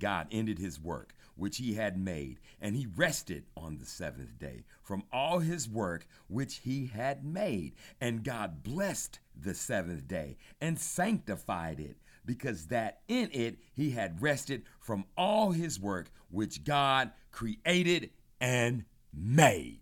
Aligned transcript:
God 0.00 0.26
ended 0.32 0.58
his 0.58 0.80
work 0.80 1.14
which 1.36 1.56
he 1.56 1.74
had 1.74 1.96
made, 1.96 2.38
and 2.60 2.76
he 2.76 2.86
rested 2.96 3.44
on 3.56 3.78
the 3.78 3.86
seventh 3.86 4.38
day 4.38 4.64
from 4.82 5.02
all 5.10 5.38
his 5.38 5.66
work 5.68 6.06
which 6.28 6.56
he 6.64 6.86
had 6.86 7.24
made. 7.24 7.72
And 7.98 8.24
God 8.24 8.62
blessed 8.62 9.20
the 9.34 9.54
seventh 9.54 10.06
day 10.06 10.36
and 10.60 10.78
sanctified 10.78 11.80
it, 11.80 11.96
because 12.26 12.66
that 12.66 13.00
in 13.08 13.30
it 13.32 13.56
he 13.72 13.92
had 13.92 14.20
rested 14.20 14.64
from 14.78 15.04
all 15.16 15.52
his 15.52 15.80
work 15.80 16.10
which 16.30 16.62
God 16.64 17.10
created 17.32 18.10
and 18.40 18.84
made. 19.14 19.80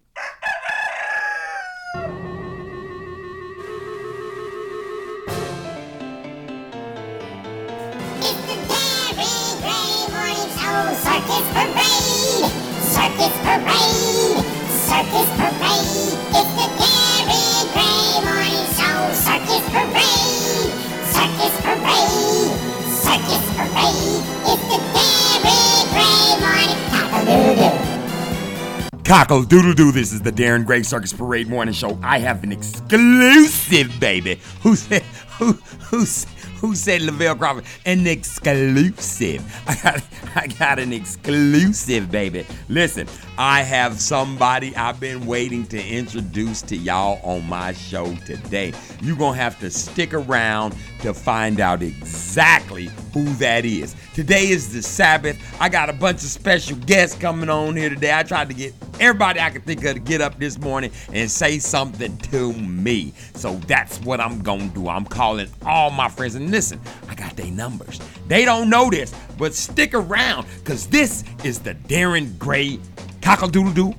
Cockle 29.08 29.42
doodle 29.42 29.72
doo. 29.72 29.90
This 29.90 30.12
is 30.12 30.20
the 30.20 30.30
Darren 30.30 30.66
Gray 30.66 30.82
Circus 30.82 31.14
Parade 31.14 31.48
Morning 31.48 31.72
Show. 31.72 31.98
I 32.02 32.18
have 32.18 32.44
an 32.44 32.52
exclusive, 32.52 33.98
baby. 33.98 34.38
Who 34.60 34.76
said? 34.76 35.00
Who? 35.38 35.52
Who's? 35.88 36.26
Who 36.60 36.74
said 36.74 37.00
Lavell 37.00 37.38
Crawford? 37.38 37.64
An 37.86 38.06
exclusive. 38.06 39.42
I 39.66 39.76
got, 39.82 40.02
I 40.34 40.46
got 40.48 40.78
an 40.78 40.92
exclusive, 40.92 42.10
baby. 42.10 42.44
Listen, 42.68 43.08
I 43.38 43.62
have 43.62 43.98
somebody 43.98 44.76
I've 44.76 45.00
been 45.00 45.24
waiting 45.24 45.64
to 45.68 45.82
introduce 45.82 46.60
to 46.62 46.76
y'all 46.76 47.18
on 47.22 47.48
my 47.48 47.72
show 47.72 48.14
today. 48.26 48.74
You're 49.00 49.16
going 49.16 49.34
to 49.34 49.40
have 49.40 49.58
to 49.60 49.70
stick 49.70 50.12
around 50.12 50.74
to 51.00 51.14
find 51.14 51.60
out 51.60 51.80
exactly 51.80 52.90
who 53.24 53.34
that 53.34 53.64
is. 53.64 53.94
Today 54.14 54.48
is 54.48 54.72
the 54.72 54.82
Sabbath. 54.82 55.38
I 55.60 55.68
got 55.68 55.90
a 55.90 55.92
bunch 55.92 56.22
of 56.22 56.28
special 56.28 56.76
guests 56.78 57.18
coming 57.18 57.48
on 57.48 57.76
here 57.76 57.88
today. 57.88 58.16
I 58.16 58.22
tried 58.22 58.48
to 58.48 58.54
get 58.54 58.74
everybody 59.00 59.40
I 59.40 59.50
could 59.50 59.64
think 59.64 59.84
of 59.84 59.94
to 59.94 60.00
get 60.00 60.20
up 60.20 60.38
this 60.38 60.58
morning 60.58 60.90
and 61.12 61.30
say 61.30 61.58
something 61.58 62.16
to 62.18 62.52
me. 62.52 63.12
So 63.34 63.54
that's 63.66 64.00
what 64.00 64.20
I'm 64.20 64.42
going 64.42 64.68
to 64.68 64.74
do. 64.74 64.88
I'm 64.88 65.04
calling 65.04 65.48
all 65.64 65.90
my 65.90 66.08
friends. 66.08 66.34
And 66.34 66.50
listen, 66.50 66.80
I 67.08 67.14
got 67.14 67.36
their 67.36 67.50
numbers. 67.50 68.00
They 68.26 68.44
don't 68.44 68.70
know 68.70 68.90
this, 68.90 69.14
but 69.36 69.54
stick 69.54 69.94
around 69.94 70.46
because 70.58 70.86
this 70.86 71.24
is 71.44 71.58
the 71.58 71.74
Darren 71.74 72.38
Gray 72.38 72.78
Cockle 73.22 73.48
Doo 73.48 73.94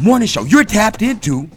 morning 0.00 0.28
show. 0.28 0.44
You're 0.44 0.64
tapped 0.64 1.02
into 1.02 1.48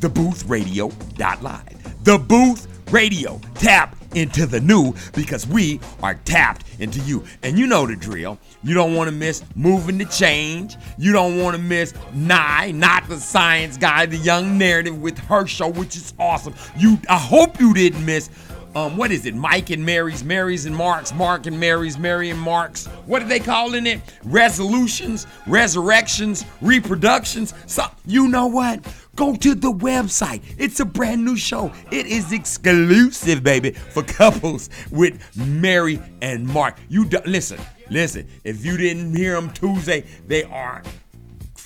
the 0.00 0.08
Booth 0.08 0.44
Radio 0.46 0.90
Live. 1.18 2.04
The 2.04 2.18
Booth 2.18 2.68
Radio. 2.92 3.40
Tap 3.54 3.97
into 4.14 4.46
the 4.46 4.60
new 4.60 4.94
because 5.14 5.46
we 5.46 5.80
are 6.02 6.14
tapped 6.24 6.64
into 6.78 7.00
you. 7.00 7.24
And 7.42 7.58
you 7.58 7.66
know 7.66 7.86
the 7.86 7.96
drill. 7.96 8.38
You 8.62 8.74
don't 8.74 8.94
want 8.94 9.08
to 9.08 9.14
miss 9.14 9.42
moving 9.54 9.98
the 9.98 10.04
change. 10.06 10.76
You 10.96 11.12
don't 11.12 11.40
want 11.40 11.56
to 11.56 11.62
miss 11.62 11.94
Nye, 12.14 12.70
not 12.72 13.08
the 13.08 13.18
science 13.18 13.76
guy, 13.76 14.06
the 14.06 14.16
young 14.16 14.58
narrative 14.58 15.00
with 15.00 15.18
her 15.18 15.46
show, 15.46 15.68
which 15.68 15.96
is 15.96 16.14
awesome. 16.18 16.54
You 16.76 16.98
I 17.08 17.18
hope 17.18 17.60
you 17.60 17.74
didn't 17.74 18.04
miss 18.04 18.30
um, 18.78 18.96
what 18.96 19.10
is 19.10 19.26
it? 19.26 19.34
Mike 19.34 19.70
and 19.70 19.84
Mary's, 19.84 20.22
Mary's 20.22 20.64
and 20.64 20.76
Mark's, 20.76 21.12
Mark 21.12 21.46
and 21.46 21.58
Mary's, 21.58 21.98
Mary 21.98 22.30
and 22.30 22.38
Mark's. 22.38 22.86
What 23.06 23.22
are 23.22 23.26
they 23.26 23.40
calling 23.40 23.86
it? 23.86 24.00
Resolutions, 24.24 25.26
resurrections, 25.46 26.44
reproductions. 26.60 27.54
So 27.66 27.84
you 28.06 28.28
know 28.28 28.46
what? 28.46 28.86
Go 29.16 29.34
to 29.34 29.54
the 29.56 29.72
website. 29.72 30.42
It's 30.58 30.78
a 30.78 30.84
brand 30.84 31.24
new 31.24 31.36
show. 31.36 31.72
It 31.90 32.06
is 32.06 32.30
exclusive, 32.30 33.42
baby, 33.42 33.72
for 33.72 34.04
couples 34.04 34.70
with 34.92 35.20
Mary 35.36 36.00
and 36.22 36.46
Mark. 36.46 36.76
You 36.88 37.08
listen, 37.26 37.58
listen. 37.90 38.28
If 38.44 38.64
you 38.64 38.76
didn't 38.76 39.16
hear 39.16 39.34
them 39.34 39.50
Tuesday, 39.50 40.04
they 40.28 40.44
are 40.44 40.84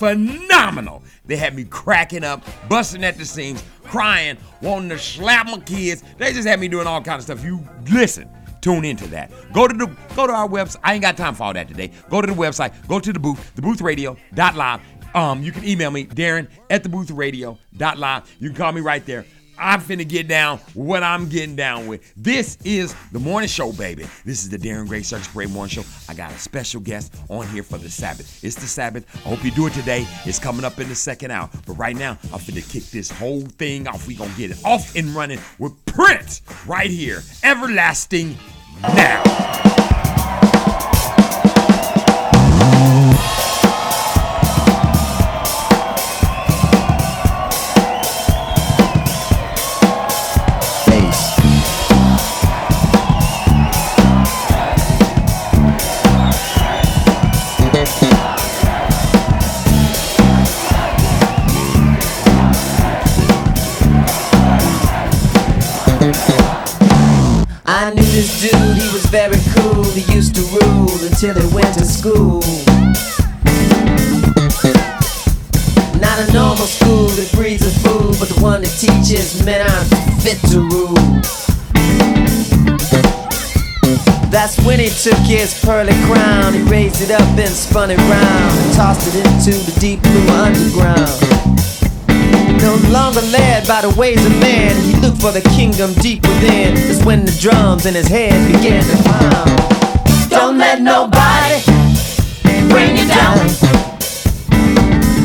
phenomenal. 0.02 1.00
They 1.26 1.36
had 1.36 1.54
me 1.54 1.62
cracking 1.62 2.24
up, 2.24 2.44
busting 2.68 3.04
at 3.04 3.16
the 3.16 3.24
seams, 3.24 3.62
crying, 3.84 4.36
wanting 4.60 4.88
to 4.88 4.98
slap 4.98 5.46
my 5.46 5.60
kids. 5.60 6.02
They 6.18 6.32
just 6.32 6.48
had 6.48 6.58
me 6.58 6.66
doing 6.66 6.88
all 6.88 7.00
kind 7.00 7.18
of 7.18 7.22
stuff. 7.22 7.44
You 7.44 7.60
listen. 7.92 8.28
Tune 8.60 8.84
into 8.84 9.08
that. 9.08 9.32
Go 9.52 9.66
to 9.66 9.76
the 9.76 9.86
go 10.14 10.26
to 10.28 10.32
our 10.32 10.48
website. 10.48 10.78
I 10.84 10.94
ain't 10.94 11.02
got 11.02 11.16
time 11.16 11.34
for 11.34 11.42
all 11.42 11.52
that 11.52 11.66
today. 11.66 11.90
Go 12.08 12.20
to 12.20 12.28
the 12.28 12.32
website. 12.32 12.72
Go 12.86 13.00
to 13.00 13.12
the 13.12 13.18
booth, 13.18 13.52
theboothradio.live. 13.56 14.80
Um, 15.16 15.42
you 15.42 15.50
can 15.50 15.64
email 15.64 15.90
me, 15.90 16.06
Darren 16.06 16.46
at 16.70 16.84
theboothradio.live. 16.84 18.36
You 18.38 18.48
can 18.50 18.56
call 18.56 18.70
me 18.70 18.80
right 18.80 19.04
there. 19.04 19.24
I'm 19.62 19.80
finna 19.80 20.06
get 20.06 20.26
down 20.26 20.58
what 20.74 21.04
I'm 21.04 21.28
getting 21.28 21.54
down 21.54 21.86
with. 21.86 22.12
This 22.16 22.58
is 22.64 22.96
the 23.12 23.20
morning 23.20 23.48
show, 23.48 23.70
baby. 23.72 24.04
This 24.24 24.42
is 24.42 24.50
the 24.50 24.58
Darren 24.58 24.88
Gray 24.88 25.02
Circus 25.02 25.28
Parade 25.28 25.50
Morning 25.50 25.70
Show. 25.70 25.84
I 26.08 26.14
got 26.14 26.32
a 26.32 26.38
special 26.38 26.80
guest 26.80 27.14
on 27.28 27.46
here 27.46 27.62
for 27.62 27.78
the 27.78 27.88
Sabbath. 27.88 28.42
It's 28.42 28.56
the 28.56 28.66
Sabbath. 28.66 29.06
I 29.24 29.28
hope 29.28 29.44
you 29.44 29.52
do 29.52 29.68
it 29.68 29.72
today. 29.72 30.04
It's 30.24 30.40
coming 30.40 30.64
up 30.64 30.80
in 30.80 30.88
the 30.88 30.96
second 30.96 31.30
hour. 31.30 31.48
But 31.64 31.74
right 31.74 31.94
now, 31.94 32.18
I'm 32.32 32.40
finna 32.40 32.68
kick 32.68 32.82
this 32.86 33.08
whole 33.08 33.42
thing 33.42 33.86
off. 33.86 34.08
We 34.08 34.16
gonna 34.16 34.34
get 34.36 34.50
it 34.50 34.58
off 34.64 34.96
and 34.96 35.10
running 35.10 35.38
with 35.60 35.72
Prince 35.86 36.42
right 36.66 36.90
here. 36.90 37.22
Everlasting 37.44 38.36
now. 38.82 39.71
Very 69.28 69.42
cool. 69.54 69.84
He 69.84 70.02
used 70.12 70.34
to 70.34 70.42
rule 70.42 70.90
until 71.04 71.34
he 71.34 71.54
went 71.54 71.72
to 71.78 71.84
school. 71.84 72.40
Not 76.00 76.18
a 76.18 76.32
normal 76.32 76.66
school 76.66 77.06
that 77.06 77.30
breeds 77.32 77.64
a 77.64 77.70
fool, 77.80 78.10
but 78.18 78.28
the 78.28 78.40
one 78.40 78.62
that 78.62 78.74
teaches 78.80 79.44
men 79.44 79.60
aren't 79.62 79.88
fit 80.22 80.38
to 80.50 80.60
rule. 80.74 80.98
That's 84.30 84.58
when 84.64 84.80
he 84.80 84.88
took 84.88 85.18
his 85.18 85.60
pearly 85.62 85.94
crown. 86.06 86.54
He 86.54 86.62
raised 86.62 87.00
it 87.02 87.12
up 87.12 87.38
and 87.38 87.50
spun 87.50 87.90
it 87.90 87.98
round 87.98 88.58
and 88.58 88.74
tossed 88.74 89.06
it 89.06 89.24
into 89.24 89.52
the 89.70 89.78
deep 89.78 90.02
blue 90.02 90.28
underground. 90.34 91.42
No 92.62 92.76
longer 92.90 93.20
led 93.32 93.66
by 93.66 93.82
the 93.82 93.92
ways 93.98 94.24
of 94.24 94.32
man, 94.40 94.76
he 94.82 94.94
looked 95.00 95.20
for 95.20 95.32
the 95.32 95.42
kingdom 95.50 95.92
deep 95.94 96.22
within. 96.22 96.74
That's 96.74 97.04
when 97.04 97.24
the 97.24 97.32
drums 97.40 97.86
in 97.86 97.94
his 97.94 98.08
head 98.08 98.36
began 98.52 98.82
to 98.84 98.96
pound. 99.02 99.50
Don't 100.30 100.58
let 100.58 100.80
nobody 100.80 101.60
bring 102.70 102.96
you 102.96 103.06
down. 103.08 103.36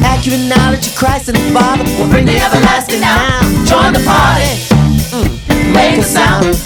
Accurate 0.04 0.48
knowledge 0.50 0.88
of 0.88 0.96
Christ 0.96 1.30
and 1.30 1.38
the 1.38 1.52
Father 1.54 1.84
will 1.98 2.10
bring 2.10 2.26
the 2.26 2.38
everlasting 2.38 3.02
down. 3.02 3.44
Join 3.66 3.94
the 3.94 4.04
party, 4.04 4.52
mm, 5.14 5.30
make 5.74 6.00
a 6.00 6.04
sound. 6.04 6.58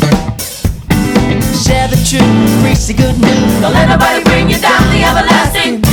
Share 1.62 1.88
the 1.88 2.00
truth, 2.08 2.34
preach 2.64 2.88
the 2.88 2.96
good 2.98 3.18
news. 3.20 3.52
Don't 3.62 3.74
let 3.74 3.88
nobody 3.90 4.24
bring 4.24 4.50
you 4.50 4.60
down. 4.60 4.82
The 4.90 5.04
everlasting 5.04 5.91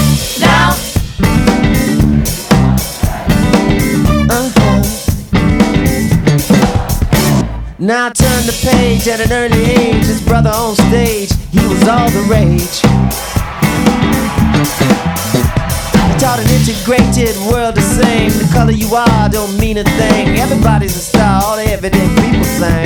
Now 7.89 8.09
I 8.09 8.11
turn 8.11 8.45
the 8.45 8.53
page 8.69 9.09
at 9.09 9.19
an 9.19 9.33
early 9.33 9.65
age. 9.65 10.05
His 10.05 10.21
brother 10.21 10.51
on 10.53 10.77
stage, 10.77 11.33
he 11.49 11.65
was 11.65 11.89
all 11.89 12.11
the 12.13 12.21
rage. 12.29 12.85
He 16.05 16.13
taught 16.21 16.37
an 16.37 16.53
integrated 16.53 17.33
world 17.49 17.77
the 17.77 17.81
same. 17.81 18.29
The 18.29 18.47
color 18.53 18.73
you 18.73 18.95
are 18.95 19.31
don't 19.31 19.57
mean 19.57 19.79
a 19.79 19.85
thing. 19.85 20.37
Everybody's 20.37 20.97
a 20.97 21.01
star, 21.01 21.41
all 21.43 21.57
the 21.57 21.65
everyday 21.65 22.07
people 22.21 22.45
sing. 22.61 22.85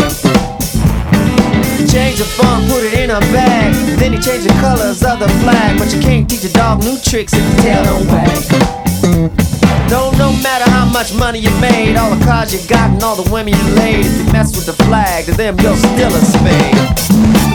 Change 1.90 2.22
the 2.22 2.28
font, 2.38 2.70
put 2.70 2.84
it 2.84 2.94
in 2.94 3.10
a 3.10 3.18
bag. 3.34 3.74
Then 3.98 4.12
he 4.12 4.20
changed 4.20 4.46
the 4.46 4.54
colors 4.62 5.02
of 5.02 5.18
the 5.18 5.26
flag. 5.42 5.80
But 5.80 5.92
you 5.92 6.00
can't 6.00 6.30
teach 6.30 6.44
a 6.44 6.52
dog 6.52 6.78
new 6.84 6.96
tricks 6.98 7.32
if 7.34 7.42
the 7.56 7.62
tail 7.62 7.82
don't 7.82 8.06
wag. 8.06 9.61
Don't 9.92 10.16
no 10.16 10.32
matter 10.40 10.64
how 10.70 10.86
much 10.86 11.12
money 11.12 11.38
you 11.38 11.50
made, 11.60 11.98
all 11.98 12.08
the 12.08 12.24
cars 12.24 12.48
you 12.48 12.66
got 12.66 12.88
and 12.88 13.02
all 13.02 13.14
the 13.14 13.30
women 13.30 13.52
you 13.52 13.74
laid. 13.76 14.06
If 14.06 14.24
you 14.24 14.32
mess 14.32 14.56
with 14.56 14.64
the 14.64 14.72
flag, 14.88 15.26
to 15.26 15.32
them 15.32 15.60
you're 15.60 15.76
still 15.76 16.08
a 16.08 16.22
spade. 16.32 16.80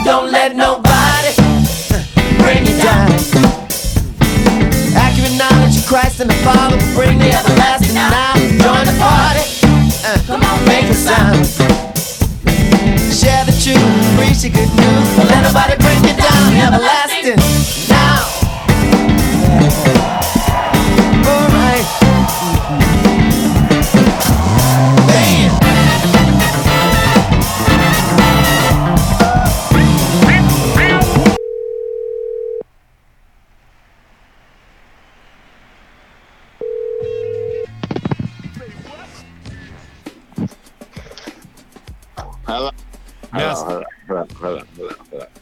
Don't 0.06 0.30
let 0.30 0.54
nobody 0.54 1.34
bring 2.38 2.62
you 2.62 2.78
down. 2.78 3.10
Accurate 4.94 5.34
knowledge 5.34 5.82
of 5.82 5.86
Christ 5.90 6.20
and 6.20 6.30
the 6.30 6.38
Father 6.46 6.78
will 6.78 6.94
bring 6.94 7.18
the 7.18 7.26
everlasting 7.26 7.98
now. 7.98 8.38
Join 8.62 8.86
the 8.86 8.94
party. 9.02 9.42
Uh, 10.06 10.22
come 10.30 10.46
on, 10.46 10.62
make 10.70 10.86
a 10.86 10.94
sound. 10.94 11.42
Share 13.10 13.42
the 13.50 13.56
truth, 13.58 13.82
preach 14.14 14.46
the 14.46 14.50
good 14.54 14.70
news. 14.78 15.06
Don't 15.18 15.26
let 15.26 15.42
nobody 15.42 15.74
bring 15.82 16.06
you 16.06 16.14
down. 16.14 16.54
Everlasting. 16.70 17.87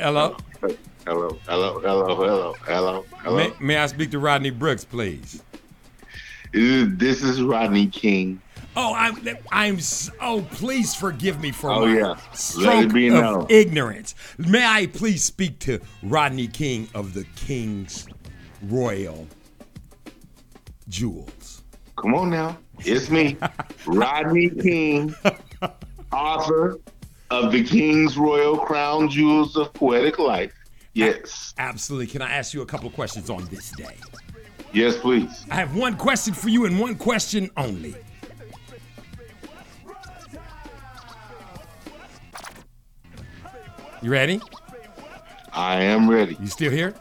Hello. 0.06 0.36
Hello. 0.60 0.70
Hello. 1.04 1.36
Hello. 1.48 1.80
Hello. 1.80 2.54
Hello. 2.64 3.04
Hello. 3.24 3.36
May, 3.36 3.52
may 3.58 3.76
I 3.76 3.86
speak 3.88 4.12
to 4.12 4.20
Rodney 4.20 4.50
Brooks, 4.50 4.84
please? 4.84 5.42
This 6.52 7.24
is 7.24 7.42
Rodney 7.42 7.88
King. 7.88 8.40
Oh, 8.76 8.94
I'm 8.94 9.16
I'm 9.50 9.78
oh 10.20 10.46
please 10.52 10.94
forgive 10.94 11.40
me 11.40 11.50
for 11.50 11.72
Oh, 11.72 11.86
my 11.86 11.96
yeah. 11.98 12.14
Stroke 12.34 12.84
of 12.84 12.94
known. 12.94 13.46
ignorance. 13.48 14.14
May 14.38 14.64
I 14.64 14.86
please 14.86 15.24
speak 15.24 15.58
to 15.60 15.80
Rodney 16.04 16.46
King 16.46 16.88
of 16.94 17.12
the 17.12 17.24
King's 17.34 18.06
Royal 18.62 19.26
Jewels? 20.88 21.64
Come 21.96 22.14
on 22.14 22.30
now. 22.30 22.56
It's 22.78 23.10
me, 23.10 23.36
Rodney 23.86 24.50
King, 24.50 25.12
author 26.12 26.78
of 27.30 27.52
The 27.52 27.64
King's 27.64 28.16
Royal 28.16 28.56
Crown 28.56 29.08
Jewels 29.08 29.56
of 29.56 29.72
Poetic 29.72 30.18
Life. 30.18 30.52
Yes. 30.94 31.54
Absolutely. 31.58 32.06
Can 32.06 32.22
I 32.22 32.30
ask 32.30 32.54
you 32.54 32.62
a 32.62 32.66
couple 32.66 32.88
questions 32.90 33.28
on 33.28 33.44
this 33.46 33.70
day? 33.72 33.96
Yes, 34.72 34.96
please. 34.96 35.44
I 35.50 35.56
have 35.56 35.76
one 35.76 35.96
question 35.96 36.34
for 36.34 36.48
you 36.48 36.64
and 36.66 36.78
one 36.78 36.96
question 36.96 37.50
only. 37.56 37.94
You 44.02 44.10
ready? 44.10 44.40
I 45.52 45.80
am 45.80 46.08
ready. 46.08 46.36
You 46.40 46.46
still 46.46 46.70
here? 46.70 46.94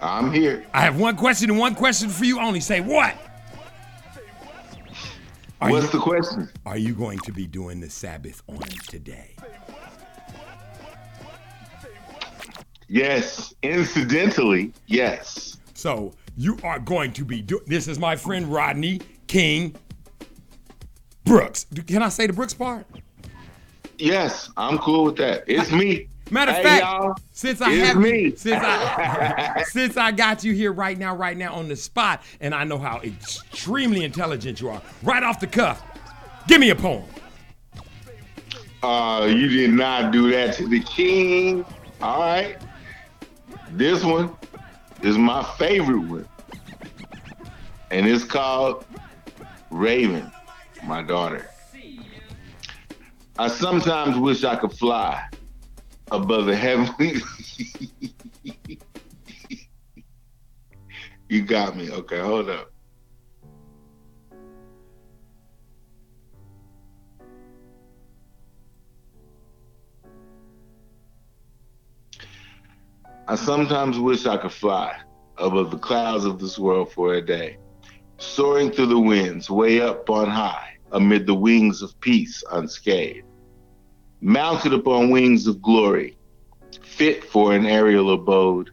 I'm 0.00 0.32
here. 0.32 0.64
I 0.72 0.82
have 0.82 0.98
one 0.98 1.16
question 1.16 1.50
and 1.50 1.58
one 1.58 1.74
question 1.74 2.08
for 2.08 2.24
you 2.24 2.40
only. 2.40 2.60
Say 2.60 2.80
what? 2.80 3.16
Are 5.64 5.70
What's 5.70 5.86
you, 5.86 5.98
the 5.98 6.04
question? 6.04 6.50
are 6.66 6.76
you 6.76 6.94
going 6.94 7.18
to 7.20 7.32
be 7.32 7.46
doing 7.46 7.80
the 7.80 7.88
Sabbath 7.88 8.42
on 8.48 8.58
today? 8.86 9.34
Yes. 12.86 13.54
Incidentally, 13.62 14.74
yes. 14.88 15.56
So 15.72 16.12
you 16.36 16.58
are 16.62 16.78
going 16.78 17.14
to 17.14 17.24
be 17.24 17.40
doing. 17.40 17.62
This 17.66 17.88
is 17.88 17.98
my 17.98 18.14
friend 18.14 18.46
Rodney 18.46 19.00
King 19.26 19.74
Brooks. 21.24 21.64
Can 21.86 22.02
I 22.02 22.10
say 22.10 22.26
the 22.26 22.34
Brooks 22.34 22.52
part? 22.52 22.84
Yes, 23.96 24.50
I'm 24.58 24.76
cool 24.76 25.04
with 25.04 25.16
that. 25.16 25.44
It's 25.46 25.72
me. 25.72 26.08
Matter 26.30 26.52
of 26.52 26.56
Hey, 26.56 26.62
fact, 26.62 26.84
y'all, 26.84 27.14
since 27.32 27.60
I 27.60 27.72
it's 27.72 27.86
have 27.86 27.96
me. 27.98 28.20
you, 28.22 28.36
since 28.36 28.62
I 28.64 29.62
since 29.66 29.96
I 29.96 30.10
got 30.10 30.42
you 30.42 30.54
here 30.54 30.72
right 30.72 30.98
now, 30.98 31.14
right 31.14 31.36
now 31.36 31.54
on 31.54 31.68
the 31.68 31.76
spot, 31.76 32.22
and 32.40 32.54
I 32.54 32.64
know 32.64 32.78
how 32.78 33.00
extremely 33.02 34.04
intelligent 34.04 34.60
you 34.60 34.70
are, 34.70 34.80
right 35.02 35.22
off 35.22 35.38
the 35.38 35.46
cuff, 35.46 35.82
give 36.48 36.60
me 36.60 36.70
a 36.70 36.74
poem. 36.74 37.04
Uh, 38.82 39.26
you 39.30 39.48
did 39.48 39.70
not 39.70 40.12
do 40.12 40.30
that 40.30 40.54
to 40.56 40.66
the 40.68 40.80
king. 40.80 41.64
All 42.02 42.20
right. 42.20 42.56
This 43.70 44.04
one 44.04 44.36
is 45.02 45.16
my 45.16 45.42
favorite 45.58 46.00
one. 46.00 46.28
And 47.90 48.06
it's 48.06 48.24
called 48.24 48.84
Raven, 49.70 50.30
my 50.84 51.02
daughter. 51.02 51.48
I 53.38 53.48
sometimes 53.48 54.18
wish 54.18 54.44
I 54.44 54.56
could 54.56 54.72
fly 54.72 55.26
above 56.14 56.46
the 56.46 56.56
heavenly. 56.56 57.20
you 61.28 61.42
got 61.42 61.76
me. 61.76 61.90
Okay, 61.90 62.20
hold 62.20 62.48
up. 62.48 62.70
I 73.26 73.36
sometimes 73.36 73.98
wish 73.98 74.26
I 74.26 74.36
could 74.36 74.52
fly 74.52 74.94
above 75.38 75.70
the 75.70 75.78
clouds 75.78 76.26
of 76.26 76.38
this 76.38 76.58
world 76.58 76.92
for 76.92 77.14
a 77.14 77.22
day, 77.22 77.56
soaring 78.18 78.70
through 78.70 78.86
the 78.86 78.98
winds 78.98 79.48
way 79.48 79.80
up 79.80 80.08
on 80.10 80.28
high 80.28 80.76
amid 80.92 81.26
the 81.26 81.34
wings 81.34 81.82
of 81.82 81.98
peace 82.00 82.44
unscathed, 82.52 83.24
mounted 84.24 84.72
upon 84.72 85.10
wings 85.10 85.46
of 85.46 85.60
glory, 85.60 86.16
fit 86.82 87.22
for 87.22 87.54
an 87.54 87.66
aerial 87.66 88.14
abode, 88.14 88.70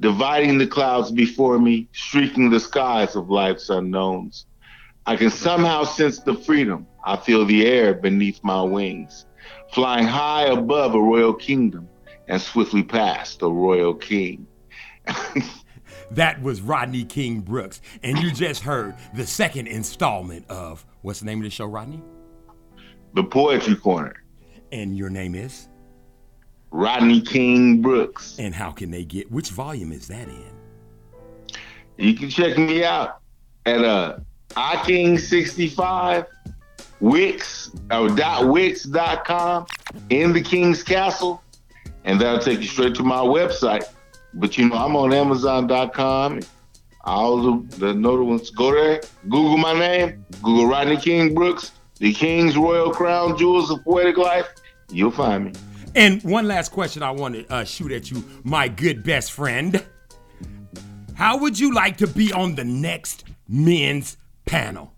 dividing 0.00 0.58
the 0.58 0.66
clouds 0.66 1.10
before 1.10 1.58
me, 1.58 1.88
streaking 1.92 2.50
the 2.50 2.60
skies 2.60 3.16
of 3.16 3.30
life's 3.30 3.70
unknowns. 3.70 4.44
I 5.06 5.16
can 5.16 5.30
somehow 5.30 5.84
sense 5.84 6.20
the 6.20 6.34
freedom. 6.34 6.86
I 7.04 7.16
feel 7.16 7.46
the 7.46 7.66
air 7.66 7.94
beneath 7.94 8.38
my 8.44 8.62
wings, 8.62 9.24
flying 9.72 10.06
high 10.06 10.44
above 10.44 10.94
a 10.94 11.00
royal 11.00 11.32
kingdom 11.32 11.88
and 12.28 12.40
swiftly 12.40 12.82
past 12.82 13.40
a 13.42 13.48
royal 13.48 13.94
king. 13.94 14.46
That 16.10 16.42
was 16.42 16.60
Rodney 16.60 17.04
King 17.04 17.40
Brooks, 17.40 17.80
and 18.02 18.18
you 18.18 18.32
just 18.32 18.64
heard 18.64 18.96
the 19.14 19.26
second 19.26 19.66
installment 19.66 20.44
of 20.50 20.84
what's 21.00 21.20
the 21.20 21.24
name 21.24 21.38
of 21.38 21.44
the 21.44 21.50
show, 21.50 21.64
Rodney? 21.64 22.02
the 23.14 23.24
Poetry 23.24 23.76
Corner, 23.76 24.22
And 24.72 24.96
your 24.96 25.10
name 25.10 25.34
is? 25.34 25.68
Rodney 26.70 27.20
King 27.20 27.82
Brooks. 27.82 28.36
And 28.38 28.54
how 28.54 28.70
can 28.70 28.90
they 28.90 29.04
get? 29.04 29.30
Which 29.30 29.50
volume 29.50 29.92
is 29.92 30.08
that 30.08 30.26
in? 30.28 30.52
You 31.98 32.14
can 32.14 32.30
check 32.30 32.56
me 32.56 32.82
out 32.82 33.20
at 33.66 33.84
uh 33.84 34.18
iking65 34.50 36.26
wix 37.00 37.70
or 37.90 38.08
dot 38.08 38.48
wix.com 38.48 39.66
in 40.08 40.32
the 40.32 40.40
King's 40.40 40.82
Castle, 40.82 41.42
and 42.04 42.20
that'll 42.20 42.40
take 42.40 42.60
you 42.60 42.66
straight 42.66 42.94
to 42.94 43.02
my 43.02 43.18
website. 43.18 43.84
But 44.34 44.56
you 44.56 44.70
know, 44.70 44.76
I'm 44.76 44.96
on 44.96 45.12
Amazon.com. 45.12 46.40
All 47.04 47.42
the, 47.42 47.76
the 47.76 47.94
notable 47.94 48.30
ones. 48.30 48.50
Go 48.50 48.72
there, 48.72 49.02
Google 49.24 49.58
my 49.58 49.78
name, 49.78 50.24
Google 50.42 50.66
Rodney 50.66 50.96
King 50.96 51.34
Brooks, 51.34 51.72
the 51.98 52.12
King's 52.12 52.56
Royal 52.56 52.92
Crown 52.92 53.36
Jewels 53.36 53.70
of 53.70 53.84
Poetic 53.84 54.16
Life. 54.16 54.48
You'll 54.92 55.10
find 55.10 55.46
me. 55.46 55.52
And 55.94 56.22
one 56.22 56.46
last 56.46 56.70
question 56.70 57.02
I 57.02 57.10
want 57.10 57.34
to 57.34 57.52
uh, 57.52 57.64
shoot 57.64 57.92
at 57.92 58.10
you, 58.10 58.24
my 58.44 58.68
good 58.68 59.02
best 59.02 59.32
friend. 59.32 59.84
How 61.14 61.38
would 61.38 61.58
you 61.58 61.74
like 61.74 61.98
to 61.98 62.06
be 62.06 62.32
on 62.32 62.54
the 62.54 62.64
next 62.64 63.24
men's 63.48 64.16
panel? 64.46 64.94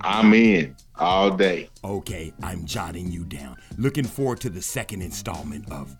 I'm 0.00 0.34
in 0.34 0.76
all 0.96 1.30
day. 1.30 1.70
Okay, 1.82 2.32
I'm 2.42 2.64
jotting 2.64 3.10
you 3.10 3.24
down. 3.24 3.56
Looking 3.78 4.04
forward 4.04 4.40
to 4.40 4.50
the 4.50 4.62
second 4.62 5.02
installment 5.02 5.70
of 5.70 5.94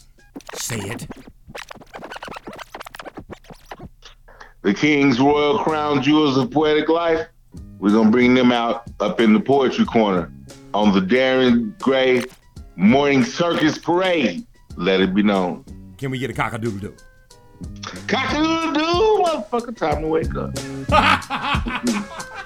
Say 0.55 0.79
It. 0.79 1.07
the 4.63 4.73
King's 4.73 5.21
Royal 5.21 5.59
Crown 5.59 6.03
Jewels 6.03 6.39
of 6.39 6.51
Poetic 6.51 6.89
Life. 6.89 7.27
We're 7.79 7.93
gonna 7.93 8.11
bring 8.11 8.35
them 8.35 8.51
out 8.51 8.85
up 9.01 9.21
in 9.21 9.35
the 9.35 9.41
poetry 9.41 9.85
corner 9.85 10.33
on 10.75 10.93
the 10.93 11.01
Darren 11.01 11.79
Gray 11.79 12.25
Morning 12.77 13.25
Circus 13.25 13.79
Parade. 13.79 14.45
Let 14.77 15.01
it 15.01 15.15
be 15.15 15.23
known. 15.23 15.65
Can 15.97 16.11
we 16.11 16.19
get 16.19 16.31
a 16.31 16.35
cock-a-doodle 16.35 16.81
doo? 16.81 16.97
Cock-a-doodle-doo, 18.09 19.23
motherfucker, 19.25 19.77
time 19.77 20.03
to 20.03 20.09
wake 20.09 20.35
up. 20.35 20.51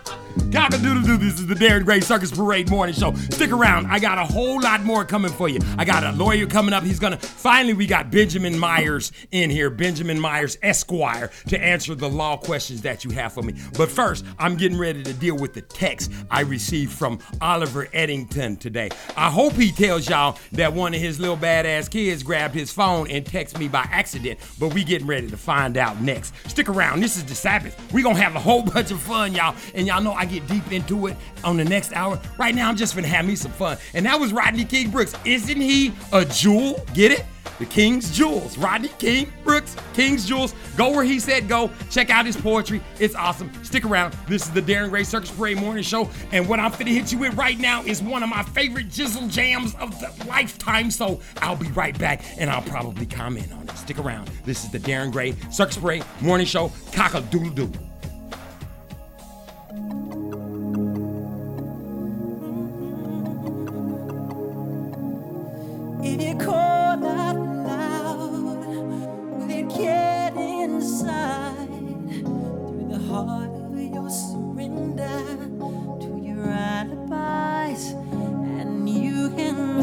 Cock-a-doodle-doo, 0.52 1.19
this 1.19 1.35
is 1.35 1.47
the 1.47 1.55
Darren 1.55 1.85
Gray 1.85 2.00
Circus 2.00 2.31
Parade 2.31 2.71
Morning 2.71 2.95
Show. 2.95 3.14
Stick 3.14 3.52
around, 3.52 3.87
I 3.87 3.99
got 3.99 4.17
a 4.17 4.25
whole 4.25 4.59
lot 4.61 4.83
more 4.83 5.05
coming 5.05 5.31
for 5.31 5.47
you. 5.47 5.59
I 5.76 5.85
got 5.85 6.05
a 6.05 6.12
lawyer 6.12 6.47
coming 6.47 6.73
up. 6.73 6.85
He's 6.85 6.99
gonna, 6.99 7.19
finally, 7.19 7.75
we 7.75 7.87
got 7.87 8.11
Benjamin 8.11 8.59
Myers 8.59 9.12
in 9.31 9.50
here, 9.50 9.69
Benjamin 9.69 10.19
Myers 10.19 10.57
Esquire, 10.62 11.31
to 11.49 11.62
answer 11.62 11.95
the 11.95 12.09
law 12.09 12.38
questions 12.38 12.81
that 12.83 13.05
you 13.05 13.11
have 13.11 13.35
for 13.35 13.43
me. 13.43 13.55
But 13.76 13.90
first, 13.90 14.25
I'm 14.38 14.57
getting 14.57 14.78
ready 14.78 15.02
to 15.02 15.12
deal 15.12 15.37
with 15.37 15.52
the 15.52 15.61
text 15.61 16.11
I 16.31 16.40
received 16.40 16.93
from 16.93 17.19
Oliver 17.43 17.87
Eddington 17.93 18.57
today. 18.57 18.88
I 19.19 19.31
hope 19.31 19.52
he 19.52 19.71
tells 19.71 20.09
y'all 20.09 20.38
that 20.52 20.73
one 20.73 20.95
of 20.95 21.00
his 21.00 21.21
little 21.21 21.37
badass 21.37 21.90
kids 21.90 22.23
grabbed 22.23 22.55
his 22.55 22.73
phone 22.73 23.11
and 23.11 23.23
texted 23.23 23.59
me 23.59 23.69
by 23.69 23.87
accident, 23.90 24.40
but 24.59 24.73
we 24.73 24.83
getting 24.83 25.07
ready 25.07 25.28
to 25.28 25.37
find 25.37 25.76
out 25.76 26.00
next. 26.00 26.33
Stick 26.49 26.71
around, 26.71 27.02
this 27.02 27.19
is 27.19 27.25
the 27.26 27.35
Sabbath. 27.35 27.76
we 27.93 28.02
gonna 28.02 28.19
have 28.19 28.35
a 28.35 28.40
whole 28.40 28.62
bunch 28.62 28.90
of 28.90 29.00
fun, 29.00 29.35
y'all. 29.35 29.55
And 29.75 29.87
y'all 29.87 30.02
know 30.02 30.12
I 30.12 30.25
get 30.25 30.38
deep 30.40 30.71
into 30.73 31.07
it 31.07 31.16
on 31.45 31.57
the 31.57 31.64
next 31.64 31.92
hour. 31.92 32.21
Right 32.38 32.54
now, 32.54 32.68
I'm 32.68 32.76
just 32.76 32.95
gonna 32.95 33.09
have 33.09 33.26
me 33.26 33.37
some 33.37 33.52
fun. 33.52 33.78
And 33.95 34.07
that 34.07 34.18
was 34.18 34.33
Rodney 34.33 34.64
King 34.64 34.90
Brooks. 34.90 35.14
Isn't 35.25 35.61
he 35.61 35.92
a 36.12 36.25
jewel? 36.25 36.85
Get 36.95 37.12
it? 37.12 37.25
The 37.59 37.66
King's 37.66 38.11
Jewels. 38.16 38.57
Rodney 38.57 38.88
King 38.99 39.33
Brooks, 39.42 39.76
King's 39.95 40.26
Jewels. 40.26 40.54
Go 40.76 40.90
where 40.90 41.04
he 41.04 41.18
said 41.18 41.49
go. 41.49 41.71
Check 41.90 42.11
out 42.11 42.25
his 42.25 42.37
poetry. 42.37 42.80
It's 43.00 43.14
awesome. 43.14 43.50
Stick 43.64 43.85
around. 43.85 44.14
This 44.28 44.47
is 44.47 44.52
the 44.52 44.62
Darren 44.62 44.90
Gray 44.90 45.02
Circus 45.04 45.30
Parade 45.30 45.59
Morning 45.59 45.83
Show. 45.83 46.09
And 46.30 46.49
what 46.49 46.61
I'm 46.61 46.71
finna 46.71 46.88
hit 46.88 47.11
you 47.12 47.18
with 47.18 47.35
right 47.35 47.59
now 47.59 47.83
is 47.83 48.00
one 48.00 48.23
of 48.23 48.28
my 48.28 48.42
favorite 48.45 48.88
jizzle 48.88 49.28
jams 49.28 49.75
of 49.76 49.99
the 50.00 50.12
lifetime. 50.26 50.90
So 50.90 51.21
I'll 51.38 51.57
be 51.57 51.68
right 51.68 51.99
back 51.99 52.23
and 52.38 52.49
I'll 52.49 52.62
probably 52.62 53.07
comment 53.07 53.52
on 53.52 53.62
it. 53.62 53.76
Stick 53.76 53.99
around. 53.99 54.30
This 54.45 54.64
is 54.64 54.71
the 54.71 54.78
Darren 54.78 55.11
Gray 55.11 55.35
Circus 55.50 55.78
Parade 55.78 56.04
Morning 56.21 56.47
Show. 56.47 56.71
Cock 56.92 57.14
a 57.14 57.23
doodle 57.23 57.50
doo. 57.50 57.88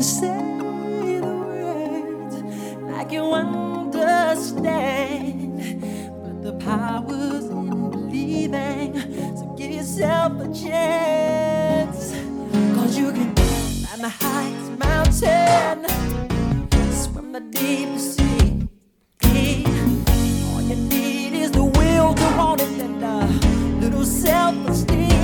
Say 0.06 0.28
the 1.20 1.28
words 1.28 2.36
like 2.84 3.12
you 3.12 3.24
understand, 3.34 4.62
the 6.46 6.54
power's 6.54 7.46
in 7.46 7.90
believing. 7.90 8.94
So 9.36 9.56
give 9.58 9.72
yourself 9.72 10.34
a 10.40 10.54
chance, 10.54 12.12
cause 12.75 12.96
you 12.96 13.12
can 13.12 13.34
climb 13.34 14.02
the 14.02 14.10
highest 14.10 14.72
mountain 14.78 15.90
swim 16.94 17.32
the 17.32 17.40
deep 17.40 17.98
sea. 17.98 18.68
All 20.54 20.62
you 20.62 20.75
need 20.75 21.34
is 21.34 21.50
the 21.50 21.64
will 21.64 22.14
to 22.14 22.38
want 22.38 22.62
it 22.62 22.80
and 22.80 23.04
a 23.04 23.25
little 23.82 24.06
self-esteem. 24.06 25.14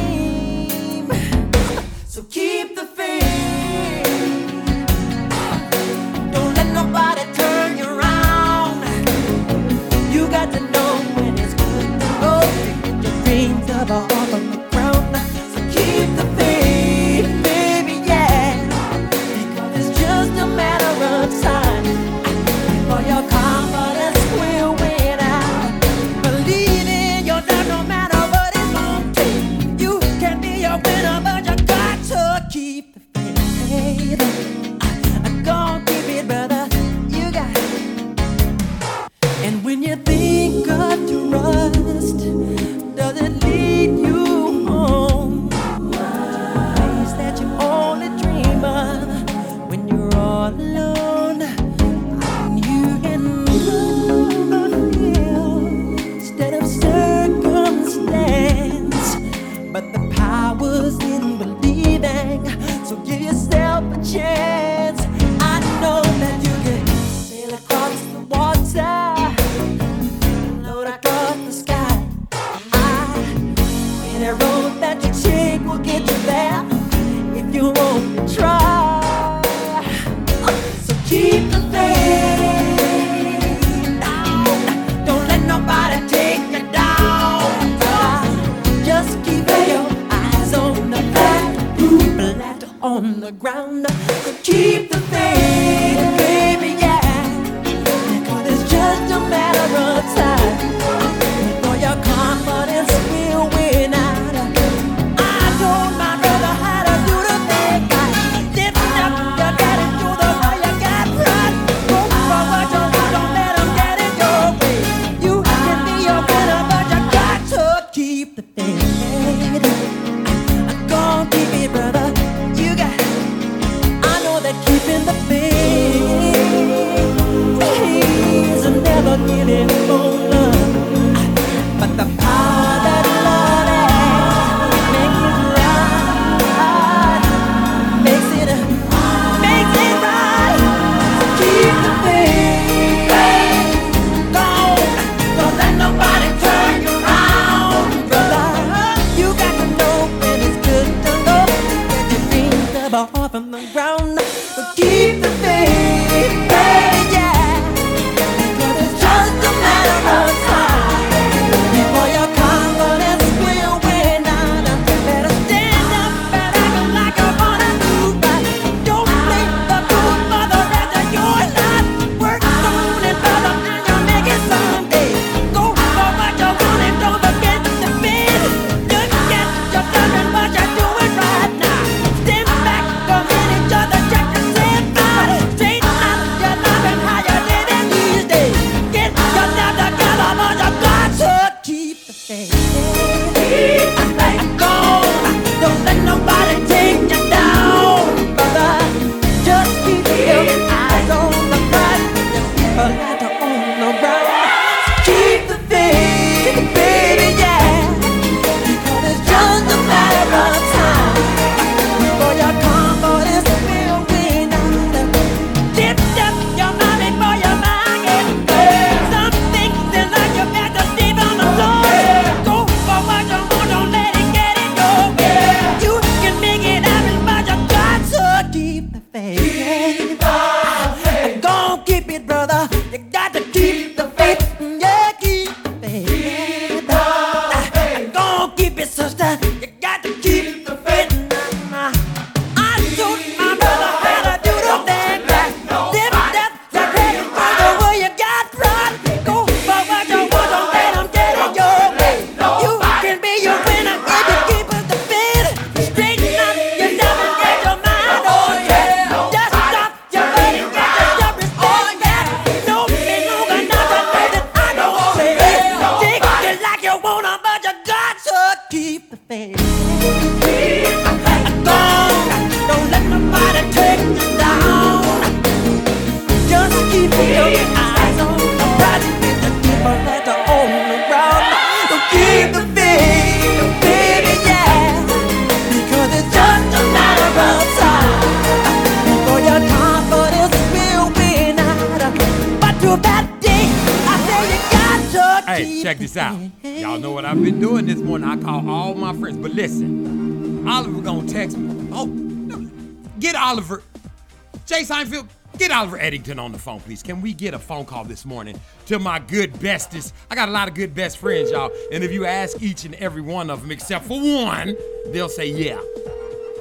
Eddington 306.01 306.39
on 306.39 306.51
the 306.51 306.57
phone, 306.57 306.79
please. 306.81 307.03
Can 307.03 307.21
we 307.21 307.33
get 307.33 307.53
a 307.53 307.59
phone 307.59 307.85
call 307.85 308.03
this 308.03 308.25
morning 308.25 308.59
to 308.87 308.99
my 308.99 309.19
good 309.19 309.57
bestest? 309.59 310.13
I 310.29 310.35
got 310.35 310.49
a 310.49 310.51
lot 310.51 310.67
of 310.67 310.73
good 310.73 310.95
best 310.95 311.17
friends, 311.17 311.51
y'all. 311.51 311.71
And 311.91 312.03
if 312.03 312.11
you 312.11 312.25
ask 312.25 312.61
each 312.61 312.85
and 312.85 312.95
every 312.95 313.21
one 313.21 313.49
of 313.49 313.61
them, 313.61 313.71
except 313.71 314.05
for 314.05 314.19
one, 314.19 314.75
they'll 315.07 315.29
say, 315.29 315.49
yeah, 315.49 315.79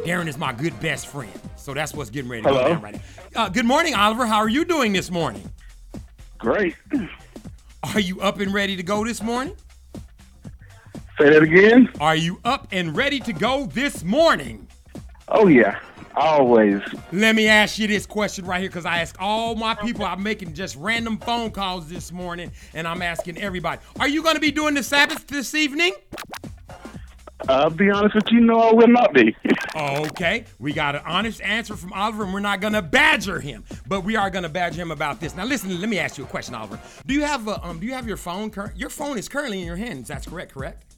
Darren 0.05 0.29
is 0.29 0.39
my 0.39 0.53
good 0.53 0.79
best 0.81 1.07
friend. 1.07 1.33
So 1.57 1.75
that's 1.75 1.95
what's 1.95 2.11
getting 2.11 2.31
ready 2.31 2.43
to 2.43 2.49
Hello. 2.49 2.63
go 2.63 2.69
down 2.75 2.83
right 2.83 2.95
now. 3.35 3.45
Uh, 3.45 3.49
good 3.49 3.67
morning, 3.67 3.95
Oliver. 3.95 4.27
How 4.27 4.39
are 4.39 4.49
you 4.49 4.65
doing 4.65 4.93
this 4.93 5.11
morning? 5.11 5.51
Great. 6.39 6.77
Are 7.83 8.01
you 8.01 8.21
up 8.21 8.41
and 8.41 8.53
ready 8.53 8.77
to 8.77 8.83
go 8.83 9.05
this 9.05 9.23
morning? 9.23 9.55
Say 11.19 11.31
that 11.31 11.43
again. 11.43 11.91
Are 12.01 12.17
you 12.17 12.41
up 12.45 12.69
and 12.73 12.97
ready 12.97 13.21
to 13.21 13.33
go 13.33 13.67
this 13.67 14.03
morning? 14.03 14.67
Oh 15.29 15.49
yeah, 15.49 15.79
always. 16.17 16.81
Let 17.13 17.35
me 17.35 17.49
ask 17.49 17.79
you 17.79 17.87
this 17.87 18.07
question 18.07 18.45
right 18.45 18.61
here 18.61 18.69
because 18.69 18.87
I 18.87 18.99
ask 18.99 19.17
all 19.19 19.55
my 19.55 19.75
people. 19.75 20.05
I'm 20.05 20.23
making 20.23 20.55
just 20.55 20.77
random 20.77 21.19
phone 21.19 21.51
calls 21.51 21.89
this 21.89 22.13
morning 22.13 22.53
and 22.75 22.87
I'm 22.87 23.03
asking 23.03 23.39
everybody 23.39 23.81
Are 23.99 24.09
you 24.09 24.23
going 24.23 24.35
to 24.35 24.41
be 24.41 24.51
doing 24.51 24.75
the 24.75 24.83
Sabbath 24.83 25.27
this 25.27 25.55
evening? 25.55 25.93
I'll 27.49 27.71
be 27.71 27.91
honest 27.91 28.15
with 28.15 28.31
you, 28.31 28.41
no, 28.41 28.59
I 28.59 28.73
will 28.73 28.89
not 28.89 29.13
be. 29.15 29.37
Okay, 29.77 30.47
we 30.59 30.73
got 30.73 30.97
an 30.97 31.03
honest 31.07 31.41
answer 31.43 31.77
from 31.77 31.93
Oliver, 31.93 32.25
and 32.25 32.35
we're 32.35 32.41
not 32.41 32.61
gonna 32.61 32.83
badger 32.83 33.39
him, 33.39 33.63
but 33.87 34.01
we 34.01 34.17
are 34.17 34.29
gonna 34.29 34.49
badger 34.49 34.83
him 34.83 34.91
about 34.91 35.21
this. 35.21 35.37
Now, 35.37 35.45
listen, 35.45 35.81
let 35.81 35.89
me 35.89 35.97
ask 35.97 36.19
you 36.19 36.25
a 36.25 36.27
question, 36.27 36.57
Oliver. 36.57 36.81
Do 37.07 37.15
you 37.15 37.23
have 37.23 37.47
a, 37.47 37.65
um, 37.65 37.79
do 37.79 37.87
you 37.87 37.95
have 37.95 38.09
your 38.09 38.17
phone? 38.17 38.51
Cur- 38.51 38.73
your 38.75 38.91
phone 38.91 39.17
is 39.17 39.29
currently 39.29 39.61
in 39.61 39.67
your 39.67 39.77
hands. 39.77 40.09
That's 40.09 40.27
correct, 40.27 40.55
correct? 40.55 40.90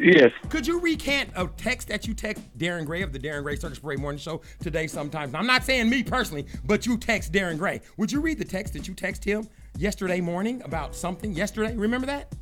Yes. 0.00 0.32
Could 0.48 0.66
you 0.66 0.80
recant 0.80 1.30
a 1.36 1.46
text 1.56 1.88
that 1.88 2.06
you 2.06 2.14
text 2.14 2.42
Darren 2.58 2.84
Gray 2.84 3.02
of 3.02 3.12
the 3.12 3.18
Darren 3.18 3.42
Gray 3.42 3.56
Circus 3.56 3.78
Parade 3.78 3.98
Morning 3.98 4.18
Show 4.18 4.42
today? 4.60 4.86
Sometimes 4.86 5.32
Now, 5.32 5.38
I'm 5.38 5.46
not 5.46 5.64
saying 5.64 5.88
me 5.88 6.02
personally, 6.02 6.46
but 6.64 6.86
you 6.86 6.96
text 6.96 7.32
Darren 7.32 7.58
Gray. 7.58 7.80
Would 7.96 8.12
you 8.12 8.20
read 8.20 8.38
the 8.38 8.44
text 8.44 8.72
that 8.74 8.88
you 8.88 8.94
text 8.94 9.24
him 9.24 9.48
yesterday 9.78 10.20
morning 10.20 10.62
about 10.64 10.94
something 10.94 11.32
yesterday? 11.32 11.76
Remember 11.76 12.06
that? 12.06 12.34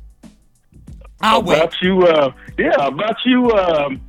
I'll 1.21 1.41
wait. 1.41 1.57
About 1.57 1.81
you, 1.81 2.03
uh, 2.03 2.33
yeah, 2.57 2.87
about 2.87 3.15
you, 3.25 3.49
um, 3.51 4.01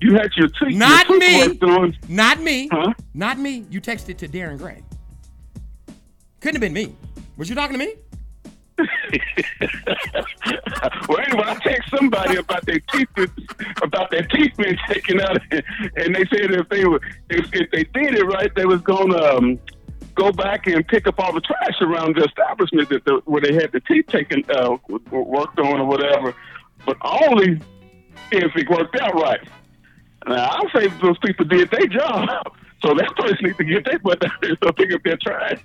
you 0.00 0.14
had 0.14 0.30
your 0.36 0.48
tweet. 0.48 0.76
Not 0.76 1.08
your 1.08 1.18
me. 1.18 1.98
Not 2.08 2.40
me. 2.40 2.68
Huh? 2.70 2.92
Not 3.14 3.38
me. 3.38 3.64
You 3.70 3.80
texted 3.80 4.16
to 4.18 4.28
Darren 4.28 4.58
Gray. 4.58 4.82
Couldn't 6.40 6.56
have 6.56 6.60
been 6.60 6.72
me. 6.72 6.94
Was 7.36 7.48
you 7.48 7.54
talking 7.54 7.78
to 7.78 7.84
me? 7.84 7.94
well, 11.08 11.20
anyway, 11.20 11.44
I 11.46 11.54
text 11.62 11.90
somebody 11.90 12.36
about 12.36 12.64
their 12.66 12.80
teeth, 12.92 13.08
about 13.82 14.10
their 14.10 14.22
teeth 14.22 14.52
being 14.56 14.76
taken 14.88 15.20
out, 15.20 15.40
and 15.52 16.14
they 16.14 16.24
said 16.26 16.52
if 16.52 16.68
they 16.68 16.84
were, 16.84 17.00
if, 17.28 17.48
if 17.52 17.70
they 17.70 17.84
did 17.84 18.14
it 18.14 18.24
right, 18.24 18.54
they 18.54 18.66
was 18.66 18.80
gonna 18.82 19.16
um, 19.16 19.58
go 20.14 20.32
back 20.32 20.66
and 20.66 20.86
pick 20.86 21.06
up 21.06 21.18
all 21.18 21.32
the 21.32 21.40
trash 21.40 21.80
around 21.80 22.16
the 22.16 22.24
establishment 22.24 22.88
that 22.90 23.04
the, 23.04 23.20
where 23.24 23.40
they 23.40 23.54
had 23.54 23.72
the 23.72 23.80
teeth 23.80 24.06
taken, 24.08 24.44
uh, 24.50 24.76
worked 25.10 25.58
on 25.58 25.80
or 25.80 25.86
whatever, 25.86 26.34
but 26.86 26.96
only 27.02 27.60
if 28.32 28.56
it 28.56 28.68
worked 28.68 28.96
out 29.00 29.14
right. 29.14 29.40
Now, 30.26 30.50
I 30.50 30.78
say 30.78 30.88
those 31.00 31.18
people 31.18 31.46
did 31.46 31.70
their 31.70 31.86
job, 31.86 32.28
so 32.82 32.94
that 32.94 33.14
person 33.16 33.38
needs 33.42 33.56
to 33.56 33.64
get 33.64 33.84
their 33.84 33.98
butt 33.98 34.20
down 34.20 34.32
there 34.42 34.56
to 34.56 34.72
pick 34.72 34.92
up 34.92 35.02
their 35.02 35.16
trash. 35.16 35.60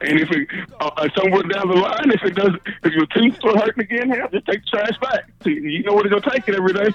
And 0.00 0.20
if 0.20 0.30
it 0.30 0.48
uh, 0.80 0.90
uh, 0.96 1.08
somewhere 1.16 1.42
down 1.42 1.68
the 1.68 1.74
line, 1.74 2.10
if 2.10 2.22
it 2.22 2.34
does, 2.34 2.52
if 2.84 2.92
your 2.92 3.06
teeth 3.06 3.36
start 3.36 3.56
hurting 3.56 3.84
again, 3.84 4.10
hell, 4.10 4.28
just 4.32 4.46
take 4.46 4.62
the 4.62 4.78
trash 4.78 4.98
back. 5.00 5.24
You 5.44 5.82
know 5.82 5.94
where 5.94 6.04
they're 6.04 6.20
gonna 6.20 6.30
take 6.30 6.48
it 6.48 6.54
every 6.54 6.72
day. 6.72 6.90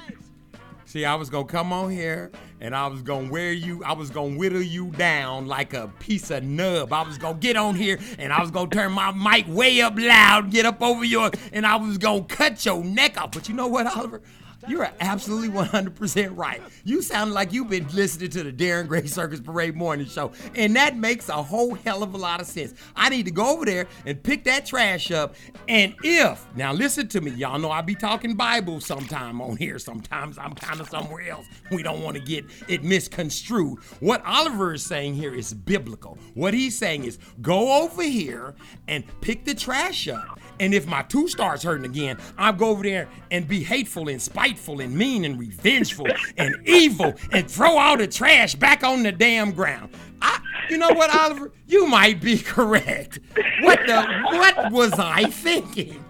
See, 0.86 1.06
I 1.06 1.16
was 1.16 1.30
gonna 1.30 1.46
come 1.46 1.72
on 1.72 1.90
here 1.90 2.32
and 2.60 2.76
I 2.76 2.88
was 2.88 3.02
gonna 3.02 3.32
wear 3.32 3.54
you, 3.54 3.82
I 3.84 3.94
was 3.94 4.10
gonna 4.10 4.36
whittle 4.36 4.62
you 4.62 4.88
down 4.88 5.48
like 5.48 5.74
a 5.74 5.88
piece 6.00 6.30
of 6.32 6.44
nub. 6.44 6.92
I 6.92 7.02
was 7.04 7.18
gonna 7.18 7.38
get 7.38 7.56
on 7.56 7.76
here 7.76 7.98
and 8.20 8.34
I 8.34 8.42
was 8.42 8.52
gonna 8.52 8.70
turn 8.70 8.92
my 8.92 9.12
mic 9.14 9.46
way 9.48 9.82
up 9.82 9.94
loud, 9.98 10.52
get 10.52 10.66
up 10.66 10.82
over 10.82 11.06
yours, 11.06 11.32
and 11.54 11.66
I 11.66 11.78
was 11.78 11.98
gonna 11.98 12.26
cut 12.26 12.66
your 12.66 12.84
neck 12.84 13.22
off. 13.22 13.32
But 13.32 13.48
you 13.48 13.56
know 13.56 13.68
what, 13.68 13.88
Oliver? 13.88 14.22
You 14.68 14.82
are 14.82 14.92
absolutely 15.00 15.50
100% 15.50 16.38
right. 16.38 16.62
You 16.84 17.02
sound 17.02 17.34
like 17.34 17.52
you've 17.52 17.70
been 17.70 17.88
listening 17.94 18.30
to 18.32 18.44
the 18.44 18.52
Darren 18.52 18.88
Gray 18.88 19.06
Circus 19.08 19.40
Parade 19.40 19.76
Morning 19.76 20.06
Show, 20.06 20.32
and 20.56 20.76
that 20.76 20.98
makes 20.98 21.30
a 21.30 21.42
whole 21.42 21.74
hell 21.76 22.04
of 22.04 22.14
a 22.14 22.18
lot 22.18 22.42
of 22.42 22.48
sense. 22.48 22.74
I 22.96 23.10
need 23.10 23.26
to 23.26 23.32
go 23.32 23.54
over 23.54 23.66
there 23.66 23.88
and 24.06 24.22
pick 24.22 24.44
that 24.44 24.66
trash 24.66 25.12
up, 25.12 25.36
and 25.68 25.96
if, 26.04 26.46
now 26.56 26.74
listen 26.74 27.08
to 27.10 27.22
me, 27.22 27.32
y'all 27.32 27.60
know 27.60 27.72
I 27.72 27.82
be 27.82 27.96
talking 27.96 28.36
Bible 28.36 28.80
sometime 28.80 29.42
on 29.42 29.58
here. 29.58 29.80
Sometimes 29.80 30.38
I'm 30.38 30.54
kind 30.54 30.80
of 30.80 30.90
somewhere 30.90 31.30
else. 31.30 31.46
We 31.72 31.84
don't 31.84 32.02
want 32.02 32.18
to 32.18 32.24
get 32.24 32.46
it 32.68 32.84
misconstrued. 32.84 33.80
What 34.00 34.24
Oliver 34.26 34.74
is 34.74 34.84
saying 34.84 35.16
here 35.16 35.34
is 35.34 35.54
biblical. 35.54 36.18
What 36.34 36.54
he's 36.54 36.78
saying 36.78 37.06
is 37.06 37.18
go 37.42 37.84
over 37.84 38.04
here 38.04 38.54
and 38.88 39.04
pick 39.22 39.46
the 39.46 39.56
trash 39.56 40.08
up. 40.08 40.40
And 40.60 40.74
if 40.74 40.88
my 40.88 41.02
two 41.04 41.28
starts 41.28 41.64
hurting 41.64 41.86
again, 41.86 42.18
I'll 42.38 42.54
go 42.54 42.70
over 42.70 42.84
there 42.84 43.08
and 43.32 43.48
be 43.48 43.64
hateful 43.64 44.10
and 44.10 44.22
spiteful 44.22 44.82
and 44.82 44.96
mean 44.96 45.26
and 45.26 45.40
revengeful 45.40 46.08
and 46.38 46.56
evil 46.66 47.14
and 47.32 47.50
throw 47.50 47.78
all 47.78 47.98
the 47.98 48.08
trash 48.08 48.56
back 48.56 48.84
on 48.84 49.04
the 49.04 49.12
damn 49.12 49.52
ground. 49.52 49.90
I, 50.22 50.40
you 50.70 50.78
know 50.78 50.90
what, 50.90 51.14
Oliver? 51.16 51.52
You 51.68 51.88
might 51.88 52.22
be 52.22 52.38
correct. 52.40 53.20
What 53.62 53.80
the? 53.88 54.06
What 54.26 54.72
was 54.72 54.94
I 54.94 55.26
thinking? 55.26 56.04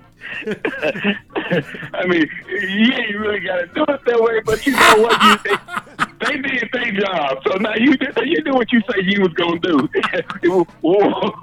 I 1.94 2.06
mean, 2.08 2.28
you 2.48 2.94
ain't 2.94 3.18
really 3.18 3.40
gotta 3.40 3.68
do 3.68 3.84
it 3.88 4.06
that 4.06 4.22
way, 4.22 4.42
but 4.46 4.66
you 4.66 4.74
know 4.74 4.96
what? 4.98 5.22
You, 5.24 5.38
they, 6.20 6.42
they 6.42 6.42
did 6.42 6.70
their 6.72 6.92
job, 6.92 7.40
so 7.46 7.56
now 7.58 7.76
you 7.76 7.98
did, 7.98 8.16
you 8.24 8.42
do 8.44 8.54
what 8.54 8.72
you 8.72 8.82
say 8.82 9.02
you 9.02 9.22
was 9.22 9.34
gonna 9.34 9.60
do. 9.60 9.78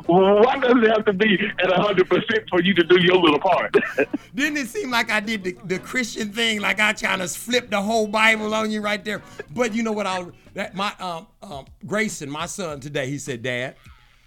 Why 0.06 0.58
does 0.58 0.82
it 0.82 0.90
have 0.90 1.04
to 1.06 1.12
be 1.12 1.38
at 1.62 1.72
hundred 1.72 2.08
percent 2.08 2.48
for 2.48 2.62
you 2.62 2.74
to 2.74 2.84
do 2.84 3.00
your 3.00 3.16
little 3.16 3.40
part? 3.40 3.74
Didn't 4.34 4.56
it 4.56 4.68
seem 4.68 4.90
like 4.90 5.10
I 5.10 5.20
did 5.20 5.44
the, 5.44 5.56
the 5.64 5.78
Christian 5.78 6.32
thing, 6.32 6.60
like 6.60 6.80
I 6.80 6.92
trying 6.92 7.18
to 7.20 7.28
flip 7.28 7.70
the 7.70 7.80
whole 7.80 8.06
Bible 8.06 8.54
on 8.54 8.70
you 8.70 8.80
right 8.80 9.04
there? 9.04 9.22
But 9.54 9.74
you 9.74 9.82
know 9.82 9.92
what, 9.92 10.06
Oliver? 10.06 10.32
That 10.54 10.74
my 10.74 10.92
um 10.98 11.26
um 11.42 11.66
Grayson, 11.86 12.30
my 12.30 12.46
son 12.46 12.80
today, 12.80 13.08
he 13.08 13.18
said, 13.18 13.42
Dad, 13.42 13.76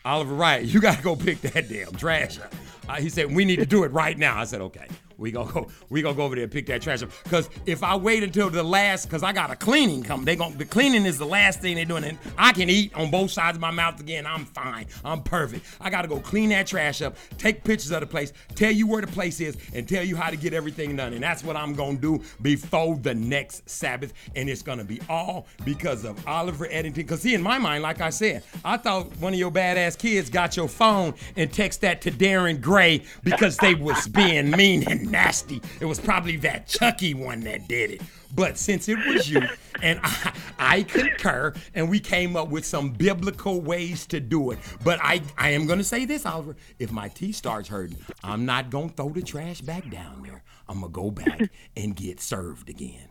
Oliver 0.04 0.34
Wright, 0.34 0.64
you 0.64 0.80
gotta 0.82 1.02
go 1.02 1.16
pick 1.16 1.42
that 1.42 1.70
damn 1.70 1.92
trash 1.94 2.40
up. 2.40 2.54
Uh, 2.90 2.96
he 2.96 3.10
said, 3.10 3.34
we 3.34 3.46
need 3.46 3.58
to 3.58 3.66
do 3.66 3.84
it 3.84 3.92
right 3.92 4.18
now. 4.18 4.40
I 4.40 4.46
said, 4.46 4.62
okay. 4.62 4.88
We 5.22 5.32
gonna 5.32 5.52
go. 5.52 5.68
We 5.90 6.02
gonna 6.02 6.16
go 6.16 6.24
over 6.24 6.36
there 6.36 6.44
and 6.46 6.52
pick 6.52 6.66
that 6.66 6.82
trash 6.82 7.04
up. 7.04 7.12
Cause 7.26 7.48
if 7.68 7.84
I 7.84 7.96
wait 7.96 8.24
until 8.24 8.50
the 8.50 8.64
last, 8.64 9.08
cause 9.10 9.22
I 9.22 9.32
got 9.32 9.52
a 9.52 9.56
cleaning 9.56 10.02
coming. 10.02 10.26
They 10.26 10.36
gon' 10.36 10.58
the 10.58 10.66
cleaning 10.66 11.06
is 11.06 11.20
the 11.20 11.26
last 11.26 11.62
thing 11.62 11.76
they're 11.76 11.86
doing, 11.86 12.04
and 12.04 12.18
I 12.38 12.52
can 12.54 12.70
eat 12.70 12.94
on 12.96 13.12
both 13.12 13.30
sides 13.30 13.56
of 13.58 13.62
my 13.62 13.70
mouth 13.70 14.00
again. 14.00 14.26
I'm 14.26 14.46
fine. 14.46 14.88
I'm 15.06 15.22
perfect. 15.22 15.66
I 15.80 15.92
gotta 15.92 16.08
go 16.08 16.20
clean 16.20 16.50
that 16.50 16.66
trash 16.66 17.04
up, 17.04 17.18
take 17.38 17.64
pictures 17.64 17.92
of 17.92 18.00
the 18.00 18.08
place, 18.08 18.34
tell 18.56 18.72
you 18.72 18.88
where 18.88 19.02
the 19.02 19.12
place 19.12 19.40
is, 19.40 19.58
and 19.76 19.88
tell 19.88 20.04
you 20.04 20.16
how 20.16 20.32
to 20.32 20.38
get 20.38 20.54
everything 20.54 20.96
done. 20.96 21.14
And 21.14 21.22
that's 21.22 21.44
what 21.44 21.56
I'm 21.56 21.76
gonna 21.76 21.98
do 21.98 22.24
before 22.42 22.96
the 22.98 23.14
next 23.14 23.70
Sabbath. 23.70 24.14
And 24.36 24.50
it's 24.50 24.64
gonna 24.64 24.84
be 24.84 25.02
all 25.08 25.46
because 25.64 26.04
of 26.04 26.28
Oliver 26.28 26.68
Eddington. 26.72 27.06
Cause 27.06 27.22
see, 27.22 27.36
in 27.36 27.44
my 27.44 27.60
mind, 27.60 27.84
like 27.84 28.02
I 28.02 28.10
said, 28.10 28.44
I 28.66 28.78
thought 28.78 29.16
one 29.18 29.34
of 29.34 29.40
your 29.40 29.52
badass 29.52 30.00
kids 30.00 30.32
got 30.32 30.58
your 30.58 30.68
phone 30.68 31.14
and 31.36 31.54
text 31.54 31.82
that 31.82 32.02
to 32.02 32.12
Darren 32.12 32.60
Gray 32.60 33.04
because 33.24 33.58
they 33.58 33.76
was 33.76 34.08
being 34.08 34.50
mean 34.50 34.90
and 34.90 35.11
nasty. 35.12 35.62
It 35.80 35.86
was 35.86 36.00
probably 36.00 36.38
that 36.38 36.68
Chucky 36.68 37.14
one 37.14 37.42
that 37.42 37.68
did 37.68 37.92
it. 37.92 38.02
But 38.34 38.58
since 38.58 38.88
it 38.88 38.98
was 39.08 39.30
you, 39.30 39.42
and 39.82 40.00
I, 40.04 40.34
I 40.58 40.84
concur, 40.84 41.54
and 41.76 41.90
we 41.90 42.00
came 42.00 42.36
up 42.36 42.50
with 42.50 42.66
some 42.66 42.92
biblical 42.92 43.62
ways 43.62 44.06
to 44.08 44.20
do 44.20 44.52
it. 44.52 44.60
But 44.84 45.00
I, 45.02 45.22
I 45.38 45.50
am 45.50 45.68
gonna 45.68 45.84
say 45.84 46.06
this, 46.06 46.26
Oliver. 46.26 46.56
If 46.80 46.92
my 46.92 47.10
teeth 47.10 47.36
starts 47.36 47.68
hurting, 47.68 47.98
I'm 48.24 48.46
not 48.46 48.70
gonna 48.70 48.90
throw 48.90 49.10
the 49.10 49.22
trash 49.22 49.62
back 49.62 49.90
down 49.90 50.24
there. 50.24 50.44
I'm 50.68 50.80
gonna 50.82 50.92
go 50.92 51.12
back 51.12 51.50
and 51.76 51.96
get 51.96 52.22
served 52.22 52.70
again. 52.70 53.10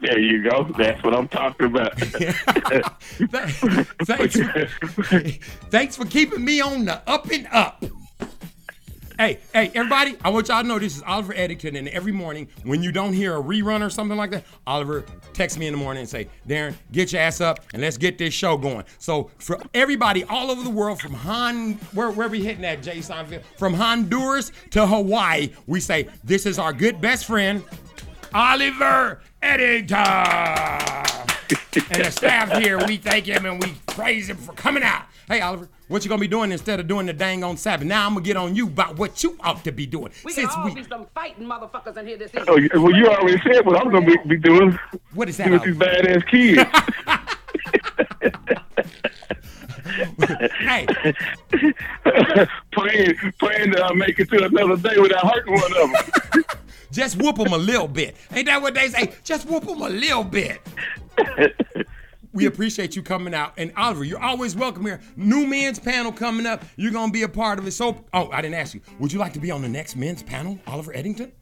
there 0.00 0.18
you 0.18 0.48
go. 0.48 0.70
That's 0.76 1.02
what 1.02 1.14
I'm 1.14 1.28
talking 1.28 1.66
about. 1.66 1.98
thanks, 4.04 4.38
thanks 5.70 5.96
for 5.96 6.04
keeping 6.04 6.44
me 6.44 6.60
on 6.60 6.84
the 6.84 7.00
up 7.08 7.30
and 7.30 7.48
up. 7.50 7.82
Hey, 9.20 9.38
hey, 9.52 9.70
everybody, 9.74 10.16
I 10.24 10.30
want 10.30 10.48
y'all 10.48 10.62
to 10.62 10.66
know 10.66 10.78
this 10.78 10.96
is 10.96 11.02
Oliver 11.02 11.34
Eddington, 11.36 11.76
and 11.76 11.88
every 11.88 12.10
morning 12.10 12.48
when 12.62 12.82
you 12.82 12.90
don't 12.90 13.12
hear 13.12 13.36
a 13.36 13.42
rerun 13.42 13.86
or 13.86 13.90
something 13.90 14.16
like 14.16 14.30
that, 14.30 14.46
Oliver 14.66 15.04
texts 15.34 15.58
me 15.58 15.66
in 15.66 15.74
the 15.74 15.78
morning 15.78 16.00
and 16.00 16.08
say, 16.08 16.26
Darren, 16.48 16.74
get 16.90 17.12
your 17.12 17.20
ass 17.20 17.42
up 17.42 17.60
and 17.74 17.82
let's 17.82 17.98
get 17.98 18.16
this 18.16 18.32
show 18.32 18.56
going. 18.56 18.86
So 18.96 19.30
for 19.36 19.60
everybody 19.74 20.24
all 20.24 20.50
over 20.50 20.62
the 20.62 20.70
world, 20.70 21.02
from 21.02 21.12
Hon, 21.12 21.74
where, 21.92 22.10
where 22.10 22.28
we 22.30 22.42
hitting 22.42 22.64
at, 22.64 22.82
Jay 22.82 23.00
Seinfeld, 23.00 23.42
from 23.58 23.74
Honduras 23.74 24.52
to 24.70 24.86
Hawaii, 24.86 25.50
we 25.66 25.80
say, 25.80 26.08
this 26.24 26.46
is 26.46 26.58
our 26.58 26.72
good 26.72 26.98
best 27.02 27.26
friend, 27.26 27.62
Oliver 28.32 29.20
Eddington. 29.42 31.29
And 31.90 32.04
the 32.04 32.10
staff 32.10 32.52
here, 32.58 32.78
we 32.86 32.96
thank 32.96 33.26
him 33.26 33.44
and 33.46 33.62
we 33.62 33.74
praise 33.86 34.28
him 34.28 34.36
for 34.36 34.52
coming 34.52 34.82
out. 34.82 35.02
Hey, 35.28 35.40
Oliver, 35.40 35.68
what 35.88 36.04
you 36.04 36.08
gonna 36.08 36.20
be 36.20 36.26
doing 36.28 36.50
instead 36.52 36.80
of 36.80 36.86
doing 36.88 37.06
the 37.06 37.12
dang 37.12 37.42
on 37.44 37.56
Sabbath? 37.56 37.86
Now 37.86 38.06
I'm 38.06 38.14
gonna 38.14 38.24
get 38.24 38.36
on 38.36 38.54
you 38.56 38.66
about 38.66 38.98
what 38.98 39.22
you 39.22 39.36
ought 39.40 39.62
to 39.64 39.72
be 39.72 39.86
doing. 39.86 40.10
We 40.24 40.32
can 40.32 40.44
Since 40.44 40.54
all 40.56 40.64
we, 40.64 40.74
be 40.74 40.84
some 40.84 41.06
fighting 41.14 41.46
motherfuckers 41.46 41.96
in 41.96 42.06
here 42.08 42.16
this 42.18 42.30
Oh, 42.48 42.56
evening. 42.56 42.70
you- 42.74 42.82
well, 42.82 42.94
you 42.96 43.06
already 43.08 43.40
said 43.42 43.64
what 43.64 43.76
I'm 43.80 43.90
gonna 43.92 44.06
be, 44.06 44.16
be 44.26 44.36
doing. 44.38 44.78
what 45.14 45.28
is 45.28 45.36
that? 45.38 45.48
Doing 45.48 45.62
these 45.62 45.76
badass 45.76 46.26
kids. 46.28 46.68
hey, 50.60 50.86
praying, 52.72 53.14
praying 53.38 53.70
that 53.72 53.82
I 53.84 53.92
make 53.94 54.18
it 54.18 54.28
to 54.30 54.44
another 54.44 54.76
day 54.76 54.98
without 55.00 55.32
hurting 55.32 55.54
one 55.54 55.62
of 55.82 55.90
them. 56.32 56.44
just 56.92 57.16
whoop 57.20 57.36
them 57.36 57.52
a 57.52 57.58
little 57.58 57.88
bit. 57.88 58.16
Ain't 58.32 58.46
that 58.46 58.60
what 58.62 58.74
they 58.74 58.88
say? 58.88 59.12
Just 59.24 59.48
whoop 59.48 59.64
them 59.64 59.80
a 59.82 59.88
little 59.88 60.24
bit. 60.24 60.60
We 62.32 62.46
appreciate 62.46 62.94
you 62.94 63.02
coming 63.02 63.34
out. 63.34 63.54
And 63.56 63.72
Oliver, 63.76 64.04
you're 64.04 64.22
always 64.22 64.54
welcome 64.54 64.86
here. 64.86 65.00
New 65.16 65.46
men's 65.48 65.80
panel 65.80 66.12
coming 66.12 66.46
up. 66.46 66.62
You're 66.76 66.92
going 66.92 67.08
to 67.08 67.12
be 67.12 67.24
a 67.24 67.28
part 67.28 67.58
of 67.58 67.66
it. 67.66 67.72
So, 67.72 68.04
oh, 68.14 68.30
I 68.30 68.40
didn't 68.40 68.54
ask 68.54 68.72
you. 68.72 68.80
Would 69.00 69.12
you 69.12 69.18
like 69.18 69.32
to 69.32 69.40
be 69.40 69.50
on 69.50 69.62
the 69.62 69.68
next 69.68 69.96
men's 69.96 70.22
panel, 70.22 70.56
Oliver 70.66 70.94
Eddington? 70.94 71.32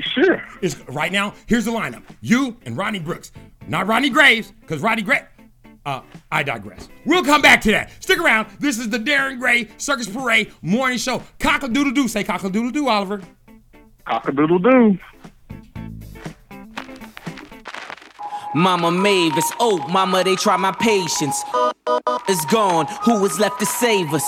Sure. 0.00 0.42
It's, 0.60 0.78
right 0.88 1.10
now, 1.10 1.32
here's 1.46 1.64
the 1.64 1.70
lineup. 1.70 2.02
You 2.20 2.58
and 2.66 2.76
Rodney 2.76 2.98
Brooks. 2.98 3.32
Not 3.66 3.86
Rodney 3.86 4.10
Graves, 4.10 4.52
because 4.60 4.82
Rodney 4.82 5.02
Graves. 5.02 5.24
Uh, 5.86 6.02
I 6.30 6.42
digress. 6.42 6.88
We'll 7.06 7.24
come 7.24 7.42
back 7.42 7.60
to 7.62 7.70
that. 7.70 7.90
Stick 8.02 8.18
around. 8.18 8.48
This 8.58 8.78
is 8.78 8.90
the 8.90 8.98
Darren 8.98 9.38
Gray 9.38 9.68
Circus 9.76 10.08
Parade 10.08 10.52
morning 10.62 10.98
show. 10.98 11.22
Cock 11.38 11.62
a 11.62 11.68
doodle 11.68 11.92
doo. 11.92 12.08
Say 12.08 12.24
cock 12.24 12.42
a 12.44 12.50
doodle 12.50 12.70
doo, 12.70 12.88
Oliver. 12.88 13.22
Cock-a-doodle 14.06 14.58
doo. 14.58 14.98
Mama 18.54 18.92
Mavis, 18.92 19.50
oh 19.58 19.78
mama, 19.88 20.22
they 20.22 20.36
try 20.36 20.56
my 20.56 20.70
patience. 20.70 21.42
Is 22.28 22.44
gone, 22.46 22.86
who 23.02 23.24
is 23.26 23.40
left 23.40 23.58
to 23.58 23.66
save 23.66 24.14
us? 24.14 24.24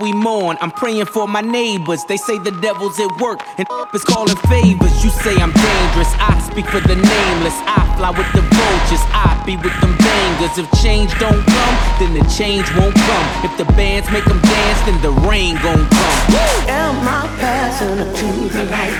We 0.00 0.12
mourn, 0.12 0.58
I'm 0.60 0.70
praying 0.70 1.06
for 1.06 1.26
my 1.26 1.40
neighbors. 1.40 2.04
They 2.04 2.18
say 2.18 2.38
the 2.38 2.50
devil's 2.60 3.00
at 3.00 3.10
work 3.20 3.40
and 3.56 3.66
is 3.94 4.04
calling 4.04 4.36
favors. 4.52 5.02
You 5.02 5.08
say 5.08 5.34
I'm 5.36 5.50
dangerous, 5.50 6.12
I 6.20 6.46
speak 6.52 6.66
for 6.66 6.80
the 6.80 6.94
nameless. 6.94 7.56
I 7.64 7.80
fly 7.96 8.10
with 8.10 8.28
the 8.36 8.42
vultures, 8.44 9.00
I 9.16 9.42
be 9.46 9.56
with 9.56 9.80
them 9.80 9.96
bangers. 9.96 10.58
If 10.58 10.68
change 10.82 11.16
don't 11.18 11.40
come, 11.40 11.76
then 11.98 12.12
the 12.12 12.24
change 12.28 12.68
won't 12.76 12.94
come. 12.94 13.26
If 13.48 13.56
the 13.56 13.64
bands 13.72 14.10
make 14.12 14.24
them 14.24 14.40
dance, 14.42 14.80
then 14.84 15.00
the 15.00 15.12
rain 15.24 15.56
gon' 15.64 15.88
come. 15.88 16.18
Am 16.68 17.00
I 17.08 17.24
passing 17.40 17.96
to 17.96 18.48
the 18.52 18.64
light? 18.68 18.92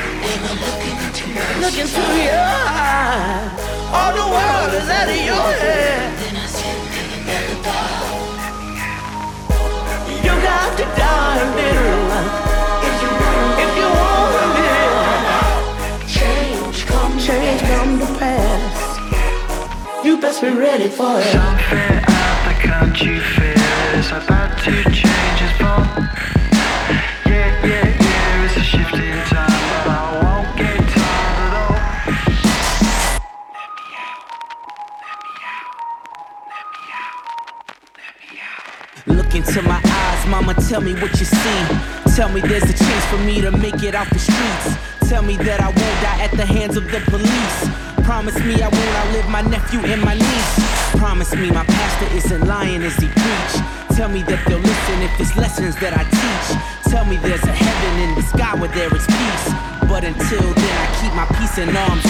Look 1.60 1.76
into 1.76 2.00
your 2.24 2.40
eyes. 2.40 3.71
All 3.94 4.12
the 4.14 4.26
world 4.34 4.72
is 4.72 4.88
out 4.88 5.08
of 5.08 5.16
your 5.16 5.48
head. 5.60 6.12
You 10.24 10.34
got 10.48 10.78
to 10.78 10.84
die 10.96 11.42
bitter 11.56 11.92
life. 12.08 12.32
If 12.88 12.96
you, 13.02 13.10
if 13.64 13.70
you 13.76 13.88
want 14.00 14.32
to 14.40 14.46
live, 14.58 14.96
change 16.08 16.78
come, 16.86 17.14
to 17.98 18.08
pass. 18.18 18.76
You 20.04 20.12
best 20.20 20.40
be 20.40 20.48
ready 20.48 20.88
for 20.88 21.20
it. 21.20 21.24
Something 21.24 22.00
out 22.08 22.38
the 22.48 22.54
country 22.66 23.20
is 23.98 24.08
about 24.10 24.58
to 24.64 24.72
change 24.90 25.38
its 25.42 25.52
form. 25.60 26.41
Tell 40.72 40.80
me 40.80 40.94
what 40.94 41.12
you 41.20 41.26
see. 41.26 41.60
Tell 42.16 42.30
me 42.30 42.40
there's 42.40 42.64
a 42.64 42.72
chance 42.72 43.04
for 43.12 43.18
me 43.28 43.42
to 43.42 43.50
make 43.50 43.82
it 43.82 43.94
off 43.94 44.08
the 44.08 44.18
streets. 44.18 44.72
Tell 45.06 45.22
me 45.22 45.36
that 45.36 45.60
I 45.60 45.66
won't 45.68 45.98
die 46.00 46.24
at 46.24 46.32
the 46.32 46.46
hands 46.46 46.78
of 46.78 46.84
the 46.90 47.00
police. 47.12 47.58
Promise 48.08 48.40
me 48.40 48.54
I 48.56 48.72
won't 48.72 48.94
outlive 48.96 49.28
my 49.28 49.42
nephew 49.42 49.80
and 49.80 50.00
my 50.00 50.14
niece. 50.14 50.52
Promise 50.96 51.36
me 51.36 51.50
my 51.50 51.66
pastor 51.66 52.08
isn't 52.16 52.46
lying 52.46 52.80
as 52.84 52.96
he 52.96 53.08
preach. 53.08 53.54
Tell 53.98 54.08
me 54.08 54.22
that 54.22 54.40
they'll 54.48 54.64
listen 54.64 54.96
if 55.04 55.12
it's 55.20 55.36
lessons 55.36 55.76
that 55.76 55.92
I 55.92 56.08
teach. 56.08 56.48
Tell 56.88 57.04
me 57.04 57.18
there's 57.18 57.44
a 57.44 57.52
heaven 57.52 58.08
in 58.08 58.14
the 58.14 58.22
sky 58.22 58.54
where 58.56 58.72
there 58.72 58.88
is 58.96 59.04
peace. 59.04 59.46
But 59.92 60.04
until 60.08 60.40
then, 60.56 60.76
I 60.80 60.88
keep 61.04 61.12
my 61.12 61.28
peace 61.36 61.58
in 61.60 61.68
arms. 61.68 62.06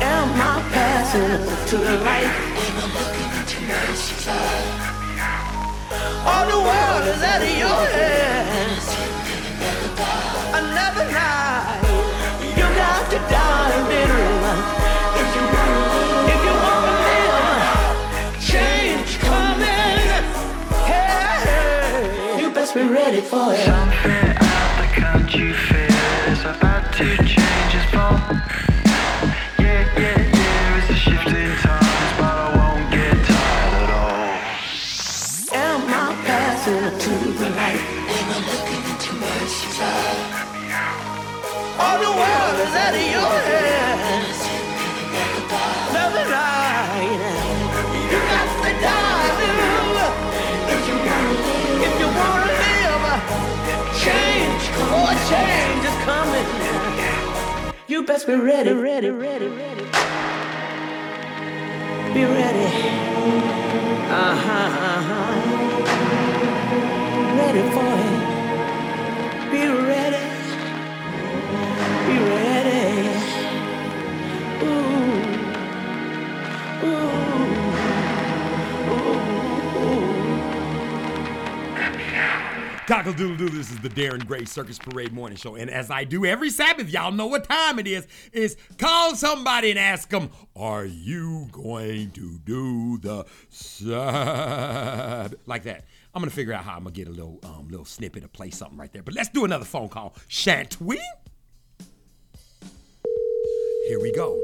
Am 0.00 0.32
I 0.40 0.64
passing 0.72 1.44
to 1.68 1.76
the 1.76 2.00
light? 2.00 2.52
All 6.24 6.46
the 6.46 6.60
world 6.68 7.04
is 7.08 7.22
out 7.22 7.42
of 7.42 7.54
your 7.64 7.82
hands. 7.98 8.86
Another 10.54 11.06
night, 11.10 11.82
you 12.56 12.66
got 12.82 13.10
to 13.10 13.18
die 13.28 13.70
in 13.76 13.84
bitter 13.90 14.22
you 15.36 15.44
if 16.32 16.40
you 16.46 16.54
want 16.66 16.84
to 16.86 16.94
live, 17.08 18.38
change 18.40 19.18
coming. 19.18 20.22
Hey, 20.86 22.40
you 22.40 22.50
best 22.52 22.72
be 22.74 22.82
ready 22.82 23.20
for 23.20 23.52
it. 23.52 23.64
Something 23.64 24.36
out 24.38 24.74
the 24.80 24.88
country 25.00 25.52
fair 25.52 25.88
about 26.44 26.92
to 26.94 27.16
change 27.16 27.31
best 58.12 58.26
be 58.26 58.34
ready, 58.34 58.72
ready, 58.74 59.08
ready, 59.08 59.46
ready. 59.46 59.84
Be 62.12 62.24
ready. 62.26 62.66
Uh 64.10 64.36
huh, 64.44 64.68
uh 64.88 65.02
huh. 65.08 65.32
Ready 67.38 67.62
for 67.72 67.92
it. 68.04 68.18
Be 69.50 69.62
ready. 69.88 70.24
Be 72.06 72.16
ready. 72.28 72.41
Cockle 82.86 83.12
doodle 83.12 83.36
doo. 83.36 83.48
This 83.48 83.70
is 83.70 83.78
the 83.78 83.88
Darren 83.88 84.26
Gray 84.26 84.44
Circus 84.44 84.76
Parade 84.76 85.12
Morning 85.12 85.38
Show. 85.38 85.54
And 85.54 85.70
as 85.70 85.88
I 85.88 86.02
do 86.02 86.24
every 86.26 86.50
Sabbath, 86.50 86.90
y'all 86.90 87.12
know 87.12 87.26
what 87.26 87.44
time 87.48 87.78
it 87.78 87.86
is. 87.86 88.08
Is 88.32 88.56
call 88.76 89.14
somebody 89.14 89.70
and 89.70 89.78
ask 89.78 90.08
them, 90.10 90.30
Are 90.56 90.84
you 90.84 91.46
going 91.52 92.10
to 92.10 92.38
do 92.38 92.98
the 92.98 93.24
Sabbath? 93.50 95.36
Like 95.46 95.62
that. 95.62 95.84
I'm 96.12 96.20
gonna 96.20 96.32
figure 96.32 96.52
out 96.52 96.64
how 96.64 96.72
I'm 96.72 96.82
gonna 96.82 96.90
get 96.90 97.06
a 97.06 97.12
little 97.12 97.38
um 97.44 97.68
little 97.68 97.86
snippet 97.86 98.24
to 98.24 98.28
play 98.28 98.50
something 98.50 98.76
right 98.76 98.92
there. 98.92 99.04
But 99.04 99.14
let's 99.14 99.28
do 99.28 99.44
another 99.44 99.64
phone 99.64 99.88
call. 99.88 100.16
Shan't 100.26 100.80
we? 100.80 101.00
Here 103.86 104.00
we 104.00 104.12
go. 104.12 104.42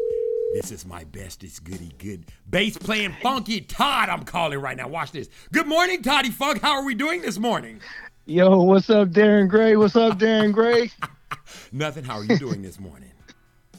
This 0.54 0.70
is 0.72 0.86
my 0.86 1.04
bestest 1.04 1.64
goody 1.64 1.92
good 1.98 2.24
bass 2.48 2.78
playing 2.78 3.16
funky 3.20 3.60
Todd. 3.60 4.08
I'm 4.08 4.22
calling 4.22 4.60
right 4.60 4.76
now. 4.76 4.88
Watch 4.88 5.10
this. 5.12 5.28
Good 5.52 5.66
morning, 5.66 6.02
Todie 6.02 6.32
Funk. 6.32 6.62
How 6.62 6.72
are 6.72 6.84
we 6.84 6.94
doing 6.94 7.20
this 7.20 7.38
morning? 7.38 7.80
Yo, 8.28 8.60
what's 8.60 8.90
up, 8.90 9.08
Darren 9.08 9.48
Gray? 9.48 9.74
What's 9.74 9.96
up, 9.96 10.18
Darren 10.18 10.52
Gray? 10.52 10.90
Nothing. 11.72 12.04
How 12.04 12.18
are 12.18 12.24
you 12.24 12.36
doing 12.36 12.60
this 12.60 12.78
morning? 12.78 13.10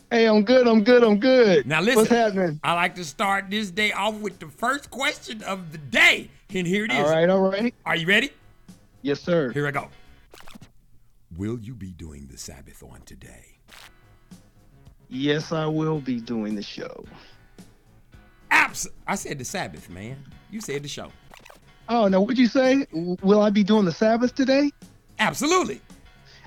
Hey, 0.10 0.28
I'm 0.28 0.44
good. 0.44 0.68
I'm 0.68 0.84
good. 0.84 1.04
I'm 1.04 1.20
good. 1.20 1.68
Now 1.68 1.82
listen. 1.82 1.98
What's 1.98 2.10
happening? 2.10 2.60
I 2.64 2.74
like 2.74 2.96
to 2.96 3.06
start 3.06 3.52
this 3.52 3.70
day 3.70 3.92
off 3.92 4.16
with 4.16 4.40
the 4.40 4.48
first 4.48 4.90
question 4.90 5.44
of 5.44 5.72
the 5.72 5.78
day. 5.78 6.32
And 6.52 6.66
here 6.66 6.86
it 6.86 6.92
is. 6.92 6.98
All 6.98 7.12
right, 7.12 7.30
all 7.30 7.42
right. 7.42 7.76
Are 7.86 7.96
you 7.96 8.08
ready? 8.08 8.32
Yes, 9.04 9.22
sir. 9.22 9.52
Here 9.52 9.68
I 9.68 9.72
go. 9.72 9.88
Will 11.38 11.60
you 11.60 11.76
be 11.76 11.92
doing 11.92 12.26
the 12.26 12.40
Sabbath 12.40 12.82
on 12.82 13.02
today? 13.06 13.60
Yes, 15.10 15.52
I 15.52 15.68
will 15.68 16.00
be 16.00 16.20
doing 16.20 16.56
the 16.56 16.64
show. 16.64 17.06
Abs- 18.50 18.88
I 19.06 19.14
said 19.14 19.38
the 19.38 19.46
Sabbath, 19.46 19.92
man. 19.92 20.18
You 20.50 20.60
said 20.60 20.82
the 20.82 20.90
show. 20.90 21.12
Oh, 21.90 22.08
now 22.08 22.22
what'd 22.22 22.38
you 22.38 22.48
say? 22.48 22.86
Will 22.94 23.42
I 23.42 23.50
be 23.50 23.64
doing 23.64 23.86
the 23.86 23.92
Sabbath 23.92 24.36
today? 24.36 24.72
Absolutely. 25.18 25.82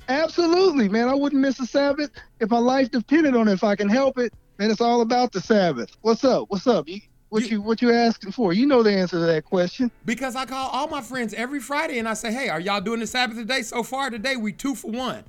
Absolutely, 0.09 0.88
man. 0.88 1.09
I 1.09 1.14
wouldn't 1.14 1.40
miss 1.40 1.59
a 1.61 1.66
Sabbath 1.66 2.11
if 2.40 2.50
my 2.50 2.59
life 2.59 2.90
depended 2.90 3.35
on 3.35 3.48
it. 3.48 3.52
If 3.55 3.64
I 3.64 3.74
can 3.74 3.88
help 3.88 4.18
it, 4.18 4.33
man, 4.59 4.70
it's 4.70 4.81
all 4.81 5.00
about 5.00 5.33
the 5.33 5.40
Sabbath. 5.40 5.96
What's 6.02 6.24
up? 6.24 6.46
What's 6.48 6.66
up? 6.66 6.88
You, 6.88 7.00
What 7.28 7.50
you 7.50 7.61
what 7.61 7.83
you 7.83 7.92
asking 7.92 8.33
for? 8.33 8.52
You 8.52 8.66
know 8.66 8.83
the 8.85 8.92
answer 8.92 9.18
to 9.18 9.26
that 9.26 9.44
question. 9.44 9.90
Because 10.05 10.37
I 10.37 10.44
call 10.44 10.70
all 10.70 10.87
my 10.88 11.00
friends 11.00 11.35
every 11.35 11.61
Friday 11.61 11.98
and 11.98 12.09
I 12.09 12.14
say, 12.14 12.33
hey, 12.33 12.48
are 12.48 12.61
y'all 12.61 12.81
doing 12.81 13.00
the 13.00 13.07
Sabbath 13.07 13.37
today? 13.37 13.62
So 13.62 13.83
far 13.83 14.11
today, 14.11 14.37
we 14.37 14.52
two 14.52 14.74
for 14.76 14.90
one. 14.90 15.24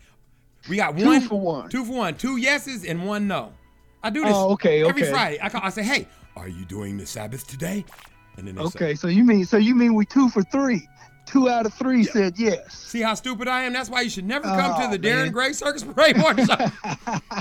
We 0.69 0.77
got 0.77 0.97
Two 0.97 1.05
one 1.05 1.21
for 1.21 1.39
one. 1.39 1.69
Two 1.69 1.85
for 1.85 1.93
one. 1.93 2.15
Two 2.15 2.37
yeses 2.37 2.85
and 2.85 3.05
one 3.05 3.27
no. 3.27 3.53
I 4.03 4.09
do 4.09 4.21
this 4.21 4.33
Oh, 4.35 4.51
okay, 4.53 4.83
every. 4.87 5.03
Friday. 5.05 5.39
I 5.41 5.49
call 5.49 5.61
I 5.63 5.69
say, 5.69 5.83
hey, 5.83 6.07
are 6.35 6.47
you 6.47 6.65
doing 6.65 6.97
the 6.97 7.05
Sabbath 7.05 7.47
today? 7.47 7.85
And 8.37 8.47
then 8.47 8.55
they 8.55 8.61
say, 8.65 8.67
Okay, 8.67 8.95
so 8.95 9.07
you 9.07 9.23
mean 9.23 9.45
so 9.45 9.57
you 9.57 9.75
mean 9.75 9.93
we 9.93 10.05
two 10.05 10.29
for 10.29 10.43
three? 10.43 10.87
Two 11.25 11.47
out 11.49 11.65
of 11.65 11.73
three 11.73 12.03
said 12.03 12.37
yes. 12.37 12.73
See 12.77 13.01
how 13.01 13.13
stupid 13.13 13.47
I 13.47 13.63
am? 13.63 13.71
That's 13.73 13.89
why 13.89 14.01
you 14.01 14.09
should 14.09 14.25
never 14.25 14.43
come 14.43 14.79
to 14.81 14.87
Oh, 14.87 14.91
the 14.91 14.99
Darren. 14.99 15.31
Gray 15.31 15.53
Circus 15.53 15.83
Parade 15.83 16.17
morning 16.17 16.45
show. 16.47 16.55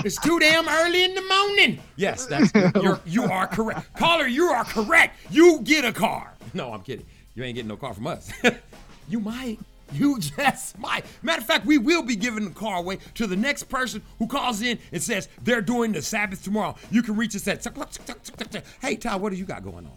it's 0.05 0.17
too 0.21 0.39
damn 0.39 0.67
early 0.69 1.03
in 1.03 1.13
the 1.13 1.21
morning. 1.21 1.79
Yes, 1.97 2.25
that's 2.25 2.51
you're, 2.81 2.99
you 3.05 3.25
are 3.25 3.45
correct. 3.45 3.93
Caller, 3.97 4.25
you 4.25 4.45
are 4.45 4.63
correct. 4.63 5.17
You 5.29 5.59
get 5.63 5.83
a 5.83 5.91
car. 5.91 6.33
No, 6.53 6.71
I'm 6.73 6.81
kidding. 6.81 7.05
You 7.35 7.43
ain't 7.43 7.55
getting 7.55 7.67
no 7.67 7.75
car 7.77 7.93
from 7.93 8.07
us. 8.07 8.31
you 9.09 9.19
might. 9.19 9.59
You 9.91 10.17
just 10.19 10.79
might. 10.79 11.05
Matter 11.21 11.41
of 11.41 11.47
fact, 11.47 11.65
we 11.65 11.77
will 11.77 12.03
be 12.03 12.15
giving 12.15 12.45
the 12.45 12.51
car 12.51 12.77
away 12.77 12.99
to 13.15 13.27
the 13.27 13.35
next 13.35 13.63
person 13.63 14.01
who 14.17 14.27
calls 14.27 14.61
in 14.61 14.79
and 14.91 15.03
says 15.03 15.27
they're 15.43 15.61
doing 15.61 15.91
the 15.91 16.01
Sabbath 16.01 16.43
tomorrow. 16.43 16.75
You 16.89 17.03
can 17.03 17.15
reach 17.15 17.35
us 17.35 17.47
at. 17.47 17.67
Hey, 18.81 18.95
Ty, 18.95 19.17
what 19.17 19.31
do 19.31 19.35
you 19.35 19.45
got 19.45 19.63
going 19.63 19.85
on? 19.85 19.91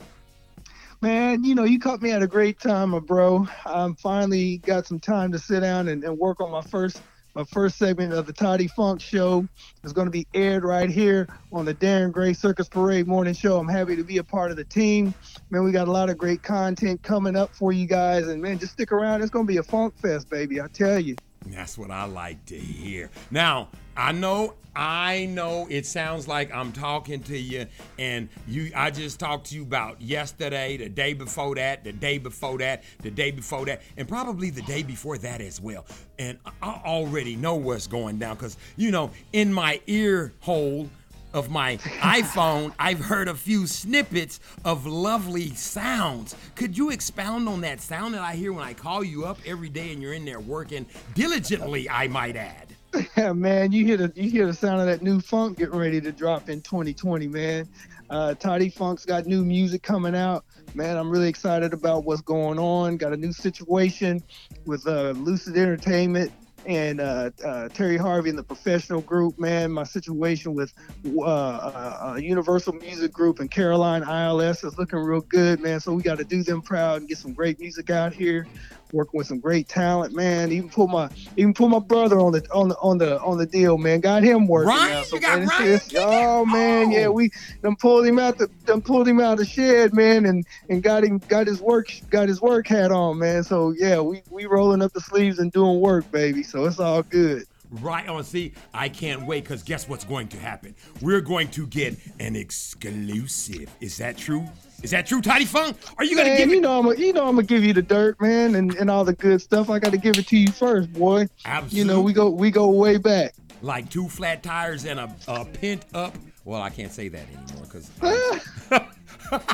Man, 1.01 1.45
you 1.45 1.55
know, 1.55 1.63
you 1.65 1.79
caught 1.79 2.03
me 2.03 2.11
at 2.11 2.23
a 2.23 2.27
great 2.27 2.59
time, 2.59 2.91
my 2.91 2.99
bro. 2.99 3.47
I'm 3.65 3.95
finally 3.95 4.59
got 4.59 4.87
some 4.87 4.99
time 4.99 5.31
to 5.33 5.39
sit 5.39 5.61
down 5.61 5.87
and, 5.89 6.03
and 6.03 6.19
work 6.19 6.41
on 6.41 6.51
my 6.51 6.63
first 6.63 7.01
my 7.37 7.45
first 7.45 7.79
segment 7.79 8.13
of 8.15 8.27
the 8.27 8.33
Todie 8.33 8.69
Funk 8.71 9.01
Show. 9.01 9.47
It's 9.85 9.93
going 9.93 10.07
to 10.07 10.11
be 10.11 10.27
aired 10.35 10.65
right 10.65 10.91
here 10.91 11.29
on 11.53 11.67
the 11.67 11.75
Darren 11.75 12.11
Gray 12.11 12.33
Circus 12.33 12.69
Parade 12.69 13.07
Morning 13.07 13.35
Show. 13.35 13.59
I'm 13.59 13.69
happy 13.69 13.95
to 13.95 14.05
be 14.05 14.19
a 14.19 14.25
part 14.25 14.51
of 14.51 14.57
the 14.57 14.65
team. 14.65 15.15
Man, 15.51 15.63
we 15.63 15.71
got 15.71 15.87
a 15.87 15.93
lot 15.93 16.11
of 16.11 16.19
great 16.19 16.43
content 16.43 17.03
coming 17.03 17.37
up 17.37 17.55
for 17.55 17.73
you 17.73 17.87
guys, 17.87 18.27
and 18.27 18.43
man, 18.43 18.59
just 18.59 18.73
stick 18.73 18.91
around. 18.91 19.21
It's 19.23 19.31
going 19.31 19.47
to 19.47 19.53
be 19.53 19.59
a 19.59 19.63
funk 19.63 19.95
fest, 19.99 20.31
baby. 20.31 20.61
I 20.61 20.67
tell 20.73 20.99
you. 20.99 21.15
That's 21.53 21.79
what 21.79 21.91
I 21.91 22.05
like 22.05 22.45
to 22.47 22.57
hear. 22.57 23.11
Now, 23.31 23.69
I 23.97 24.13
know, 24.13 24.55
I 24.75 25.27
know 25.27 25.67
it 25.71 25.87
sounds 25.87 26.29
like 26.29 26.55
I'm 26.55 26.73
talking 26.73 27.23
to 27.25 27.39
you 27.39 27.67
and 27.99 28.29
you 28.47 28.71
I 28.75 28.91
just 28.91 29.19
talked 29.19 29.47
to 29.47 29.55
you 29.55 29.63
about 29.63 30.03
yesterday, 30.03 30.77
the 30.77 30.89
day 30.89 31.15
before 31.15 31.55
that, 31.55 31.83
the 31.83 31.93
day 31.93 32.19
before 32.19 32.59
that, 32.59 32.85
the 33.03 33.11
day 33.11 33.31
before 33.31 33.65
that, 33.67 33.83
and 33.97 34.07
probably 34.07 34.51
the 34.51 34.63
day 34.63 34.83
before 34.83 35.17
that 35.19 35.41
as 35.41 35.61
well. 35.61 35.87
And 36.19 36.39
I- 36.63 36.83
already 36.85 37.37
know 37.37 37.55
what's 37.55 37.87
going 37.87 38.19
down 38.19 38.37
cuz 38.37 38.57
you 38.77 38.91
know, 38.91 39.11
in 39.33 39.53
my 39.53 39.81
ear 39.87 40.33
hole 40.41 40.91
of 41.37 41.51
my 41.51 41.77
iPhone, 42.01 42.73
I've 42.79 42.99
heard 42.99 43.29
a 43.29 43.35
few 43.35 43.67
snippets 43.67 44.41
of 44.65 44.87
lovely 44.87 45.51
sounds. 45.51 46.35
Could 46.55 46.77
you 46.77 46.91
expound 46.91 47.47
on 47.49 47.61
that 47.61 47.81
sound 47.81 48.15
that 48.15 48.23
I 48.23 48.35
hear 48.35 48.55
when 48.55 48.65
I 48.65 48.73
call 48.73 49.05
you 49.05 49.27
up 49.27 49.39
every 49.45 49.69
day 49.69 49.93
and 49.93 50.01
you're 50.01 50.15
in 50.15 50.25
there 50.25 50.41
working 50.41 50.87
diligently, 51.15 51.89
I 51.91 52.09
might 52.09 52.37
add? 52.37 52.69
Yeah, 53.15 53.35
man, 53.35 53.73
you 53.73 53.85
hear 53.85 53.99
the 53.99 54.11
you 54.15 54.31
hear 54.31 54.47
the 54.47 54.55
sound 54.55 54.81
of 54.81 54.87
that 54.87 55.03
new 55.03 55.21
funk 55.21 55.59
getting 55.59 55.77
ready 55.77 56.01
to 56.01 56.13
drop 56.13 56.49
in 56.49 56.63
2020, 56.63 57.29
man. 57.29 57.69
Uh, 58.09 58.35
Todie 58.39 58.73
Funk's 58.73 59.05
got 59.05 59.27
new 59.27 59.45
music 59.45 59.83
coming 59.83 60.17
out, 60.17 60.47
man. 60.75 60.97
I'm 60.97 61.11
really 61.11 61.29
excited 61.29 61.75
about 61.75 62.05
what's 62.05 62.23
going 62.23 62.59
on. 62.59 62.97
Got 62.97 63.13
a 63.13 63.17
new 63.19 63.33
situation 63.33 64.23
with 64.65 64.87
uh, 64.87 65.11
Lucid 65.11 65.59
Entertainment 65.59 66.33
and 66.67 67.01
uh, 67.01 67.31
uh, 67.45 67.69
Terry 67.69 67.97
Harvey 67.97 68.29
and 68.31 68.39
the 68.39 68.43
Professional 68.43 69.01
Group, 69.01 69.39
man. 69.39 69.71
My 69.71 69.85
situation 69.85 70.55
with 70.55 70.73
uh, 71.07 71.21
uh, 71.21 71.99
uh, 72.13 72.15
Universal 72.17 72.75
Music 72.75 73.13
Group 73.13 73.41
and 73.41 73.51
Caroline 73.51 74.03
ILS 74.03 74.65
is 74.65 74.77
looking 74.77 74.99
real 74.99 75.21
good, 75.21 75.61
man. 75.61 75.81
So 75.81 75.93
we 75.95 76.03
got 76.03 76.19
to 76.19 76.25
do 76.25 76.43
them 76.43 76.63
proud 76.63 77.01
and 77.01 77.09
get 77.09 77.19
some 77.19 77.33
great 77.33 77.61
music 77.61 77.91
out 77.91 78.13
here. 78.13 78.47
Working 78.93 79.19
with 79.19 79.27
some 79.27 79.41
great 79.41 79.69
talent, 79.69 80.15
man. 80.15 80.53
Even 80.53 80.69
put 80.69 80.89
my 80.89 81.09
even 81.37 81.53
put 81.55 81.69
my 81.69 81.79
brother 81.81 82.19
on 82.21 82.33
the 82.33 82.47
on 82.53 82.69
the 82.69 82.77
on 82.77 82.99
the 82.99 83.21
on 83.21 83.37
the 83.39 83.47
deal, 83.47 83.79
man. 83.79 84.01
Got 84.01 84.23
him 84.23 84.47
working. 84.47 84.69
Ryan? 84.69 84.91
now. 84.93 85.03
So, 85.03 85.17
You 85.17 85.23
got 85.23 85.39
man, 85.41 85.49
Ryan? 85.49 85.69
it's- 85.73 85.95
Oh 85.97 86.45
man, 86.47 86.91
yeah, 86.93 87.07
oh. 87.07 87.13
we 87.13 87.31
done 87.63 87.77
pulled 87.77 88.07
him 88.07 88.19
out 88.19 88.39
the 88.39 88.49
done 88.65 88.83
pulled 88.83 89.09
him 89.09 89.21
out 89.21 89.33
of 89.33 89.39
the 89.39 89.45
shed, 89.45 89.93
man, 89.93 90.25
and 90.27 90.47
and 90.69 90.83
got 90.83 91.03
him 91.05 91.19
got 91.29 91.47
his 91.47 91.61
work 91.61 91.89
got 92.11 92.29
his 92.29 92.41
work 92.41 92.67
hat 92.69 92.93
on, 92.93 93.19
man. 93.19 93.43
So 93.43 93.75
yeah, 93.77 94.01
we 94.01 94.23
we 94.31 94.47
rolling 94.47 94.83
up 94.83 94.93
the 94.93 95.01
sleeves 95.01 95.39
and 95.39 95.51
doing 95.51 95.81
work, 95.81 96.11
baby. 96.13 96.43
So 96.43 96.65
it's 96.65 96.79
all 96.79 97.03
good. 97.03 97.45
Right 97.71 98.09
on. 98.09 98.21
Oh, 98.21 98.23
see, 98.23 98.53
I 98.73 98.89
can't 98.89 99.27
wait 99.27 99.43
because 99.43 99.65
guess 99.65 99.89
what's 99.89 100.05
going 100.05 100.29
to 100.29 100.39
happen? 100.39 100.77
We're 101.03 101.21
going 101.21 101.49
to 101.49 101.67
get 101.67 101.99
an 102.21 102.37
exclusive. 102.37 103.69
Is 103.81 103.97
that 103.99 104.17
true? 104.17 104.47
Is 104.83 104.91
that 104.91 105.07
true, 105.07 105.21
Todie 105.23 105.47
Funk? 105.47 105.77
Are 105.99 106.05
you 106.05 106.17
gonna 106.17 106.29
Man, 106.29 106.39
give 106.39 106.51
you 106.51 106.61
know 106.61 106.79
I'm 106.79 106.85
gonna 106.87 106.99
you 106.99 107.13
know 107.13 107.27
I'm 107.29 107.35
gonna 107.37 107.47
give 107.47 107.65
you 107.65 107.73
the 107.73 107.83
dirt, 107.83 108.21
man, 108.21 108.55
and, 108.55 108.75
and 108.77 108.91
all 108.91 109.05
the 109.05 109.15
good 109.15 109.41
stuff. 109.41 109.71
I 109.71 109.79
got 109.79 109.91
to 109.93 109.99
give 109.99 110.19
it 110.19 110.27
to 110.29 110.37
you 110.37 110.49
first, 110.53 110.93
boy. 110.93 111.27
Absolutely. 111.45 111.79
You 111.79 111.85
know 111.87 112.01
we 112.03 112.13
go 112.13 112.31
we 112.31 112.51
go 112.51 112.69
way 112.71 112.99
back. 112.99 113.35
like 113.63 113.89
two 113.91 114.09
flat 114.09 114.43
tires 114.43 114.85
and 114.85 115.01
a, 115.01 115.15
a 115.29 115.45
pent 115.45 115.85
up. 115.95 116.15
Well, 116.45 116.63
I 116.63 116.71
can't 116.71 116.93
say 116.93 117.09
that 117.09 117.23
anymore 117.27 117.65
because 117.65 117.91
I 119.33 119.49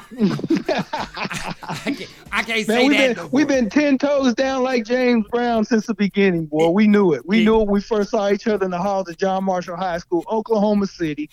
can't, 1.97 2.11
I 2.33 2.43
can't 2.43 2.67
say 2.67 2.89
we've 2.89 2.99
that. 2.99 3.17
been 3.17 3.25
no 3.25 3.29
we've 3.33 3.49
been 3.49 3.71
ten 3.71 3.99
toes 3.99 4.35
down 4.35 4.63
like 4.63 4.85
James 4.85 5.27
Brown 5.29 5.65
since 5.65 5.87
the 5.87 5.95
beginning, 5.95 6.47
boy. 6.47 6.71
We 6.71 6.87
knew 6.87 7.13
it. 7.15 7.27
We 7.27 7.41
It- 7.41 7.45
knew 7.45 7.57
it. 7.61 7.65
when 7.67 7.75
We 7.75 7.81
first 7.81 8.11
saw 8.11 8.31
each 8.31 8.47
other 8.47 8.65
in 8.65 8.71
the 8.71 8.79
halls 8.79 9.09
of 9.09 9.17
John 9.17 9.45
Marshall 9.45 9.77
High 9.77 9.99
School, 9.99 10.25
Oklahoma 10.31 10.87
City. 10.87 11.31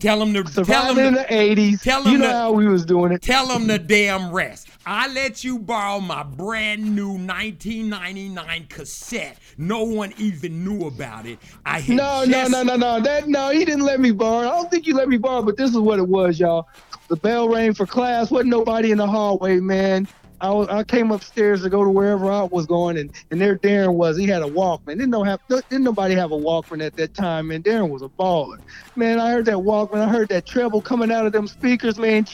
Tell 0.00 0.18
them 0.20 0.32
to 0.34 0.44
tell 0.44 0.52
Surviving 0.52 1.06
in 1.06 1.14
them 1.14 1.24
the 1.28 1.34
'80s. 1.34 1.82
tell 1.82 2.06
you 2.08 2.18
know 2.18 2.26
to- 2.26 2.32
how 2.32 2.52
we 2.52 2.68
was 2.68 2.84
doing 2.84 3.10
it. 3.12 3.20
Tell 3.20 3.48
them 3.48 3.66
the 3.66 3.78
damn 3.78 4.30
rest. 4.30 4.68
I 4.86 5.12
let 5.12 5.42
you 5.44 5.58
borrow 5.58 6.00
my 6.00 6.22
brand 6.22 6.94
new 6.94 7.18
1999 7.18 8.66
cassette. 8.68 9.38
No 9.58 9.82
one 9.82 10.12
even 10.18 10.64
knew 10.64 10.86
about 10.86 11.26
it. 11.26 11.38
I 11.66 11.80
had 11.80 11.96
No, 11.96 12.24
just, 12.26 12.50
no, 12.52 12.62
no, 12.62 12.76
no, 12.76 12.96
no. 12.98 13.00
That 13.02 13.28
no, 13.28 13.50
he 13.50 13.64
didn't 13.64 13.84
let 13.84 14.00
me 14.00 14.12
borrow. 14.12 14.48
I 14.48 14.52
don't 14.52 14.70
think 14.70 14.86
you 14.86 14.94
let 14.94 15.08
me 15.08 15.16
borrow, 15.18 15.42
but 15.42 15.56
this 15.56 15.70
is 15.70 15.78
what 15.78 15.98
it 15.98 16.08
was, 16.08 16.38
y'all. 16.38 16.68
The 17.08 17.16
bell 17.16 17.48
rang 17.48 17.74
for 17.74 17.86
class. 17.86 18.30
Wasn't 18.30 18.50
nobody 18.50 18.90
in 18.92 18.98
the 18.98 19.06
hallway, 19.06 19.60
man. 19.60 20.06
I, 20.40 20.50
was, 20.50 20.68
I 20.68 20.84
came 20.84 21.10
upstairs 21.12 21.62
to 21.64 21.70
go 21.70 21.84
to 21.84 21.90
wherever 21.90 22.30
I 22.30 22.44
was 22.44 22.66
going, 22.66 22.98
and, 22.98 23.10
and 23.32 23.40
there 23.40 23.58
Darren 23.58 23.94
was. 23.96 24.18
He 24.18 24.26
had 24.28 24.42
a 24.42 24.46
Walkman. 24.46 24.98
Didn't 24.98 25.10
know 25.10 25.24
have 25.24 25.40
didn't 25.48 25.84
nobody 25.84 26.14
have 26.16 26.32
a 26.32 26.36
Walkman 26.38 26.84
at 26.84 26.96
that 26.96 27.14
time, 27.14 27.48
man. 27.48 27.62
Darren 27.64 27.90
was 27.90 28.02
a 28.02 28.10
baller, 28.20 28.58
man. 28.96 29.20
I 29.20 29.32
heard 29.32 29.46
that 29.46 29.56
Walkman. 29.58 30.00
I 30.02 30.08
heard 30.10 30.30
that 30.30 30.46
treble 30.46 30.82
coming 30.82 31.12
out 31.12 31.26
of 31.26 31.32
them 31.32 31.48
speakers, 31.48 31.98
man. 31.98 32.26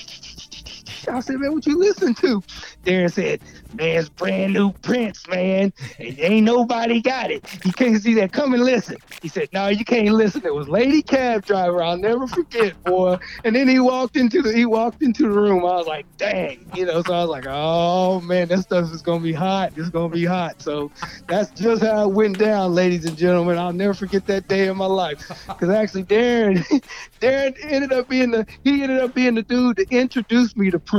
I 1.08 1.20
said, 1.20 1.36
man, 1.38 1.52
what 1.52 1.66
you 1.66 1.78
listen 1.78 2.14
to? 2.14 2.40
Darren 2.84 3.12
said, 3.12 3.40
man, 3.74 3.98
it's 3.98 4.08
brand 4.08 4.52
new 4.52 4.72
Prince, 4.82 5.26
man. 5.28 5.72
And 5.98 6.18
ain't 6.18 6.44
nobody 6.44 7.00
got 7.00 7.30
it. 7.30 7.44
You 7.64 7.72
can't 7.72 8.00
see 8.00 8.14
that. 8.14 8.32
Come 8.32 8.54
and 8.54 8.62
listen. 8.62 8.96
He 9.24 9.28
said, 9.28 9.48
no, 9.52 9.68
you 9.68 9.84
can't 9.84 10.10
listen. 10.10 10.44
It 10.44 10.54
was 10.54 10.68
Lady 10.68 11.00
Cab 11.02 11.46
Driver. 11.46 11.82
I'll 11.82 11.96
never 11.96 12.26
forget, 12.26 12.82
boy. 12.84 13.16
And 13.44 13.56
then 13.56 13.68
he 13.68 13.80
walked 13.80 14.16
into 14.16 14.42
the 14.42 14.52
he 14.52 14.66
walked 14.66 15.02
into 15.02 15.22
the 15.22 15.30
room. 15.30 15.60
I 15.60 15.76
was 15.76 15.86
like, 15.86 16.04
dang, 16.18 16.70
you 16.74 16.84
know. 16.84 17.00
So 17.00 17.14
I 17.14 17.20
was 17.22 17.30
like, 17.30 17.46
oh 17.48 18.20
man, 18.20 18.48
that 18.48 18.58
stuff 18.58 18.92
is 18.92 19.00
gonna 19.00 19.22
be 19.22 19.32
hot. 19.32 19.72
It's 19.76 19.88
gonna 19.88 20.10
be 20.10 20.26
hot. 20.26 20.60
So 20.60 20.90
that's 21.26 21.50
just 21.52 21.82
how 21.82 22.08
it 22.08 22.12
went 22.12 22.38
down, 22.38 22.74
ladies 22.74 23.06
and 23.06 23.16
gentlemen. 23.16 23.56
I'll 23.56 23.72
never 23.72 23.94
forget 23.94 24.26
that 24.26 24.46
day 24.46 24.68
in 24.68 24.76
my 24.76 24.86
life. 24.86 25.26
Because 25.46 25.70
actually, 25.70 26.04
Darren, 26.04 26.58
Darren 27.20 27.56
ended 27.62 27.92
up 27.92 28.08
being 28.08 28.30
the 28.30 28.46
he 28.62 28.82
ended 28.82 29.00
up 29.00 29.14
being 29.14 29.34
the 29.34 29.42
dude 29.42 29.76
that 29.76 29.90
introduced 29.90 30.56
me 30.56 30.70
to 30.70 30.78
Prince. 30.78 30.93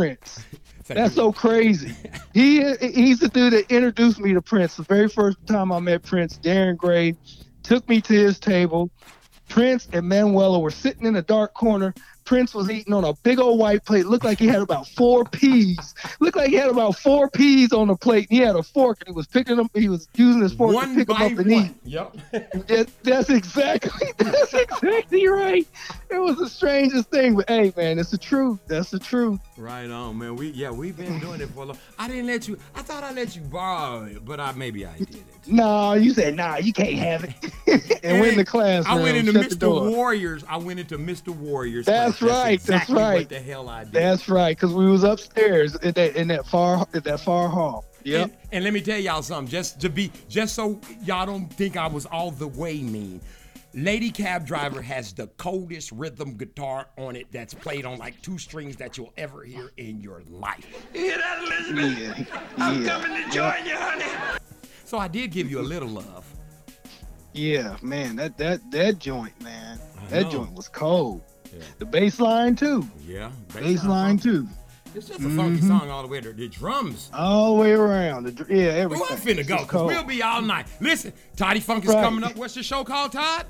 That's 0.87 1.15
so 1.15 1.31
crazy. 1.33 1.95
He 2.33 2.61
he's 2.75 3.19
the 3.19 3.29
dude 3.29 3.53
that 3.53 3.71
introduced 3.71 4.19
me 4.19 4.33
to 4.33 4.41
Prince. 4.41 4.75
The 4.75 4.83
very 4.83 5.09
first 5.09 5.37
time 5.47 5.71
I 5.71 5.79
met 5.79 6.03
Prince, 6.03 6.37
Darren 6.37 6.77
Gray 6.77 7.15
took 7.63 7.87
me 7.89 8.01
to 8.01 8.13
his 8.13 8.39
table. 8.39 8.91
Prince 9.49 9.87
and 9.93 10.07
Manuela 10.07 10.59
were 10.59 10.71
sitting 10.71 11.05
in 11.05 11.15
a 11.15 11.21
dark 11.21 11.53
corner. 11.53 11.93
Prince 12.25 12.55
was 12.55 12.71
eating 12.71 12.91
on 12.91 13.03
a 13.03 13.13
big 13.21 13.39
old 13.39 13.59
white 13.59 13.85
plate. 13.85 14.07
Looked 14.07 14.25
like 14.25 14.39
he 14.39 14.47
had 14.47 14.61
about 14.61 14.87
four 14.87 15.25
peas. 15.25 15.93
Looked 16.19 16.35
like 16.35 16.49
he 16.49 16.55
had 16.55 16.69
about 16.69 16.97
four 16.97 17.29
peas 17.29 17.71
on 17.71 17.87
the 17.87 17.95
plate. 17.95 18.25
He 18.31 18.37
had 18.37 18.55
a 18.55 18.63
fork 18.63 18.97
and 19.01 19.09
he 19.09 19.13
was 19.13 19.27
picking 19.27 19.57
them. 19.57 19.69
He 19.75 19.89
was 19.89 20.07
using 20.15 20.41
his 20.41 20.51
fork 20.51 20.73
One 20.73 20.89
to 20.89 20.95
pick 20.95 21.07
them 21.07 21.21
up 21.21 21.37
and 21.37 21.51
eat. 21.51 21.71
Yep. 21.83 22.17
That, 22.65 22.87
that's 23.03 23.29
exactly 23.29 24.07
that's 24.17 24.53
exactly 24.53 25.27
right. 25.27 25.67
It 26.09 26.17
was 26.17 26.37
the 26.37 26.49
strangest 26.49 27.11
thing, 27.11 27.35
but 27.35 27.47
hey, 27.47 27.71
man, 27.77 27.99
it's 27.99 28.11
the 28.11 28.17
truth. 28.17 28.59
That's 28.67 28.89
the 28.89 28.99
truth. 28.99 29.39
Right 29.57 29.89
on, 29.89 30.17
man. 30.17 30.35
We 30.35 30.49
yeah, 30.49 30.69
we've 30.69 30.97
been 30.97 31.17
doing 31.19 31.39
it 31.39 31.47
for 31.49 31.63
a 31.63 31.65
long. 31.67 31.77
I 31.97 32.09
didn't 32.09 32.27
let 32.27 32.45
you. 32.45 32.57
I 32.75 32.81
thought 32.81 33.05
I 33.05 33.13
let 33.13 33.37
you 33.37 33.41
borrow 33.41 34.03
it, 34.03 34.25
but 34.25 34.37
I 34.37 34.51
maybe 34.51 34.85
I 34.85 34.97
did 34.97 35.15
it. 35.15 35.23
No, 35.47 35.93
you 35.93 36.11
said 36.11 36.35
nah, 36.35 36.57
you 36.57 36.73
can't 36.73 36.95
have 36.95 37.23
it. 37.23 37.99
and 38.03 38.19
went 38.19 38.31
in 38.31 38.37
the 38.39 38.45
classroom. 38.45 38.97
I 38.97 39.01
went 39.01 39.15
into 39.15 39.31
Mr. 39.31 39.91
Warriors. 39.91 40.43
I 40.49 40.57
went 40.57 40.79
into 40.79 40.97
Mr. 40.97 41.29
Warriors. 41.29 41.85
That's 41.85 42.17
class. 42.17 42.31
right, 42.31 42.59
that's 42.59 42.63
exactly 42.63 42.95
right. 42.95 43.19
What 43.19 43.29
the 43.29 43.39
hell 43.39 43.69
I 43.69 43.83
did. 43.83 43.93
That's 43.93 44.27
right, 44.27 44.57
because 44.57 44.73
we 44.73 44.87
was 44.87 45.03
upstairs 45.03 45.75
in 45.75 45.91
that 45.93 46.15
in 46.15 46.27
that 46.29 46.47
far 46.47 46.87
in 46.93 47.01
that 47.03 47.19
far 47.19 47.47
hall. 47.47 47.85
Yep. 48.03 48.23
And, 48.23 48.33
and 48.51 48.63
let 48.63 48.73
me 48.73 48.81
tell 48.81 48.99
y'all 48.99 49.21
something, 49.21 49.49
just 49.49 49.79
to 49.81 49.89
be, 49.89 50.11
just 50.27 50.55
so 50.55 50.79
y'all 51.03 51.25
don't 51.25 51.51
think 51.53 51.77
I 51.77 51.87
was 51.87 52.05
all 52.05 52.31
the 52.31 52.47
way 52.47 52.81
mean. 52.81 53.21
Lady 53.75 54.09
Cab 54.09 54.45
Driver 54.47 54.81
has 54.81 55.11
the 55.11 55.27
coldest 55.35 55.91
rhythm 55.91 56.37
guitar 56.37 56.87
on 56.97 57.17
it 57.17 57.27
that's 57.31 57.53
played 57.53 57.85
on 57.85 57.97
like 57.97 58.19
two 58.21 58.37
strings 58.37 58.77
that 58.77 58.97
you'll 58.97 59.11
ever 59.17 59.43
hear 59.43 59.73
in 59.75 59.99
your 59.99 60.23
life. 60.29 60.65
Yeah, 60.93 61.17
yeah. 61.73 62.23
I'm 62.57 62.85
coming 62.85 63.23
to 63.23 63.29
join 63.31 63.65
you, 63.65 63.75
honey. 63.75 64.39
So 64.85 64.97
I 64.97 65.09
did 65.09 65.31
give 65.31 65.51
you 65.51 65.59
a 65.59 65.61
little 65.61 65.89
love. 65.89 66.25
Yeah, 67.33 67.75
man, 67.81 68.15
that 68.15 68.37
that 68.37 68.71
that 68.71 68.97
joint, 68.99 69.39
man, 69.41 69.77
I 70.01 70.05
that 70.09 70.23
know. 70.23 70.31
joint 70.31 70.53
was 70.53 70.69
cold. 70.69 71.21
Yeah. 71.53 71.61
The 71.79 71.85
bass 71.85 72.21
line 72.21 72.55
too. 72.55 72.87
Yeah, 73.05 73.29
Bass 73.53 73.83
line 73.83 74.17
too. 74.17 74.47
It's 74.93 75.09
just 75.09 75.19
a 75.19 75.23
funky 75.23 75.59
Mhm. 75.61 75.67
song 75.67 75.89
all 75.89 76.01
the 76.01 76.07
way 76.07 76.21
to 76.21 76.31
the 76.31 76.47
drums. 76.47 77.09
All 77.13 77.55
the 77.55 77.61
way 77.61 77.71
around. 77.73 78.23
The, 78.23 78.31
dr- 78.31 78.49
yeah, 78.49 78.85
Well, 78.85 79.03
everything. 79.03 79.07
I'm 79.09 79.17
finna 79.17 79.39
It's 79.39 79.49
go, 79.49 79.57
because 79.57 79.87
we'll 79.87 80.03
be 80.05 80.23
all 80.23 80.41
night. 80.41 80.67
Listen, 80.79 81.11
Todie 81.35 81.61
Funk 81.61 81.83
is 81.83 81.89
Right. 81.93 82.01
coming 82.01 82.23
up. 82.23 82.37
What's 82.37 82.55
your 82.55 82.63
show 82.63 82.85
called, 82.85 83.11
Todd? 83.11 83.45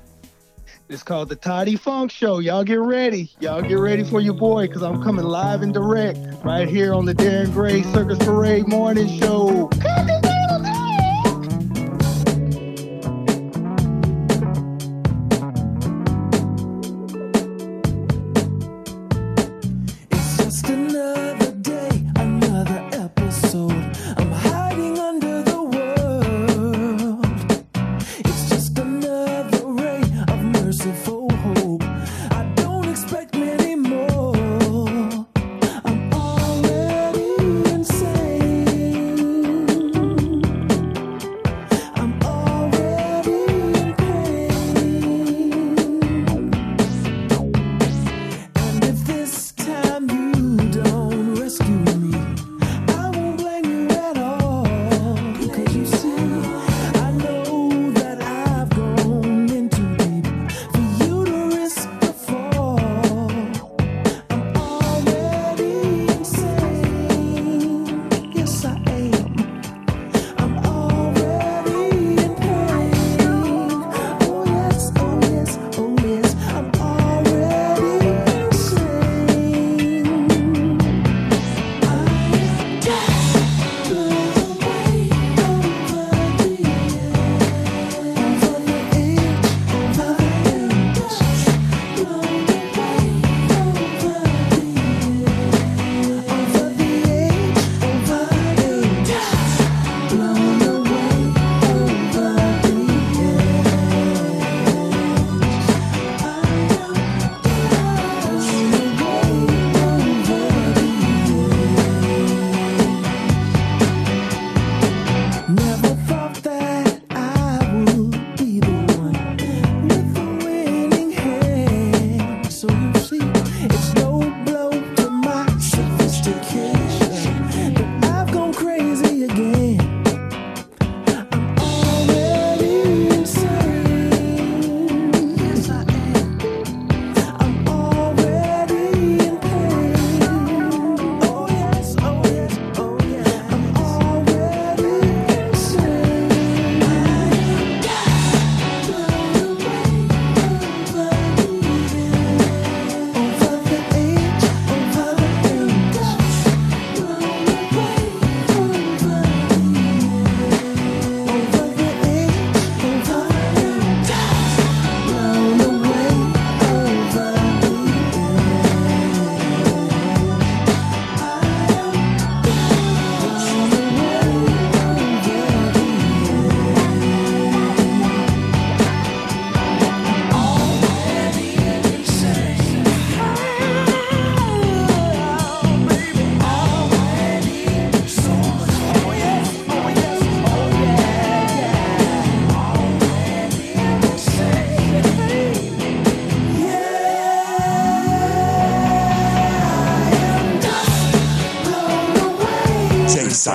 It's 0.88 1.02
called 1.02 1.28
the 1.28 1.36
Todie 1.36 1.78
Funk 1.78 2.10
Show. 2.10 2.38
Y'all 2.38 2.64
get 2.64 2.80
ready. 2.80 3.30
Y'all 3.40 3.62
get 3.62 3.78
ready 3.78 4.04
for 4.04 4.20
your 4.20 4.34
boy, 4.34 4.68
cause 4.68 4.82
I'm 4.82 5.02
coming 5.02 5.24
live 5.24 5.62
and 5.62 5.74
direct 5.74 6.18
right 6.44 6.68
here 6.68 6.94
on 6.94 7.04
the 7.04 7.14
Darren 7.14 7.52
Gray 7.52 7.82
Circus 7.82 8.18
Parade 8.18 8.68
Morning 8.68 9.08
Show. 9.18 9.70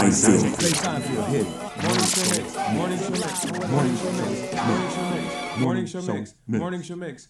Seinfeld. 0.10 0.60
Jay 0.60 0.70
Seinfeld, 0.70 1.28
hit 1.28 1.42
it. 1.42 1.48
Morning 1.84 2.06
show 2.06 2.26
mix. 2.32 2.56
Morning 2.74 2.98
show. 2.98 3.12
Morning 3.68 3.96
show. 3.96 4.12
Morning 5.60 5.86
show. 5.86 6.02
Morning 6.02 6.26
show. 6.26 6.58
Morning 6.58 6.82
show 6.82 6.96
mix. 6.96 7.28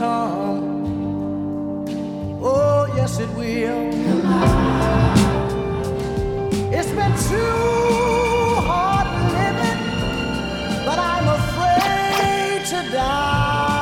Come. 0.00 1.84
Oh, 2.42 2.82
yes, 2.96 3.12
it 3.24 3.30
will. 3.40 3.82
It's 6.76 6.92
been 6.98 7.14
too 7.28 8.64
hard 8.68 9.08
living, 9.36 9.80
but 10.86 10.98
I'm 11.12 11.26
afraid 11.40 12.60
to 12.72 12.78
die. 12.96 13.80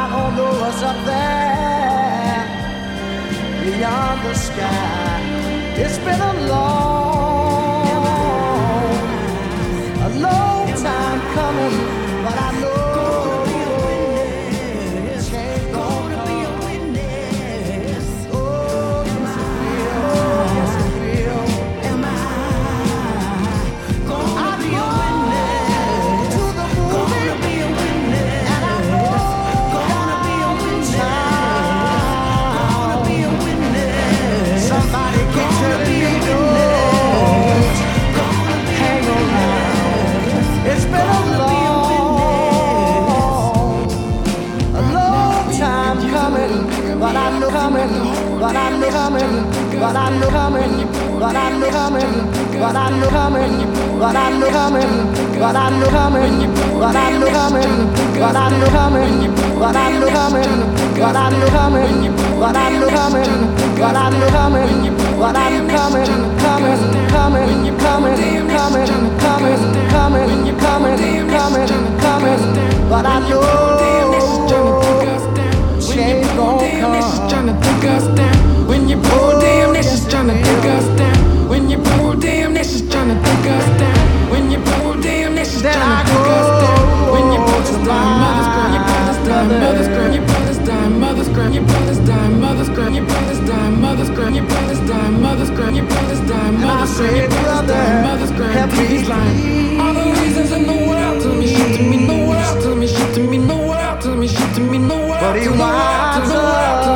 I 0.00 0.02
don't 0.12 0.32
know 0.38 0.52
what's 0.60 0.82
up 0.90 0.98
there 1.12 2.44
beyond 3.64 4.18
the 4.26 4.34
sky. 4.48 5.16
It's 5.82 5.98
been 6.06 6.20
a 6.32 6.34
long, 6.52 6.77
but 49.78 49.94
I 49.94 50.18
know 50.18 50.28
coming, 50.28 50.86
but 51.20 51.36
I 51.36 51.56
know 51.56 51.70
coming, 51.70 52.10
but 52.58 52.74
I 52.74 52.90
know 52.98 53.08
coming, 53.10 53.98
but 53.98 54.16
I 54.16 54.38
know 54.38 54.50
coming, 54.50 54.90
but 55.38 55.56
I 55.56 55.70
know 55.70 55.88
coming, 55.88 56.50
but 56.78 56.96
I 56.96 57.18
know 57.18 57.30
coming, 57.30 57.94
but 58.18 58.36
I 58.36 58.58
know 58.58 58.68
coming, 58.74 59.34
but 59.58 59.76
I 59.76 59.98
know 59.98 60.08
coming, 60.10 60.66
but 60.98 61.16
I 61.16 61.30
know 61.30 61.48
coming, 61.48 62.10
but 62.38 62.56
I 62.56 62.70
know 62.78 62.88
coming, 62.90 63.30
but 63.78 63.96
I 63.96 64.10
know 64.10 64.28
coming, 64.28 64.96
but 65.18 65.36
I 65.36 65.58
know 65.58 65.68
coming, 65.68 66.10
coming, 66.42 67.08
coming, 67.08 67.66
you 67.66 67.76
coming, 67.78 68.16
coming, 68.50 68.88
coming, 69.22 69.58
coming, 69.90 70.46
you 70.46 70.54
coming, 70.58 70.98
coming, 71.30 71.68
coming, 72.00 72.88
but 72.90 73.06
I 73.06 73.28
know 73.28 73.78
change 75.98 76.26
gon' 76.36 76.58
come. 76.80 78.27
When 78.78 78.88
you 78.88 78.96
pull 79.02 79.40
damn, 79.40 79.72
that's 79.72 79.90
just 79.90 80.08
tryna 80.08 80.40
take 80.40 80.70
us 80.70 80.86
down. 80.96 81.48
When 81.48 81.68
you 81.68 81.78
pull 81.78 82.14
damn, 82.14 82.54
that's 82.54 82.70
just 82.70 82.84
tryna 82.84 83.18
take 83.24 83.50
us 83.50 83.66
down. 83.80 84.30
When 84.30 84.52
you 84.52 84.58
pull 84.60 84.94
damn, 85.02 85.34
that's 85.34 85.50
just 85.50 85.64
tryna 85.64 86.06
take 86.06 86.30
us 86.38 86.62
down. 86.62 87.12
When 87.12 87.32
you 87.32 87.38
pull 87.42 87.58
us 87.58 87.70
down, 87.84 88.20
mother's 88.22 88.48
girl, 88.54 88.70
you 88.74 88.80
pull 88.86 89.08
us 89.10 89.18
down, 89.26 89.50
mother's 89.50 89.88
girl, 89.88 90.14
you 90.14 90.20
pull 90.22 90.48
us 90.48 90.58
down, 90.58 91.00
mother's 91.00 91.28
girl, 91.28 91.50
you 91.50 91.62
pull 91.66 91.88
us 91.88 91.98
down, 91.98 92.30
mother's 92.30 92.70
girl, 92.70 92.90
you 92.94 93.02
pull 93.02 93.18
us 93.18 93.40
down, 93.40 93.82
mother's 93.82 94.10
girl, 94.10 94.30
you 94.30 94.42
pull 94.46 94.70
us 94.70 94.80
down, 94.88 95.22
mother's 95.22 95.50
girl, 95.50 95.74
you 95.74 95.82
pull 95.82 96.10
us 96.12 96.20
down, 96.28 96.60
mother's 96.60 96.90
girl, 96.94 97.16
you 97.16 97.26
pull 97.26 97.48
us 97.50 97.66
down, 97.66 98.02
mother's 98.04 98.30
and 98.30 98.70
please 98.70 99.08
line. 99.08 99.80
All 99.80 99.92
the 99.92 100.04
reasons 100.20 100.52
in 100.52 100.66
the 100.66 100.86
world 100.86 101.20
to 101.22 101.28
me, 101.34 101.46
shit 101.48 101.76
to 101.78 101.82
me, 101.82 102.06
no 102.06 102.28
world 102.28 102.62
to 102.62 102.76
me, 102.76 102.86
shit 102.86 103.14
to 103.16 103.22
me, 103.22 103.38
no 103.38 103.58
world 103.58 104.00
to 104.02 104.14
me, 104.14 104.28
shit 104.28 104.54
to 104.54 104.60
me, 104.60 104.78
no 104.78 104.96
world 104.96 105.34
to 105.34 105.50
me, 105.50 105.58
no 105.58 105.66
world 105.66 106.24
to 106.30 106.30
winds 106.30 106.87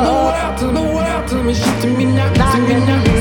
me, 1.43 1.53
shit 1.53 1.81
to 1.81 1.87
me 1.87 2.05
now, 2.05 2.31
to 2.33 2.61
me 2.61 2.85
now. 2.85 3.12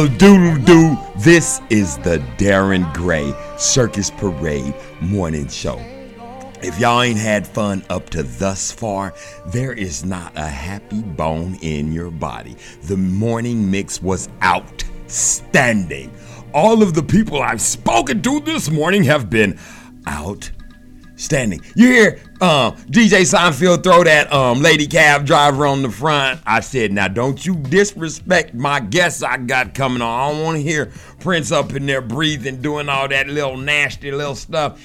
Oh, 0.00 0.06
Cockle 0.06 0.16
doodle 0.16 0.64
doo. 0.64 0.98
This 1.18 1.60
is 1.68 1.98
the 1.98 2.20
Darren 2.38 2.90
Gray 2.94 3.34
Circus 3.58 4.10
Parade 4.10 4.74
Morning 5.02 5.46
Show. 5.46 5.78
If 6.62 6.80
y'all 6.80 7.02
ain't 7.02 7.18
had 7.18 7.46
fun 7.46 7.84
up 7.90 8.08
to 8.10 8.22
thus 8.22 8.72
far, 8.72 9.12
there 9.48 9.74
is 9.74 10.02
not 10.02 10.32
a 10.36 10.46
happy 10.46 11.02
bone 11.02 11.58
in 11.60 11.92
your 11.92 12.10
body. 12.10 12.56
The 12.84 12.96
morning 12.96 13.70
mix 13.70 14.00
was 14.00 14.30
outstanding. 14.42 16.10
All 16.54 16.82
of 16.82 16.94
the 16.94 17.02
people 17.02 17.42
I've 17.42 17.60
spoken 17.60 18.22
to 18.22 18.40
this 18.40 18.70
morning 18.70 19.04
have 19.04 19.28
been 19.28 19.58
outstanding. 20.08 21.60
You 21.74 21.88
hear 21.88 22.18
um, 22.42 22.76
DJ 22.86 23.22
Seinfeld 23.22 23.82
throw 23.82 24.02
that 24.04 24.32
um, 24.32 24.60
lady 24.60 24.86
cab 24.86 25.26
driver 25.26 25.66
on 25.66 25.82
the 25.82 25.90
front? 25.90 26.40
I 26.46 26.60
said, 26.60 26.92
now 26.92 27.08
don't 27.08 27.44
you 27.44 27.54
disrespect 27.54 28.54
my 28.54 28.80
guests 28.80 29.22
I 29.22 29.36
got 29.36 29.74
coming 29.74 30.00
on. 30.00 30.20
I 30.20 30.32
don't 30.32 30.44
want 30.44 30.56
to 30.56 30.62
hear 30.62 30.92
Prince 31.20 31.52
up 31.52 31.74
in 31.74 31.86
there 31.86 32.00
breathing, 32.00 32.62
doing 32.62 32.88
all 32.88 33.08
that 33.08 33.28
little 33.28 33.56
nasty 33.56 34.10
little 34.10 34.34
stuff 34.34 34.80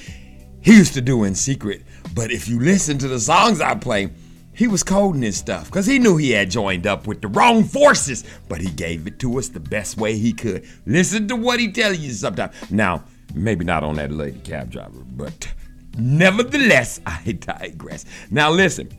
he 0.61 0.75
used 0.75 0.95
to 0.95 1.01
do 1.01 1.23
in 1.23 1.35
secret. 1.35 1.83
But 2.13 2.31
if 2.31 2.47
you 2.47 2.59
listen 2.59 2.97
to 2.97 3.07
the 3.07 3.19
songs 3.19 3.61
I 3.61 3.75
play, 3.75 4.09
he 4.51 4.67
was 4.67 4.83
coding 4.83 5.21
his 5.21 5.37
stuff 5.37 5.65
because 5.65 5.85
he 5.85 5.99
knew 5.99 6.17
he 6.17 6.31
had 6.31 6.49
joined 6.49 6.87
up 6.87 7.07
with 7.07 7.21
the 7.21 7.27
wrong 7.27 7.63
forces, 7.63 8.23
but 8.49 8.61
he 8.61 8.71
gave 8.71 9.05
it 9.05 9.19
to 9.19 9.37
us 9.37 9.49
the 9.49 9.59
best 9.59 9.97
way 9.97 10.17
he 10.17 10.33
could. 10.33 10.65
Listen 10.85 11.27
to 11.27 11.35
what 11.35 11.59
he 11.59 11.71
tells 11.71 11.99
you 11.99 12.11
sometimes. 12.11 12.53
Now, 12.71 13.03
maybe 13.33 13.63
not 13.63 13.83
on 13.83 13.95
that 13.95 14.11
lady 14.11 14.39
cab 14.39 14.71
driver, 14.71 15.03
but 15.05 15.53
nevertheless, 15.97 17.01
I 17.05 17.31
digress. 17.31 18.05
Now, 18.29 18.51
listen. 18.51 18.89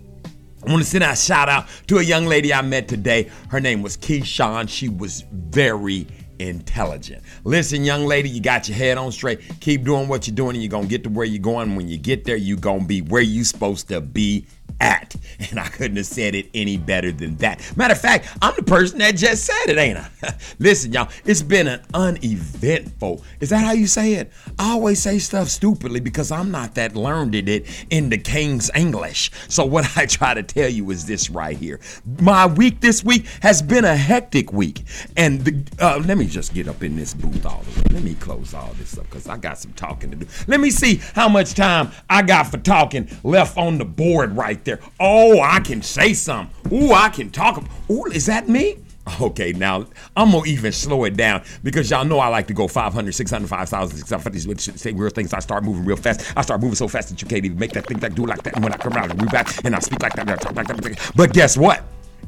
I 0.66 0.70
want 0.72 0.82
to 0.82 0.88
send 0.88 1.04
a 1.04 1.14
shout 1.14 1.48
out 1.48 1.66
to 1.86 1.98
a 1.98 2.02
young 2.02 2.26
lady 2.26 2.52
I 2.52 2.60
met 2.60 2.88
today. 2.88 3.30
Her 3.50 3.60
name 3.60 3.82
was 3.82 3.96
Keyshawn. 3.96 4.68
She 4.68 4.88
was 4.88 5.22
very 5.30 6.08
intelligent. 6.40 7.22
Listen, 7.44 7.84
young 7.84 8.04
lady, 8.04 8.28
you 8.28 8.40
got 8.40 8.68
your 8.68 8.76
head 8.76 8.98
on 8.98 9.12
straight. 9.12 9.40
Keep 9.60 9.84
doing 9.84 10.08
what 10.08 10.26
you're 10.26 10.34
doing, 10.34 10.56
and 10.56 10.62
you're 10.62 10.70
gonna 10.70 10.88
get 10.88 11.04
to 11.04 11.10
where 11.10 11.26
you're 11.26 11.42
going. 11.42 11.76
When 11.76 11.88
you 11.88 11.98
get 11.98 12.24
there, 12.24 12.36
you're 12.36 12.58
gonna 12.58 12.84
be 12.84 13.02
where 13.02 13.22
you're 13.22 13.44
supposed 13.44 13.88
to 13.88 14.00
be 14.00 14.46
at. 14.80 15.14
And 15.50 15.60
I 15.60 15.68
couldn't 15.68 15.96
have 15.96 16.06
said 16.06 16.34
it 16.34 16.48
any 16.54 16.76
better 16.76 17.12
than 17.12 17.36
that. 17.36 17.60
Matter 17.76 17.92
of 17.92 18.00
fact, 18.00 18.28
I'm 18.40 18.54
the 18.56 18.62
person 18.62 18.98
that 18.98 19.16
just 19.16 19.44
said 19.44 19.68
it, 19.68 19.78
ain't 19.78 19.98
I? 19.98 20.08
Listen, 20.58 20.92
y'all, 20.92 21.08
it's 21.24 21.42
been 21.42 21.66
an 21.66 21.82
uneventful. 21.94 23.22
Is 23.40 23.50
that 23.50 23.64
how 23.64 23.72
you 23.72 23.86
say 23.86 24.14
it? 24.14 24.32
I 24.58 24.72
always 24.72 25.00
say 25.00 25.18
stuff 25.18 25.48
stupidly 25.48 26.00
because 26.00 26.30
I'm 26.30 26.50
not 26.50 26.74
that 26.76 26.96
learned 26.96 27.34
in 27.34 27.48
it 27.48 27.86
in 27.90 28.08
the 28.08 28.18
King's 28.18 28.70
English. 28.74 29.30
So 29.48 29.64
what 29.64 29.86
I 29.96 30.06
try 30.06 30.34
to 30.34 30.42
tell 30.42 30.68
you 30.68 30.90
is 30.90 31.06
this 31.06 31.30
right 31.30 31.56
here. 31.56 31.80
My 32.20 32.46
week 32.46 32.80
this 32.80 33.04
week 33.04 33.26
has 33.42 33.62
been 33.62 33.84
a 33.84 33.96
hectic 33.96 34.52
week. 34.52 34.84
And 35.16 35.44
the, 35.44 35.64
uh, 35.80 36.02
let 36.04 36.18
me 36.18 36.26
just 36.26 36.54
get 36.54 36.68
up 36.68 36.82
in 36.82 36.96
this 36.96 37.14
booth 37.14 37.44
all 37.44 37.62
the 37.62 37.80
way. 37.80 37.86
Let 37.92 38.02
me 38.02 38.14
close 38.14 38.54
all 38.54 38.72
this 38.78 38.96
up 38.98 39.04
because 39.04 39.28
I 39.28 39.36
got 39.36 39.58
some 39.58 39.72
talking 39.72 40.10
to 40.10 40.16
do. 40.16 40.26
Let 40.46 40.60
me 40.60 40.70
see 40.70 41.00
how 41.14 41.28
much 41.28 41.54
time 41.54 41.90
I 42.08 42.22
got 42.22 42.46
for 42.48 42.58
talking 42.58 43.08
left 43.22 43.56
on 43.56 43.78
the 43.78 43.84
board 43.84 44.36
right 44.36 44.62
there. 44.66 44.80
Oh, 45.00 45.40
I 45.40 45.60
can 45.60 45.80
say 45.80 46.12
something. 46.12 46.72
Ooh, 46.72 46.92
I 46.92 47.08
can 47.08 47.30
talk. 47.30 47.64
Ooh, 47.90 48.04
is 48.06 48.26
that 48.26 48.48
me? 48.48 48.76
Okay, 49.20 49.52
now 49.52 49.86
I'm 50.16 50.32
gonna 50.32 50.46
even 50.46 50.72
slow 50.72 51.04
it 51.04 51.16
down 51.16 51.44
because 51.62 51.90
y'all 51.90 52.04
know 52.04 52.18
I 52.18 52.26
like 52.26 52.48
to 52.48 52.54
go 52.54 52.66
500, 52.66 53.14
600, 53.14 53.48
5,000, 53.48 53.98
650, 53.98 54.78
say 54.78 54.92
real 54.92 55.10
things. 55.10 55.32
I 55.32 55.38
start 55.38 55.62
moving 55.62 55.84
real 55.84 55.96
fast. 55.96 56.36
I 56.36 56.42
start 56.42 56.60
moving 56.60 56.74
so 56.74 56.88
fast 56.88 57.10
that 57.10 57.22
you 57.22 57.28
can't 57.28 57.44
even 57.44 57.58
make 57.58 57.72
that 57.72 57.86
thing 57.86 57.98
that 58.00 58.16
do 58.16 58.26
like 58.26 58.42
that. 58.42 58.54
And 58.56 58.64
when 58.64 58.72
I 58.72 58.76
come 58.76 58.92
around 58.94 59.12
and 59.12 59.20
move 59.20 59.30
back 59.30 59.64
and 59.64 59.76
I 59.76 59.78
speak 59.78 60.02
like 60.02 60.14
that, 60.14 60.22
and 60.22 60.30
I 60.30 60.36
talk 60.36 60.56
like 60.56 60.66
that. 60.66 61.12
But 61.14 61.32
guess 61.32 61.56
what? 61.56 61.84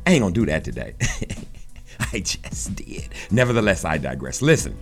I 0.06 0.12
ain't 0.12 0.22
gonna 0.22 0.32
do 0.32 0.46
that 0.46 0.62
today. 0.64 0.94
I 2.12 2.20
just 2.20 2.76
did. 2.76 3.08
Nevertheless, 3.30 3.84
I 3.84 3.98
digress. 3.98 4.40
Listen. 4.40 4.78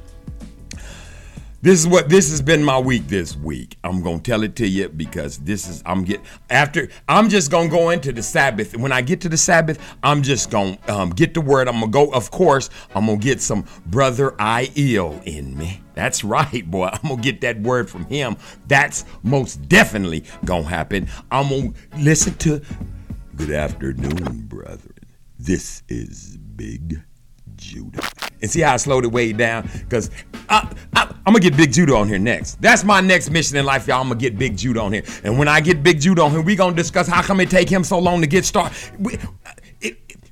This 1.63 1.81
is 1.81 1.89
what 1.89 2.09
this 2.09 2.31
has 2.31 2.43
been 2.43 2.63
my 2.63 2.79
week 2.79 3.09
this 3.09 3.35
week. 3.35 3.79
I'm 3.83 4.03
gonna 4.03 4.21
tell 4.21 4.43
it 4.43 4.55
to 4.57 4.69
you 4.69 4.89
because 4.91 5.39
this 5.39 5.67
is 5.67 5.83
I'm 5.87 6.05
get 6.05 6.21
after 6.51 6.89
I'm 7.09 7.29
just 7.31 7.51
gonna 7.51 7.71
go 7.71 7.91
into 7.91 8.13
the 8.13 8.23
Sabbath. 8.23 8.77
When 8.77 8.93
I 8.93 9.01
get 9.01 9.23
to 9.23 9.29
the 9.29 9.39
Sabbath, 9.39 9.79
I'm 10.03 10.23
just 10.23 10.51
gonna 10.51 10.79
um, 10.87 11.11
get 11.11 11.33
the 11.33 11.41
word. 11.41 11.67
I'm 11.67 11.81
gonna 11.81 11.89
go. 11.89 12.11
Of 12.13 12.31
course, 12.31 12.69
I'm 12.95 13.07
gonna 13.07 13.19
get 13.19 13.41
some 13.41 13.65
brother 13.87 14.33
Aiel 14.33 15.23
in 15.25 15.57
me. 15.57 15.81
That's 15.95 16.23
right, 16.23 16.71
boy. 16.71 16.91
I'm 16.93 17.09
gonna 17.09 17.23
get 17.23 17.41
that 17.41 17.59
word 17.63 17.89
from 17.89 18.05
him. 18.05 18.37
That's 18.69 19.07
most 19.23 19.67
definitely 19.69 20.25
gonna 20.45 20.69
happen. 20.69 21.09
I'm 21.31 21.49
gonna 21.49 21.73
listen 21.99 22.35
to. 22.35 22.61
Good 23.35 23.51
afternoon, 23.51 24.47
brethren. 24.47 24.93
This 25.39 25.83
is 25.89 26.37
Big 26.37 27.03
Judah. 27.57 28.09
And 28.43 28.51
see 28.51 28.61
how 28.61 28.75
I 28.75 28.77
slowed 28.77 29.05
it 29.05 29.13
way 29.13 29.33
down? 29.33 29.69
Because 29.73 30.11
I, 30.49 30.75
I'm 30.95 31.33
going 31.33 31.43
to 31.43 31.51
get 31.51 31.57
Big 31.57 31.73
Judah 31.73 31.97
on 31.97 32.09
here 32.09 32.19
next. 32.19 32.61
That's 32.61 32.85
my 32.85 33.01
next 33.01 33.31
mission 33.31 33.57
in 33.57 33.65
life, 33.65 33.87
y'all. 33.87 34.01
I'm 34.01 34.09
going 34.09 34.19
to 34.19 34.23
get 34.23 34.39
Big 34.39 34.57
Judah 34.57 34.83
on 34.83 34.93
here. 34.93 35.03
And 35.25 35.39
when 35.39 35.49
I 35.49 35.61
get 35.61 35.83
Big 35.83 36.01
Judah 36.01 36.23
on 36.23 36.31
here, 36.31 36.43
we 36.43 36.55
going 36.55 36.75
to 36.75 36.77
discuss 36.77 37.09
how 37.09 37.23
come 37.23 37.41
it 37.41 37.51
take 37.51 37.69
him 37.69 37.83
so 37.83 37.99
long 37.99 38.21
to 38.21 38.27
get 38.27 38.45
started. 38.45 38.77
We, 38.99 39.19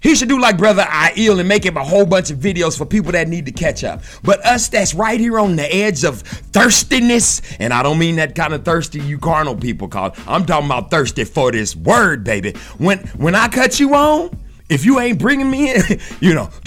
he 0.04 0.14
should 0.14 0.28
do 0.28 0.38
like 0.38 0.58
Brother 0.58 0.82
Aiel 0.82 1.40
and 1.40 1.48
make 1.48 1.64
him 1.64 1.78
a 1.78 1.82
whole 1.82 2.04
bunch 2.04 2.30
of 2.30 2.36
videos 2.36 2.76
for 2.76 2.84
people 2.84 3.12
that 3.12 3.26
need 3.26 3.46
to 3.46 3.52
catch 3.52 3.82
up. 3.84 4.02
But 4.22 4.44
us 4.44 4.68
that's 4.68 4.92
right 4.92 5.18
here 5.18 5.40
on 5.40 5.56
the 5.56 5.74
edge 5.74 6.04
of 6.04 6.20
thirstiness, 6.20 7.40
and 7.58 7.72
I 7.72 7.82
don't 7.82 7.98
mean 7.98 8.16
that 8.16 8.34
kind 8.34 8.52
of 8.52 8.66
thirsty 8.66 9.00
you 9.00 9.18
carnal 9.18 9.56
people 9.56 9.88
call. 9.88 10.14
I'm 10.26 10.44
talking 10.44 10.66
about 10.66 10.90
thirsty 10.90 11.24
for 11.24 11.50
this 11.50 11.74
word, 11.74 12.22
baby. 12.22 12.52
When 12.76 12.98
when 13.16 13.34
I 13.34 13.48
cut 13.48 13.80
you 13.80 13.94
on, 13.94 14.38
if 14.74 14.84
you 14.84 14.98
ain't 14.98 15.20
bringing 15.20 15.48
me 15.48 15.72
in, 15.72 15.82
you 16.20 16.34
know, 16.34 16.50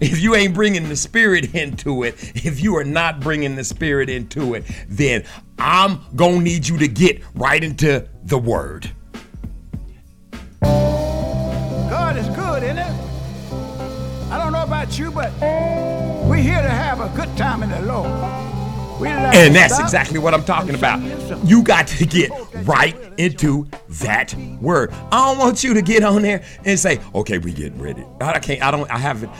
if 0.00 0.20
you 0.20 0.34
ain't 0.34 0.54
bringing 0.54 0.88
the 0.88 0.96
spirit 0.96 1.54
into 1.54 2.04
it, 2.04 2.14
if 2.34 2.60
you 2.60 2.76
are 2.76 2.84
not 2.84 3.20
bringing 3.20 3.56
the 3.56 3.64
spirit 3.64 4.08
into 4.08 4.54
it, 4.54 4.64
then 4.88 5.22
I'm 5.58 6.00
gonna 6.16 6.40
need 6.40 6.66
you 6.66 6.78
to 6.78 6.88
get 6.88 7.20
right 7.34 7.62
into 7.62 8.08
the 8.24 8.38
word. 8.38 8.90
God 10.62 12.16
is 12.16 12.26
good, 12.28 12.62
isn't 12.62 12.78
it? 12.78 12.92
I 14.30 14.38
don't 14.42 14.52
know 14.52 14.62
about 14.62 14.98
you, 14.98 15.10
but 15.10 15.30
we're 15.40 16.36
here 16.36 16.62
to 16.62 16.70
have 16.70 17.00
a 17.00 17.14
good 17.14 17.36
time 17.36 17.62
in 17.62 17.68
the 17.68 17.82
Lord. 17.82 18.51
And 19.10 19.54
that's 19.54 19.78
exactly 19.78 20.18
what 20.18 20.34
I'm 20.34 20.44
talking 20.44 20.74
about. 20.74 21.00
you 21.44 21.62
got 21.62 21.86
to 21.88 22.06
get 22.06 22.30
right 22.64 22.96
into 23.18 23.66
that 23.88 24.34
word. 24.60 24.90
I 25.10 25.28
don't 25.28 25.38
want 25.38 25.64
you 25.64 25.74
to 25.74 25.82
get 25.82 26.02
on 26.02 26.22
there 26.22 26.44
and 26.64 26.78
say, 26.78 27.00
"Okay, 27.14 27.38
we 27.38 27.52
getting 27.52 27.80
ready." 27.80 28.04
I 28.20 28.38
can't. 28.38 28.62
I 28.62 28.70
don't. 28.70 28.90
I 28.90 28.98
haven't. 28.98 29.30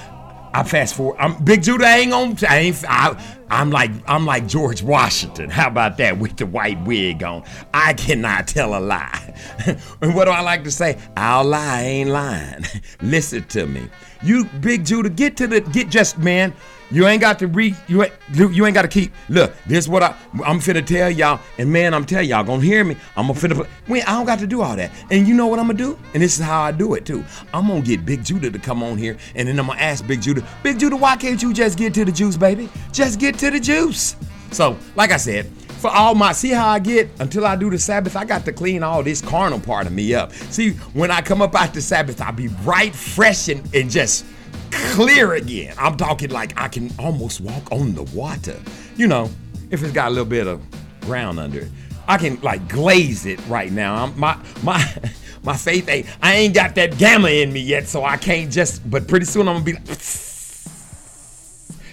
I 0.54 0.64
fast 0.64 0.94
forward. 0.94 1.16
I'm 1.18 1.42
Big 1.44 1.62
Judah. 1.62 1.86
I 1.86 1.98
ain't 1.98 2.10
gonna. 2.10 2.36
I 2.48 2.58
ain't. 2.58 2.84
I, 2.88 3.38
I'm 3.50 3.70
like. 3.70 3.90
I'm 4.06 4.26
like 4.26 4.46
George 4.46 4.82
Washington. 4.82 5.50
How 5.50 5.68
about 5.68 5.96
that 5.98 6.18
with 6.18 6.36
the 6.36 6.46
white 6.46 6.82
wig 6.84 7.22
on? 7.22 7.44
I 7.72 7.94
cannot 7.94 8.48
tell 8.48 8.76
a 8.76 8.80
lie. 8.80 9.34
and 10.02 10.14
what 10.14 10.26
do 10.26 10.30
I 10.30 10.40
like 10.40 10.64
to 10.64 10.70
say? 10.70 10.98
I'll 11.16 11.44
lie. 11.44 11.82
Ain't 11.82 12.10
lying. 12.10 12.64
Listen 13.02 13.44
to 13.48 13.66
me. 13.66 13.88
You 14.22 14.44
Big 14.60 14.84
Judah. 14.84 15.10
Get 15.10 15.36
to 15.38 15.46
the. 15.46 15.60
Get 15.60 15.88
just 15.88 16.18
man. 16.18 16.52
You 16.92 17.06
ain't 17.06 17.22
got 17.22 17.38
to 17.38 17.46
re 17.46 17.74
you 17.88 18.02
ain't 18.02 18.12
you 18.34 18.66
ain't 18.66 18.74
got 18.74 18.82
to 18.82 18.88
keep 18.88 19.12
look. 19.30 19.54
This 19.66 19.88
what 19.88 20.02
I 20.02 20.14
I'm 20.44 20.58
finna 20.58 20.84
tell 20.84 21.10
y'all, 21.10 21.40
and 21.56 21.72
man, 21.72 21.94
I'm 21.94 22.04
telling 22.04 22.28
y'all 22.28 22.44
gonna 22.44 22.62
hear 22.62 22.84
me. 22.84 22.96
I'm 23.16 23.28
gonna 23.28 23.38
finna. 23.38 23.66
We 23.88 24.02
I 24.02 24.12
don't 24.12 24.26
got 24.26 24.40
to 24.40 24.46
do 24.46 24.60
all 24.60 24.76
that, 24.76 24.90
and 25.10 25.26
you 25.26 25.32
know 25.32 25.46
what 25.46 25.58
I'm 25.58 25.68
gonna 25.68 25.78
do, 25.78 25.98
and 26.12 26.22
this 26.22 26.38
is 26.38 26.44
how 26.44 26.60
I 26.60 26.70
do 26.70 26.92
it 26.92 27.06
too. 27.06 27.24
I'm 27.54 27.66
gonna 27.66 27.80
get 27.80 28.04
Big 28.04 28.22
Judah 28.22 28.50
to 28.50 28.58
come 28.58 28.82
on 28.82 28.98
here, 28.98 29.16
and 29.34 29.48
then 29.48 29.58
I'm 29.58 29.68
gonna 29.68 29.80
ask 29.80 30.06
Big 30.06 30.20
Judah, 30.20 30.46
Big 30.62 30.78
Judah, 30.78 30.96
why 30.96 31.16
can't 31.16 31.42
you 31.42 31.54
just 31.54 31.78
get 31.78 31.94
to 31.94 32.04
the 32.04 32.12
juice, 32.12 32.36
baby? 32.36 32.68
Just 32.92 33.18
get 33.18 33.38
to 33.38 33.50
the 33.50 33.58
juice. 33.58 34.14
So, 34.50 34.76
like 34.94 35.12
I 35.12 35.16
said, 35.16 35.50
for 35.82 35.90
all 35.90 36.14
my 36.14 36.32
see 36.32 36.50
how 36.50 36.68
I 36.68 36.78
get 36.78 37.10
until 37.18 37.44
I 37.44 37.56
do 37.56 37.68
the 37.68 37.78
Sabbath, 37.78 38.16
I 38.16 38.24
got 38.24 38.44
to 38.44 38.52
clean 38.52 38.84
all 38.84 39.02
this 39.02 39.20
carnal 39.20 39.58
part 39.58 39.88
of 39.88 39.92
me 39.92 40.14
up. 40.14 40.32
See, 40.32 40.70
when 40.94 41.10
I 41.10 41.20
come 41.20 41.42
up 41.42 41.56
out 41.56 41.74
the 41.74 41.82
Sabbath, 41.82 42.20
I'll 42.20 42.32
be 42.32 42.48
right 42.64 42.94
fresh 42.94 43.48
and, 43.48 43.62
and 43.74 43.90
just 43.90 44.24
clear 44.70 45.34
again. 45.34 45.74
I'm 45.76 45.96
talking 45.96 46.30
like 46.30 46.58
I 46.58 46.68
can 46.68 46.90
almost 47.00 47.40
walk 47.40 47.72
on 47.72 47.94
the 47.94 48.04
water. 48.04 48.58
You 48.96 49.08
know, 49.08 49.28
if 49.72 49.82
it's 49.82 49.92
got 49.92 50.06
a 50.06 50.10
little 50.10 50.24
bit 50.24 50.46
of 50.46 50.62
ground 51.00 51.40
under 51.40 51.62
it. 51.62 51.68
I 52.06 52.16
can 52.16 52.40
like 52.42 52.68
glaze 52.68 53.26
it 53.26 53.44
right 53.48 53.72
now. 53.72 54.04
I'm, 54.04 54.18
my 54.18 54.38
my 54.62 54.84
my 55.42 55.56
faith 55.56 55.88
ain't 55.88 56.06
I 56.22 56.34
ain't 56.34 56.54
got 56.54 56.76
that 56.76 56.96
gamma 56.96 57.28
in 57.28 57.52
me 57.52 57.60
yet, 57.60 57.88
so 57.88 58.04
I 58.04 58.16
can't 58.16 58.52
just 58.52 58.88
but 58.88 59.08
pretty 59.08 59.26
soon 59.26 59.48
I'm 59.48 59.54
gonna 59.54 59.64
be 59.64 59.72
like 59.72 59.88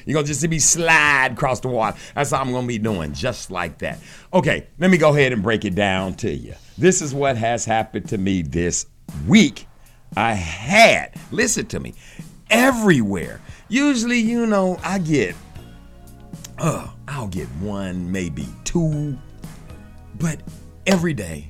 you're 0.10 0.16
gonna 0.16 0.26
just 0.26 0.41
see 0.41 0.47
me 0.47 0.57
slide 0.57 1.34
across 1.34 1.60
the 1.60 1.68
water. 1.68 1.95
That's 2.16 2.32
how 2.32 2.41
I'm 2.41 2.51
gonna 2.51 2.66
be 2.66 2.80
doing, 2.80 3.14
just 3.14 3.51
like 3.51 3.78
that. 3.78 3.99
Okay, 4.34 4.66
let 4.80 4.89
me 4.89 4.97
go 4.97 5.10
ahead 5.10 5.34
and 5.34 5.43
break 5.43 5.66
it 5.66 5.76
down 5.76 6.16
to 6.16 6.32
you. 6.32 6.55
This 6.80 7.03
is 7.03 7.14
what 7.14 7.38
has 7.38 7.64
happened 7.64 8.10
to 8.10 8.18
me 8.18 8.41
this 8.41 8.88
week. 9.28 9.68
I 10.18 10.34
had, 10.34 11.14
listen 11.30 11.68
to 11.68 11.80
me, 11.80 11.93
everywhere. 12.49 13.39
Usually, 13.68 14.18
you 14.18 14.47
know, 14.47 14.80
I 14.84 14.97
get, 14.97 15.36
uh, 16.57 16.88
I'll 17.07 17.28
get 17.28 17.47
one, 17.60 18.12
maybe 18.12 18.47
two, 18.64 19.16
but 20.18 20.41
every 20.88 21.14
day, 21.14 21.49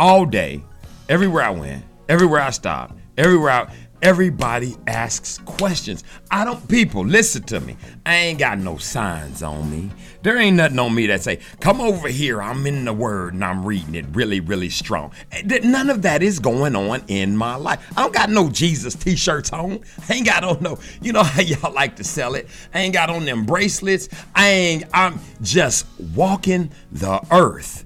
all 0.00 0.26
day, 0.26 0.64
everywhere 1.08 1.44
I 1.44 1.50
went, 1.50 1.84
everywhere 2.08 2.40
I 2.40 2.50
stopped, 2.50 2.98
everywhere 3.16 3.50
I, 3.50 3.72
Everybody 4.02 4.76
asks 4.86 5.38
questions. 5.38 6.04
I 6.30 6.44
don't, 6.44 6.68
people, 6.68 7.04
listen 7.04 7.42
to 7.44 7.60
me. 7.60 7.76
I 8.04 8.14
ain't 8.16 8.38
got 8.38 8.58
no 8.58 8.76
signs 8.76 9.42
on 9.42 9.70
me. 9.70 9.90
There 10.22 10.38
ain't 10.38 10.56
nothing 10.56 10.78
on 10.78 10.94
me 10.94 11.06
that 11.06 11.22
say, 11.22 11.38
come 11.60 11.80
over 11.80 12.08
here, 12.08 12.42
I'm 12.42 12.66
in 12.66 12.84
the 12.84 12.92
word 12.92 13.34
and 13.34 13.44
I'm 13.44 13.64
reading 13.64 13.94
it 13.94 14.04
really, 14.12 14.40
really 14.40 14.68
strong. 14.68 15.12
Eh, 15.32 15.60
none 15.62 15.88
of 15.88 16.02
that 16.02 16.22
is 16.22 16.38
going 16.38 16.76
on 16.76 17.04
in 17.08 17.36
my 17.36 17.54
life. 17.54 17.84
I 17.96 18.02
don't 18.02 18.12
got 18.12 18.28
no 18.28 18.50
Jesus 18.50 18.94
t 18.94 19.16
shirts 19.16 19.52
on. 19.52 19.80
I 20.08 20.14
ain't 20.14 20.26
got 20.26 20.44
on 20.44 20.62
no, 20.62 20.78
you 21.00 21.12
know 21.12 21.22
how 21.22 21.40
y'all 21.42 21.72
like 21.72 21.96
to 21.96 22.04
sell 22.04 22.34
it. 22.34 22.48
I 22.74 22.80
ain't 22.80 22.92
got 22.92 23.08
on 23.08 23.24
them 23.24 23.46
bracelets. 23.46 24.08
I 24.34 24.48
ain't, 24.48 24.84
I'm 24.92 25.20
just 25.40 25.86
walking 26.14 26.70
the 26.92 27.20
earth. 27.30 27.85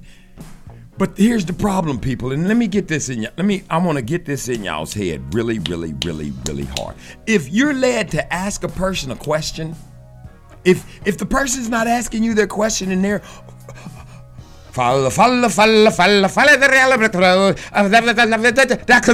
But 1.01 1.17
here's 1.17 1.47
the 1.47 1.55
problem, 1.55 1.99
people, 1.99 2.33
and 2.33 2.47
let 2.47 2.59
me 2.59 2.67
get 2.67 2.87
this 2.87 3.09
in 3.09 3.23
y- 3.23 3.31
let 3.39 3.47
me 3.47 3.63
I 3.71 3.79
want 3.79 3.97
to 3.97 4.03
get 4.03 4.27
this 4.27 4.51
in 4.51 4.63
y'all's 4.63 4.93
head 4.93 5.33
really, 5.33 5.59
really, 5.61 5.95
really, 6.05 6.31
really 6.47 6.67
hard. 6.67 6.95
If 7.27 7.49
you're 7.49 7.73
led 7.73 8.11
to 8.11 8.31
ask 8.31 8.65
a 8.65 8.69
person 8.69 9.11
a 9.11 9.17
question, 9.17 9.75
if 10.63 10.85
if 11.07 11.17
the 11.17 11.25
person's 11.25 11.71
not 11.71 11.87
asking 11.87 12.23
you 12.23 12.35
their 12.35 12.47
question 12.47 12.91
and 12.93 13.03
they're 13.03 13.21
follow, 14.73 15.09
because 15.09 15.17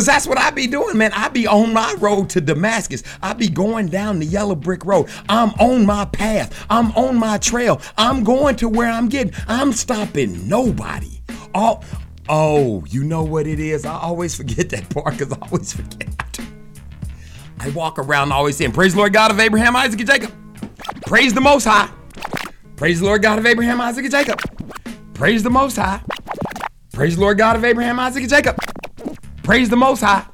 that's 0.06 0.26
what 0.26 0.38
I 0.38 0.50
be 0.50 0.66
doing, 0.66 0.98
man. 0.98 1.12
I 1.12 1.28
be 1.28 1.46
on 1.46 1.72
my 1.72 1.94
road 2.00 2.30
to 2.30 2.40
Damascus. 2.40 3.04
I 3.22 3.32
be 3.32 3.48
going 3.48 3.86
down 3.86 4.18
the 4.18 4.26
yellow 4.26 4.56
brick 4.56 4.84
road. 4.84 5.08
I'm 5.28 5.50
on 5.60 5.86
my 5.86 6.04
path. 6.06 6.66
I'm 6.68 6.90
on 6.96 7.16
my 7.16 7.38
trail. 7.38 7.80
I'm 7.96 8.24
going 8.24 8.56
to 8.56 8.68
where 8.68 8.90
I'm 8.90 9.08
getting. 9.08 9.34
I'm 9.46 9.72
stopping 9.72 10.48
nobody. 10.48 11.15
All, 11.56 11.82
oh, 12.28 12.84
you 12.86 13.02
know 13.02 13.22
what 13.24 13.46
it 13.46 13.58
is? 13.58 13.86
I 13.86 13.98
always 13.98 14.34
forget 14.34 14.68
that 14.68 14.90
part 14.90 15.16
because 15.16 15.32
I 15.32 15.38
always 15.40 15.72
forget. 15.72 16.38
I 17.58 17.70
walk 17.70 17.98
around 17.98 18.30
always 18.30 18.58
saying, 18.58 18.72
Praise 18.72 18.92
the 18.92 18.98
Lord 18.98 19.14
God 19.14 19.30
of 19.30 19.40
Abraham, 19.40 19.74
Isaac, 19.74 19.98
and 19.98 20.06
Jacob. 20.06 20.34
Praise 21.06 21.32
the 21.32 21.40
Most 21.40 21.64
High. 21.64 21.88
Praise 22.76 23.00
the 23.00 23.06
Lord 23.06 23.22
God 23.22 23.38
of 23.38 23.46
Abraham, 23.46 23.80
Isaac, 23.80 24.04
and 24.04 24.12
Jacob. 24.12 24.38
Praise 25.14 25.42
the 25.42 25.48
Most 25.48 25.76
High. 25.76 26.02
Praise 26.92 27.16
the 27.16 27.22
Lord 27.22 27.38
God 27.38 27.56
of 27.56 27.64
Abraham, 27.64 27.98
Isaac, 28.00 28.24
and 28.24 28.30
Jacob. 28.30 28.58
Praise 29.42 29.70
the 29.70 29.76
Most 29.76 30.00
High. 30.00 30.26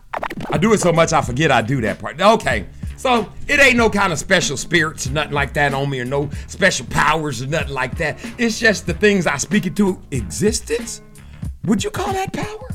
I 0.50 0.58
do 0.58 0.72
it 0.72 0.80
so 0.80 0.92
much 0.92 1.12
I 1.12 1.22
forget 1.22 1.52
I 1.52 1.62
do 1.62 1.80
that 1.82 2.00
part. 2.00 2.20
Okay. 2.20 2.66
So 2.96 3.32
it 3.48 3.60
ain't 3.60 3.76
no 3.76 3.90
kind 3.90 4.12
of 4.12 4.18
special 4.18 4.56
spirits 4.56 5.08
or 5.08 5.10
nothing 5.10 5.32
like 5.32 5.54
that 5.54 5.74
on 5.74 5.88
me 5.88 6.00
or 6.00 6.04
no 6.04 6.30
special 6.46 6.86
powers 6.86 7.42
or 7.42 7.46
nothing 7.46 7.74
like 7.74 7.96
that. 7.98 8.18
It's 8.38 8.60
just 8.60 8.86
the 8.86 8.94
things 8.94 9.26
I 9.26 9.38
speak 9.38 9.66
into 9.66 10.00
existence. 10.10 11.02
Would 11.64 11.84
you 11.84 11.90
call 11.90 12.12
that 12.12 12.32
power? 12.32 12.68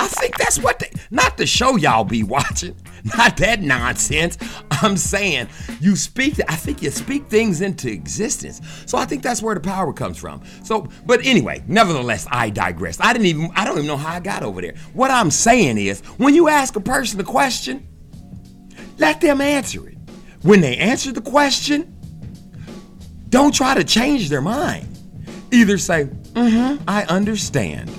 I 0.00 0.06
think 0.06 0.38
that's 0.38 0.58
what 0.58 0.78
they, 0.78 0.90
not 1.10 1.36
the 1.36 1.46
show 1.46 1.76
y'all 1.76 2.04
be 2.04 2.22
watching, 2.22 2.74
not 3.18 3.36
that 3.36 3.60
nonsense. 3.60 4.38
I'm 4.70 4.96
saying 4.96 5.48
you 5.78 5.94
speak, 5.94 6.40
I 6.48 6.56
think 6.56 6.82
you 6.82 6.90
speak 6.90 7.28
things 7.28 7.60
into 7.60 7.90
existence. 7.92 8.62
So 8.86 8.96
I 8.96 9.04
think 9.04 9.22
that's 9.22 9.42
where 9.42 9.54
the 9.54 9.60
power 9.60 9.92
comes 9.92 10.16
from. 10.16 10.42
So, 10.64 10.88
but 11.04 11.20
anyway, 11.26 11.62
nevertheless, 11.66 12.26
I 12.30 12.48
digress. 12.48 12.98
I 12.98 13.12
didn't 13.12 13.26
even, 13.26 13.50
I 13.54 13.66
don't 13.66 13.76
even 13.76 13.86
know 13.86 13.98
how 13.98 14.14
I 14.14 14.20
got 14.20 14.42
over 14.42 14.62
there. 14.62 14.74
What 14.94 15.10
I'm 15.10 15.30
saying 15.30 15.76
is 15.76 16.00
when 16.16 16.34
you 16.34 16.48
ask 16.48 16.76
a 16.76 16.80
person 16.80 17.20
a 17.20 17.24
question, 17.24 17.86
let 18.96 19.20
them 19.20 19.42
answer 19.42 19.86
it. 19.86 19.98
When 20.40 20.62
they 20.62 20.78
answer 20.78 21.12
the 21.12 21.20
question, 21.20 21.94
don't 23.28 23.54
try 23.54 23.74
to 23.74 23.84
change 23.84 24.30
their 24.30 24.40
mind. 24.40 24.86
Either 25.52 25.76
say, 25.76 26.04
mm 26.04 26.78
hmm, 26.78 26.82
I 26.88 27.04
understand. 27.04 27.90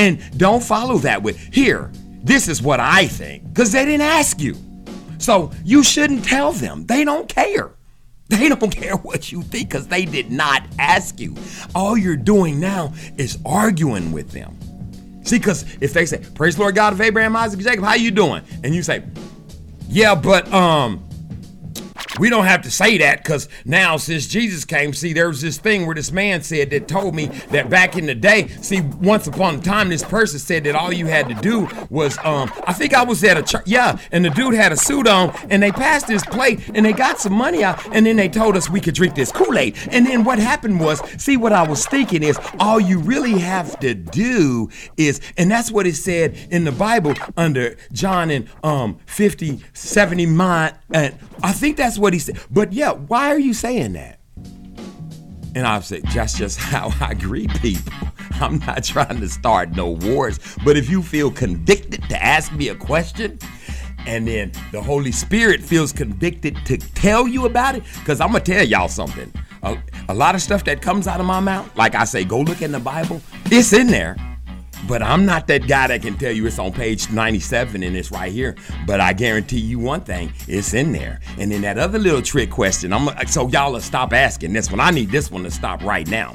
And 0.00 0.38
don't 0.38 0.62
follow 0.62 0.96
that 1.00 1.22
with, 1.22 1.38
here, 1.52 1.92
this 2.22 2.48
is 2.48 2.62
what 2.62 2.80
I 2.80 3.06
think, 3.06 3.46
because 3.52 3.70
they 3.70 3.84
didn't 3.84 4.00
ask 4.00 4.40
you. 4.40 4.56
So 5.18 5.52
you 5.62 5.84
shouldn't 5.84 6.24
tell 6.24 6.52
them. 6.52 6.86
They 6.86 7.04
don't 7.04 7.28
care. 7.28 7.72
They 8.28 8.48
don't 8.48 8.70
care 8.74 8.96
what 8.96 9.30
you 9.30 9.42
think 9.42 9.68
because 9.68 9.88
they 9.88 10.06
did 10.06 10.32
not 10.32 10.62
ask 10.78 11.20
you. 11.20 11.36
All 11.74 11.98
you're 11.98 12.16
doing 12.16 12.58
now 12.58 12.94
is 13.18 13.36
arguing 13.44 14.10
with 14.10 14.30
them. 14.30 14.58
See, 15.22 15.36
because 15.36 15.66
if 15.82 15.92
they 15.92 16.06
say, 16.06 16.24
Praise 16.34 16.56
the 16.56 16.62
Lord 16.62 16.76
God 16.76 16.94
of 16.94 17.00
Abraham, 17.02 17.36
Isaac, 17.36 17.60
Jacob, 17.60 17.84
how 17.84 17.92
you 17.92 18.10
doing? 18.10 18.42
And 18.64 18.74
you 18.74 18.82
say, 18.82 19.04
Yeah, 19.86 20.14
but 20.14 20.50
um, 20.50 21.06
we 22.20 22.28
don't 22.28 22.44
have 22.44 22.60
to 22.62 22.70
say 22.70 22.98
that 22.98 23.24
because 23.24 23.48
now 23.64 23.96
since 23.96 24.26
Jesus 24.26 24.66
came, 24.66 24.92
see, 24.92 25.14
there 25.14 25.28
was 25.28 25.40
this 25.40 25.56
thing 25.56 25.86
where 25.86 25.94
this 25.94 26.12
man 26.12 26.42
said 26.42 26.68
that 26.70 26.86
told 26.86 27.14
me 27.14 27.26
that 27.50 27.70
back 27.70 27.96
in 27.96 28.04
the 28.04 28.14
day, 28.14 28.48
see, 28.60 28.82
once 28.82 29.26
upon 29.26 29.56
a 29.56 29.60
time, 29.62 29.88
this 29.88 30.04
person 30.04 30.38
said 30.38 30.64
that 30.64 30.74
all 30.74 30.92
you 30.92 31.06
had 31.06 31.28
to 31.28 31.34
do 31.34 31.66
was, 31.88 32.18
um, 32.18 32.52
I 32.64 32.74
think 32.74 32.92
I 32.92 33.02
was 33.04 33.24
at 33.24 33.38
a 33.38 33.42
church, 33.42 33.62
yeah, 33.66 33.98
and 34.12 34.22
the 34.22 34.28
dude 34.30 34.52
had 34.52 34.70
a 34.70 34.76
suit 34.76 35.08
on, 35.08 35.34
and 35.48 35.62
they 35.62 35.72
passed 35.72 36.08
this 36.08 36.22
plate, 36.26 36.60
and 36.74 36.84
they 36.84 36.92
got 36.92 37.18
some 37.18 37.32
money 37.32 37.64
out, 37.64 37.82
and 37.94 38.04
then 38.04 38.16
they 38.16 38.28
told 38.28 38.54
us 38.54 38.68
we 38.68 38.82
could 38.82 38.94
drink 38.94 39.14
this 39.14 39.32
Kool-Aid. 39.32 39.76
And 39.90 40.06
then 40.06 40.22
what 40.22 40.38
happened 40.38 40.78
was, 40.78 41.00
see, 41.16 41.38
what 41.38 41.54
I 41.54 41.66
was 41.66 41.86
thinking 41.86 42.22
is, 42.22 42.38
all 42.58 42.78
you 42.78 42.98
really 42.98 43.38
have 43.38 43.80
to 43.80 43.94
do 43.94 44.68
is, 44.98 45.22
and 45.38 45.50
that's 45.50 45.70
what 45.72 45.86
it 45.86 45.96
said 45.96 46.36
in 46.50 46.64
the 46.64 46.72
Bible 46.72 47.14
under 47.38 47.76
John 47.92 48.30
and 48.30 48.46
um 48.62 48.98
50, 49.06 49.60
70 49.72 50.26
mile, 50.26 50.72
and 50.90 51.14
I 51.42 51.52
think 51.52 51.78
that's 51.78 51.98
what 51.98 52.09
he 52.12 52.18
said. 52.18 52.38
But 52.50 52.72
yeah, 52.72 52.92
why 52.92 53.28
are 53.28 53.38
you 53.38 53.54
saying 53.54 53.92
that? 53.94 54.20
And 55.54 55.66
I'll 55.66 55.82
say, 55.82 56.00
that's 56.14 56.34
just 56.34 56.58
how 56.72 56.92
I 57.00 57.14
greet 57.14 57.50
people. 57.60 57.92
I'm 58.32 58.58
not 58.60 58.84
trying 58.84 59.20
to 59.20 59.28
start 59.28 59.70
no 59.76 59.90
wars. 59.90 60.38
But 60.64 60.76
if 60.76 60.88
you 60.88 61.02
feel 61.02 61.30
convicted 61.30 62.02
to 62.08 62.22
ask 62.22 62.52
me 62.52 62.68
a 62.68 62.74
question, 62.74 63.38
and 64.06 64.26
then 64.26 64.52
the 64.72 64.82
Holy 64.82 65.12
Spirit 65.12 65.62
feels 65.62 65.92
convicted 65.92 66.56
to 66.66 66.78
tell 66.78 67.28
you 67.28 67.44
about 67.46 67.74
it, 67.74 67.82
because 67.98 68.20
I'm 68.20 68.30
going 68.30 68.42
to 68.42 68.52
tell 68.52 68.64
y'all 68.64 68.88
something. 68.88 69.32
A, 69.62 69.76
a 70.08 70.14
lot 70.14 70.34
of 70.34 70.40
stuff 70.40 70.64
that 70.64 70.80
comes 70.80 71.06
out 71.06 71.20
of 71.20 71.26
my 71.26 71.40
mouth, 71.40 71.70
like 71.76 71.94
I 71.94 72.04
say, 72.04 72.24
go 72.24 72.40
look 72.40 72.62
in 72.62 72.72
the 72.72 72.80
Bible, 72.80 73.20
it's 73.46 73.72
in 73.72 73.88
there. 73.88 74.16
But 74.88 75.02
I'm 75.02 75.26
not 75.26 75.46
that 75.48 75.68
guy 75.68 75.88
that 75.88 76.02
can 76.02 76.16
tell 76.16 76.32
you 76.32 76.46
it's 76.46 76.58
on 76.58 76.72
page 76.72 77.10
97 77.10 77.82
and 77.82 77.96
it's 77.96 78.10
right 78.10 78.32
here. 78.32 78.56
But 78.86 79.00
I 79.00 79.12
guarantee 79.12 79.60
you 79.60 79.78
one 79.78 80.02
thing, 80.02 80.32
it's 80.48 80.74
in 80.74 80.92
there. 80.92 81.20
And 81.38 81.50
then 81.50 81.62
that 81.62 81.78
other 81.78 81.98
little 81.98 82.22
trick 82.22 82.50
question, 82.50 82.92
I'm 82.92 83.08
so 83.26 83.48
y'all 83.48 83.72
will 83.72 83.80
stop 83.80 84.12
asking 84.12 84.52
this 84.52 84.70
one. 84.70 84.80
I 84.80 84.90
need 84.90 85.10
this 85.10 85.30
one 85.30 85.44
to 85.44 85.50
stop 85.50 85.82
right 85.82 86.08
now. 86.08 86.34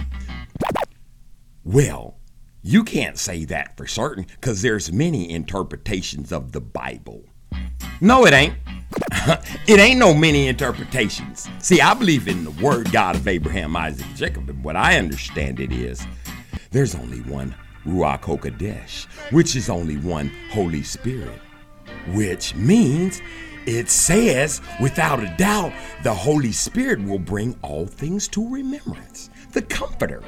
Well, 1.63 2.17
you 2.61 2.83
can't 2.83 3.17
say 3.17 3.45
that 3.45 3.75
for 3.77 3.87
certain 3.87 4.25
because 4.25 4.61
there's 4.61 4.91
many 4.91 5.29
interpretations 5.29 6.31
of 6.31 6.51
the 6.51 6.61
Bible. 6.61 7.23
No, 8.01 8.25
it 8.25 8.33
ain't. 8.33 8.55
it 9.67 9.79
ain't 9.79 9.99
no 9.99 10.13
many 10.13 10.47
interpretations. 10.47 11.49
See, 11.59 11.81
I 11.81 11.93
believe 11.93 12.27
in 12.27 12.43
the 12.43 12.51
word 12.51 12.91
God 12.91 13.15
of 13.15 13.27
Abraham, 13.27 13.75
Isaac, 13.75 14.05
Jacob, 14.15 14.49
and 14.49 14.63
what 14.63 14.75
I 14.75 14.97
understand 14.97 15.59
it 15.59 15.71
is 15.71 16.05
there's 16.71 16.95
only 16.95 17.21
one 17.21 17.55
Ruach 17.85 18.21
HaKodesh, 18.21 19.05
which 19.31 19.55
is 19.55 19.69
only 19.69 19.97
one 19.97 20.31
Holy 20.51 20.83
Spirit, 20.83 21.39
which 22.13 22.55
means 22.55 23.21
it 23.65 23.89
says, 23.89 24.61
without 24.81 25.19
a 25.19 25.33
doubt, 25.37 25.73
the 26.03 26.13
Holy 26.13 26.51
Spirit 26.51 27.03
will 27.03 27.19
bring 27.19 27.57
all 27.61 27.85
things 27.85 28.27
to 28.29 28.47
remembrance. 28.47 29.29
The 29.53 29.61
Comforter. 29.61 30.23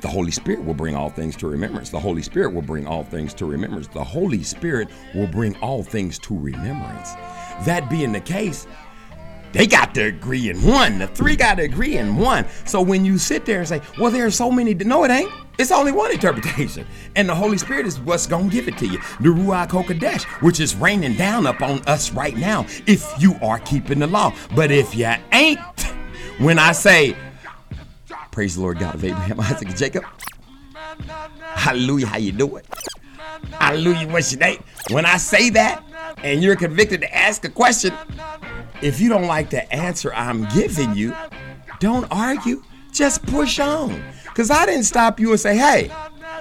The 0.00 0.08
Holy 0.08 0.30
Spirit 0.30 0.64
will 0.64 0.72
bring 0.74 0.96
all 0.96 1.10
things 1.10 1.36
to 1.36 1.48
remembrance. 1.48 1.90
The 1.90 2.00
Holy 2.00 2.22
Spirit 2.22 2.54
will 2.54 2.62
bring 2.62 2.86
all 2.86 3.04
things 3.04 3.34
to 3.34 3.44
remembrance. 3.44 3.86
The 3.88 4.02
Holy 4.02 4.42
Spirit 4.42 4.88
will 5.14 5.26
bring 5.26 5.56
all 5.56 5.82
things 5.82 6.18
to 6.20 6.38
remembrance. 6.38 7.12
That 7.66 7.90
being 7.90 8.12
the 8.12 8.20
case, 8.20 8.66
they 9.52 9.66
got 9.66 9.94
to 9.94 10.02
agree 10.02 10.50
in 10.50 10.62
one. 10.62 10.98
The 10.98 11.08
three 11.08 11.36
got 11.36 11.56
to 11.56 11.62
agree 11.62 11.96
in 11.96 12.16
one. 12.16 12.46
So 12.64 12.80
when 12.80 13.04
you 13.04 13.18
sit 13.18 13.44
there 13.44 13.60
and 13.60 13.68
say, 13.68 13.82
well, 13.98 14.10
there 14.10 14.26
are 14.26 14.30
so 14.30 14.50
many, 14.50 14.74
no, 14.74 15.04
it 15.04 15.10
ain't. 15.10 15.30
It's 15.58 15.70
only 15.70 15.92
one 15.92 16.10
interpretation. 16.10 16.86
And 17.16 17.28
the 17.28 17.34
Holy 17.34 17.58
Spirit 17.58 17.86
is 17.86 17.98
what's 17.98 18.26
going 18.26 18.48
to 18.48 18.54
give 18.54 18.68
it 18.68 18.78
to 18.78 18.86
you. 18.86 18.98
The 19.20 19.30
Ruach 19.30 19.70
HaKodesh, 19.70 20.22
which 20.42 20.60
is 20.60 20.76
raining 20.76 21.14
down 21.14 21.46
upon 21.46 21.82
us 21.86 22.12
right 22.12 22.36
now 22.36 22.66
if 22.86 23.04
you 23.20 23.34
are 23.42 23.58
keeping 23.58 23.98
the 23.98 24.06
law. 24.06 24.32
But 24.54 24.70
if 24.70 24.94
you 24.94 25.12
ain't, 25.32 25.58
when 26.38 26.58
I 26.58 26.70
say, 26.70 27.16
praise 28.30 28.54
the 28.54 28.62
Lord 28.62 28.78
God 28.78 28.94
of 28.94 29.04
Abraham, 29.04 29.40
Isaac, 29.40 29.68
and 29.68 29.76
Jacob, 29.76 30.04
hallelujah, 31.40 32.06
how 32.06 32.18
you 32.18 32.32
doing? 32.32 32.62
Hallelujah, 33.52 34.08
what's 34.08 34.32
your 34.32 34.40
name? 34.40 34.62
When 34.90 35.04
I 35.04 35.16
say 35.16 35.50
that 35.50 35.84
and 36.22 36.42
you're 36.42 36.56
convicted 36.56 37.00
to 37.00 37.14
ask 37.14 37.44
a 37.44 37.50
question, 37.50 37.92
if 38.82 39.00
you 39.00 39.08
don't 39.08 39.26
like 39.26 39.50
the 39.50 39.70
answer 39.72 40.12
I'm 40.14 40.48
giving 40.50 40.94
you, 40.94 41.14
don't 41.78 42.06
argue. 42.10 42.62
Just 42.92 43.24
push 43.26 43.58
on. 43.58 44.02
Because 44.24 44.50
I 44.50 44.66
didn't 44.66 44.84
stop 44.84 45.20
you 45.20 45.30
and 45.30 45.40
say, 45.40 45.56
hey, 45.56 45.88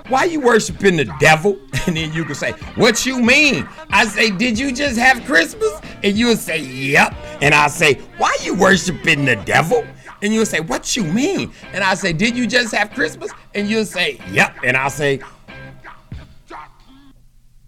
why 0.08 0.26
you 0.26 0.40
worshiping 0.40 0.98
the 0.98 1.06
devil? 1.20 1.58
And 1.88 1.98
then 1.98 2.14
you 2.14 2.24
can 2.24 2.36
say, 2.36 2.52
what 2.76 3.04
you 3.08 3.20
mean? 3.20 3.68
I 3.90 4.06
say, 4.06 4.30
did 4.30 4.60
you 4.60 4.72
just 4.72 5.00
have 5.00 5.26
Christmas? 5.26 5.82
And 6.04 6.16
you 6.16 6.28
would 6.28 6.38
say, 6.38 6.60
yep. 6.60 7.16
And 7.42 7.56
I 7.56 7.68
say, 7.68 7.96
why 8.20 8.36
you 8.44 8.54
worshiping 8.54 9.26
the 9.26 9.38
devil? 9.38 9.84
And 10.22 10.32
you'll 10.32 10.46
say, 10.46 10.60
what 10.60 10.96
you 10.96 11.04
mean? 11.04 11.52
And 11.74 11.84
I 11.84 11.96
say, 11.96 12.14
did 12.14 12.38
you 12.38 12.46
just 12.46 12.76
have 12.76 12.92
Christmas? 12.92 13.32
And 13.56 13.68
you'll 13.68 13.86
say, 13.86 14.20
yep. 14.30 14.56
And 14.64 14.78
I'll 14.78 14.92
say, 14.92 15.22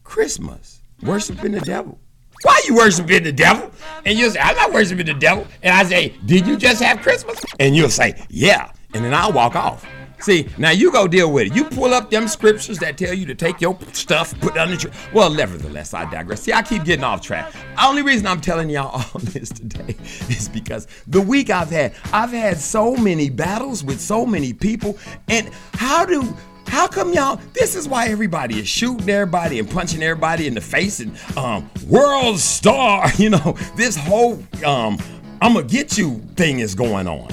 Christmas, 0.03 0.81
worshiping 1.01 1.53
the 1.53 1.61
devil. 1.61 1.97
Why 2.43 2.61
you 2.67 2.75
worshiping 2.75 3.23
the 3.23 3.31
devil? 3.31 3.71
And 4.05 4.17
you'll 4.17 4.31
say, 4.31 4.39
I'm 4.39 4.55
not 4.55 4.73
worshiping 4.73 5.05
the 5.05 5.13
devil. 5.13 5.45
And 5.61 5.73
I 5.73 5.83
say, 5.83 6.15
Did 6.25 6.47
you 6.47 6.57
just 6.57 6.81
have 6.81 7.01
Christmas? 7.01 7.39
And 7.59 7.75
you'll 7.75 7.89
say, 7.89 8.21
Yeah. 8.29 8.71
And 8.93 9.05
then 9.05 9.13
I'll 9.13 9.31
walk 9.31 9.55
off. 9.55 9.85
See, 10.21 10.47
now 10.59 10.69
you 10.69 10.91
go 10.91 11.07
deal 11.07 11.31
with 11.31 11.47
it. 11.47 11.55
You 11.55 11.63
pull 11.65 11.95
up 11.95 12.11
them 12.11 12.27
scriptures 12.27 12.77
that 12.79 12.95
tell 12.95 13.13
you 13.13 13.25
to 13.25 13.33
take 13.33 13.59
your 13.59 13.77
stuff, 13.91 14.39
put 14.39 14.55
it 14.55 14.59
under 14.59 14.75
the 14.75 14.81
tree. 14.81 14.91
Well, 15.13 15.31
nevertheless, 15.31 15.95
I 15.95 16.09
digress. 16.11 16.43
See, 16.43 16.53
I 16.53 16.61
keep 16.61 16.83
getting 16.83 17.03
off 17.03 17.21
track. 17.21 17.51
The 17.51 17.87
only 17.87 18.03
reason 18.03 18.27
I'm 18.27 18.39
telling 18.39 18.69
y'all 18.69 19.03
all 19.13 19.19
this 19.19 19.49
today 19.49 19.95
is 20.29 20.47
because 20.47 20.87
the 21.07 21.21
week 21.21 21.49
I've 21.49 21.71
had, 21.71 21.95
I've 22.13 22.29
had 22.29 22.57
so 22.57 22.95
many 22.95 23.31
battles 23.31 23.83
with 23.83 23.99
so 23.99 24.25
many 24.25 24.53
people. 24.53 24.97
And 25.27 25.49
how 25.73 26.05
do 26.05 26.37
how 26.71 26.87
come 26.87 27.11
y'all? 27.13 27.35
This 27.51 27.75
is 27.75 27.85
why 27.85 28.07
everybody 28.07 28.57
is 28.57 28.65
shooting 28.65 29.09
everybody 29.09 29.59
and 29.59 29.69
punching 29.69 30.01
everybody 30.01 30.47
in 30.47 30.53
the 30.53 30.61
face 30.61 31.01
and 31.01 31.11
um, 31.37 31.69
world 31.87 32.39
star. 32.39 33.11
You 33.17 33.29
know, 33.29 33.57
this 33.75 33.95
whole 33.95 34.41
um, 34.65 34.97
I'm 35.41 35.53
gonna 35.53 35.63
get 35.67 35.97
you 35.97 36.19
thing 36.35 36.59
is 36.59 36.73
going 36.73 37.07
on 37.07 37.27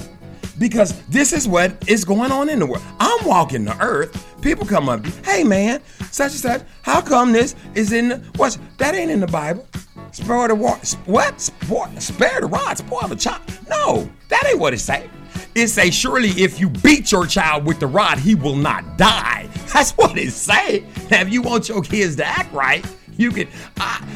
because 0.59 1.01
this 1.07 1.31
is 1.31 1.47
what 1.47 1.71
is 1.87 2.03
going 2.03 2.33
on 2.33 2.49
in 2.49 2.59
the 2.59 2.65
world. 2.65 2.83
I'm 2.99 3.25
walking 3.25 3.63
the 3.63 3.81
earth. 3.81 4.25
People 4.41 4.67
come 4.67 4.89
up, 4.89 5.05
hey 5.25 5.45
man, 5.45 5.81
such 6.11 6.33
and 6.33 6.41
such. 6.41 6.61
How 6.81 6.99
come 7.01 7.31
this 7.31 7.55
is 7.75 7.93
in 7.93 8.09
the 8.09 8.17
what's 8.35 8.59
that 8.77 8.93
ain't 8.93 9.09
in 9.09 9.21
the 9.21 9.27
Bible? 9.27 9.65
Spare 10.11 10.49
the 10.49 10.55
wa- 10.55 10.77
what? 11.05 11.39
Spare 11.39 12.41
the 12.41 12.47
rod, 12.47 12.77
spoil 12.77 13.07
the 13.07 13.15
child. 13.15 13.41
No, 13.69 14.09
that 14.27 14.45
ain't 14.47 14.59
what 14.59 14.73
it 14.73 14.79
say. 14.79 15.09
It 15.59 15.67
say 15.67 15.91
surely 15.91 16.29
if 16.29 16.57
you 16.57 16.69
beat 16.69 17.11
your 17.11 17.27
child 17.27 17.65
with 17.65 17.81
the 17.81 17.87
rod, 17.87 18.17
he 18.17 18.33
will 18.33 18.55
not 18.55 18.97
die. 18.97 19.49
That's 19.73 19.91
what 19.91 20.17
it 20.17 20.31
say. 20.31 20.85
Now, 21.11 21.19
if 21.19 21.33
you 21.33 21.41
want 21.41 21.67
your 21.67 21.81
kids 21.81 22.15
to 22.15 22.25
act 22.25 22.53
right, 22.53 22.85
you 23.17 23.29
can. 23.29 23.49
I, 23.75 24.07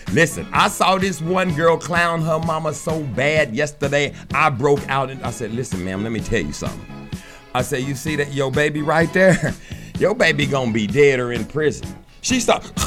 listen, 0.14 0.46
I 0.54 0.68
saw 0.68 0.96
this 0.96 1.20
one 1.20 1.54
girl 1.54 1.76
clown 1.76 2.22
her 2.22 2.38
mama 2.38 2.72
so 2.72 3.02
bad 3.02 3.54
yesterday. 3.54 4.14
I 4.32 4.48
broke 4.48 4.88
out 4.88 5.10
and 5.10 5.22
I 5.22 5.32
said, 5.32 5.52
"Listen, 5.52 5.84
ma'am, 5.84 6.02
let 6.02 6.12
me 6.12 6.20
tell 6.20 6.40
you 6.40 6.54
something." 6.54 7.10
I 7.54 7.60
said, 7.60 7.82
"You 7.82 7.94
see 7.94 8.16
that 8.16 8.32
your 8.32 8.50
baby 8.50 8.80
right 8.80 9.12
there? 9.12 9.52
Your 9.98 10.14
baby 10.14 10.46
gonna 10.46 10.72
be 10.72 10.86
dead 10.86 11.20
or 11.20 11.32
in 11.32 11.44
prison." 11.44 11.94
She 12.26 12.40
started. 12.40 12.72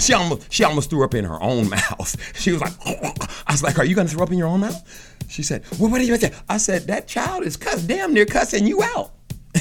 She 0.00 0.14
almost 0.14 0.50
she 0.50 0.64
almost 0.64 0.88
threw 0.88 1.04
up 1.04 1.14
in 1.14 1.26
her 1.26 1.40
own 1.42 1.68
mouth. 1.78 2.16
She 2.34 2.52
was 2.52 2.62
like, 2.62 2.72
I 2.86 3.52
was 3.52 3.62
like, 3.62 3.78
"Are 3.78 3.84
you 3.84 3.94
gonna 3.94 4.08
throw 4.08 4.22
up 4.22 4.32
in 4.32 4.38
your 4.38 4.48
own 4.48 4.60
mouth?" 4.60 4.82
She 5.28 5.42
said, 5.42 5.62
"Well, 5.78 5.90
what 5.90 6.00
are 6.00 6.04
you 6.04 6.16
gonna 6.16 6.32
say?" 6.32 6.42
I 6.48 6.56
said, 6.56 6.86
"That 6.86 7.06
child 7.06 7.44
is 7.44 7.58
cuss 7.58 7.82
damn 7.82 8.14
near 8.14 8.24
cussing 8.24 8.66
you 8.66 8.82
out. 8.82 9.12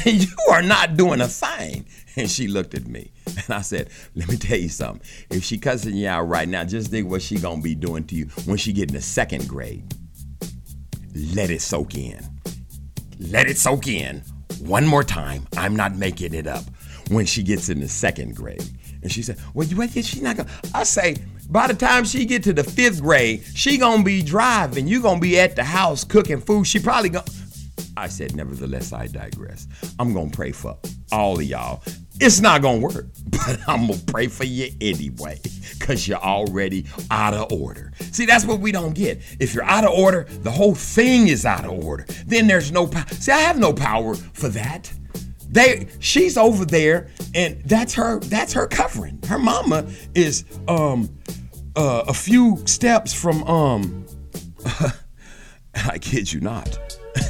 you 0.06 0.28
are 0.50 0.62
not 0.62 0.96
doing 0.96 1.20
a 1.20 1.28
thing." 1.28 1.86
And 2.16 2.32
she 2.32 2.48
looked 2.48 2.74
at 2.74 2.88
me, 2.88 3.12
and 3.28 3.50
I 3.50 3.62
said, 3.62 3.90
"Let 4.16 4.30
me 4.30 4.38
tell 4.38 4.58
you 4.58 4.70
something. 4.70 5.06
If 5.30 5.44
she 5.44 5.58
cussing 5.58 5.96
you 5.96 6.08
out 6.08 6.30
right 6.30 6.48
now, 6.48 6.64
just 6.64 6.90
think 6.90 7.10
what 7.10 7.22
she 7.22 7.36
gonna 7.36 7.62
be 7.62 7.76
doing 7.76 8.06
to 8.06 8.16
you 8.16 8.28
when 8.46 8.58
she 8.58 8.72
get 8.72 8.90
in 8.90 8.96
the 8.96 9.02
second 9.02 9.46
grade. 9.50 9.84
Let 11.36 11.50
it 11.50 11.62
soak 11.62 11.96
in. 11.96 12.26
Let 13.20 13.48
it 13.50 13.58
soak 13.58 13.88
in. 13.88 14.24
One 14.62 14.88
more 14.88 15.04
time. 15.04 15.48
I'm 15.58 15.76
not 15.76 15.98
making 15.98 16.34
it 16.34 16.48
up. 16.48 16.64
When 17.10 17.26
she 17.26 17.44
gets 17.44 17.68
in 17.68 17.82
the 17.82 17.90
second 17.90 18.38
grade." 18.38 18.64
And 19.02 19.12
she 19.12 19.22
said, 19.22 19.38
"Well, 19.54 19.68
you? 19.68 20.04
She 20.04 20.22
not 20.22 20.38
gonna." 20.38 20.50
I 20.74 20.84
say, 20.84 21.18
by 21.50 21.68
the 21.68 21.74
time 21.74 22.04
she 22.04 22.26
get 22.26 22.44
to 22.44 22.54
the 22.54 22.64
fifth 22.64 23.02
grade, 23.02 23.44
she 23.56 23.78
gonna 23.78 24.04
be 24.04 24.22
driving. 24.22 24.88
You 24.88 25.02
gonna 25.02 25.20
be 25.20 25.40
at 25.40 25.56
the 25.56 25.64
house 25.64 26.04
cooking 26.04 26.42
food. 26.42 26.68
She 26.68 26.80
probably 26.80 27.10
gonna. 27.10 27.26
I 27.98 28.08
said, 28.08 28.36
nevertheless, 28.36 28.94
I 28.94 29.08
digress. 29.08 29.68
I'm 30.00 30.14
gonna 30.14 30.30
pray 30.30 30.52
for 30.52 30.78
all 31.12 31.38
of 31.38 31.44
y'all. 31.44 31.84
It's 32.22 32.40
not 32.40 32.62
gonna 32.62 32.80
work, 32.80 33.08
but 33.26 33.60
I'm 33.68 33.88
gonna 33.88 34.00
pray 34.08 34.28
for 34.28 34.44
you 34.44 34.70
anyway, 34.80 35.40
cause 35.80 36.08
you're 36.08 36.18
already 36.18 36.86
out 37.12 37.34
of 37.34 37.52
order. 37.52 37.92
See, 38.12 38.26
that's 38.26 38.46
what 38.46 38.60
we 38.60 38.72
don't 38.72 38.94
get. 38.94 39.22
If 39.40 39.54
you're 39.54 39.64
out 39.64 39.86
of 39.86 39.92
order, 39.92 40.28
the 40.30 40.52
whole 40.52 40.76
thing 40.76 41.30
is 41.30 41.46
out 41.46 41.66
of 41.66 41.72
order. 41.72 42.06
Then 42.26 42.48
there's 42.48 42.72
no 42.72 42.88
power. 42.88 43.08
See, 43.12 43.32
I 43.32 43.40
have 43.40 43.58
no 43.58 43.74
power 43.74 44.16
for 44.16 44.50
that. 44.50 44.92
They 45.50 45.88
she's 46.00 46.38
over 46.38 46.66
there 46.66 47.10
and 47.34 47.62
that's 47.66 47.94
her 47.96 48.20
that's 48.20 48.54
her 48.54 48.68
covering. 48.68 49.20
Her 49.28 49.40
mama 49.40 49.88
is 50.16 50.46
um 50.68 51.10
uh, 51.76 52.04
a 52.08 52.14
few 52.14 52.62
steps 52.66 53.14
from 53.14 53.44
um 53.44 54.06
I 55.76 55.98
kid 56.00 56.32
you 56.32 56.42
not 56.42 56.78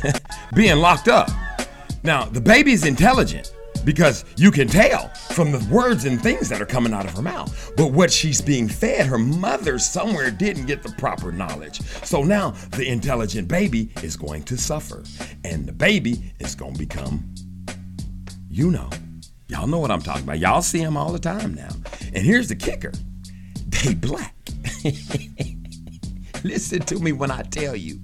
being 0.56 0.78
locked 0.78 1.08
up. 1.08 1.30
Now, 2.04 2.26
the 2.26 2.42
baby's 2.42 2.86
intelligent 2.86 3.54
because 3.86 4.26
you 4.38 4.52
can 4.52 4.68
tell 4.68 5.10
from 5.32 5.52
the 5.52 5.66
words 5.72 6.06
and 6.06 6.22
things 6.22 6.50
that 6.50 6.62
are 6.62 6.66
coming 6.66 6.94
out 6.94 7.06
of 7.06 7.16
her 7.16 7.22
mouth. 7.22 7.72
But 7.76 7.92
what 7.92 8.12
she's 8.12 8.42
being 8.42 8.68
fed, 8.68 9.06
her 9.06 9.18
mother 9.18 9.80
somewhere 9.80 10.32
didn't 10.32 10.66
get 10.66 10.84
the 10.84 10.92
proper 10.94 11.32
knowledge. 11.32 11.82
So 12.04 12.24
now 12.24 12.52
the 12.72 12.88
intelligent 12.88 13.48
baby 13.48 13.92
is 14.04 14.16
going 14.16 14.44
to 14.44 14.58
suffer, 14.58 15.04
and 15.44 15.66
the 15.66 15.72
baby 15.72 16.34
is 16.40 16.56
going 16.56 16.74
to 16.74 16.80
become 16.80 17.34
you 18.60 18.70
know. 18.72 18.90
Y'all 19.48 19.68
know 19.68 19.80
what 19.80 19.90
I'm 19.90 20.02
talking 20.02 20.24
about. 20.24 20.38
Y'all 20.38 20.62
see 20.62 20.84
them 20.84 20.98
all 20.98 21.14
the 21.14 21.20
time 21.20 21.54
now. 21.54 21.70
And 22.14 22.26
here's 22.26 22.50
the 22.50 22.58
kicker 22.58 22.92
they 23.68 23.94
black. 23.94 24.36
Listen 26.44 26.82
to 26.82 27.00
me 27.00 27.14
when 27.14 27.32
I 27.32 27.44
tell 27.44 27.74
you. 27.74 28.02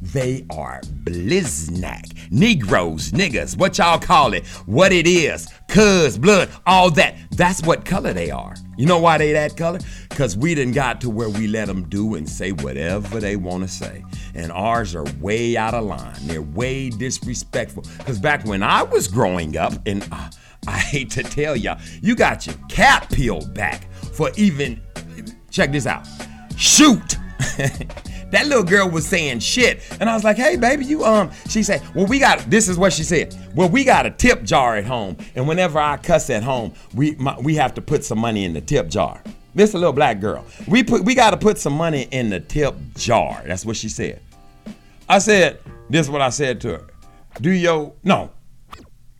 They 0.00 0.46
are 0.50 0.80
blizznack. 1.04 2.30
Negroes, 2.30 3.12
niggas, 3.12 3.56
what 3.56 3.78
y'all 3.78 3.98
call 3.98 4.34
it, 4.34 4.46
what 4.66 4.92
it 4.92 5.06
is, 5.06 5.48
cuz, 5.68 6.18
blood, 6.18 6.48
all 6.66 6.90
that. 6.92 7.16
That's 7.32 7.62
what 7.62 7.84
color 7.84 8.12
they 8.12 8.30
are. 8.30 8.54
You 8.76 8.86
know 8.86 8.98
why 8.98 9.18
they 9.18 9.32
that 9.32 9.56
color? 9.56 9.80
Because 10.08 10.36
we 10.36 10.54
done 10.54 10.72
got 10.72 11.00
to 11.00 11.10
where 11.10 11.28
we 11.28 11.46
let 11.46 11.66
them 11.66 11.88
do 11.88 12.14
and 12.14 12.28
say 12.28 12.52
whatever 12.52 13.20
they 13.20 13.36
want 13.36 13.64
to 13.64 13.68
say. 13.68 14.04
And 14.34 14.52
ours 14.52 14.94
are 14.94 15.04
way 15.20 15.56
out 15.56 15.74
of 15.74 15.84
line. 15.84 16.14
They're 16.22 16.42
way 16.42 16.90
disrespectful. 16.90 17.84
Because 17.98 18.18
back 18.18 18.44
when 18.44 18.62
I 18.62 18.82
was 18.84 19.08
growing 19.08 19.56
up, 19.56 19.72
and 19.86 20.06
uh, 20.12 20.30
I 20.66 20.78
hate 20.78 21.10
to 21.12 21.22
tell 21.22 21.56
y'all, 21.56 21.80
you 22.02 22.14
got 22.14 22.46
your 22.46 22.56
cap 22.68 23.10
peeled 23.10 23.52
back 23.54 23.92
for 24.12 24.30
even, 24.36 24.80
check 25.50 25.72
this 25.72 25.86
out, 25.86 26.06
shoot. 26.56 27.16
that 28.30 28.46
little 28.46 28.64
girl 28.64 28.88
was 28.88 29.06
saying 29.06 29.40
shit. 29.40 29.80
And 30.00 30.08
i 30.08 30.14
was 30.14 30.24
like 30.24 30.36
hey 30.36 30.56
baby 30.56 30.84
you 30.84 31.04
um 31.04 31.30
she 31.48 31.62
said 31.62 31.82
well 31.94 32.06
we 32.06 32.18
got 32.18 32.38
this 32.50 32.68
is 32.68 32.78
what 32.78 32.92
she 32.92 33.02
said. 33.02 33.34
Well 33.54 33.68
we 33.68 33.84
got 33.84 34.06
a 34.06 34.10
tip 34.10 34.42
jar 34.42 34.76
at 34.76 34.84
home. 34.84 35.16
And 35.34 35.46
whenever 35.48 35.78
i 35.78 35.96
cuss 35.96 36.30
at 36.30 36.42
home 36.42 36.72
we 36.94 37.12
my, 37.16 37.38
we 37.40 37.54
have 37.56 37.74
to 37.74 37.82
put 37.82 38.04
some 38.04 38.18
money 38.18 38.44
in 38.44 38.52
the 38.52 38.60
tip 38.60 38.88
jar. 38.88 39.22
This 39.54 39.74
a 39.74 39.78
little 39.78 39.92
black 39.92 40.20
girl. 40.20 40.44
We 40.66 40.82
put 40.82 41.04
we 41.04 41.14
got 41.14 41.30
to 41.30 41.36
put 41.36 41.58
some 41.58 41.72
money 41.72 42.02
in 42.10 42.30
the 42.30 42.40
tip 42.40 42.76
jar. 42.94 43.42
That's 43.46 43.64
what 43.64 43.76
she 43.76 43.88
said. 43.88 44.20
I 45.08 45.18
said 45.18 45.60
this 45.90 46.06
is 46.06 46.10
what 46.10 46.20
i 46.20 46.28
said 46.28 46.60
to 46.62 46.68
her. 46.68 46.86
Do 47.40 47.50
your 47.50 47.92
no 48.04 48.30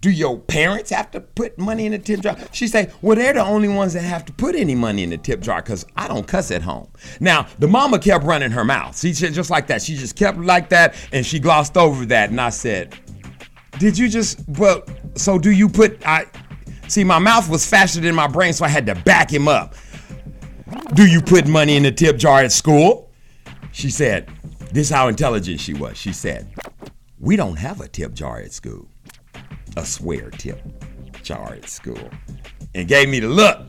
do 0.01 0.11
your 0.11 0.39
parents 0.39 0.91
have 0.91 1.11
to 1.11 1.21
put 1.21 1.59
money 1.59 1.87
in 1.87 1.93
the 1.93 1.99
tip 1.99 2.21
jar? 2.21 2.37
She 2.53 2.69
say, 2.69 2.91
well, 3.03 3.17
they're 3.17 3.33
the 3.33 3.45
only 3.45 3.69
ones 3.69 3.95
that 3.95 4.03
have 4.03 4.25
to 4.27 4.33
put 4.33 4.55
any 4.55 4.75
money 4.75 5.03
in 5.03 5.11
the 5.11 5.17
tip 5.19 5.41
jar 5.41 5.61
because 5.61 5.85
I 5.97 6.07
don't 6.07 6.27
cuss 6.27 6.51
at 6.51 6.63
home. 6.63 6.89
Now, 7.21 7.49
the 7.59 7.67
mama 7.67 7.99
kept 7.99 8.25
running 8.25 8.53
her 8.53 8.65
mouth. 8.65 8.99
She 8.99 9.13
said 9.13 9.33
just 9.33 9.51
like 9.51 9.67
that. 9.69 9.83
She 9.83 9.97
just 9.97 10.15
kept 10.15 10.39
like 10.39 10.69
that 10.69 10.95
and 11.13 11.27
she 11.27 11.41
glossed 11.41 11.77
over 11.77 12.07
that. 12.07 12.31
And 12.31 12.41
I 12.41 12.51
said, 12.51 12.97
did 13.79 13.99
you 13.99 14.09
just, 14.09 14.41
well, 14.49 14.83
so 15.15 15.39
do 15.39 15.51
you 15.51 15.69
put, 15.69 16.07
I, 16.07 16.27
see, 16.87 17.03
my 17.03 17.19
mouth 17.19 17.49
was 17.49 17.69
faster 17.69 18.01
than 18.01 18.15
my 18.15 18.29
brain, 18.29 18.53
so 18.53 18.65
I 18.65 18.69
had 18.69 18.87
to 18.87 18.95
back 18.95 19.33
him 19.33 19.49
up. 19.49 19.75
Do 20.95 21.07
you 21.07 21.21
put 21.21 21.49
money 21.49 21.77
in 21.77 21.83
the 21.83 21.93
tip 21.93 22.19
jar 22.19 22.41
at 22.41 22.53
school? 22.53 23.11
She 23.73 23.91
said, 23.91 24.31
this 24.73 24.89
is 24.89 24.91
how 24.91 25.09
intelligent 25.09 25.61
she 25.61 25.75
was. 25.75 25.97
She 25.97 26.13
said, 26.13 26.53
we 27.19 27.35
don't 27.35 27.57
have 27.57 27.81
a 27.81 27.89
tip 27.89 28.15
jar 28.15 28.39
at 28.39 28.53
school 28.53 28.89
a 29.79 29.87
swear 29.87 30.31
tip 30.31 30.61
jar 31.23 31.55
at 31.55 31.69
school 31.69 32.11
and 32.75 32.89
gave 32.89 33.09
me 33.09 33.21
the 33.21 33.29
look. 33.29 33.67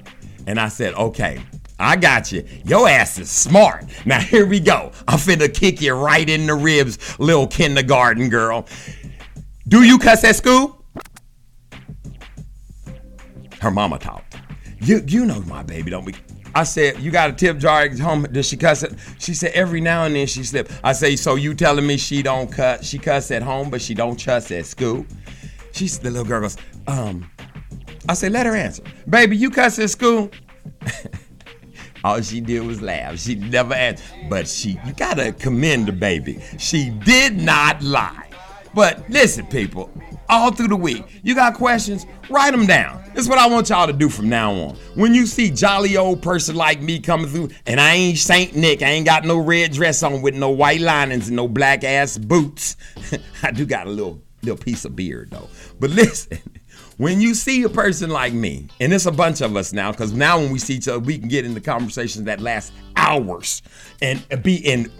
And 0.47 0.59
I 0.59 0.67
said, 0.67 0.93
okay, 0.95 1.41
I 1.79 1.95
got 1.95 2.31
you. 2.31 2.45
Your 2.65 2.89
ass 2.89 3.19
is 3.19 3.29
smart. 3.29 3.85
Now 4.05 4.19
here 4.33 4.45
we 4.45 4.59
go. 4.59 4.91
I'm 5.07 5.19
finna 5.19 5.53
kick 5.53 5.81
you 5.81 5.93
right 5.93 6.27
in 6.27 6.47
the 6.47 6.55
ribs, 6.55 7.17
little 7.19 7.47
kindergarten 7.47 8.29
girl. 8.29 8.67
Do 9.67 9.83
you 9.83 9.99
cuss 9.99 10.23
at 10.23 10.35
school? 10.35 10.83
Her 13.61 13.71
mama 13.71 13.99
talked. 13.99 14.37
You 14.81 15.03
you 15.05 15.25
know 15.25 15.41
my 15.41 15.63
baby, 15.63 15.91
don't 15.91 16.05
we? 16.05 16.15
I 16.55 16.63
said, 16.63 16.99
you 16.99 17.11
got 17.11 17.29
a 17.29 17.33
tip 17.33 17.59
jar 17.59 17.81
at 17.81 17.99
home. 17.99 18.23
Does 18.23 18.47
she 18.47 18.57
cuss 18.57 18.81
it? 18.81 18.93
She 19.19 19.35
said, 19.35 19.51
every 19.51 19.81
now 19.81 20.05
and 20.05 20.15
then 20.15 20.25
she 20.25 20.43
slip. 20.43 20.71
I 20.83 20.93
say, 20.93 21.15
so 21.15 21.35
you 21.35 21.53
telling 21.53 21.85
me 21.85 21.97
she 21.97 22.23
don't 22.23 22.51
cuss? 22.51 22.83
She 22.85 22.97
cuss 22.97 23.29
at 23.29 23.43
home, 23.43 23.69
but 23.69 23.81
she 23.81 23.93
don't 23.93 24.21
cuss 24.21 24.49
at 24.49 24.65
school? 24.65 25.05
She's 25.71 25.99
the 25.99 26.09
little 26.09 26.25
girl 26.25 26.41
goes, 26.41 26.57
um, 26.87 27.29
I 28.07 28.13
said, 28.13 28.31
let 28.31 28.45
her 28.45 28.55
answer. 28.55 28.83
Baby, 29.09 29.37
you 29.37 29.49
cuss 29.49 29.79
at 29.79 29.89
school? 29.89 30.31
All 32.03 32.21
she 32.21 32.39
did 32.39 32.65
was 32.65 32.81
laugh. 32.81 33.19
She 33.19 33.35
never 33.35 33.73
answered. 33.73 34.29
But 34.29 34.47
she, 34.47 34.79
you 34.85 34.93
gotta 34.93 35.33
commend 35.33 35.87
the 35.87 35.91
baby. 35.91 36.41
She 36.57 36.91
did 36.91 37.37
not 37.37 37.81
lie. 37.81 38.29
But 38.73 39.09
listen, 39.09 39.47
people, 39.47 39.89
all 40.29 40.51
through 40.51 40.67
the 40.67 40.75
week, 40.75 41.03
you 41.23 41.33
got 41.35 41.55
questions, 41.55 42.05
write 42.29 42.51
them 42.51 42.67
down. 42.67 43.03
That's 43.13 43.27
what 43.27 43.39
I 43.39 43.47
want 43.47 43.69
y'all 43.69 43.87
to 43.87 43.93
do 43.93 44.07
from 44.09 44.29
now 44.29 44.53
on. 44.53 44.75
When 44.95 45.13
you 45.13 45.25
see 45.25 45.49
jolly 45.49 45.97
old 45.97 46.21
person 46.21 46.55
like 46.55 46.79
me 46.79 46.99
coming 46.99 47.27
through, 47.27 47.49
and 47.65 47.81
I 47.81 47.95
ain't 47.95 48.19
Saint 48.19 48.55
Nick, 48.55 48.83
I 48.83 48.89
ain't 48.91 49.07
got 49.07 49.25
no 49.25 49.39
red 49.39 49.71
dress 49.71 50.03
on 50.03 50.21
with 50.21 50.35
no 50.35 50.49
white 50.51 50.81
linings 50.81 51.27
and 51.27 51.35
no 51.35 51.47
black 51.47 51.83
ass 51.83 52.17
boots. 52.17 52.77
I 53.43 53.51
do 53.51 53.65
got 53.65 53.87
a 53.87 53.89
little 53.89 54.21
little 54.41 54.57
piece 54.57 54.85
of 54.85 54.95
beard 54.95 55.31
though. 55.31 55.49
But 55.79 55.89
listen, 55.91 56.39
when 56.97 57.21
you 57.21 57.33
see 57.33 57.63
a 57.63 57.69
person 57.69 58.09
like 58.09 58.33
me, 58.33 58.67
and 58.79 58.93
it's 58.93 59.05
a 59.05 59.11
bunch 59.11 59.41
of 59.41 59.55
us 59.55 59.73
now, 59.73 59.91
because 59.91 60.13
now 60.13 60.37
when 60.37 60.51
we 60.51 60.59
see 60.59 60.75
each 60.75 60.87
other, 60.87 60.99
we 60.99 61.17
can 61.17 61.29
get 61.29 61.45
into 61.45 61.61
conversations 61.61 62.25
that 62.25 62.41
last 62.41 62.73
hours 62.95 63.61
and 64.01 64.23
be 64.43 64.55
in 64.55 64.91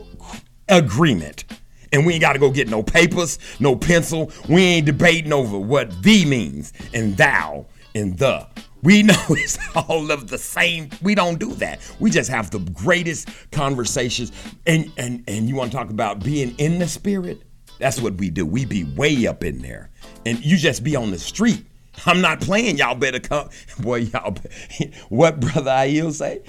agreement. 0.69 1.45
And 1.91 2.05
we 2.05 2.13
ain't 2.13 2.21
got 2.21 2.33
to 2.33 2.39
go 2.39 2.51
get 2.51 2.69
no 2.69 2.83
papers, 2.83 3.39
no 3.59 3.75
pencil. 3.75 4.31
We 4.47 4.61
ain't 4.61 4.85
debating 4.85 5.33
over 5.33 5.57
what 5.57 6.03
thee 6.03 6.23
means 6.23 6.71
and 6.93 7.17
thou 7.17 7.65
and 7.95 8.17
the. 8.17 8.47
We 8.81 9.03
know 9.03 9.21
it's 9.29 9.57
all 9.75 10.11
of 10.11 10.29
the 10.29 10.37
same. 10.37 10.89
We 11.01 11.15
don't 11.15 11.39
do 11.39 11.53
that. 11.55 11.79
We 11.99 12.11
just 12.11 12.29
have 12.29 12.51
the 12.51 12.59
greatest 12.59 13.29
conversations. 13.51 14.31
And 14.65 14.91
and 14.97 15.23
and 15.27 15.49
you 15.49 15.55
want 15.55 15.71
to 15.71 15.77
talk 15.77 15.89
about 15.89 16.23
being 16.23 16.55
in 16.57 16.79
the 16.79 16.87
spirit? 16.87 17.41
That's 17.79 17.99
what 17.99 18.15
we 18.15 18.29
do. 18.29 18.45
We 18.45 18.65
be 18.65 18.83
way 18.83 19.25
up 19.25 19.43
in 19.43 19.59
there. 19.59 19.89
And 20.25 20.43
you 20.45 20.57
just 20.57 20.83
be 20.83 20.95
on 20.95 21.11
the 21.11 21.17
street. 21.17 21.65
I'm 22.05 22.21
not 22.21 22.41
playing. 22.41 22.77
Y'all 22.77 22.95
better 22.95 23.19
come. 23.19 23.49
Boy, 23.79 23.97
y'all 23.99 24.31
be- 24.31 24.91
what 25.09 25.39
brother 25.39 25.71
Aiel 25.71 26.11
say? 26.11 26.43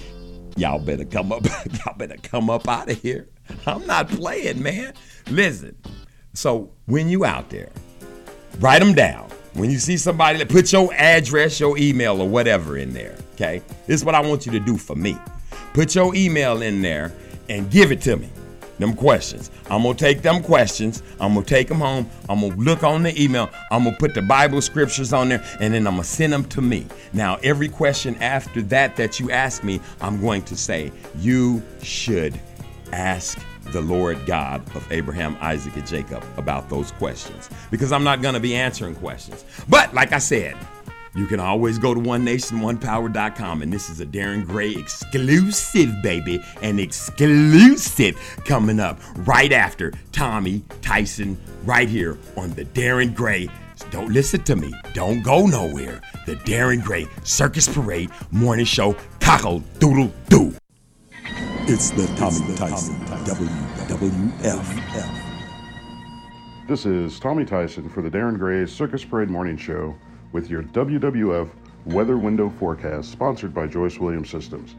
Y'all 0.57 0.79
better 0.79 1.05
come 1.05 1.31
up. 1.31 1.45
Y'all 1.85 1.95
better 1.97 2.17
come 2.21 2.49
up 2.49 2.67
out 2.67 2.89
of 2.89 3.01
here. 3.01 3.27
I'm 3.65 3.85
not 3.87 4.09
playing, 4.09 4.61
man. 4.61 4.93
Listen. 5.29 5.75
So 6.33 6.71
when 6.85 7.09
you 7.09 7.25
out 7.25 7.49
there, 7.49 7.69
write 8.59 8.79
them 8.79 8.93
down. 8.93 9.29
When 9.53 9.69
you 9.69 9.79
see 9.79 9.97
somebody, 9.97 10.37
that 10.39 10.49
put 10.49 10.71
your 10.71 10.93
address, 10.93 11.59
your 11.59 11.77
email, 11.77 12.21
or 12.21 12.27
whatever 12.27 12.77
in 12.77 12.93
there. 12.93 13.17
Okay. 13.33 13.61
This 13.87 14.01
is 14.01 14.05
what 14.05 14.15
I 14.15 14.21
want 14.21 14.45
you 14.45 14.51
to 14.53 14.59
do 14.59 14.77
for 14.77 14.95
me. 14.95 15.17
Put 15.73 15.95
your 15.95 16.15
email 16.15 16.61
in 16.61 16.81
there 16.81 17.13
and 17.49 17.69
give 17.71 17.91
it 17.91 18.01
to 18.01 18.17
me. 18.17 18.29
Them 18.81 18.95
questions. 18.95 19.51
I'm 19.69 19.83
gonna 19.83 19.93
take 19.93 20.23
them 20.23 20.41
questions. 20.41 21.03
I'm 21.19 21.35
gonna 21.35 21.45
take 21.45 21.67
them 21.67 21.77
home. 21.77 22.09
I'm 22.27 22.41
gonna 22.41 22.55
look 22.55 22.81
on 22.81 23.03
the 23.03 23.23
email. 23.23 23.51
I'm 23.69 23.83
gonna 23.83 23.95
put 23.95 24.15
the 24.15 24.23
Bible 24.23 24.59
scriptures 24.59 25.13
on 25.13 25.29
there, 25.29 25.43
and 25.59 25.75
then 25.75 25.85
I'm 25.85 25.93
gonna 25.93 26.03
send 26.03 26.33
them 26.33 26.43
to 26.45 26.63
me. 26.63 26.87
Now, 27.13 27.37
every 27.43 27.69
question 27.69 28.15
after 28.15 28.59
that 28.63 28.95
that 28.95 29.19
you 29.19 29.29
ask 29.29 29.63
me, 29.63 29.79
I'm 30.01 30.19
going 30.19 30.41
to 30.41 30.57
say, 30.57 30.91
you 31.19 31.61
should 31.83 32.39
ask 32.91 33.39
the 33.65 33.81
Lord 33.81 34.25
God 34.25 34.61
of 34.75 34.91
Abraham, 34.91 35.37
Isaac, 35.41 35.75
and 35.75 35.85
Jacob 35.85 36.23
about 36.37 36.67
those 36.67 36.91
questions 36.93 37.51
because 37.69 37.91
I'm 37.91 38.03
not 38.03 38.23
going 38.23 38.33
to 38.33 38.39
be 38.39 38.55
answering 38.55 38.95
questions. 38.95 39.45
But 39.69 39.93
like 39.93 40.11
I 40.11 40.17
said, 40.17 40.57
you 41.13 41.27
can 41.27 41.39
always 41.39 41.77
go 41.77 41.93
to 41.93 41.99
onenationonepower.com 41.99 43.61
and 43.61 43.73
this 43.73 43.89
is 43.89 43.99
a 43.99 44.05
Darren 44.05 44.45
Gray 44.45 44.71
exclusive, 44.71 46.01
baby, 46.01 46.41
an 46.61 46.79
exclusive 46.79 48.17
coming 48.45 48.79
up 48.79 48.99
right 49.27 49.51
after 49.51 49.91
Tommy 50.11 50.63
Tyson 50.81 51.37
right 51.65 51.89
here 51.89 52.17
on 52.37 52.51
the 52.51 52.63
Darren 52.65 53.13
Gray. 53.13 53.49
Don't 53.89 54.11
listen 54.11 54.43
to 54.43 54.55
me. 54.55 54.73
Don't 54.93 55.21
go 55.21 55.45
nowhere. 55.47 56.01
The 56.25 56.35
Darren 56.37 56.81
Gray 56.83 57.07
Circus 57.23 57.67
Parade 57.67 58.09
Morning 58.31 58.65
Show. 58.65 58.95
Cockle 59.19 59.59
Doodle 59.79 60.11
Doo. 60.29 60.55
It's 61.63 61.89
the 61.91 62.07
Tommy 62.17 62.55
Tyson 62.55 62.95
WWF. 63.25 64.67
This 66.67 66.85
is 66.85 67.19
Tommy 67.19 67.43
Tyson 67.43 67.89
for 67.89 68.01
the 68.01 68.09
Darren 68.09 68.37
Gray 68.37 68.65
Circus 68.65 69.03
Parade 69.03 69.29
Morning 69.29 69.57
Show 69.57 69.95
with 70.31 70.49
your 70.49 70.63
WWF 70.63 71.49
Weather 71.85 72.17
Window 72.17 72.49
Forecast, 72.49 73.11
sponsored 73.11 73.53
by 73.53 73.67
Joyce 73.67 73.97
Williams 73.97 74.29
Systems. 74.29 74.75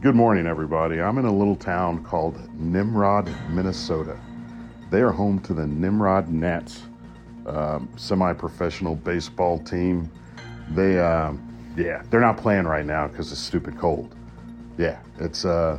Good 0.00 0.14
morning, 0.14 0.46
everybody. 0.46 1.00
I'm 1.00 1.18
in 1.18 1.24
a 1.24 1.32
little 1.32 1.56
town 1.56 2.04
called 2.04 2.38
Nimrod, 2.54 3.30
Minnesota. 3.50 4.18
They 4.90 5.00
are 5.00 5.10
home 5.10 5.40
to 5.40 5.52
the 5.52 5.66
Nimrod 5.66 6.28
Nats, 6.28 6.82
um, 7.46 7.88
semi-professional 7.96 8.94
baseball 8.96 9.58
team. 9.58 10.10
They, 10.70 10.98
um, 11.00 11.42
yeah, 11.76 12.02
they're 12.10 12.20
not 12.20 12.38
playing 12.38 12.64
right 12.64 12.86
now 12.86 13.08
because 13.08 13.32
it's 13.32 13.40
stupid 13.40 13.78
cold. 13.78 14.14
Yeah, 14.78 15.00
it's 15.18 15.44
uh, 15.44 15.78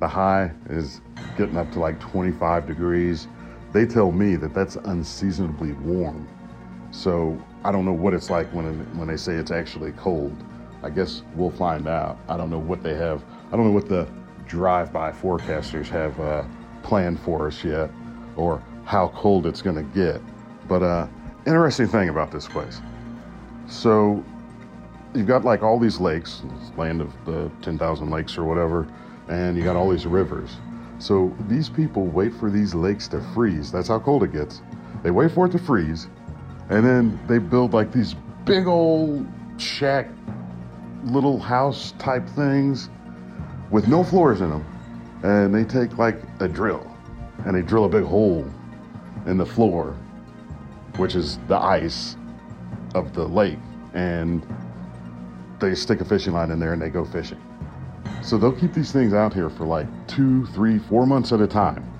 the 0.00 0.08
high 0.08 0.50
is 0.70 1.00
getting 1.36 1.56
up 1.56 1.70
to 1.72 1.80
like 1.80 1.98
25 2.00 2.66
degrees. 2.66 3.26
They 3.72 3.86
tell 3.86 4.12
me 4.12 4.36
that 4.36 4.54
that's 4.54 4.76
unseasonably 4.76 5.72
warm. 5.72 6.28
So 6.92 7.42
I 7.64 7.72
don't 7.72 7.86
know 7.86 7.92
what 7.92 8.12
it's 8.12 8.28
like 8.28 8.46
when 8.52 8.78
when 8.98 9.08
they 9.08 9.16
say 9.16 9.34
it's 9.34 9.50
actually 9.50 9.92
cold. 9.92 10.36
I 10.82 10.90
guess 10.90 11.22
we'll 11.34 11.50
find 11.50 11.88
out. 11.88 12.18
I 12.28 12.36
don't 12.36 12.50
know 12.50 12.58
what 12.58 12.82
they 12.82 12.94
have. 12.94 13.24
I 13.50 13.56
don't 13.56 13.64
know 13.64 13.72
what 13.72 13.88
the 13.88 14.06
drive-by 14.46 15.12
forecasters 15.12 15.88
have 15.88 16.20
uh, 16.20 16.44
planned 16.82 17.18
for 17.20 17.46
us 17.46 17.64
yet, 17.64 17.90
or 18.36 18.62
how 18.84 19.08
cold 19.08 19.46
it's 19.46 19.62
going 19.62 19.76
to 19.76 19.82
get. 19.94 20.20
But 20.68 20.82
uh, 20.82 21.06
interesting 21.46 21.88
thing 21.88 22.10
about 22.10 22.30
this 22.30 22.46
place. 22.46 22.82
So 23.66 24.22
you've 25.14 25.26
got 25.26 25.44
like 25.44 25.62
all 25.62 25.78
these 25.78 25.98
lakes, 25.98 26.42
land 26.76 27.00
of 27.00 27.12
the 27.24 27.50
10,000 27.62 28.10
lakes 28.10 28.36
or 28.36 28.44
whatever, 28.44 28.86
and 29.28 29.56
you 29.56 29.64
got 29.64 29.76
all 29.76 29.88
these 29.88 30.06
rivers. 30.06 30.56
So 30.98 31.34
these 31.48 31.70
people 31.70 32.04
wait 32.04 32.34
for 32.34 32.50
these 32.50 32.74
lakes 32.74 33.08
to 33.08 33.20
freeze. 33.32 33.72
That's 33.72 33.88
how 33.88 33.98
cold 33.98 34.22
it 34.22 34.32
gets. 34.32 34.60
They 35.02 35.10
wait 35.10 35.30
for 35.32 35.46
it 35.46 35.52
to 35.52 35.58
freeze, 35.58 36.08
and 36.70 36.84
then 36.84 37.20
they 37.26 37.38
build 37.38 37.72
like 37.72 37.92
these 37.92 38.14
big 38.44 38.66
old 38.66 39.26
shack 39.58 40.08
little 41.04 41.38
house 41.38 41.92
type 41.98 42.26
things 42.30 42.88
with 43.70 43.88
no 43.88 44.02
floors 44.02 44.40
in 44.40 44.50
them. 44.50 44.64
And 45.22 45.54
they 45.54 45.64
take 45.64 45.96
like 45.98 46.20
a 46.40 46.48
drill 46.48 46.90
and 47.46 47.56
they 47.56 47.62
drill 47.62 47.84
a 47.84 47.88
big 47.88 48.04
hole 48.04 48.48
in 49.26 49.38
the 49.38 49.46
floor, 49.46 49.96
which 50.96 51.14
is 51.14 51.38
the 51.48 51.56
ice 51.56 52.16
of 52.94 53.14
the 53.14 53.26
lake. 53.26 53.58
And 53.94 54.46
they 55.60 55.74
stick 55.74 56.00
a 56.00 56.04
fishing 56.04 56.32
line 56.32 56.50
in 56.50 56.58
there 56.58 56.72
and 56.72 56.80
they 56.80 56.90
go 56.90 57.04
fishing. 57.04 57.40
So 58.22 58.38
they'll 58.38 58.52
keep 58.52 58.72
these 58.72 58.92
things 58.92 59.12
out 59.12 59.34
here 59.34 59.50
for 59.50 59.66
like 59.66 59.86
two, 60.06 60.46
three, 60.46 60.78
four 60.78 61.06
months 61.06 61.32
at 61.32 61.40
a 61.40 61.46
time. 61.46 61.90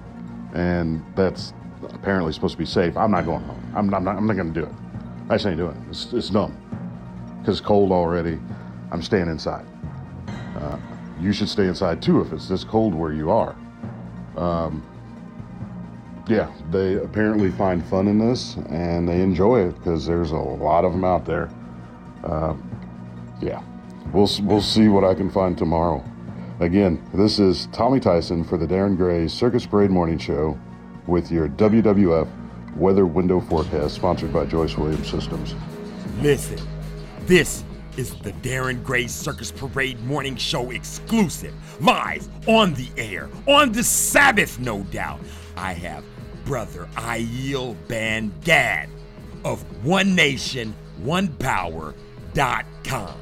And 0.55 1.05
that's 1.15 1.53
apparently 1.91 2.33
supposed 2.33 2.53
to 2.53 2.59
be 2.59 2.67
safe. 2.67 2.97
I'm 2.97 3.11
not 3.11 3.27
going 3.27 3.43
home. 3.43 3.64
I'm 3.75 3.89
not, 3.89 3.99
I'm 3.99 4.05
not, 4.05 4.17
I'm 4.17 4.27
not 4.27 4.37
going 4.37 4.53
to 4.53 4.61
do 4.61 4.67
it. 4.67 4.73
I 5.29 5.35
just 5.35 5.47
ain't 5.47 5.57
doing 5.57 5.77
it. 5.77 5.91
It's, 5.91 6.13
it's 6.13 6.31
dumb. 6.31 6.57
Because 7.41 7.59
it's 7.59 7.67
cold 7.67 7.93
already. 7.93 8.39
I'm 8.91 9.03
staying 9.03 9.29
inside. 9.29 9.67
Uh, 10.57 10.79
you 11.21 11.33
should 11.33 11.49
stay 11.49 11.67
inside 11.67 12.03
too 12.03 12.21
if 12.21 12.33
it's 12.33 12.49
this 12.49 12.65
cold 12.65 12.95
where 12.95 13.13
you 13.13 13.31
are. 13.31 13.57
Um, 14.37 14.83
yeah, 16.27 16.51
they 16.71 16.95
apparently 16.95 17.51
find 17.51 17.85
fun 17.87 18.09
in 18.09 18.19
this 18.19 18.57
and 18.71 19.09
they 19.09 19.21
enjoy 19.21 19.69
it 19.69 19.77
because 19.79 20.07
there's 20.07 20.31
a 20.31 20.37
lot 20.37 20.85
of 20.85 20.93
them 20.93 21.05
out 21.05 21.25
there. 21.25 21.51
Uh, 22.23 22.55
yeah, 23.43 23.63
we'll 24.13 24.31
we'll 24.43 24.63
see 24.63 24.89
what 24.89 25.05
I 25.05 25.15
can 25.15 25.31
find 25.31 25.57
tomorrow. 25.57 26.03
Again, 26.61 27.05
this 27.13 27.39
is 27.39 27.67
Tommy 27.73 28.01
Tyson 28.01 28.45
for 28.45 28.57
the 28.57 28.67
Darren 28.67 28.97
Gray 28.97 29.29
Circus 29.29 29.67
Parade 29.67 29.91
Morning 29.91 30.19
Show 30.19 30.59
with 31.07 31.31
your 31.31 31.49
WWF 31.49 32.29
Weather 32.77 33.07
Window 33.07 33.41
Forecast, 33.41 33.95
sponsored 33.95 34.33
by 34.33 34.45
Joyce 34.47 34.77
Williams 34.77 35.11
Systems. 35.11 35.55
Listen, 36.21 36.59
this 37.27 37.65
is 37.97 38.15
the 38.21 38.33
Darren 38.33 38.83
Gray 38.83 39.07
Circus 39.07 39.53
Parade 39.53 40.03
Morning 40.05 40.37
Show 40.37 40.71
exclusive, 40.71 41.55
live 41.81 42.27
on 42.49 42.75
the 42.75 42.89
air, 42.97 43.29
on 43.47 43.73
the 43.73 43.85
Sabbath, 43.85 44.59
no 44.59 44.83
doubt. 44.85 45.21
I 45.57 45.73
have 45.75 46.05
Brother 46.45 46.89
Aiel 46.95 47.77
Bandad 47.87 48.89
of 49.45 49.63
One 49.85 50.15
Nation, 50.15 50.75
One 51.03 51.29
Power.com. 51.29 53.15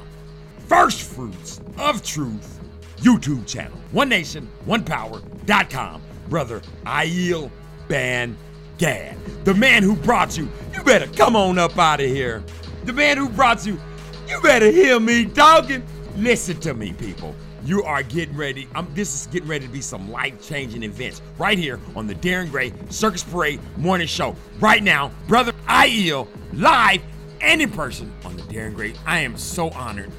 First 0.67 1.01
Fruits 1.01 1.61
of 1.77 2.03
Truth 2.03 2.59
YouTube 2.97 3.45
channel. 3.45 3.77
One 3.91 4.09
Nation, 4.09 4.49
One 4.65 4.83
Power.com. 4.83 6.01
Brother 6.29 6.61
Aiel 6.85 7.51
Bandad. 7.87 8.35
Gad, 8.77 9.15
the 9.45 9.53
man 9.53 9.83
who 9.83 9.95
brought 9.95 10.37
you. 10.37 10.49
You 10.73 10.83
better 10.83 11.07
come 11.15 11.35
on 11.35 11.57
up 11.57 11.77
out 11.77 11.99
of 11.99 12.07
here. 12.07 12.43
The 12.85 12.93
man 12.93 13.17
who 13.17 13.29
brought 13.29 13.65
you. 13.65 13.79
You 14.27 14.41
better 14.41 14.71
hear 14.71 14.99
me 14.99 15.25
talking. 15.25 15.83
Listen 16.17 16.59
to 16.61 16.73
me, 16.73 16.93
people. 16.93 17.35
You 17.65 17.83
are 17.83 18.03
getting 18.03 18.35
ready. 18.35 18.67
Um, 18.75 18.87
this 18.93 19.13
is 19.13 19.27
getting 19.27 19.47
ready 19.47 19.65
to 19.65 19.71
be 19.71 19.79
some 19.79 20.11
life-changing 20.11 20.83
events 20.83 21.21
right 21.37 21.57
here 21.57 21.79
on 21.95 22.07
the 22.07 22.15
Darren 22.15 22.51
Gray 22.51 22.73
Circus 22.89 23.23
Parade 23.23 23.59
Morning 23.77 24.07
Show. 24.07 24.35
Right 24.59 24.83
now, 24.83 25.11
brother 25.27 25.53
Aiel, 25.67 26.27
live 26.51 27.01
and 27.39 27.61
in 27.61 27.71
person 27.71 28.11
on 28.25 28.35
the 28.35 28.41
Darren 28.43 28.75
Gray. 28.75 28.93
I 29.05 29.19
am 29.19 29.37
so 29.37 29.69
honored. 29.69 30.11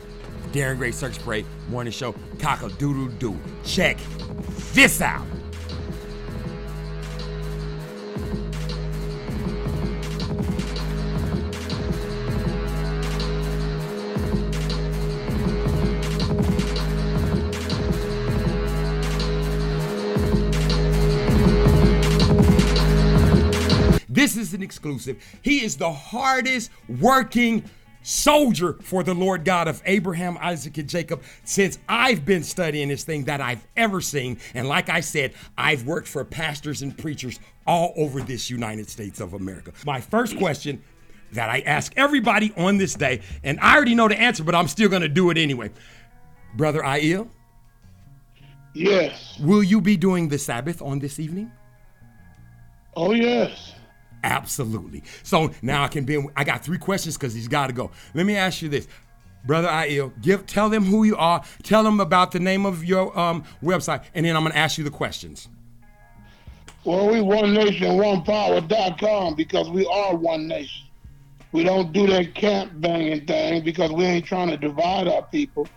Darren 0.52 0.78
Gray 0.78 0.92
Circus 0.92 1.18
Parade 1.18 1.44
Morning 1.68 1.92
Show. 1.92 2.14
Cock 2.38 2.62
a 2.62 2.70
doodle 2.70 3.08
doo. 3.18 3.38
Check 3.64 3.98
this 4.72 5.02
out. 5.02 5.26
Is 24.44 24.54
an 24.54 24.62
exclusive. 24.62 25.22
He 25.42 25.64
is 25.64 25.76
the 25.76 25.92
hardest 25.92 26.70
working 27.00 27.64
soldier 28.02 28.74
for 28.82 29.02
the 29.02 29.14
Lord 29.14 29.44
God 29.44 29.66
of 29.66 29.82
Abraham, 29.86 30.36
Isaac, 30.40 30.76
and 30.76 30.88
Jacob 30.88 31.22
since 31.44 31.78
I've 31.88 32.24
been 32.24 32.42
studying 32.42 32.88
this 32.88 33.02
thing 33.02 33.24
that 33.24 33.40
I've 33.40 33.66
ever 33.76 34.00
seen. 34.00 34.38
And 34.52 34.68
like 34.68 34.90
I 34.90 35.00
said, 35.00 35.32
I've 35.56 35.86
worked 35.86 36.06
for 36.06 36.24
pastors 36.24 36.82
and 36.82 36.96
preachers 36.96 37.40
all 37.66 37.94
over 37.96 38.20
this 38.20 38.50
United 38.50 38.88
States 38.90 39.20
of 39.20 39.32
America. 39.32 39.72
My 39.86 40.00
first 40.00 40.36
question 40.36 40.82
that 41.32 41.48
I 41.48 41.60
ask 41.60 41.92
everybody 41.96 42.52
on 42.56 42.76
this 42.76 42.94
day, 42.94 43.22
and 43.42 43.58
I 43.60 43.74
already 43.74 43.94
know 43.94 44.06
the 44.06 44.20
answer, 44.20 44.44
but 44.44 44.54
I'm 44.54 44.68
still 44.68 44.88
going 44.88 45.02
to 45.02 45.08
do 45.08 45.30
it 45.30 45.38
anyway. 45.38 45.70
Brother 46.56 46.82
Aiel? 46.82 47.28
Yes. 48.74 49.38
Will 49.40 49.62
you 49.62 49.80
be 49.80 49.96
doing 49.96 50.28
the 50.28 50.38
Sabbath 50.38 50.82
on 50.82 50.98
this 50.98 51.18
evening? 51.18 51.50
Oh, 52.96 53.12
yes. 53.12 53.73
Absolutely. 54.24 55.02
So 55.22 55.52
now 55.60 55.84
I 55.84 55.88
can 55.88 56.04
be. 56.04 56.26
I 56.34 56.44
got 56.44 56.64
three 56.64 56.78
questions 56.78 57.16
because 57.16 57.34
he's 57.34 57.46
got 57.46 57.66
to 57.66 57.74
go. 57.74 57.90
Let 58.14 58.24
me 58.24 58.36
ask 58.36 58.62
you 58.62 58.70
this, 58.70 58.88
brother 59.44 59.68
Aiel. 59.68 60.12
Give 60.22 60.44
tell 60.46 60.70
them 60.70 60.82
who 60.84 61.04
you 61.04 61.14
are. 61.16 61.44
Tell 61.62 61.82
them 61.82 62.00
about 62.00 62.32
the 62.32 62.40
name 62.40 62.64
of 62.64 62.82
your 62.84 63.16
um, 63.18 63.44
website, 63.62 64.02
and 64.14 64.24
then 64.24 64.34
I'm 64.34 64.42
gonna 64.42 64.54
ask 64.54 64.78
you 64.78 64.84
the 64.84 64.90
questions. 64.90 65.48
Well, 66.84 67.10
we 67.10 67.20
one 67.20 67.52
nation, 67.52 67.98
one 67.98 68.22
power.com 68.22 69.34
because 69.34 69.68
we 69.68 69.86
are 69.86 70.16
one 70.16 70.48
nation. 70.48 70.86
We 71.52 71.62
don't 71.62 71.92
do 71.92 72.06
that 72.06 72.34
camp 72.34 72.72
banging 72.80 73.26
thing 73.26 73.62
because 73.62 73.92
we 73.92 74.04
ain't 74.04 74.24
trying 74.24 74.48
to 74.48 74.56
divide 74.56 75.06
our 75.06 75.22
people. 75.22 75.68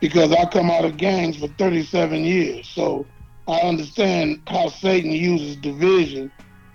Because 0.00 0.32
I 0.32 0.44
come 0.46 0.70
out 0.70 0.84
of 0.84 0.96
gangs 0.96 1.38
for 1.38 1.46
37 1.46 2.24
years, 2.24 2.68
so 2.68 3.06
I 3.48 3.60
understand 3.60 4.42
how 4.48 4.68
Satan 4.68 5.12
uses 5.12 5.56
division 5.56 6.30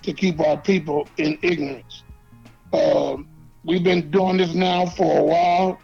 to 0.09 0.15
keep 0.15 0.39
our 0.39 0.57
people 0.57 1.07
in 1.17 1.37
ignorance. 1.43 2.03
Um, 2.73 3.27
we've 3.63 3.83
been 3.83 4.09
doing 4.09 4.37
this 4.37 4.55
now 4.55 4.87
for 4.87 5.19
a 5.19 5.23
while. 5.23 5.79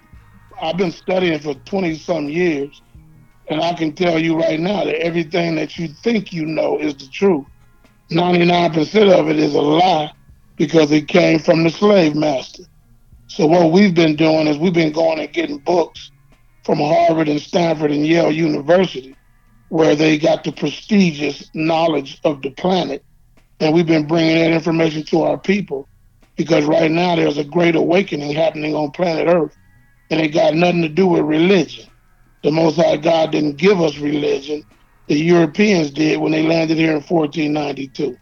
I've 0.60 0.78
been 0.78 0.92
studying 0.92 1.40
for 1.40 1.54
20 1.54 1.96
some 1.96 2.28
years, 2.28 2.82
and 3.50 3.62
I 3.62 3.74
can 3.74 3.94
tell 3.94 4.18
you 4.18 4.40
right 4.40 4.60
now 4.60 4.86
that 4.86 4.96
everything 4.96 5.56
that 5.56 5.78
you 5.78 5.88
think 5.88 6.34
you 6.34 6.46
know 6.46 6.80
is 6.80 6.96
the 6.96 7.08
truth. 7.08 7.46
99% 8.10 9.20
of 9.20 9.30
it 9.30 9.38
is 9.38 9.54
a 9.54 9.62
lie 9.62 10.12
because 10.56 10.92
it 10.92 11.08
came 11.08 11.38
from 11.38 11.64
the 11.64 11.70
slave 11.70 12.16
master. 12.16 12.64
So 13.28 13.46
what 13.46 13.72
we've 13.72 13.94
been 13.94 14.16
doing 14.16 14.48
is 14.48 14.58
we've 14.58 14.74
been 14.74 14.94
going 14.94 15.20
and 15.20 15.32
getting 15.32 15.60
books 15.60 16.12
from 16.64 16.80
Harvard 16.80 17.28
and 17.28 17.42
Stanford 17.42 17.92
and 17.92 18.08
Yale 18.08 18.32
University, 18.32 19.16
where 19.70 19.96
they 19.96 20.18
got 20.18 20.44
the 20.44 20.52
prestigious 20.52 21.52
knowledge 21.54 22.20
of 22.24 22.42
the 22.42 22.50
planet 22.52 23.04
and 23.60 23.74
we've 23.74 23.88
been 23.88 24.08
bringing 24.08 24.36
that 24.36 24.52
information 24.52 25.04
to 25.04 25.22
our 25.24 25.38
people 25.38 25.88
because 26.36 26.66
right 26.66 26.92
now 26.92 27.16
there's 27.16 27.38
a 27.38 27.44
great 27.44 27.76
awakening 27.76 28.34
happening 28.34 28.76
on 28.76 28.92
planet 28.92 29.28
Earth, 29.28 29.56
and 30.10 30.20
it 30.20 30.30
got 30.30 30.54
nothing 30.54 30.82
to 30.82 30.90
do 30.90 31.08
with 31.08 31.22
religion. 31.22 31.90
The 32.44 32.52
Most 32.52 32.76
High 32.76 32.98
God 32.98 33.32
didn't 33.32 33.58
give 33.58 33.82
us 33.82 33.98
religion; 33.98 34.64
the 35.08 35.16
Europeans 35.16 35.92
did 35.92 36.20
when 36.20 36.32
they 36.32 36.44
landed 36.44 36.78
here 36.78 36.92
in 36.92 37.02
1492. 37.02 38.18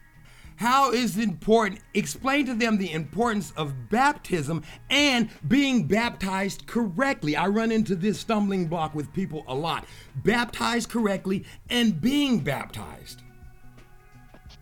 How 0.55 0.91
is 0.91 1.17
important? 1.17 1.81
Explain 1.93 2.45
to 2.45 2.53
them 2.53 2.77
the 2.77 2.91
importance 2.91 3.51
of 3.57 3.89
baptism 3.89 4.63
and 4.89 5.29
being 5.47 5.87
baptized 5.87 6.67
correctly. 6.67 7.35
I 7.35 7.47
run 7.47 7.71
into 7.71 7.95
this 7.95 8.19
stumbling 8.19 8.67
block 8.67 8.93
with 8.93 9.11
people 9.11 9.43
a 9.47 9.55
lot. 9.55 9.85
Baptized 10.15 10.89
correctly 10.89 11.43
and 11.69 11.99
being 11.99 12.39
baptized. 12.39 13.22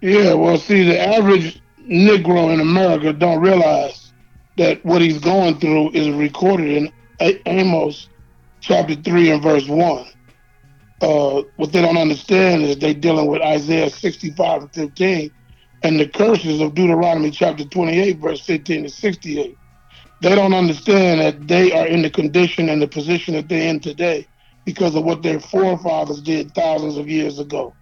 Yeah, 0.02 0.34
well, 0.34 0.58
see, 0.58 0.84
the 0.84 1.00
average 1.00 1.62
Negro 1.88 2.52
in 2.52 2.60
America 2.60 3.14
don't 3.14 3.40
realize 3.40 4.12
that 4.58 4.84
what 4.84 5.02
he's 5.02 5.20
going 5.20 5.60
through 5.60 5.92
is 5.92 6.10
recorded 6.10 6.72
in 6.72 6.92
Amos 7.46 8.10
chapter 8.62 8.96
3 8.96 9.32
and 9.32 9.44
verse 9.44 9.68
1. 9.68 10.08
Uh, 11.02 11.44
what 11.56 11.72
they 11.72 11.82
don't 11.82 11.98
understand 11.98 12.64
is 12.64 12.78
they're 12.78 12.94
dealing 12.94 13.28
with 13.28 13.42
Isaiah 13.42 13.90
65 13.90 14.64
and 14.64 14.74
15 14.74 15.32
and 15.84 16.00
the 16.00 16.08
curses 16.08 16.62
of 16.62 16.76
Deuteronomy 16.76 17.32
chapter 17.32 17.66
28, 17.66 18.20
verse 18.20 18.42
15 18.42 18.84
to 18.84 18.90
68. 18.90 19.58
They 20.22 20.36
don't 20.36 20.54
understand 20.54 21.22
that 21.22 21.48
they 21.48 21.72
are 21.72 21.88
in 21.88 22.04
the 22.04 22.10
condition 22.10 22.70
and 22.70 22.82
the 22.82 22.88
position 22.88 23.34
that 23.34 23.50
they're 23.50 23.68
in 23.68 23.80
today 23.80 24.28
because 24.66 24.96
of 24.96 25.04
what 25.04 25.24
their 25.24 25.40
forefathers 25.40 26.22
did 26.22 26.54
thousands 26.54 26.98
of 26.98 27.08
years 27.08 27.40
ago. 27.40 27.76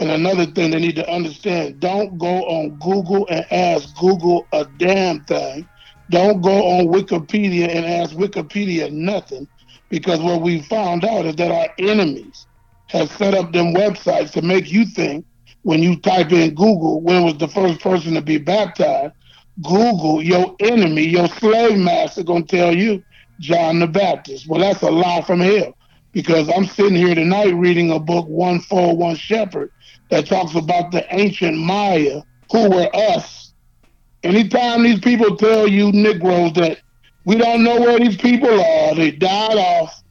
And 0.00 0.10
another 0.10 0.46
thing 0.46 0.70
they 0.70 0.80
need 0.80 0.96
to 0.96 1.10
understand 1.10 1.80
don't 1.80 2.18
go 2.18 2.44
on 2.44 2.78
Google 2.78 3.26
and 3.30 3.44
ask 3.52 3.94
Google 3.96 4.46
a 4.52 4.64
damn 4.78 5.24
thing. 5.24 5.68
Don't 6.10 6.40
go 6.40 6.64
on 6.64 6.86
Wikipedia 6.86 7.68
and 7.68 7.84
ask 7.84 8.14
Wikipedia 8.14 8.90
nothing 8.92 9.48
because 9.90 10.20
what 10.20 10.42
we 10.42 10.62
found 10.62 11.04
out 11.04 11.26
is 11.26 11.36
that 11.36 11.50
our 11.50 11.68
enemies 11.78 12.46
have 12.88 13.10
set 13.10 13.34
up 13.34 13.52
them 13.52 13.74
websites 13.74 14.30
to 14.32 14.42
make 14.42 14.70
you 14.70 14.86
think 14.86 15.26
when 15.62 15.82
you 15.82 15.96
type 15.96 16.32
in 16.32 16.54
Google 16.54 17.00
when 17.02 17.24
was 17.24 17.36
the 17.38 17.48
first 17.48 17.80
person 17.80 18.14
to 18.14 18.22
be 18.22 18.38
baptized, 18.38 19.14
Google, 19.62 20.22
your 20.22 20.54
enemy, 20.60 21.02
your 21.02 21.28
slave 21.28 21.78
master, 21.78 22.22
gonna 22.22 22.44
tell 22.44 22.74
you 22.74 23.02
John 23.40 23.80
the 23.80 23.86
Baptist. 23.86 24.48
Well, 24.48 24.60
that's 24.60 24.82
a 24.82 24.90
lie 24.90 25.22
from 25.22 25.40
hell 25.40 25.76
because 26.12 26.48
I'm 26.54 26.66
sitting 26.66 26.96
here 26.96 27.14
tonight 27.14 27.50
reading 27.54 27.90
a 27.90 27.98
book, 27.98 28.26
One 28.28 28.60
Four 28.60 28.96
One 28.96 29.16
Shepherd, 29.16 29.70
that 30.10 30.26
talks 30.26 30.54
about 30.54 30.90
the 30.90 31.06
ancient 31.14 31.56
Maya, 31.56 32.22
who 32.50 32.70
were 32.70 32.88
us. 32.94 33.52
Anytime 34.22 34.82
these 34.82 35.00
people 35.00 35.36
tell 35.36 35.68
you 35.68 35.92
Negroes 35.92 36.52
that 36.54 36.80
we 37.24 37.36
don't 37.36 37.62
know 37.62 37.80
where 37.80 37.98
these 37.98 38.16
people 38.16 38.48
are, 38.48 38.94
they 38.94 39.10
died 39.10 39.56
off, 39.56 40.02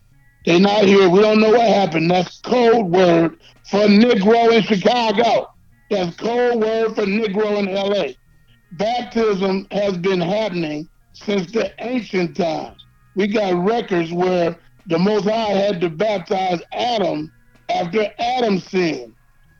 they're 0.45 0.59
not 0.59 0.85
here, 0.85 1.09
we 1.09 1.19
don't 1.19 1.41
know 1.41 1.49
what 1.51 1.67
happened. 1.67 2.09
That's 2.09 2.39
code 2.39 2.85
word 2.85 3.37
for 3.69 3.81
Negro 3.81 4.53
in 4.53 4.63
Chicago. 4.63 5.53
That's 5.89 6.15
code 6.15 6.61
word 6.61 6.95
for 6.95 7.03
Negro 7.03 7.59
in 7.59 7.73
LA. 7.73 8.13
Baptism 8.73 9.67
has 9.71 9.97
been 9.97 10.21
happening 10.21 10.87
since 11.13 11.51
the 11.51 11.73
ancient 11.83 12.37
times. 12.37 12.85
We 13.15 13.27
got 13.27 13.55
records 13.55 14.11
where 14.11 14.57
the 14.85 14.99
Most 14.99 15.25
High 15.25 15.51
had 15.51 15.81
to 15.81 15.89
baptize 15.89 16.61
Adam 16.71 17.31
after 17.69 18.09
Adam 18.19 18.59
sinned. 18.59 19.13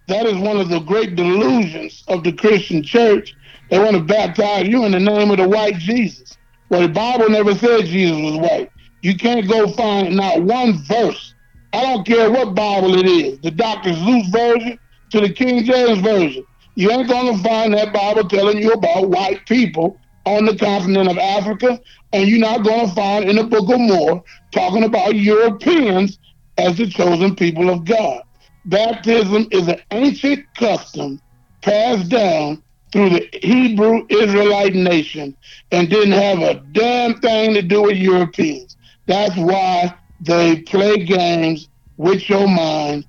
That 0.07 0.25
is 0.25 0.37
one 0.37 0.57
of 0.57 0.69
the 0.69 0.79
great 0.79 1.15
delusions 1.15 2.03
of 2.07 2.23
the 2.23 2.31
Christian 2.31 2.81
church. 2.83 3.35
They 3.69 3.79
want 3.79 3.97
to 3.97 4.03
baptize 4.03 4.67
you 4.67 4.85
in 4.85 4.93
the 4.93 4.99
name 4.99 5.31
of 5.31 5.37
the 5.37 5.47
white 5.47 5.77
Jesus. 5.77 6.37
Well, 6.69 6.81
the 6.81 6.89
Bible 6.89 7.29
never 7.29 7.53
said 7.53 7.85
Jesus 7.85 8.17
was 8.17 8.37
white. 8.37 8.71
You 9.01 9.15
can't 9.15 9.47
go 9.47 9.67
find 9.73 10.15
not 10.15 10.41
one 10.41 10.83
verse. 10.83 11.33
I 11.73 11.81
don't 11.81 12.07
care 12.07 12.31
what 12.31 12.55
Bible 12.55 12.95
it 12.97 13.05
is, 13.05 13.39
the 13.39 13.51
Dr. 13.51 13.93
Zeus 13.93 14.27
version 14.29 14.79
to 15.11 15.21
the 15.21 15.29
King 15.29 15.65
James 15.65 15.99
version. 15.99 16.45
You 16.75 16.91
ain't 16.91 17.09
gonna 17.09 17.37
find 17.39 17.73
that 17.73 17.93
Bible 17.93 18.27
telling 18.29 18.59
you 18.59 18.71
about 18.71 19.09
white 19.09 19.45
people 19.45 19.99
on 20.25 20.45
the 20.45 20.55
continent 20.55 21.09
of 21.09 21.17
Africa, 21.17 21.79
and 22.13 22.27
you're 22.27 22.39
not 22.39 22.63
gonna 22.63 22.93
find 22.93 23.29
in 23.29 23.35
the 23.35 23.43
Book 23.43 23.69
of 23.69 23.79
More 23.79 24.23
talking 24.51 24.83
about 24.83 25.15
Europeans 25.15 26.17
as 26.57 26.77
the 26.77 26.87
chosen 26.87 27.35
people 27.35 27.69
of 27.69 27.85
God. 27.85 28.21
Baptism 28.67 29.47
is 29.51 29.69
an 29.69 29.79
ancient 29.91 30.45
custom 30.55 31.21
passed 31.61 32.09
down 32.09 32.61
through 32.91 33.11
the 33.11 33.29
Hebrew 33.41 34.05
Israelite 34.09 34.73
nation 34.75 35.37
and 35.71 35.89
didn't 35.89 36.11
have 36.11 36.39
a 36.39 36.55
damn 36.73 37.19
thing 37.21 37.53
to 37.53 37.61
do 37.61 37.83
with 37.83 37.97
Europeans. 37.97 38.75
That's 39.05 39.35
why 39.37 39.95
they 40.19 40.61
play 40.63 41.05
games 41.05 41.69
with 41.95 42.29
your 42.29 42.45
mind 42.45 43.05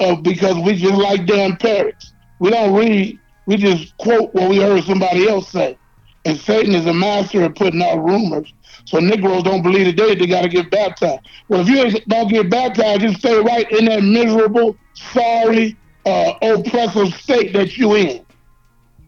uh, 0.00 0.16
because 0.16 0.56
we 0.58 0.76
just 0.76 0.94
like 0.94 1.26
damn 1.26 1.56
parrots. 1.56 2.12
We 2.38 2.50
don't 2.50 2.74
read, 2.74 3.18
we 3.46 3.56
just 3.56 3.96
quote 3.96 4.34
what 4.34 4.50
we 4.50 4.58
heard 4.58 4.84
somebody 4.84 5.28
else 5.28 5.48
say. 5.48 5.79
And 6.24 6.38
Satan 6.38 6.74
is 6.74 6.86
a 6.86 6.92
master 6.92 7.42
at 7.42 7.56
putting 7.56 7.82
out 7.82 8.04
rumors. 8.04 8.52
So 8.84 8.98
Negroes 8.98 9.42
don't 9.42 9.62
believe 9.62 9.86
today 9.86 10.14
they 10.14 10.26
got 10.26 10.42
to 10.42 10.48
get 10.48 10.70
baptized. 10.70 11.20
Well, 11.48 11.60
if 11.60 11.68
you 11.68 12.00
don't 12.08 12.28
get 12.28 12.50
baptized, 12.50 13.00
just 13.00 13.18
stay 13.18 13.38
right 13.38 13.70
in 13.72 13.86
that 13.86 14.02
miserable, 14.02 14.76
sorry, 14.94 15.76
uh, 16.06 16.34
oppressive 16.42 17.14
state 17.14 17.52
that 17.54 17.76
you 17.76 17.94
in. 17.94 18.24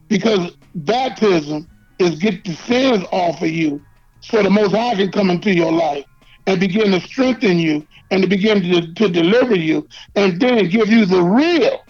Because 0.08 0.56
baptism 0.74 1.68
is 1.98 2.18
get 2.18 2.44
the 2.44 2.54
sins 2.54 3.04
off 3.12 3.42
of 3.42 3.48
you 3.48 3.82
so 4.20 4.42
the 4.42 4.50
Most 4.50 4.72
High 4.72 4.94
can 4.94 5.10
come 5.10 5.30
into 5.30 5.52
your 5.52 5.72
life 5.72 6.04
and 6.46 6.60
begin 6.60 6.92
to 6.92 7.00
strengthen 7.00 7.58
you 7.58 7.86
and 8.10 8.22
to 8.22 8.28
begin 8.28 8.62
to, 8.62 8.94
to 8.94 9.08
deliver 9.08 9.54
you 9.54 9.88
and 10.16 10.40
then 10.40 10.68
give 10.68 10.88
you 10.88 11.06
the 11.06 11.22
real 11.22 11.84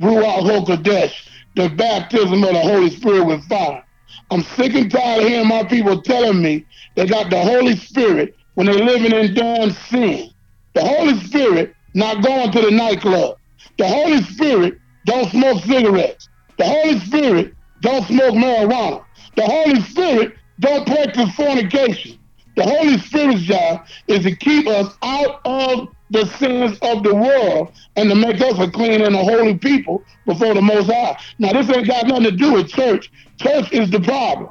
Ruach 0.00 0.42
HaKodesh, 0.42 1.28
the 1.56 1.68
baptism 1.70 2.44
of 2.44 2.52
the 2.52 2.60
Holy 2.60 2.90
Spirit 2.90 3.24
with 3.24 3.44
fire. 3.48 3.84
I'm 4.30 4.42
sick 4.42 4.74
and 4.74 4.90
tired 4.90 5.22
of 5.22 5.28
hearing 5.28 5.48
my 5.48 5.64
people 5.64 6.02
telling 6.02 6.42
me 6.42 6.66
they 6.96 7.06
got 7.06 7.30
the 7.30 7.40
Holy 7.40 7.76
Spirit 7.76 8.34
when 8.54 8.66
they're 8.66 8.74
living 8.74 9.12
in 9.12 9.34
damn 9.34 9.70
sin. 9.70 10.30
The 10.74 10.84
Holy 10.84 11.18
Spirit 11.20 11.74
not 11.94 12.22
going 12.22 12.52
to 12.52 12.60
the 12.60 12.70
nightclub. 12.70 13.36
The 13.78 13.88
Holy 13.88 14.22
Spirit 14.22 14.78
don't 15.06 15.30
smoke 15.30 15.62
cigarettes. 15.64 16.28
The 16.58 16.64
Holy 16.64 16.98
Spirit 17.00 17.54
don't 17.80 18.06
smoke 18.06 18.34
marijuana. 18.34 19.04
The 19.36 19.44
Holy 19.44 19.80
Spirit 19.82 20.34
don't 20.60 20.86
practice 20.86 21.34
fornication. 21.34 22.18
The 22.56 22.64
Holy 22.64 22.98
Spirit's 22.98 23.42
job 23.42 23.86
is 24.08 24.24
to 24.24 24.36
keep 24.36 24.66
us 24.66 24.94
out 25.02 25.40
of 25.44 25.88
the 26.10 26.26
sins 26.38 26.78
of 26.82 27.02
the 27.02 27.14
world 27.14 27.72
and 27.96 28.08
to 28.08 28.16
make 28.16 28.40
us 28.40 28.58
a 28.58 28.70
clean 28.70 29.02
and 29.02 29.14
a 29.14 29.22
holy 29.22 29.56
people 29.58 30.02
before 30.26 30.54
the 30.54 30.62
Most 30.62 30.90
High. 30.90 31.18
Now, 31.38 31.52
this 31.52 31.68
ain't 31.74 31.86
got 31.86 32.06
nothing 32.06 32.24
to 32.24 32.30
do 32.30 32.52
with 32.52 32.68
church. 32.68 33.10
Church 33.38 33.72
is 33.72 33.90
the 33.90 34.00
problem. 34.00 34.50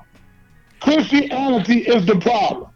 Christianity 0.79 1.79
is 1.79 2.05
the 2.05 2.19
problem. 2.19 2.69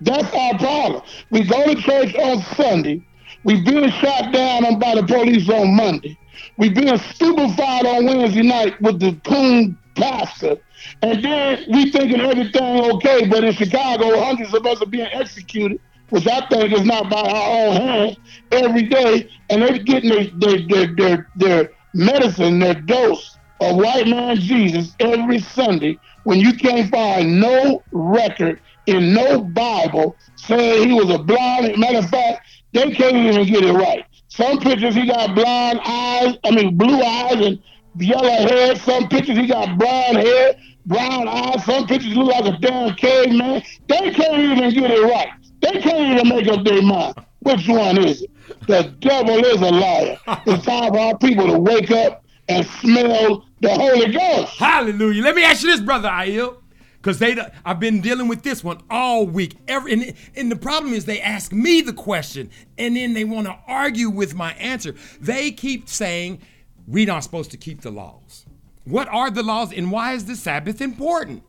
That's 0.00 0.32
our 0.34 0.58
problem. 0.58 1.02
We 1.30 1.44
go 1.44 1.72
to 1.72 1.80
church 1.80 2.14
on 2.16 2.42
Sunday. 2.56 3.02
We 3.44 3.62
being 3.62 3.90
shot 3.90 4.32
down 4.32 4.64
on 4.64 4.78
by 4.78 4.94
the 4.94 5.06
police 5.06 5.48
on 5.48 5.74
Monday. 5.76 6.18
We 6.58 6.68
being 6.68 6.98
stupefied 6.98 7.86
on 7.86 8.06
Wednesday 8.06 8.42
night 8.42 8.80
with 8.80 9.00
the 9.00 9.18
coon 9.24 9.78
pastor. 9.94 10.56
And 11.02 11.24
then 11.24 11.64
we 11.68 11.90
thinking 11.90 12.20
everything 12.20 12.92
okay, 12.92 13.26
but 13.26 13.44
in 13.44 13.52
Chicago, 13.52 14.22
hundreds 14.22 14.52
of 14.54 14.66
us 14.66 14.82
are 14.82 14.86
being 14.86 15.08
executed, 15.12 15.80
which 16.10 16.26
I 16.26 16.46
think 16.48 16.72
is 16.72 16.84
not 16.84 17.10
by 17.10 17.20
our 17.20 17.66
own 17.66 17.76
hands, 17.76 18.16
every 18.52 18.82
day. 18.82 19.28
And 19.50 19.62
they're 19.62 19.78
getting 19.78 20.10
their, 20.10 20.26
their, 20.38 20.66
their, 20.68 20.94
their, 20.94 21.28
their 21.36 21.70
medicine, 21.94 22.58
their 22.58 22.74
dose 22.74 23.38
of 23.60 23.76
white 23.76 24.06
man 24.06 24.36
Jesus 24.36 24.94
every 25.00 25.38
Sunday 25.38 25.98
when 26.24 26.40
you 26.40 26.52
can't 26.52 26.90
find 26.90 27.40
no 27.40 27.82
record 27.92 28.60
in 28.86 29.14
no 29.14 29.40
Bible 29.40 30.16
saying 30.36 30.88
he 30.88 30.94
was 30.94 31.10
a 31.10 31.18
blind. 31.18 31.78
Matter 31.78 31.98
of 31.98 32.10
fact, 32.10 32.46
they 32.72 32.90
can't 32.90 33.16
even 33.16 33.46
get 33.46 33.64
it 33.64 33.72
right. 33.72 34.04
Some 34.28 34.58
pictures 34.58 34.94
he 34.94 35.06
got 35.06 35.34
blind 35.34 35.80
eyes, 35.84 36.36
I 36.44 36.50
mean 36.50 36.76
blue 36.76 37.00
eyes 37.00 37.46
and 37.46 37.62
yellow 37.96 38.48
hair. 38.48 38.74
Some 38.76 39.08
pictures 39.08 39.36
he 39.36 39.46
got 39.46 39.78
brown 39.78 40.16
hair, 40.16 40.56
brown 40.86 41.28
eyes. 41.28 41.64
Some 41.64 41.86
pictures 41.86 42.16
look 42.16 42.32
like 42.32 42.52
a 42.52 42.58
damn 42.58 42.94
caveman. 42.96 43.62
They 43.86 44.10
can't 44.10 44.38
even 44.38 44.74
get 44.74 44.90
it 44.90 45.02
right. 45.02 45.28
They 45.64 45.80
can't 45.80 46.20
even 46.20 46.28
make 46.28 46.46
up 46.48 46.62
their 46.64 46.82
mind. 46.82 47.14
Which 47.40 47.66
one 47.68 47.96
is 48.04 48.22
it? 48.22 48.30
The 48.66 48.94
devil 49.00 49.38
is 49.44 49.60
a 49.62 49.70
liar. 49.70 50.18
It's 50.46 50.64
time 50.66 50.92
for 50.92 50.98
our 50.98 51.18
people 51.18 51.46
to 51.46 51.58
wake 51.58 51.90
up 51.90 52.22
and 52.48 52.66
smell 52.66 53.46
the 53.60 53.70
Holy 53.70 54.12
Ghost. 54.12 54.58
Hallelujah. 54.58 55.22
Let 55.22 55.34
me 55.34 55.42
ask 55.42 55.62
you 55.62 55.70
this, 55.70 55.80
brother 55.80 56.08
Aiel. 56.08 56.58
Because 56.98 57.18
they, 57.18 57.36
I've 57.64 57.80
been 57.80 58.00
dealing 58.02 58.28
with 58.28 58.42
this 58.42 58.62
one 58.62 58.80
all 58.90 59.26
week. 59.26 59.56
Every 59.68 59.92
and, 59.92 60.14
and 60.36 60.50
the 60.50 60.56
problem 60.56 60.92
is 60.92 61.04
they 61.06 61.20
ask 61.20 61.52
me 61.52 61.80
the 61.80 61.92
question 61.92 62.50
and 62.78 62.96
then 62.96 63.14
they 63.14 63.24
want 63.24 63.46
to 63.46 63.56
argue 63.66 64.10
with 64.10 64.34
my 64.34 64.52
answer. 64.54 64.94
They 65.20 65.50
keep 65.50 65.88
saying 65.88 66.40
we're 66.86 67.06
not 67.06 67.22
supposed 67.22 67.50
to 67.52 67.56
keep 67.58 67.82
the 67.82 67.90
laws. 67.90 68.46
What 68.84 69.08
are 69.08 69.30
the 69.30 69.42
laws 69.42 69.72
and 69.72 69.90
why 69.90 70.12
is 70.12 70.26
the 70.26 70.36
Sabbath 70.36 70.80
important? 70.80 71.42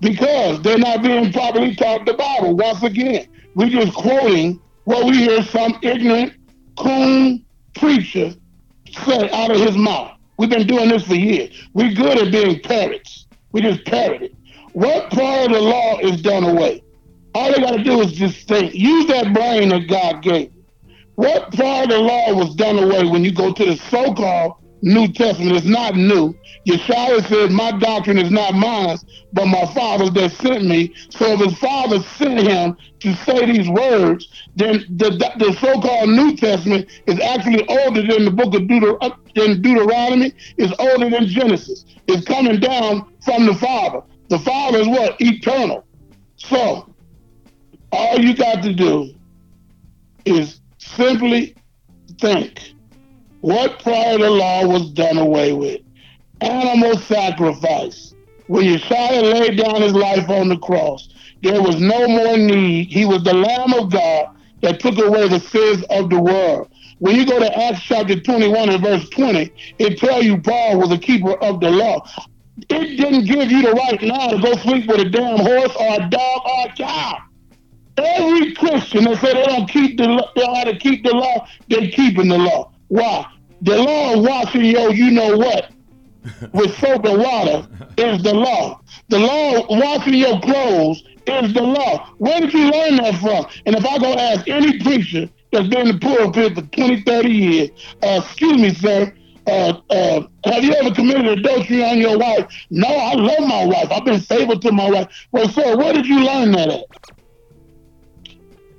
Because 0.00 0.60
they're 0.62 0.78
not 0.78 1.02
being 1.02 1.32
properly 1.32 1.74
taught 1.74 2.04
the 2.04 2.14
Bible. 2.14 2.56
Once 2.56 2.82
again, 2.82 3.26
we're 3.54 3.70
just 3.70 3.94
quoting 3.94 4.60
what 4.84 5.06
we 5.06 5.16
hear 5.16 5.42
some 5.42 5.78
ignorant 5.82 6.34
coon 6.76 7.44
preacher 7.74 8.34
say 9.04 9.30
out 9.30 9.50
of 9.50 9.60
his 9.60 9.76
mouth. 9.76 10.12
We've 10.38 10.50
been 10.50 10.66
doing 10.66 10.90
this 10.90 11.06
for 11.06 11.14
years. 11.14 11.50
We're 11.72 11.92
good 11.92 12.18
at 12.18 12.30
being 12.30 12.60
parrots. 12.60 13.26
We 13.52 13.62
just 13.62 13.84
parrot 13.86 14.22
it. 14.22 14.34
What 14.72 15.10
part 15.10 15.46
of 15.46 15.52
the 15.52 15.60
law 15.60 15.98
is 16.00 16.20
done 16.20 16.44
away? 16.44 16.82
All 17.34 17.50
they 17.50 17.60
got 17.60 17.76
to 17.76 17.82
do 17.82 18.00
is 18.02 18.12
just 18.12 18.46
think. 18.46 18.74
Use 18.74 19.06
that 19.06 19.32
brain 19.32 19.70
that 19.70 19.88
God 19.88 20.22
gave. 20.22 20.52
What 21.14 21.50
part 21.52 21.84
of 21.84 21.90
the 21.90 21.98
law 21.98 22.34
was 22.34 22.54
done 22.54 22.78
away 22.78 23.04
when 23.04 23.24
you 23.24 23.32
go 23.32 23.52
to 23.52 23.64
the 23.64 23.76
so-called 23.76 24.56
New 24.82 25.08
Testament? 25.08 25.56
It's 25.56 25.66
not 25.66 25.96
new. 25.96 26.34
Yeshua 26.66 27.26
said, 27.28 27.50
"My 27.50 27.72
doctrine 27.72 28.18
is 28.18 28.30
not 28.30 28.54
mine, 28.54 28.98
but 29.32 29.46
my 29.46 29.64
Father's 29.74 30.10
that 30.12 30.32
sent 30.32 30.64
me." 30.64 30.92
So 31.10 31.32
if 31.32 31.40
his 31.40 31.58
Father 31.58 32.00
sent 32.00 32.40
him 32.40 32.76
to 33.00 33.14
say 33.16 33.46
these 33.46 33.68
words, 33.68 34.28
then 34.56 34.84
the, 34.96 35.10
the 35.38 35.52
so-called 35.60 36.10
New 36.10 36.36
Testament 36.36 36.88
is 37.06 37.20
actually 37.20 37.66
older 37.68 38.02
than 38.02 38.24
the 38.24 38.30
book 38.30 38.54
of 38.54 38.62
Deuter- 38.62 38.98
uh, 39.00 39.10
Deuteronomy. 39.34 40.32
It's 40.56 40.72
older 40.78 41.10
than 41.10 41.26
Genesis. 41.26 41.84
It's 42.06 42.26
coming 42.26 42.60
down 42.60 43.12
from 43.24 43.46
the 43.46 43.54
Father. 43.54 44.02
The 44.28 44.38
Father 44.40 44.78
is 44.78 44.88
what? 44.88 45.16
Eternal. 45.20 45.84
So, 46.36 46.92
all 47.92 48.18
you 48.18 48.34
got 48.34 48.62
to 48.62 48.72
do 48.72 49.14
is 50.24 50.60
simply 50.78 51.54
think 52.20 52.72
what 53.40 53.72
of 53.86 54.20
the 54.20 54.30
law 54.30 54.66
was 54.66 54.90
done 54.90 55.18
away 55.18 55.52
with? 55.52 55.80
Animal 56.40 56.96
sacrifice. 56.98 58.14
When 58.46 58.64
Yeshua 58.64 59.32
laid 59.32 59.58
down 59.58 59.82
his 59.82 59.92
life 59.92 60.28
on 60.28 60.48
the 60.48 60.58
cross, 60.58 61.08
there 61.42 61.60
was 61.60 61.80
no 61.80 62.06
more 62.06 62.36
need. 62.36 62.88
He 62.88 63.04
was 63.04 63.22
the 63.24 63.34
Lamb 63.34 63.74
of 63.74 63.90
God 63.90 64.36
that 64.62 64.80
took 64.80 64.98
away 64.98 65.28
the 65.28 65.40
sins 65.40 65.84
of 65.90 66.10
the 66.10 66.20
world. 66.20 66.70
When 66.98 67.16
you 67.16 67.26
go 67.26 67.38
to 67.38 67.58
Acts 67.64 67.82
chapter 67.82 68.18
21 68.18 68.70
and 68.70 68.82
verse 68.82 69.08
20, 69.10 69.52
it 69.78 69.98
tells 69.98 70.24
you 70.24 70.40
Paul 70.40 70.78
was 70.78 70.90
a 70.92 70.98
keeper 70.98 71.34
of 71.42 71.60
the 71.60 71.70
law. 71.70 72.06
It 72.70 72.96
didn't 72.96 73.26
give 73.26 73.50
you 73.50 73.62
the 73.62 73.72
right 73.72 74.00
now 74.00 74.28
to 74.28 74.38
go 74.40 74.54
sleep 74.62 74.86
with 74.86 75.00
a 75.00 75.10
damn 75.10 75.38
horse 75.38 75.76
or 75.76 75.94
a 75.94 76.08
dog 76.08 76.40
or 76.46 76.66
a 76.68 76.72
cow. 76.74 77.18
Every 77.98 78.54
Christian 78.54 79.04
that 79.04 79.20
say 79.20 79.34
they 79.34 79.44
don't 79.44 79.68
keep 79.68 79.98
the 79.98 80.08
law, 80.08 80.30
they 80.34 80.44
how 80.44 80.64
to 80.64 80.76
keep 80.78 81.04
the 81.04 81.12
law, 81.12 81.46
they're 81.68 81.90
keeping 81.90 82.28
the 82.28 82.38
law. 82.38 82.72
Why? 82.88 83.26
The 83.62 83.76
law 83.78 84.14
of 84.14 84.22
washing 84.22 84.64
your 84.64 84.92
you 84.92 85.10
know 85.10 85.36
what 85.36 85.70
with 86.52 86.76
soap 86.78 87.04
and 87.04 87.18
water 87.18 87.68
is 87.96 88.22
the 88.22 88.34
law. 88.34 88.80
The 89.08 89.18
law 89.18 89.60
of 89.60 89.66
washing 89.68 90.14
your 90.14 90.40
clothes 90.40 91.02
is 91.26 91.54
the 91.54 91.62
law. 91.62 92.10
Where 92.18 92.40
did 92.40 92.52
you 92.52 92.70
learn 92.70 92.96
that 92.96 93.16
from? 93.20 93.46
And 93.64 93.76
if 93.76 93.84
I 93.84 93.98
go 93.98 94.12
ask 94.14 94.48
any 94.48 94.78
preacher 94.80 95.28
that's 95.52 95.68
been 95.68 95.88
in 95.88 95.94
the 95.94 96.00
pulpit 96.00 96.54
for 96.54 96.62
20, 96.62 97.02
30 97.02 97.28
years, 97.28 97.70
uh, 98.02 98.20
excuse 98.22 98.60
me, 98.60 98.74
sir, 98.74 99.12
uh, 99.46 99.80
uh, 99.90 100.22
have 100.44 100.64
you 100.64 100.72
ever 100.74 100.92
committed 100.92 101.26
adultery 101.26 101.84
on 101.84 101.98
your 101.98 102.18
wife? 102.18 102.46
No, 102.70 102.88
I 102.88 103.14
love 103.14 103.48
my 103.48 103.64
wife. 103.64 103.92
I've 103.92 104.04
been 104.04 104.20
faithful 104.20 104.58
to 104.58 104.72
my 104.72 104.90
wife. 104.90 105.26
Well, 105.30 105.48
sir, 105.48 105.76
where 105.76 105.92
did 105.92 106.06
you 106.06 106.24
learn 106.24 106.52
that 106.52 106.84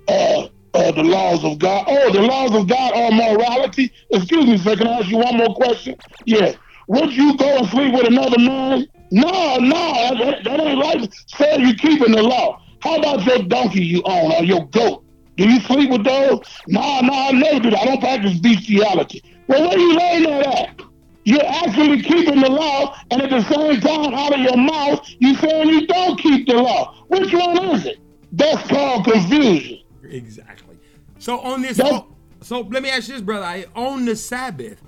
at? 0.10 0.52
Uh, 0.74 0.92
the 0.92 1.04
laws 1.04 1.44
of 1.44 1.60
God. 1.60 1.86
Oh, 1.88 2.12
the 2.12 2.22
laws 2.22 2.54
of 2.54 2.68
God 2.68 2.94
are 2.94 3.12
morality. 3.12 3.92
Excuse 4.12 4.46
me, 4.46 4.58
sir. 4.58 4.76
Can 4.76 4.88
I 4.88 5.00
ask 5.00 5.08
you 5.08 5.18
one 5.18 5.38
more 5.38 5.56
question? 5.56 5.96
Yeah. 6.26 6.54
Would 6.88 7.14
you 7.14 7.36
go 7.38 7.58
and 7.58 7.68
sleep 7.68 7.94
with 7.94 8.08
another 8.08 8.40
man? 8.40 8.88
No, 9.12 9.58
no, 9.58 10.16
that, 10.20 10.44
that 10.44 10.60
ain't 10.60 10.82
right. 10.82 11.14
Sir, 11.28 11.58
you 11.60 11.74
keeping 11.76 12.12
the 12.12 12.22
law. 12.22 12.62
How 12.80 12.98
about 12.98 13.26
your 13.26 13.40
donkey 13.44 13.84
you 13.84 14.02
own 14.06 14.32
or 14.34 14.44
your 14.44 14.66
goat? 14.68 15.04
Do 15.38 15.50
you 15.50 15.60
sleep 15.62 15.90
with 15.90 16.04
those? 16.04 16.42
No, 16.68 17.00
no, 17.02 17.14
I 17.14 17.32
never 17.32 17.60
do 17.60 17.70
that. 17.72 17.80
I 17.80 17.86
don't 17.86 18.00
practice 18.00 18.40
bestiality. 18.40 19.24
Well, 19.48 19.68
where 19.70 19.78
you 19.78 19.98
laying 19.98 20.24
that 20.24 20.48
at? 20.48 20.82
You're 21.24 21.46
actually 21.46 22.02
keeping 22.02 22.40
the 22.40 22.50
law, 22.50 22.96
and 23.12 23.22
at 23.22 23.30
the 23.30 23.42
same 23.44 23.82
time, 23.82 24.14
out 24.14 24.34
of 24.34 24.40
your 24.40 24.58
mouth, 24.58 25.06
you're 25.20 25.36
saying 25.36 25.68
you 25.68 25.86
don't 25.88 26.18
keep 26.20 26.48
the 26.48 26.56
law. 26.56 26.96
Which 27.08 27.34
one 27.34 27.76
is 27.76 27.86
it? 27.86 27.98
That's 28.32 28.66
called 28.70 29.06
confusion. 29.06 29.80
Exactly. 30.10 30.78
So 31.20 31.40
on 31.40 31.62
this, 31.62 31.78
so 31.78 32.62
let 32.62 32.84
me 32.84 32.90
ask 32.90 33.08
you 33.08 33.16
this, 33.16 33.22
brother. 33.22 33.46
I, 33.46 33.66
on 33.76 34.06
the 34.06 34.16
Sabbath, 34.16 34.82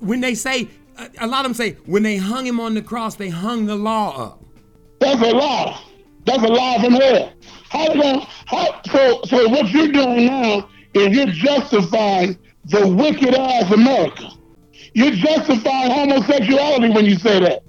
when 0.00 0.20
they 0.20 0.34
say, 0.34 0.68
a, 1.18 1.26
lot 1.26 1.40
of 1.40 1.44
them 1.44 1.54
say, 1.54 1.72
when 1.86 2.02
they 2.02 2.16
hung 2.16 2.46
him 2.46 2.60
on 2.60 2.74
the 2.74 2.82
cross, 2.82 3.14
they 3.14 3.28
hung 3.28 3.66
the 3.66 3.76
law 3.76 4.30
up. 4.30 4.44
That's 5.00 5.20
a 5.20 5.34
lie. 5.34 5.80
That's 6.24 6.42
a 6.42 6.48
lie 6.48 6.78
from 6.82 6.92
hell. 6.92 7.32
How 7.68 7.88
gonna, 7.88 8.26
how, 8.46 8.82
so, 8.90 9.20
so 9.24 9.48
what 9.48 9.68
you're 9.70 9.92
doing 9.92 10.26
now 10.26 10.68
is 10.94 11.16
you're 11.16 11.26
justifying 11.26 12.38
the 12.64 12.86
wicked 12.86 13.34
ass 13.34 13.72
America. 13.72 14.28
You're 14.94 15.12
justifying 15.12 15.90
homosexuality 15.90 16.90
when 16.90 17.06
you 17.06 17.16
say 17.16 17.40
that. 17.40 17.62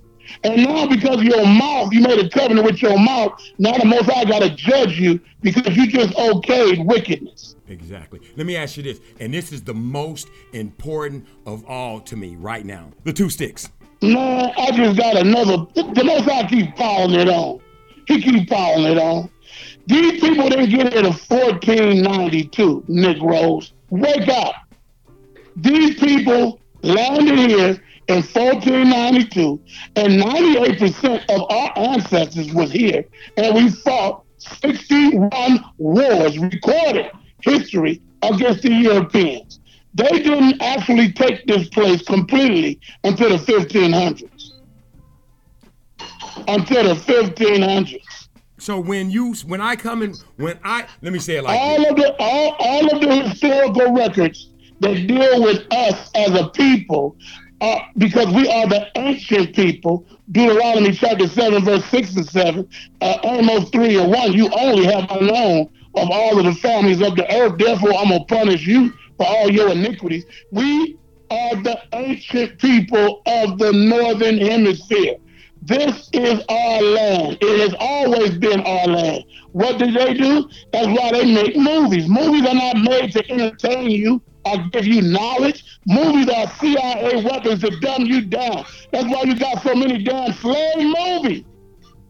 And 0.43 0.63
now 0.63 0.87
because 0.87 1.17
of 1.17 1.23
your 1.23 1.45
mouth, 1.45 1.93
you 1.93 2.01
made 2.01 2.19
a 2.19 2.29
covenant 2.29 2.65
with 2.65 2.81
your 2.81 2.97
mouth. 2.97 3.41
Now 3.57 3.77
the 3.77 3.85
Most 3.85 4.09
High 4.09 4.25
got 4.25 4.39
to 4.39 4.49
judge 4.49 4.99
you 4.99 5.19
because 5.41 5.75
you 5.75 5.87
just 5.87 6.13
okayed 6.13 6.85
wickedness. 6.85 7.55
Exactly. 7.67 8.19
Let 8.35 8.45
me 8.45 8.55
ask 8.55 8.77
you 8.77 8.83
this, 8.83 8.99
and 9.19 9.33
this 9.33 9.51
is 9.51 9.63
the 9.63 9.73
most 9.73 10.27
important 10.53 11.25
of 11.45 11.65
all 11.65 11.99
to 12.01 12.15
me 12.15 12.35
right 12.35 12.65
now. 12.65 12.91
The 13.03 13.13
two 13.13 13.29
sticks. 13.29 13.69
Man, 14.01 14.51
I 14.57 14.71
just 14.71 14.97
got 14.97 15.17
another. 15.17 15.65
The 15.75 16.03
Most 16.03 16.25
High 16.25 16.47
keep 16.47 16.75
piling 16.75 17.19
it 17.19 17.29
on. 17.29 17.61
He 18.07 18.21
keep 18.21 18.49
piling 18.49 18.91
it 18.91 18.97
on. 18.97 19.29
These 19.85 20.19
people 20.19 20.49
didn't 20.49 20.69
get 20.69 20.87
it 20.87 21.05
in 21.05 21.05
1492, 21.05 22.85
Negroes. 22.87 23.73
Wake 23.89 24.27
up. 24.29 24.55
These 25.55 25.99
people 25.99 26.59
landed 26.81 27.37
here 27.49 27.81
in 28.07 28.21
1492, 28.21 29.61
and 29.95 30.21
98% 30.21 31.29
of 31.29 31.41
our 31.49 31.77
ancestors 31.77 32.53
was 32.53 32.71
here, 32.71 33.05
and 33.37 33.55
we 33.55 33.69
fought 33.69 34.23
61 34.37 35.63
wars, 35.77 36.37
recorded 36.37 37.11
history 37.41 38.01
against 38.21 38.63
the 38.63 38.73
Europeans. 38.73 39.59
They 39.95 40.09
didn't 40.09 40.61
actually 40.61 41.11
take 41.13 41.45
this 41.45 41.69
place 41.69 42.01
completely 42.01 42.79
until 43.03 43.37
the 43.37 43.43
1500s. 43.43 44.53
until 46.47 46.95
the 46.95 46.99
1500s. 46.99 48.27
So 48.57 48.79
when 48.79 49.11
you 49.11 49.33
when 49.45 49.61
I 49.61 49.75
come 49.75 50.01
in 50.03 50.15
when 50.37 50.57
I 50.63 50.87
let 51.01 51.11
me 51.11 51.19
say 51.19 51.37
it 51.37 51.43
like 51.43 51.59
all 51.59 51.77
this. 51.77 51.89
of 51.89 51.95
the 51.97 52.15
all, 52.19 52.55
all 52.59 52.95
of 52.95 53.01
the 53.01 53.29
historical 53.29 53.93
records 53.93 54.51
that 54.79 55.07
deal 55.07 55.43
with 55.43 55.65
us 55.71 56.09
as 56.15 56.33
a 56.39 56.47
people 56.49 57.17
uh, 57.63 57.79
because 57.97 58.27
we 58.33 58.45
are 58.49 58.67
the 58.67 58.85
ancient 58.97 59.55
people 59.55 60.05
deuteronomy 60.31 60.91
chapter 60.91 61.27
7 61.27 61.63
verse 61.63 61.85
6 61.85 62.15
and 62.17 62.25
7 62.29 62.69
uh, 62.99 63.17
amos 63.23 63.69
3 63.69 63.99
and 63.99 64.11
1 64.11 64.33
you 64.33 64.49
only 64.51 64.83
have 64.83 65.09
known 65.21 65.69
of 65.95 66.09
all 66.11 66.37
of 66.37 66.43
the 66.43 66.55
families 66.55 67.01
of 67.01 67.15
the 67.15 67.25
earth 67.33 67.57
therefore 67.57 67.93
i'm 67.95 68.09
gonna 68.09 68.25
punish 68.25 68.67
you 68.67 68.91
for 69.17 69.25
all 69.25 69.49
your 69.49 69.69
iniquities 69.69 70.25
we 70.51 70.97
are 71.31 71.55
the 71.63 71.79
ancient 71.93 72.59
people 72.59 73.21
of 73.25 73.57
the 73.57 73.71
northern 73.71 74.37
hemisphere 74.37 75.15
this 75.65 76.09
is 76.11 76.43
our 76.49 76.81
land. 76.81 77.37
It 77.39 77.59
has 77.61 77.73
always 77.79 78.37
been 78.37 78.59
our 78.59 78.85
land. 78.85 79.23
What 79.53 79.79
do 79.79 79.89
they 79.93 80.13
do? 80.13 80.49
That's 80.73 80.87
why 80.87 81.11
they 81.13 81.33
make 81.33 81.55
movies. 81.55 82.09
Movies 82.09 82.45
are 82.45 82.53
not 82.53 82.79
made 82.79 83.13
to 83.13 83.31
entertain 83.31 83.89
you 83.89 84.21
or 84.45 84.57
give 84.71 84.85
you 84.85 85.01
knowledge. 85.01 85.63
Movies 85.85 86.29
are 86.29 86.47
CIA 86.59 87.23
weapons 87.23 87.61
to 87.61 87.69
dumb 87.79 88.05
you 88.05 88.21
down. 88.21 88.65
That's 88.91 89.05
why 89.05 89.23
you 89.23 89.35
got 89.35 89.61
so 89.63 89.75
many 89.75 90.03
damn 90.03 90.33
slave 90.33 90.77
movies. 90.77 91.43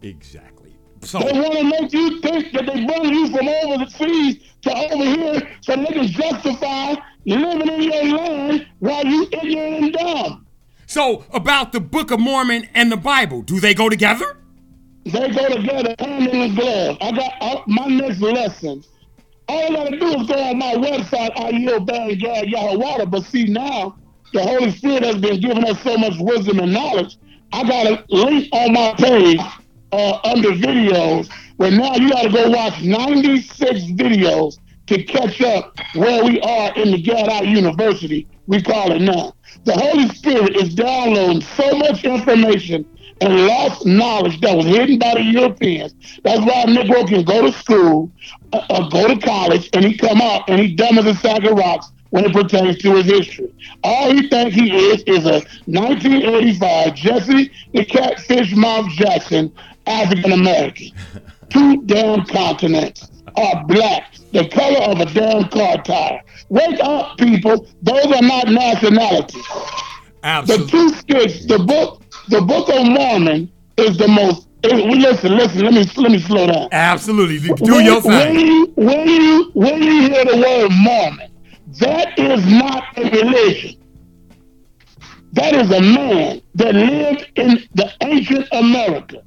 Exactly. 0.02 0.76
they 1.00 1.18
want 1.40 1.52
to 1.58 1.64
make 1.64 1.92
you 1.92 2.20
think 2.20 2.52
that 2.52 2.66
they 2.66 2.84
bring 2.84 3.14
you 3.14 3.28
from 3.30 3.48
over 3.48 3.84
the 3.84 3.90
seas 3.90 4.38
to 4.62 4.74
over 4.74 5.04
here 5.04 5.50
so 5.60 5.76
they 5.76 5.84
can 5.86 6.06
justify 6.06 6.94
living 7.26 7.68
in 7.68 7.82
your 7.82 8.16
land 8.18 8.66
while 8.80 9.04
you 9.04 9.26
ignorant 9.32 9.84
and 9.84 9.92
dumb. 9.92 10.46
So 10.86 11.24
about 11.32 11.72
the 11.72 11.80
Book 11.80 12.10
of 12.10 12.20
Mormon 12.20 12.68
and 12.74 12.92
the 12.92 12.96
Bible, 12.96 13.42
do 13.42 13.60
they 13.60 13.74
go 13.74 13.88
together? 13.88 14.38
They 15.04 15.28
go 15.30 15.48
together 15.48 15.94
hand 15.98 16.28
in 16.28 16.54
glove. 16.54 16.96
I 17.00 17.12
got 17.12 17.32
uh, 17.40 17.62
my 17.66 17.86
next 17.86 18.20
lesson. 18.20 18.82
All 19.48 19.58
I 19.58 19.68
gotta 19.68 19.98
do 19.98 20.06
is 20.20 20.26
go 20.26 20.34
on 20.34 20.58
my 20.58 20.74
website, 20.74 21.30
I. 21.36 23.04
But 23.04 23.24
see 23.24 23.44
now, 23.44 23.96
the 24.32 24.42
Holy 24.42 24.70
Spirit 24.70 25.04
has 25.04 25.16
been 25.16 25.40
giving 25.40 25.64
us 25.68 25.80
so 25.82 25.96
much 25.96 26.14
wisdom 26.18 26.60
and 26.60 26.72
knowledge. 26.72 27.18
I 27.52 27.62
got 27.62 27.86
a 27.86 28.04
link 28.08 28.48
on 28.52 28.72
my 28.72 28.94
page 28.96 29.40
uh, 29.92 30.18
under 30.24 30.50
videos 30.50 31.30
where 31.56 31.70
now 31.70 31.94
you 31.94 32.10
gotta 32.10 32.30
go 32.30 32.50
watch 32.50 32.82
96 32.82 33.80
videos 33.92 34.58
to 34.86 35.02
catch 35.04 35.40
up 35.40 35.76
where 35.94 36.24
we 36.24 36.40
are 36.40 36.74
in 36.74 36.90
the 36.90 37.02
Gadite 37.02 37.48
University, 37.48 38.26
we 38.46 38.60
call 38.62 38.92
it 38.92 39.00
now. 39.00 39.34
The 39.64 39.72
Holy 39.72 40.08
Spirit 40.08 40.56
is 40.56 40.74
downloading 40.74 41.40
so 41.40 41.76
much 41.78 42.04
information 42.04 42.84
and 43.24 43.46
lost 43.46 43.86
knowledge 43.86 44.40
that 44.40 44.56
was 44.56 44.66
hidden 44.66 44.98
by 44.98 45.14
the 45.14 45.22
Europeans. 45.22 45.94
That's 46.22 46.40
why 46.40 46.62
a 46.62 46.66
Negro 46.66 47.08
can 47.08 47.24
go 47.24 47.42
to 47.42 47.52
school, 47.52 48.10
uh, 48.52 48.66
uh, 48.68 48.88
go 48.88 49.08
to 49.08 49.18
college, 49.18 49.70
and 49.72 49.84
he 49.84 49.96
come 49.96 50.20
out 50.20 50.48
and 50.48 50.60
he 50.60 50.74
dumb 50.74 50.98
as 50.98 51.06
a 51.06 51.14
sack 51.14 51.44
of 51.44 51.56
rocks 51.56 51.90
when 52.10 52.24
it 52.24 52.32
pertains 52.32 52.78
to 52.78 52.94
his 52.96 53.06
history. 53.06 53.52
All 53.82 54.12
he 54.12 54.28
thinks 54.28 54.54
he 54.54 54.72
is 54.72 55.02
is 55.06 55.24
a 55.26 55.42
1985 55.66 56.94
Jesse 56.94 57.50
the 57.72 57.84
Catfish 57.84 58.54
Mouth 58.54 58.88
Jackson 58.90 59.52
African 59.86 60.32
American. 60.32 60.90
Two 61.48 61.82
damn 61.82 62.24
continents 62.26 63.10
are 63.36 63.64
black, 63.66 64.14
the 64.32 64.48
color 64.48 64.80
of 64.80 65.00
a 65.00 65.06
damn 65.06 65.48
car 65.48 65.82
tire. 65.82 66.22
Wake 66.50 66.78
up, 66.80 67.18
people. 67.18 67.66
Those 67.82 68.06
are 68.06 68.22
not 68.22 68.48
nationalities. 68.48 69.44
Absolutely. 70.22 70.64
The 70.64 70.70
two 70.70 70.88
sticks, 70.90 71.44
the 71.46 71.58
book, 71.58 72.00
the 72.28 72.40
Book 72.40 72.68
of 72.68 72.86
Mormon 72.86 73.50
is 73.76 73.96
the 73.96 74.08
most. 74.08 74.48
eh, 74.64 74.68
Listen, 74.76 75.36
listen. 75.36 75.60
Let 75.62 75.74
me 75.74 75.84
let 75.96 76.10
me 76.12 76.18
slow 76.18 76.46
down. 76.46 76.68
Absolutely. 76.72 77.38
Do 77.38 77.54
When- 77.74 77.84
your 77.84 78.00
When 78.00 78.38
you 78.38 78.72
when 78.76 79.08
you 79.08 79.50
when 79.54 79.82
you 79.82 80.02
hear 80.02 80.24
the 80.24 80.36
word 80.36 80.70
Mormon, 80.72 81.30
that 81.80 82.18
is 82.18 82.44
not 82.46 82.84
a 82.96 83.02
religion. 83.10 83.76
That 85.32 85.52
is 85.54 85.70
a 85.70 85.80
man 85.80 86.40
that 86.54 86.74
lived 86.74 87.26
in 87.36 87.62
the 87.74 87.90
ancient 88.02 88.46
America. 88.52 89.22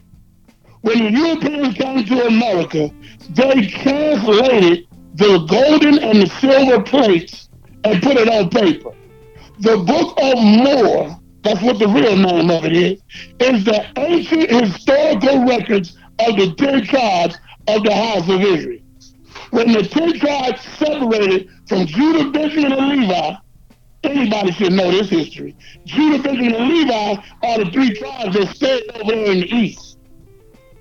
When 0.82 1.00
the 1.04 1.12
Europeans 1.12 1.74
came 1.76 2.06
to 2.06 2.28
America, 2.28 2.90
they 3.32 3.68
translated 3.68 4.88
the 5.16 5.40
golden 5.50 6.00
and 6.00 6.22
the 6.22 6.28
silver 6.40 6.82
plates 6.82 7.50
and 7.84 8.02
put 8.02 8.16
it 8.16 8.30
on 8.30 8.50
paper. 8.50 8.92
The 9.60 9.78
Book 9.78 10.18
of 10.22 10.36
Moore, 10.42 11.17
that's 11.48 11.62
what 11.62 11.80
the 11.80 11.88
real 11.88 12.18
name 12.18 12.50
of 12.50 12.66
it 12.66 12.74
is, 12.74 13.02
is 13.40 13.64
the 13.64 13.88
ancient 13.98 14.50
historical 14.50 15.46
records 15.46 15.98
of 16.20 16.36
the 16.36 16.54
ten 16.56 16.84
tribes 16.84 17.38
of 17.70 17.84
the 17.84 17.94
house 17.94 18.28
of 18.30 18.42
Israel. 18.42 18.82
When 19.52 19.72
the 19.72 19.84
ten 19.84 20.20
tribes 20.20 20.62
separated 20.78 21.50
from 21.70 21.86
Judah, 21.86 22.32
Benjamin, 22.32 22.74
and 22.74 23.02
Levi, 23.02 23.36
anybody 24.04 24.52
should 24.52 24.74
know 24.74 24.92
this 24.92 25.10
history. 25.10 25.56
Judah, 25.86 26.22
Benjamin, 26.22 26.54
and 26.54 26.68
Levi 26.68 27.16
are 27.44 27.64
the 27.64 27.72
three 27.72 27.94
tribes 27.94 28.36
that 28.36 28.54
stayed 28.54 28.84
over 28.96 29.12
there 29.14 29.32
in 29.32 29.40
the 29.40 29.56
east. 29.56 30.00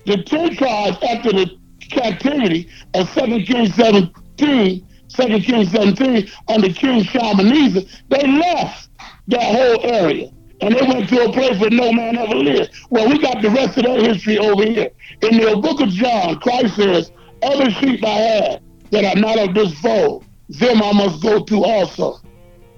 The 0.05 0.21
ten 0.23 0.53
tribes, 0.53 0.97
after 1.01 1.31
the 1.31 1.57
captivity 1.79 2.67
of 2.93 3.09
2 3.13 3.43
Kings 3.45 3.73
17, 3.75 4.11
2 4.35 5.39
Kings 5.39 5.71
17, 5.71 6.29
under 6.49 6.73
King 6.73 7.03
Shalmaneser, 7.03 7.87
they 8.09 8.27
left 8.27 8.89
that 9.27 9.43
whole 9.43 9.85
area. 9.85 10.29
And 10.61 10.75
they 10.75 10.81
went 10.81 11.07
to 11.09 11.25
a 11.25 11.31
place 11.31 11.59
where 11.59 11.69
no 11.69 11.91
man 11.91 12.17
ever 12.17 12.35
lived. 12.35 12.71
Well, 12.89 13.07
we 13.07 13.19
got 13.19 13.41
the 13.41 13.49
rest 13.49 13.77
of 13.77 13.85
that 13.85 14.01
history 14.01 14.39
over 14.39 14.65
here. 14.65 14.89
In 15.21 15.37
the 15.37 15.57
book 15.57 15.81
of 15.81 15.89
John, 15.89 16.39
Christ 16.39 16.75
says, 16.75 17.11
Other 17.43 17.69
sheep 17.69 18.03
I 18.03 18.09
have 18.09 18.61
that 18.91 19.03
are 19.05 19.19
not 19.19 19.37
of 19.37 19.53
this 19.53 19.77
fold, 19.79 20.25
them 20.49 20.81
I 20.81 20.93
must 20.93 21.21
go 21.21 21.43
to 21.43 21.63
also. 21.63 22.19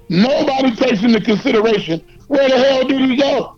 Nobody 0.10 0.76
takes 0.76 1.04
into 1.04 1.22
consideration 1.22 2.04
where 2.28 2.50
the 2.50 2.58
hell 2.58 2.88
did 2.88 3.00
he 3.10 3.16
go? 3.16 3.58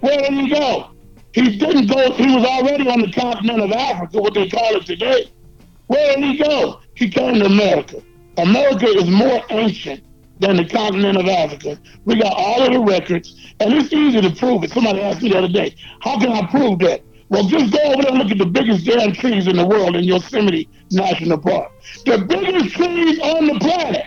Where 0.00 0.18
did 0.18 0.32
he 0.32 0.48
go? 0.48 0.90
He 1.32 1.56
didn't 1.56 1.86
go, 1.86 2.12
he 2.12 2.34
was 2.34 2.44
already 2.44 2.88
on 2.88 3.00
the 3.00 3.12
continent 3.12 3.60
of 3.60 3.70
Africa, 3.72 4.20
what 4.20 4.34
they 4.34 4.48
call 4.48 4.76
it 4.76 4.86
today. 4.86 5.30
Where 5.86 6.16
did 6.16 6.24
he 6.24 6.38
go? 6.38 6.80
He 6.94 7.08
came 7.08 7.34
to 7.34 7.46
America. 7.46 8.02
America 8.38 8.86
is 8.86 9.08
more 9.08 9.42
ancient 9.50 10.02
than 10.40 10.56
the 10.56 10.64
continent 10.64 11.18
of 11.18 11.26
Africa. 11.26 11.78
We 12.04 12.16
got 12.16 12.32
all 12.36 12.62
of 12.62 12.72
the 12.72 12.80
records, 12.80 13.34
and 13.60 13.72
it's 13.74 13.92
easy 13.92 14.20
to 14.20 14.30
prove 14.30 14.64
it. 14.64 14.70
Somebody 14.70 15.00
asked 15.00 15.22
me 15.22 15.30
the 15.30 15.38
other 15.38 15.48
day, 15.48 15.74
how 16.00 16.18
can 16.18 16.32
I 16.32 16.46
prove 16.46 16.78
that? 16.80 17.02
Well, 17.30 17.44
just 17.44 17.72
go 17.72 17.78
over 17.82 18.02
there 18.02 18.12
and 18.12 18.18
look 18.18 18.30
at 18.30 18.38
the 18.38 18.46
biggest 18.46 18.86
damn 18.86 19.12
trees 19.12 19.46
in 19.48 19.56
the 19.56 19.66
world 19.66 19.96
in 19.96 20.04
Yosemite 20.04 20.68
National 20.90 21.38
Park. 21.38 21.70
The 22.06 22.18
biggest 22.18 22.74
trees 22.74 23.18
on 23.18 23.46
the 23.46 23.58
planet 23.60 24.06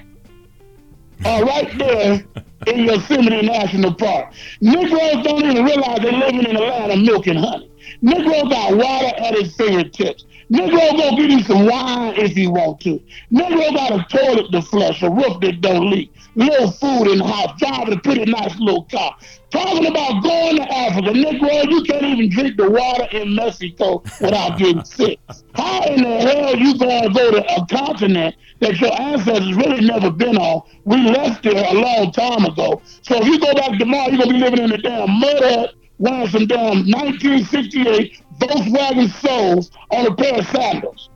are 1.26 1.44
right 1.46 1.78
there 1.78 2.26
in 2.68 2.86
Yosemite 2.86 3.44
National 3.44 3.94
Park. 3.94 4.34
Negroes 4.62 5.24
don't 5.24 5.46
even 5.46 5.64
realize 5.64 6.00
they're 6.02 6.12
living 6.12 6.46
in 6.46 6.56
a 6.56 6.62
land 6.62 6.92
of 6.92 7.00
milk 7.00 7.28
and 7.28 7.38
honey. 7.38 7.70
Negroes 8.02 8.50
got 8.50 8.76
water 8.76 9.16
at 9.18 9.36
his 9.36 9.56
fingertips. 9.56 10.26
Negro 10.52 10.98
gonna 10.98 11.16
get 11.16 11.32
him 11.32 11.44
some 11.44 11.66
wine 11.66 12.14
if 12.18 12.34
he 12.34 12.46
want 12.46 12.82
to. 12.82 13.02
Negro 13.32 13.74
got 13.74 13.92
a 13.92 14.06
toilet 14.10 14.52
to 14.52 14.62
flush, 14.62 15.02
a 15.02 15.10
roof 15.10 15.40
that 15.40 15.62
don't 15.62 15.90
leak, 15.90 16.12
little 16.36 16.70
food 16.72 17.08
in 17.08 17.20
the 17.20 17.26
house, 17.26 17.58
driving 17.58 17.94
a 17.94 18.00
pretty 18.02 18.30
nice 18.30 18.54
little 18.60 18.84
car. 18.84 19.16
Talking 19.50 19.86
about 19.86 20.22
going 20.22 20.58
to 20.58 20.74
Africa, 20.74 21.10
Negro, 21.12 21.70
you 21.70 21.84
can't 21.84 22.04
even 22.04 22.30
drink 22.30 22.58
the 22.58 22.70
water 22.70 23.08
in 23.14 23.34
Mexico 23.34 24.04
without 24.20 24.58
getting 24.58 24.84
sick. 24.86 25.20
How 25.56 25.84
in 25.84 26.04
the 26.04 26.20
hell 26.20 26.58
you 26.58 26.78
gonna 26.78 27.14
go 27.14 27.32
to 27.32 27.56
a 27.56 27.66
continent 27.68 28.36
that 28.60 28.78
your 28.82 29.00
ancestors 29.00 29.56
really 29.56 29.86
never 29.86 30.12
been 30.12 30.38
on? 30.38 30.64
We 30.84 30.98
left 30.98 31.44
there 31.44 31.64
a 31.64 31.74
long 31.74 32.12
time 32.12 32.44
ago. 32.44 32.82
So 33.04 33.16
if 33.16 33.26
you 33.26 33.40
go 33.40 33.54
back 33.54 33.80
tomorrow, 33.80 34.10
you're 34.10 34.20
gonna 34.20 34.34
be 34.34 34.40
living 34.40 34.64
in 34.66 34.72
a 34.74 34.78
damn 34.78 35.10
mud 35.18 35.44
hut, 35.44 35.76
some 36.04 36.48
damn 36.48 36.90
1968 36.90 38.24
Volkswagen 38.40 39.10
soles 39.22 39.72
on 39.92 40.08
a 40.08 40.16
pair 40.16 40.40
of 40.40 40.48
sandals. 40.48 41.10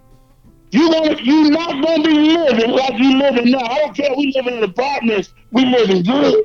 You 0.71 0.91
gonna, 0.91 1.21
you 1.21 1.49
not 1.49 1.83
gonna 1.83 2.03
be 2.03 2.13
living 2.13 2.71
like 2.71 2.99
you 2.99 3.17
living 3.17 3.51
now. 3.51 3.63
I 3.63 3.79
don't 3.79 3.95
care. 3.95 4.13
We 4.15 4.31
living 4.35 4.57
in 4.57 4.63
apartments. 4.63 5.33
We 5.51 5.65
living 5.65 6.03
good. 6.03 6.43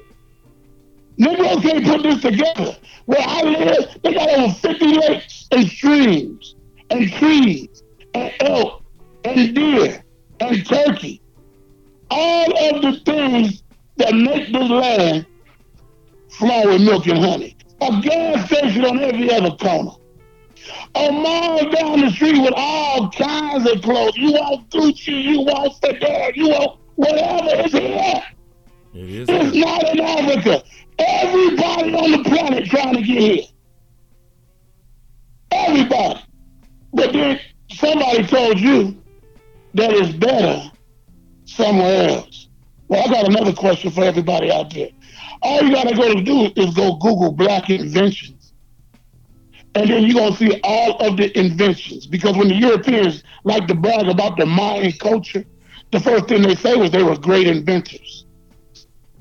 Negroes 1.18 1.60
can't 1.62 1.84
put 1.84 2.02
this 2.02 2.22
together. 2.22 2.76
Where 3.06 3.20
I 3.20 3.42
live, 3.42 3.98
they 4.02 4.14
got 4.14 4.30
over 4.30 4.54
50 4.54 4.86
lakes 4.86 5.48
and 5.50 5.68
streams 5.68 6.54
and 6.90 7.12
trees 7.12 7.82
and 8.14 8.32
elk 8.40 8.82
and 9.24 9.54
deer 9.54 10.02
and 10.40 10.66
turkey. 10.66 11.20
All 12.10 12.74
of 12.74 12.82
the 12.82 13.00
things 13.04 13.62
that 13.96 14.14
make 14.14 14.50
this 14.52 14.70
land 14.70 15.26
flow 16.30 16.68
with 16.68 16.82
milk 16.82 17.06
and 17.06 17.18
honey. 17.18 17.56
A 17.82 18.00
gas 18.02 18.46
station 18.46 18.84
on 18.84 19.00
every 19.00 19.30
other 19.32 19.56
corner. 19.56 19.92
A 20.94 21.12
mall 21.12 21.70
down 21.70 22.00
the 22.00 22.10
street 22.10 22.40
with 22.40 22.54
all 22.56 23.10
kinds 23.10 23.70
of 23.70 23.82
clothes. 23.82 24.16
You 24.16 24.32
want 24.32 24.70
Gucci, 24.70 25.22
you 25.22 25.40
want 25.40 25.74
Fedora, 25.80 26.32
you 26.34 26.48
want 26.48 26.80
whatever. 26.96 27.48
It's 27.64 27.72
here. 27.72 28.22
It 28.94 29.10
is. 29.10 29.28
It's 29.30 29.56
not 29.56 29.88
in 29.88 30.00
Africa. 30.00 30.62
Everybody 30.98 31.94
on 31.94 32.10
the 32.12 32.28
planet 32.28 32.66
trying 32.66 32.94
to 32.96 33.02
get 33.02 33.18
here. 33.18 33.44
everybody. 35.52 36.20
But 36.92 37.12
then 37.12 37.40
somebody 37.70 38.26
told 38.26 38.58
you 38.60 39.00
that 39.74 39.92
it's 39.92 40.12
better 40.16 40.70
somewhere 41.44 42.10
else. 42.10 42.48
Well, 42.88 43.04
I 43.06 43.12
got 43.12 43.28
another 43.28 43.52
question 43.52 43.90
for 43.90 44.02
everybody 44.04 44.50
out 44.50 44.72
there. 44.74 44.88
All 45.42 45.62
you 45.62 45.74
gotta 45.74 45.94
go 45.94 46.14
to 46.14 46.22
do 46.22 46.52
is 46.56 46.74
go 46.74 46.96
Google 46.96 47.32
black 47.32 47.70
inventions. 47.70 48.52
And 49.74 49.88
then 49.88 50.02
you're 50.04 50.14
gonna 50.14 50.36
see 50.36 50.60
all 50.64 50.96
of 50.98 51.16
the 51.16 51.36
inventions. 51.38 52.06
Because 52.06 52.36
when 52.36 52.48
the 52.48 52.56
Europeans 52.56 53.22
like 53.44 53.66
to 53.68 53.74
brag 53.74 54.08
about 54.08 54.36
the 54.36 54.46
Mayan 54.46 54.92
culture, 54.92 55.44
the 55.92 56.00
first 56.00 56.28
thing 56.28 56.42
they 56.42 56.54
say 56.54 56.76
was 56.76 56.90
they 56.90 57.02
were 57.02 57.16
great 57.16 57.46
inventors. 57.46 58.26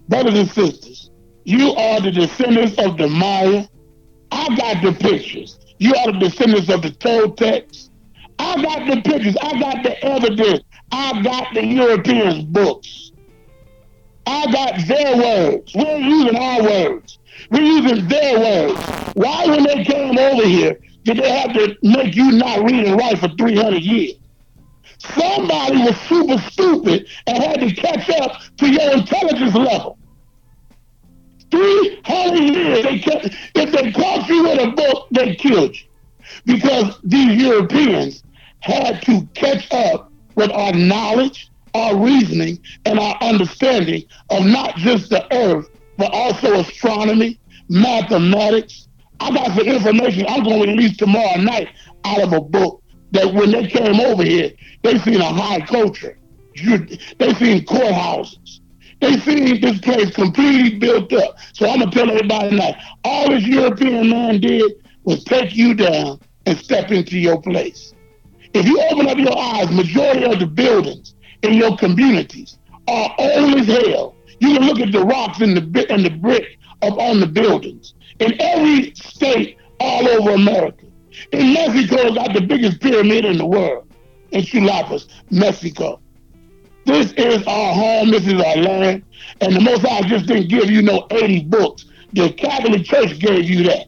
Brothers 0.07 0.39
and 0.39 0.49
sisters, 0.49 1.11
you 1.45 1.73
are 1.73 2.01
the 2.01 2.11
descendants 2.11 2.77
of 2.79 2.97
the 2.97 3.07
Maya. 3.07 3.65
I 4.31 4.55
got 4.55 4.83
the 4.83 4.91
pictures. 4.91 5.57
You 5.77 5.93
are 5.95 6.11
the 6.11 6.19
descendants 6.19 6.69
of 6.69 6.81
the 6.81 6.91
Toltecs. 6.91 7.89
I 8.37 8.61
got 8.61 8.87
the 8.87 9.01
pictures. 9.01 9.35
I 9.41 9.59
got 9.59 9.83
the 9.83 10.03
evidence. 10.03 10.63
I 10.91 11.21
got 11.21 11.53
the 11.53 11.65
Europeans' 11.65 12.43
books. 12.43 13.08
I 14.29 14.51
got 14.51 14.87
their 14.87 15.17
words. 15.17 15.73
We're 15.73 15.97
using 15.97 16.35
our 16.35 16.61
words. 16.61 17.17
We're 17.49 17.61
using 17.61 18.07
their 18.07 18.39
words. 18.39 18.79
Why, 19.15 19.47
when 19.47 19.63
they 19.63 19.83
came 19.83 20.19
over 20.19 20.45
here, 20.45 20.79
did 21.03 21.17
they 21.17 21.31
have 21.31 21.53
to 21.53 21.75
make 21.81 22.15
you 22.15 22.33
not 22.33 22.63
read 22.63 22.85
and 22.85 22.95
write 22.95 23.17
for 23.17 23.29
300 23.29 23.81
years? 23.81 24.13
Somebody 24.99 25.77
was 25.77 25.99
super 26.01 26.37
stupid 26.51 27.07
and 27.25 27.43
had 27.43 27.59
to 27.61 27.73
catch 27.73 28.07
up 28.21 28.39
to 28.57 28.69
your 28.69 28.91
intelligence 28.91 29.55
level. 29.55 29.97
300 31.49 32.39
years. 32.39 32.83
They 32.83 32.99
kept, 32.99 33.29
if 33.55 33.71
they 33.71 33.91
caught 33.91 34.29
you 34.29 34.43
with 34.43 34.59
a 34.59 34.71
book, 34.71 35.07
they 35.09 35.33
killed 35.33 35.75
you. 35.75 35.87
Because 36.45 36.99
these 37.03 37.41
Europeans 37.41 38.23
had 38.59 39.01
to 39.03 39.25
catch 39.33 39.67
up 39.71 40.11
with 40.35 40.51
our 40.51 40.73
knowledge, 40.73 41.48
our 41.73 41.97
reasoning, 41.97 42.59
and 42.85 42.99
our 42.99 43.17
understanding 43.21 44.03
of 44.29 44.45
not 44.45 44.75
just 44.77 45.09
the 45.09 45.25
earth, 45.33 45.69
but 45.97 46.11
also 46.13 46.59
astronomy, 46.59 47.39
mathematics. 47.69 48.87
I 49.19 49.31
got 49.31 49.47
some 49.57 49.67
information 49.67 50.25
I'm 50.27 50.43
going 50.43 50.63
to 50.63 50.67
release 50.71 50.97
tomorrow 50.97 51.39
night 51.41 51.69
out 52.05 52.21
of 52.21 52.33
a 52.33 52.41
book 52.41 52.81
that 53.11 53.33
when 53.33 53.51
they 53.51 53.67
came 53.67 53.99
over 53.99 54.23
here, 54.23 54.51
they 54.83 54.97
seen 54.99 55.19
a 55.21 55.25
high 55.25 55.59
culture. 55.61 56.17
They 56.55 57.33
seen 57.33 57.65
courthouses. 57.65 58.59
They 59.01 59.17
seen 59.19 59.61
this 59.61 59.79
place 59.79 60.13
completely 60.13 60.77
built 60.77 61.11
up. 61.13 61.37
So 61.53 61.69
I'm 61.69 61.79
gonna 61.79 61.91
tell 61.91 62.09
everybody 62.09 62.55
now, 62.57 62.75
all 63.03 63.29
this 63.29 63.45
European 63.45 64.09
man 64.09 64.41
did 64.41 64.71
was 65.03 65.23
take 65.23 65.55
you 65.55 65.73
down 65.73 66.19
and 66.45 66.57
step 66.57 66.91
into 66.91 67.17
your 67.17 67.41
place. 67.41 67.93
If 68.53 68.65
you 68.65 68.81
open 68.89 69.07
up 69.07 69.17
your 69.17 69.37
eyes, 69.37 69.71
majority 69.71 70.25
of 70.25 70.39
the 70.39 70.47
buildings 70.47 71.13
in 71.43 71.53
your 71.53 71.77
communities 71.77 72.57
are 72.87 73.15
old 73.17 73.59
as 73.59 73.67
hell. 73.67 74.15
You 74.39 74.53
can 74.53 74.65
look 74.65 74.79
at 74.79 74.91
the 74.91 75.01
rocks 75.01 75.41
and 75.41 75.55
the 75.55 75.87
and 75.91 76.05
the 76.05 76.09
brick 76.09 76.57
up 76.81 76.97
on 76.97 77.19
the 77.19 77.27
buildings 77.27 77.93
in 78.19 78.39
every 78.41 78.93
state 78.95 79.57
all 79.79 80.07
over 80.07 80.31
America. 80.31 80.85
In 81.31 81.53
Mexico, 81.53 82.13
got 82.13 82.33
the 82.33 82.41
biggest 82.41 82.79
pyramid 82.79 83.25
in 83.25 83.37
the 83.37 83.45
world 83.45 83.87
in 84.31 84.43
Chiapas, 84.43 85.07
Mexico. 85.29 85.99
This 86.85 87.11
is 87.13 87.45
our 87.45 87.73
home. 87.73 88.11
This 88.11 88.25
is 88.25 88.41
our 88.41 88.55
land. 88.57 89.03
And 89.41 89.55
the 89.55 89.59
Most 89.59 89.81
High 89.81 90.01
just 90.07 90.25
didn't 90.25 90.47
give 90.47 90.71
you 90.71 90.81
no 90.81 91.07
80 91.11 91.45
books. 91.45 91.85
The 92.13 92.31
Catholic 92.33 92.85
Church 92.85 93.19
gave 93.19 93.49
you 93.49 93.63
that. 93.63 93.87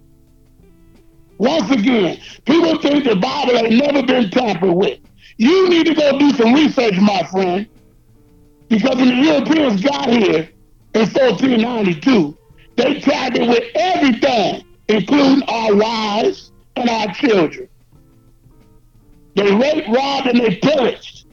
Once 1.38 1.72
again, 1.72 2.19
people 2.45 2.78
think 2.80 3.03
the 3.03 3.15
Bible 3.15 3.57
ain't 3.57 3.73
never 3.73 4.06
been 4.06 4.30
tampered 4.30 4.73
with. 4.73 4.99
You 5.41 5.69
need 5.69 5.88
to 5.88 5.95
go 5.95 6.19
do 6.19 6.30
some 6.34 6.53
research, 6.53 6.93
my 6.99 7.23
friend. 7.31 7.68
Because 8.69 8.95
when 8.97 9.07
the 9.07 9.26
Europeans 9.26 9.81
got 9.81 10.07
here 10.07 10.47
in 10.93 11.01
1492, 11.01 12.38
they 12.76 12.99
tried 12.99 13.35
it 13.35 13.49
with 13.49 13.63
everything, 13.73 14.63
including 14.88 15.41
our 15.49 15.76
wives 15.76 16.51
and 16.76 16.88
our 16.88 17.11
children. 17.15 17.68
They 19.34 19.51
raped, 19.51 19.89
robbed, 19.89 20.27
and 20.27 20.41
they 20.41 20.57
pillaged. 20.57 21.26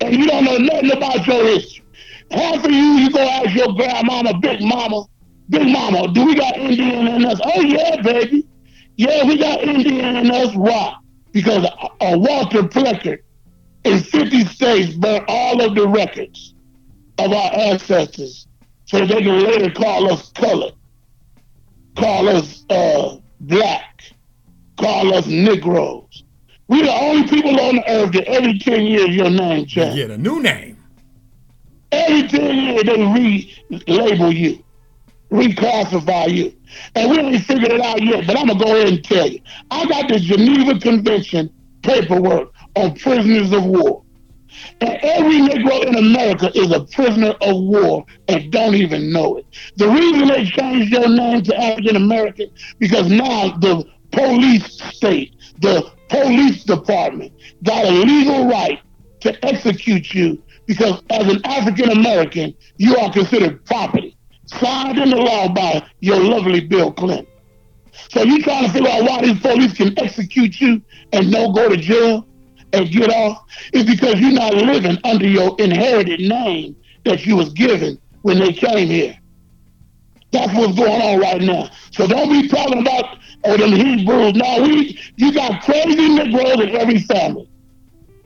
And 0.00 0.14
you 0.14 0.28
don't 0.28 0.44
know 0.44 0.58
nothing 0.58 0.92
about 0.92 1.26
your 1.26 1.44
history. 1.44 1.84
Half 2.30 2.64
of 2.64 2.70
you, 2.70 2.98
you 2.98 3.10
go 3.10 3.18
ask 3.18 3.52
your 3.52 3.74
grandmama, 3.74 4.38
big 4.38 4.62
mama, 4.62 5.06
big 5.50 5.66
mama, 5.66 6.06
do 6.12 6.24
we 6.24 6.36
got 6.36 6.56
Indian 6.56 7.08
in 7.08 7.24
us? 7.24 7.40
Oh 7.42 7.62
yeah, 7.62 8.00
baby. 8.00 8.46
Yeah, 8.94 9.24
we 9.24 9.38
got 9.38 9.60
Indian 9.60 10.14
in 10.14 10.30
us. 10.30 10.54
Why? 10.54 10.94
Because 11.38 11.68
a, 12.00 12.18
Walter 12.18 12.64
Plecker 12.64 13.20
in 13.84 14.00
50 14.00 14.44
states 14.46 14.92
burned 14.96 15.24
all 15.28 15.64
of 15.64 15.76
the 15.76 15.86
records 15.86 16.56
of 17.16 17.32
our 17.32 17.54
ancestors 17.54 18.48
so 18.86 19.06
they 19.06 19.22
can 19.22 19.44
later 19.44 19.70
call 19.70 20.12
us 20.12 20.32
colored, 20.32 20.74
call 21.94 22.28
us 22.28 22.64
uh, 22.70 23.18
black, 23.38 24.02
call 24.80 25.14
us 25.14 25.28
Negroes. 25.28 26.24
We 26.66 26.82
the 26.82 26.90
only 26.90 27.28
people 27.28 27.60
on 27.60 27.76
the 27.76 27.84
earth 27.88 28.12
that 28.14 28.24
every 28.26 28.58
10 28.58 28.82
years 28.86 29.10
your 29.10 29.30
name 29.30 29.64
changes. 29.66 29.94
Get 29.94 30.10
a 30.10 30.18
new 30.18 30.42
name. 30.42 30.82
Every 31.92 32.26
10 32.26 32.56
years 32.56 32.82
they 32.82 33.04
re-label 33.76 34.32
you, 34.32 34.64
reclassify 35.30 36.32
you. 36.32 36.54
And 36.94 37.10
we 37.10 37.18
ain't 37.18 37.44
figured 37.44 37.72
it 37.72 37.80
out 37.80 38.02
yet, 38.02 38.26
but 38.26 38.38
I'm 38.38 38.46
going 38.46 38.58
to 38.58 38.64
go 38.64 38.76
ahead 38.76 38.88
and 38.88 39.04
tell 39.04 39.26
you. 39.26 39.40
I 39.70 39.86
got 39.86 40.08
the 40.08 40.18
Geneva 40.18 40.78
Convention 40.78 41.50
paperwork 41.82 42.52
on 42.76 42.94
prisoners 42.96 43.52
of 43.52 43.64
war. 43.64 44.04
And 44.80 44.98
every 45.02 45.40
Negro 45.40 45.84
in 45.86 45.96
America 45.96 46.50
is 46.54 46.72
a 46.72 46.84
prisoner 46.84 47.34
of 47.40 47.62
war 47.62 48.04
and 48.28 48.50
don't 48.50 48.74
even 48.74 49.12
know 49.12 49.36
it. 49.36 49.46
The 49.76 49.88
reason 49.88 50.28
they 50.28 50.44
changed 50.46 50.92
your 50.92 51.08
name 51.08 51.42
to 51.42 51.56
African 51.56 51.96
American 51.96 52.50
because 52.78 53.08
now 53.08 53.56
the 53.58 53.84
police 54.10 54.80
state, 54.94 55.36
the 55.60 55.90
police 56.08 56.64
department 56.64 57.32
got 57.62 57.84
a 57.84 57.90
legal 57.90 58.48
right 58.48 58.80
to 59.20 59.44
execute 59.44 60.14
you 60.14 60.42
because 60.66 61.02
as 61.10 61.26
an 61.32 61.40
African 61.44 61.90
American, 61.90 62.54
you 62.76 62.96
are 62.96 63.12
considered 63.12 63.64
property, 63.64 64.16
signed 64.48 64.98
into 64.98 65.16
law 65.16 65.48
by 65.48 65.84
your 66.00 66.20
lovely 66.20 66.60
Bill 66.60 66.92
Clinton. 66.92 67.26
So 68.10 68.22
you 68.22 68.42
trying 68.42 68.66
to 68.66 68.72
figure 68.72 68.90
out 68.90 69.02
why 69.02 69.22
these 69.22 69.40
police 69.40 69.74
can 69.74 69.98
execute 69.98 70.60
you 70.60 70.80
and 71.12 71.30
no 71.30 71.52
go 71.52 71.68
to 71.68 71.76
jail 71.76 72.26
and 72.72 72.90
get 72.90 73.10
off? 73.10 73.44
It's 73.72 73.88
because 73.88 74.20
you're 74.20 74.32
not 74.32 74.54
living 74.54 74.98
under 75.04 75.26
your 75.26 75.56
inherited 75.58 76.20
name 76.20 76.76
that 77.04 77.26
you 77.26 77.36
was 77.36 77.50
given 77.50 78.00
when 78.22 78.38
they 78.38 78.52
came 78.52 78.88
here. 78.88 79.18
That's 80.30 80.52
what's 80.54 80.76
going 80.76 81.00
on 81.00 81.20
right 81.20 81.40
now. 81.40 81.70
So 81.90 82.06
don't 82.06 82.28
be 82.30 82.48
talking 82.48 82.80
about 82.80 83.18
oh 83.44 83.56
them 83.56 83.72
Hebrews. 83.72 84.34
Now 84.34 84.62
we 84.62 84.98
you 85.16 85.32
got 85.32 85.62
crazy 85.62 86.08
Negroes 86.08 86.60
in 86.60 86.76
every 86.76 87.00
family. 87.00 87.48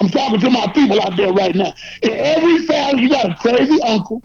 I'm 0.00 0.08
talking 0.08 0.40
to 0.40 0.50
my 0.50 0.66
people 0.72 1.00
out 1.00 1.16
there 1.16 1.32
right 1.32 1.54
now. 1.54 1.72
In 2.02 2.10
every 2.10 2.66
family, 2.66 3.02
you 3.02 3.08
got 3.08 3.30
a 3.30 3.34
crazy 3.36 3.80
uncle, 3.82 4.20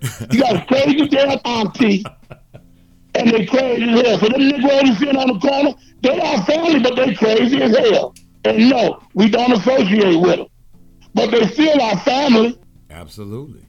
you 0.30 0.40
got 0.40 0.56
a 0.56 0.64
crazy 0.66 1.08
damn 1.08 1.38
auntie, 1.44 2.04
and 3.14 3.30
they 3.30 3.46
crazy 3.46 3.82
as 3.84 4.00
hell. 4.02 4.18
So 4.18 4.28
them 4.28 4.48
Negroes 4.48 4.98
sitting 4.98 5.16
on 5.16 5.28
the 5.28 5.38
corner, 5.40 5.74
they 6.02 6.20
are 6.20 6.44
family, 6.44 6.80
but 6.80 6.96
they 6.96 7.14
crazy 7.14 7.62
as 7.62 7.76
hell. 7.76 8.14
And 8.44 8.70
no, 8.70 9.02
we 9.14 9.28
don't 9.28 9.52
associate 9.52 10.16
with 10.20 10.36
them. 10.36 10.46
But 11.14 11.30
they 11.30 11.46
still 11.48 11.80
our 11.82 11.98
family. 12.00 12.58
Absolutely. 12.90 13.62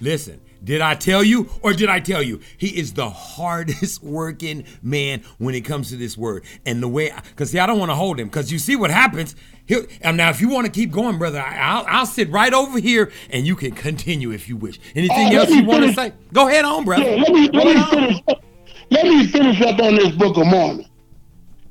Listen, 0.00 0.40
did 0.62 0.80
I 0.80 0.94
tell 0.94 1.22
you 1.24 1.48
or 1.62 1.72
did 1.72 1.88
I 1.88 2.00
tell 2.00 2.22
you? 2.22 2.40
He 2.56 2.68
is 2.78 2.92
the 2.92 3.08
hardest 3.10 4.02
working 4.02 4.64
man 4.82 5.22
when 5.38 5.54
it 5.54 5.62
comes 5.62 5.88
to 5.90 5.96
this 5.96 6.16
word. 6.16 6.44
And 6.66 6.82
the 6.82 6.88
way, 6.88 7.12
because 7.30 7.50
see, 7.50 7.58
I 7.58 7.66
don't 7.66 7.78
want 7.78 7.90
to 7.90 7.94
hold 7.94 8.18
him 8.20 8.28
because 8.28 8.52
you 8.52 8.58
see 8.58 8.76
what 8.76 8.90
happens. 8.90 9.34
He'll, 9.66 9.84
now, 10.02 10.30
if 10.30 10.40
you 10.40 10.48
want 10.48 10.66
to 10.66 10.72
keep 10.72 10.90
going, 10.90 11.16
brother, 11.18 11.40
I, 11.40 11.56
I'll, 11.58 11.84
I'll 11.86 12.06
sit 12.06 12.28
right 12.30 12.52
over 12.52 12.78
here 12.80 13.12
and 13.30 13.46
you 13.46 13.54
can 13.56 13.70
continue 13.86 14.32
if 14.32 14.48
you 14.48 14.56
wish. 14.56 14.80
Anything 14.94 15.28
Uh, 15.36 15.40
else 15.40 15.50
you 15.50 15.64
want 15.64 15.84
to 15.84 15.92
say? 15.94 16.12
Go 16.32 16.48
ahead 16.48 16.64
on, 16.64 16.84
brother. 16.84 17.04
Yeah, 17.04 17.22
let 17.22 17.32
me 17.32 17.48
let 17.52 17.66
me 17.66 17.76
on. 17.76 17.90
finish. 17.90 18.20
Let 18.90 19.04
me 19.04 19.26
finish 19.28 19.60
up 19.62 19.78
on 19.80 19.94
this 19.94 20.10
Book 20.16 20.36
of 20.36 20.46
Mormon. 20.46 20.84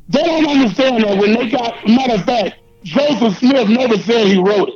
They 0.08 0.24
don't 0.24 0.48
understand 0.48 1.04
that 1.04 1.18
when 1.18 1.34
they 1.34 1.50
got 1.50 1.86
matter 1.88 2.14
of 2.16 2.24
fact, 2.24 2.56
Joseph 2.84 3.38
Smith 3.38 3.68
never 3.70 3.98
said 3.98 4.28
he 4.28 4.38
wrote 4.40 4.70
it. 4.70 4.76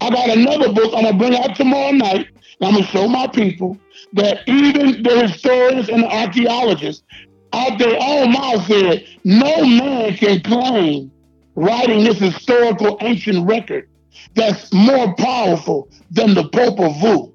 I 0.00 0.10
got 0.10 0.28
another 0.30 0.72
book 0.72 0.92
I'm 0.94 1.04
gonna 1.04 1.16
bring 1.16 1.36
out 1.36 1.54
tomorrow 1.56 1.92
night. 1.92 2.26
I'm 2.62 2.74
gonna 2.74 2.86
show 2.86 3.08
my 3.08 3.26
people 3.26 3.78
that 4.12 4.40
even 4.46 5.02
the 5.02 5.26
historians 5.26 5.88
and 5.88 6.02
the 6.02 6.14
archaeologists 6.14 7.02
out 7.52 7.78
their 7.78 7.96
own 8.00 8.32
mouth 8.32 8.66
said 8.66 9.06
no 9.24 9.64
man 9.64 10.14
can 10.16 10.40
claim 10.42 11.10
writing 11.54 12.04
this 12.04 12.18
historical 12.18 12.98
ancient 13.00 13.46
record 13.48 13.88
that's 14.34 14.72
more 14.72 15.14
powerful 15.14 15.88
than 16.10 16.34
the 16.34 16.44
Popol 16.44 16.92
Vuh. 17.00 17.32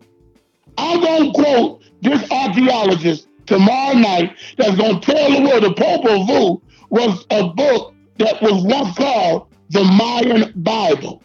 I'm 0.77 1.01
gonna 1.01 1.31
quote 1.31 1.83
this 2.01 2.29
archaeologist 2.31 3.27
tomorrow 3.47 3.97
night 3.97 4.37
that's 4.57 4.75
gonna 4.75 4.99
tell 4.99 5.31
the 5.31 5.41
world 5.41 5.63
the 5.63 5.73
Popol 5.73 6.27
Vuh 6.27 6.61
was 6.89 7.25
a 7.31 7.47
book 7.49 7.95
that 8.17 8.41
was 8.41 8.63
once 8.63 8.95
called 8.95 9.47
the 9.69 9.83
Mayan 9.83 10.53
Bible. 10.57 11.23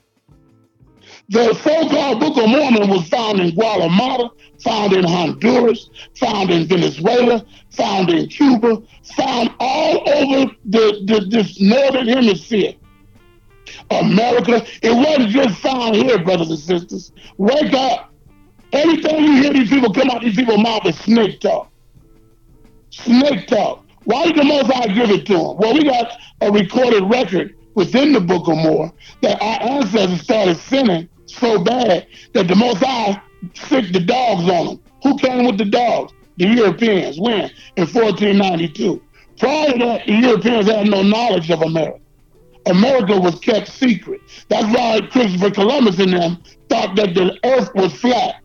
The 1.31 1.55
so-called 1.55 2.19
Book 2.19 2.37
of 2.39 2.49
Mormon 2.49 2.91
was 2.91 3.09
found 3.09 3.39
in 3.39 3.55
Guatemala, 3.55 4.33
found 4.65 4.93
in 4.93 5.05
Honduras, 5.05 5.89
found 6.17 6.51
in 6.51 6.67
Venezuela, 6.67 7.47
found 7.71 8.11
in 8.11 8.27
Cuba, 8.27 8.83
found 9.17 9.51
all 9.61 10.11
over 10.11 10.51
the, 10.65 11.05
the 11.05 11.27
this 11.31 11.61
northern 11.61 12.09
hemisphere. 12.09 12.75
America. 13.93 14.67
It 14.83 14.91
wasn't 14.91 15.29
just 15.29 15.61
found 15.61 15.95
here, 15.95 16.19
brothers 16.19 16.51
and 16.51 16.59
sisters. 16.59 17.13
Wake 17.37 17.75
up. 17.75 18.13
Everything 18.73 19.25
you 19.25 19.43
hear 19.43 19.53
these 19.53 19.71
people 19.71 19.93
come 19.93 20.11
out 20.11 20.23
these 20.23 20.35
people's 20.35 20.61
mouth 20.61 20.85
is 20.85 20.99
snake 20.99 21.39
talk. 21.39 21.71
Snake 22.91 23.47
talk. 23.47 23.85
Why 24.03 24.27
did 24.27 24.37
the 24.37 24.45
Most 24.45 24.73
High 24.73 24.89
give 24.89 25.11
it 25.11 25.27
to 25.27 25.35
them? 25.35 25.57
Well, 25.59 25.75
we 25.75 25.85
got 25.85 26.11
a 26.41 26.51
recorded 26.51 27.05
record 27.05 27.55
within 27.75 28.13
the 28.13 28.21
Book 28.21 28.49
of 28.49 28.57
Mormon 28.57 28.93
that 29.23 29.41
our 29.41 29.79
ancestors 29.79 30.23
started 30.23 30.57
sinning 30.57 31.09
so 31.35 31.63
bad 31.63 32.07
that 32.33 32.49
the 32.49 32.55
Most 32.55 32.79
High 32.79 33.21
sicked 33.55 33.93
the 33.93 34.01
dogs 34.01 34.49
on 34.51 34.67
them. 34.67 34.81
Who 35.03 35.17
came 35.19 35.47
with 35.47 35.59
the 35.59 35.65
dogs? 35.65 36.13
The 36.37 36.47
Europeans. 36.47 37.19
When? 37.19 37.51
In 37.77 37.87
1492. 37.87 39.03
Prior 39.39 39.73
to 39.73 39.79
that, 39.79 40.07
the 40.07 40.13
Europeans 40.13 40.67
had 40.67 40.87
no 40.89 41.03
knowledge 41.03 41.51
of 41.51 41.63
America. 41.63 42.01
America 42.67 43.19
was 43.19 43.39
kept 43.41 43.69
secret. 43.69 44.21
That's 44.49 44.67
why 44.77 45.01
Christopher 45.11 45.51
Columbus 45.51 45.99
and 45.99 46.13
them 46.13 46.43
thought 46.69 46.95
that 46.97 47.15
the 47.15 47.39
earth 47.45 47.75
was 47.75 47.93
flat 47.95 48.43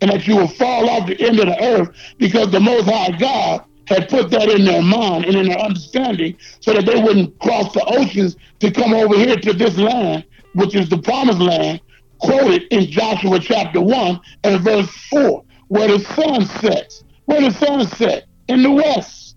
and 0.00 0.10
that 0.10 0.26
you 0.26 0.36
would 0.36 0.52
fall 0.52 0.88
off 0.88 1.08
the 1.08 1.20
end 1.20 1.40
of 1.40 1.46
the 1.46 1.64
earth 1.64 1.90
because 2.18 2.50
the 2.50 2.60
Most 2.60 2.88
High 2.88 3.16
God 3.18 3.64
had 3.86 4.08
put 4.08 4.30
that 4.30 4.48
in 4.48 4.64
their 4.64 4.82
mind 4.82 5.24
and 5.24 5.36
in 5.36 5.48
their 5.48 5.58
understanding 5.58 6.36
so 6.60 6.72
that 6.72 6.86
they 6.86 7.00
wouldn't 7.00 7.38
cross 7.38 7.72
the 7.72 7.84
oceans 7.86 8.36
to 8.60 8.70
come 8.70 8.92
over 8.92 9.16
here 9.16 9.36
to 9.36 9.52
this 9.52 9.76
land, 9.78 10.24
which 10.54 10.74
is 10.74 10.88
the 10.88 10.98
promised 10.98 11.38
land, 11.38 11.80
quoted 12.18 12.64
in 12.70 12.90
Joshua 12.90 13.38
chapter 13.38 13.80
1 13.80 14.20
and 14.44 14.60
verse 14.62 14.90
4, 15.10 15.44
where 15.68 15.88
the 15.88 16.00
sun 16.00 16.46
sets. 16.60 17.04
Where 17.26 17.40
the 17.40 17.50
sun 17.50 17.86
set? 17.88 18.26
In 18.48 18.62
the 18.62 18.70
west. 18.70 19.36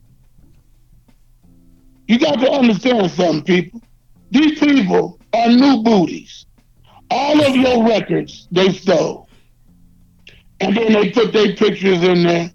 You 2.08 2.20
got 2.20 2.40
to 2.40 2.52
understand 2.52 3.12
something, 3.12 3.44
people. 3.44 3.82
These 4.32 4.60
people 4.60 5.20
are 5.34 5.48
new 5.48 5.84
booties. 5.84 6.46
All 7.12 7.44
of 7.44 7.56
your 7.56 7.88
records 7.88 8.48
they 8.52 8.70
stole. 8.70 9.28
And 10.60 10.76
then 10.76 10.94
they 10.94 11.12
put 11.12 11.34
their 11.34 11.56
pictures 11.56 12.04
in 12.04 12.24
there, 12.24 12.52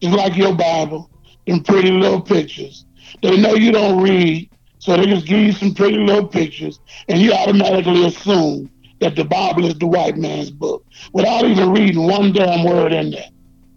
just 0.00 0.16
like 0.16 0.36
your 0.36 0.54
Bible, 0.54 1.10
in 1.46 1.62
pretty 1.62 1.90
little 1.90 2.20
pictures. 2.20 2.86
They 3.22 3.36
know 3.36 3.54
you 3.54 3.72
don't 3.72 4.02
read, 4.02 4.50
so 4.78 4.96
they 4.96 5.06
just 5.06 5.26
give 5.26 5.40
you 5.40 5.52
some 5.52 5.74
pretty 5.74 5.98
little 5.98 6.26
pictures, 6.26 6.80
and 7.08 7.20
you 7.20 7.32
automatically 7.32 8.06
assume 8.06 8.70
that 9.00 9.16
the 9.16 9.24
Bible 9.24 9.64
is 9.64 9.74
the 9.78 9.86
white 9.86 10.16
man's 10.16 10.50
book 10.50 10.84
without 11.12 11.44
even 11.44 11.72
reading 11.72 12.06
one 12.06 12.32
damn 12.32 12.64
word 12.64 12.92
in 12.92 13.10
there. 13.10 13.28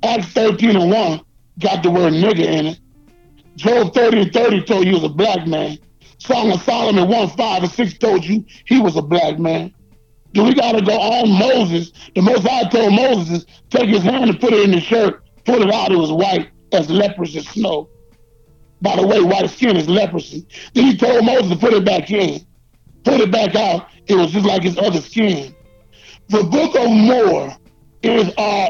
Acts 0.03 0.27
13 0.27 0.75
and 0.75 0.91
1 0.91 1.21
got 1.59 1.83
the 1.83 1.91
word 1.91 2.13
nigger 2.13 2.45
in 2.45 2.67
it. 2.67 2.79
Job 3.55 3.93
30 3.93 4.21
and 4.21 4.33
30 4.33 4.63
told 4.63 4.85
you 4.85 4.93
was 4.93 5.03
a 5.03 5.09
black 5.09 5.45
man. 5.45 5.77
Song 6.17 6.51
of 6.51 6.61
Solomon 6.61 7.07
1, 7.07 7.29
5 7.29 7.63
and 7.63 7.71
6 7.71 7.97
told 7.97 8.25
you 8.25 8.45
he 8.65 8.79
was 8.79 8.95
a 8.95 9.01
black 9.01 9.37
man. 9.39 9.73
Do 10.33 10.43
we 10.43 10.53
gotta 10.53 10.81
go 10.81 10.97
on 10.97 11.29
Moses? 11.29 11.91
The 12.15 12.21
most 12.21 12.47
I 12.47 12.63
told 12.69 12.93
Moses 12.93 13.39
is 13.39 13.45
take 13.69 13.89
his 13.89 14.03
hand 14.03 14.29
and 14.29 14.39
put 14.39 14.53
it 14.53 14.63
in 14.63 14.71
the 14.71 14.79
shirt, 14.79 15.23
pull 15.45 15.61
it 15.61 15.73
out, 15.73 15.91
it 15.91 15.97
was 15.97 16.11
white 16.11 16.49
as 16.71 16.89
leprosy 16.89 17.41
snow. 17.41 17.89
By 18.81 18.95
the 18.95 19.05
way, 19.05 19.21
white 19.21 19.49
skin 19.49 19.75
is 19.75 19.87
leprosy. 19.89 20.47
Then 20.73 20.85
he 20.85 20.97
told 20.97 21.25
Moses 21.25 21.51
to 21.51 21.57
put 21.57 21.73
it 21.73 21.85
back 21.85 22.09
in. 22.09 22.45
Put 23.03 23.19
it 23.19 23.31
back 23.31 23.55
out, 23.55 23.87
it 24.07 24.15
was 24.15 24.31
just 24.31 24.45
like 24.45 24.63
his 24.63 24.77
other 24.77 25.01
skin. 25.01 25.55
The 26.29 26.43
book 26.43 26.75
of 26.75 26.89
Moore 26.89 27.55
is 28.03 28.31
our 28.37 28.69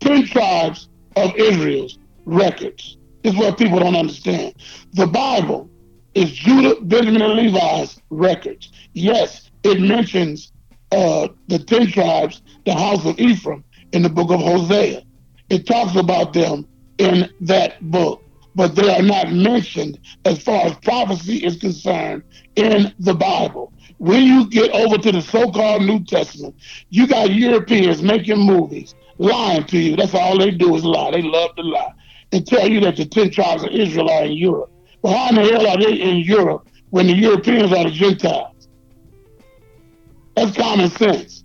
10 0.00 0.26
tribes 0.26 0.88
of 1.16 1.34
Israel's 1.36 1.98
records. 2.24 2.96
This 3.22 3.34
is 3.34 3.38
what 3.38 3.58
people 3.58 3.78
don't 3.78 3.96
understand. 3.96 4.54
The 4.92 5.06
Bible 5.06 5.68
is 6.14 6.30
Judah, 6.30 6.80
Benjamin, 6.80 7.22
and 7.22 7.34
Levi's 7.34 8.00
records. 8.10 8.72
Yes, 8.94 9.50
it 9.62 9.80
mentions 9.80 10.52
uh, 10.92 11.28
the 11.48 11.58
10 11.58 11.88
tribes, 11.88 12.42
the 12.64 12.74
house 12.74 13.04
of 13.04 13.18
Ephraim, 13.18 13.64
in 13.92 14.02
the 14.02 14.08
book 14.08 14.30
of 14.30 14.40
Hosea. 14.40 15.02
It 15.50 15.66
talks 15.66 15.96
about 15.96 16.32
them 16.32 16.66
in 16.98 17.30
that 17.42 17.80
book, 17.90 18.22
but 18.56 18.74
they 18.74 18.92
are 18.92 19.02
not 19.02 19.30
mentioned 19.30 20.00
as 20.24 20.42
far 20.42 20.66
as 20.66 20.74
prophecy 20.78 21.44
is 21.44 21.58
concerned 21.58 22.22
in 22.56 22.92
the 22.98 23.14
Bible. 23.14 23.72
When 23.98 24.24
you 24.24 24.48
get 24.48 24.70
over 24.72 24.96
to 24.96 25.12
the 25.12 25.20
so 25.20 25.50
called 25.52 25.82
New 25.82 26.02
Testament, 26.04 26.56
you 26.88 27.06
got 27.06 27.30
Europeans 27.30 28.02
making 28.02 28.38
movies, 28.38 28.94
lying 29.18 29.64
to 29.64 29.78
you. 29.78 29.94
That's 29.94 30.14
all 30.14 30.38
they 30.38 30.50
do 30.50 30.74
is 30.74 30.84
lie. 30.84 31.10
They 31.10 31.22
love 31.22 31.54
to 31.56 31.62
lie 31.62 31.92
and 32.32 32.46
tell 32.46 32.66
you 32.66 32.80
that 32.80 32.96
the 32.96 33.04
10 33.04 33.30
tribes 33.30 33.62
of 33.62 33.70
Israel 33.70 34.10
are 34.10 34.24
in 34.24 34.32
Europe. 34.32 34.72
Well, 35.02 35.16
how 35.16 35.28
in 35.28 35.34
the 35.36 35.42
hell 35.42 35.66
are 35.66 35.78
they 35.78 35.92
in 35.92 36.16
Europe 36.18 36.66
when 36.90 37.06
the 37.06 37.14
Europeans 37.14 37.72
are 37.72 37.84
the 37.84 37.90
Gentiles? 37.90 38.68
That's 40.34 40.56
common 40.56 40.90
sense. 40.90 41.44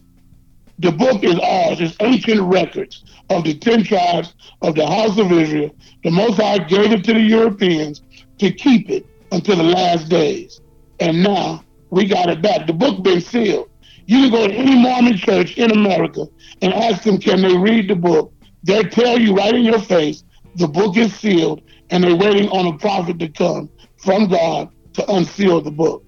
The 0.82 0.92
book 0.92 1.24
is 1.24 1.36
ours. 1.36 1.80
It's 1.80 1.96
ancient 2.00 2.42
records 2.42 3.04
of 3.30 3.44
the 3.44 3.54
10 3.54 3.84
tribes 3.84 4.34
of 4.64 4.74
the 4.74 4.88
house 4.88 5.16
of 5.20 5.32
Israel. 5.32 5.70
The 6.04 6.10
Most 6.10 6.38
High 6.38 6.58
gave 6.58 6.92
it 6.92 7.04
to 7.04 7.14
the 7.14 7.22
Europeans 7.22 8.02
to 8.40 8.52
keep 8.52 8.90
it 8.90 9.06
until 9.32 9.58
the 9.58 9.64
last 9.64 10.10
days. 10.10 10.60
And 11.00 11.22
now 11.22 11.64
we 11.92 12.08
got 12.08 12.30
it 12.30 12.42
back. 12.42 12.66
The 12.66 12.74
book 12.74 13.04
been 13.04 13.22
sealed. 13.22 13.70
You 14.08 14.22
can 14.22 14.32
go 14.32 14.48
to 14.48 14.54
any 14.54 14.76
Mormon 14.76 15.18
church 15.18 15.56
in 15.56 15.70
America 15.70 16.26
and 16.64 16.74
ask 16.74 17.04
them, 17.04 17.20
can 17.20 17.44
they 17.44 17.56
read 17.56 17.88
the 17.88 17.96
book? 17.96 18.34
They'll 18.64 18.90
tell 18.90 19.20
you 19.20 19.36
right 19.36 19.54
in 19.54 19.64
your 19.64 19.80
face, 19.80 20.24
the 20.56 20.68
book 20.68 20.98
is 20.98 21.14
sealed 21.14 21.62
and 21.92 22.04
they're 22.04 22.16
waiting 22.16 22.50
on 22.50 22.74
a 22.74 22.78
prophet 22.80 23.20
to 23.20 23.30
come 23.30 23.70
from 23.98 24.30
God 24.30 24.70
to 24.94 25.12
unseal 25.14 25.62
the 25.62 25.72
book. 25.72 26.04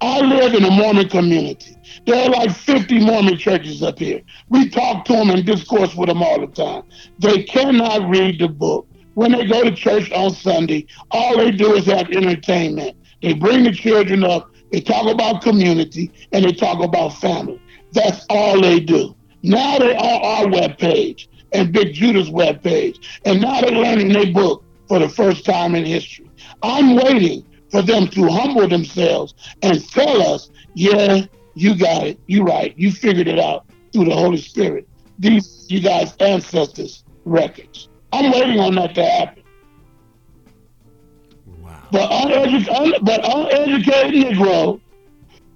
I 0.00 0.20
live 0.20 0.54
in 0.54 0.64
a 0.64 0.70
Mormon 0.70 1.08
community. 1.08 1.76
There 2.06 2.22
are 2.24 2.30
like 2.30 2.50
50 2.50 3.00
Mormon 3.00 3.38
churches 3.38 3.82
up 3.82 3.98
here. 3.98 4.20
We 4.48 4.68
talk 4.68 5.04
to 5.06 5.12
them 5.12 5.30
and 5.30 5.44
discourse 5.44 5.94
with 5.94 6.08
them 6.08 6.22
all 6.22 6.40
the 6.40 6.46
time. 6.46 6.84
They 7.18 7.42
cannot 7.44 8.08
read 8.08 8.38
the 8.38 8.48
book. 8.48 8.86
When 9.14 9.32
they 9.32 9.46
go 9.46 9.62
to 9.64 9.74
church 9.74 10.10
on 10.12 10.30
Sunday, 10.30 10.86
all 11.10 11.38
they 11.38 11.50
do 11.50 11.74
is 11.74 11.86
have 11.86 12.10
entertainment. 12.10 12.96
They 13.22 13.32
bring 13.32 13.64
the 13.64 13.72
children 13.72 14.24
up, 14.24 14.50
they 14.72 14.80
talk 14.80 15.10
about 15.10 15.42
community, 15.42 16.12
and 16.32 16.44
they 16.44 16.52
talk 16.52 16.82
about 16.82 17.14
family. 17.14 17.60
That's 17.92 18.26
all 18.28 18.60
they 18.60 18.80
do. 18.80 19.16
Now 19.42 19.78
they're 19.78 19.96
on 19.96 20.22
our 20.22 20.44
webpage 20.46 21.28
and 21.52 21.72
Big 21.72 21.94
Judah's 21.94 22.28
webpage. 22.30 22.98
And 23.24 23.40
now 23.40 23.60
they're 23.60 23.70
learning 23.70 24.12
their 24.12 24.32
book 24.32 24.64
for 24.88 24.98
the 24.98 25.08
first 25.08 25.44
time 25.44 25.74
in 25.74 25.84
history. 25.84 26.30
I'm 26.62 26.96
waiting 26.96 27.44
for 27.76 27.82
them 27.82 28.08
to 28.08 28.26
humble 28.28 28.66
themselves 28.66 29.34
and 29.62 29.86
tell 29.90 30.22
us, 30.22 30.50
yeah, 30.74 31.26
you 31.54 31.74
got 31.76 32.06
it. 32.06 32.18
You 32.26 32.42
right. 32.42 32.72
You 32.78 32.90
figured 32.90 33.28
it 33.28 33.38
out 33.38 33.66
through 33.92 34.06
the 34.06 34.14
Holy 34.14 34.38
Spirit. 34.38 34.88
These 35.18 35.66
you 35.68 35.80
guys 35.80 36.16
ancestors 36.20 37.04
records. 37.26 37.88
I'm 38.12 38.32
waiting 38.32 38.60
on 38.60 38.76
that 38.76 38.94
to 38.94 39.04
happen. 39.04 39.42
Wow. 41.44 41.88
But 41.92 42.08
uneducated, 42.10 43.04
but 43.04 43.20
uneducated 43.24 44.24
Negro 44.24 44.80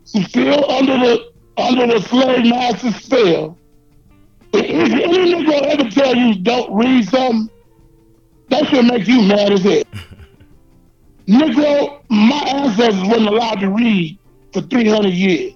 still 0.05 0.71
under 0.71 0.99
the 0.99 1.33
under 1.57 1.87
the 1.87 2.01
slave 2.03 2.45
master 2.45 2.93
spell. 2.93 3.57
If 4.53 4.65
if 4.65 4.93
any 4.93 5.35
Negro 5.35 5.63
ever 5.63 5.89
tell 5.89 6.15
you 6.15 6.35
don't 6.35 6.71
read 6.75 7.09
something, 7.09 7.49
that 8.51 8.67
should 8.69 8.85
make 8.85 9.07
you 9.07 9.23
mad 9.23 9.53
as 9.53 9.63
hell. 9.63 9.85
Negro, 11.27 12.03
my 12.09 12.43
ancestors 12.47 13.03
weren't 13.09 13.27
allowed 13.27 13.61
to 13.61 13.71
read 13.71 14.19
for 14.53 14.63
300 14.63 15.09
years. 15.09 15.55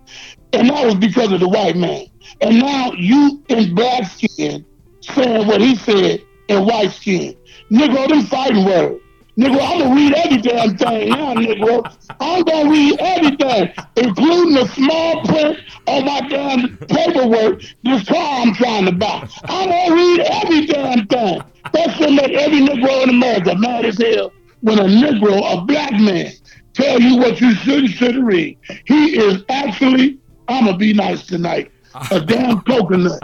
And 0.53 0.71
that 0.71 0.87
was 0.87 0.95
because 0.95 1.33
of 1.33 1.41
the 1.41 1.49
white 1.49 1.77
man. 1.77 2.07
And 2.41 2.59
now 2.59 2.93
you 2.93 3.43
in 3.49 3.75
black 3.75 4.05
skin 4.05 4.65
saying 5.01 5.47
what 5.47 5.61
he 5.61 5.75
said 5.77 6.23
in 6.49 6.65
white 6.65 6.93
skin. 6.93 7.37
Negro, 7.71 8.09
them 8.09 8.23
fighting 8.27 8.65
words. 8.65 9.01
Nigga, 9.37 9.59
I'm 9.61 9.81
gonna 9.81 9.95
read 9.97 10.15
every 10.15 10.37
damn 10.39 10.77
thing 10.77 11.09
now, 11.09 11.35
nigga. 11.35 11.97
I'm 12.21 12.45
gonna 12.45 12.71
read 12.71 13.01
everything, 13.01 13.73
including 13.97 14.55
the 14.55 14.69
small 14.69 15.23
print 15.25 15.59
on 15.89 16.05
my 16.05 16.21
damn 16.29 16.77
paperwork, 16.77 17.63
this 17.83 18.05
car 18.07 18.43
I'm 18.43 18.55
trying 18.55 18.87
to 18.87 18.93
buy. 18.93 19.29
I'm 19.47 19.71
gonna 19.71 19.95
read 19.95 20.21
every 20.21 20.67
damn 20.67 21.07
thing. 21.09 21.43
That 21.73 21.97
should 21.97 22.13
make 22.13 22.31
every 22.35 22.61
Negro 22.61 23.03
in 23.03 23.11
America 23.11 23.57
mad 23.57 23.85
as 23.85 23.99
hell 23.99 24.33
when 24.65 24.79
a 24.79 24.85
Negro, 24.85 25.53
a 25.53 25.61
black 25.61 25.93
man, 25.93 26.33
tell 26.73 26.99
you 26.99 27.19
what 27.19 27.39
you 27.39 27.55
should 27.55 27.85
and 27.85 27.91
shouldn't 27.91 28.25
read. 28.25 28.57
He 28.87 29.19
is 29.19 29.45
actually, 29.51 30.19
I'm 30.49 30.65
gonna 30.65 30.79
be 30.79 30.95
nice 30.95 31.27
tonight, 31.27 31.71
a 32.11 32.19
damn 32.19 32.63
coconut. 32.63 33.23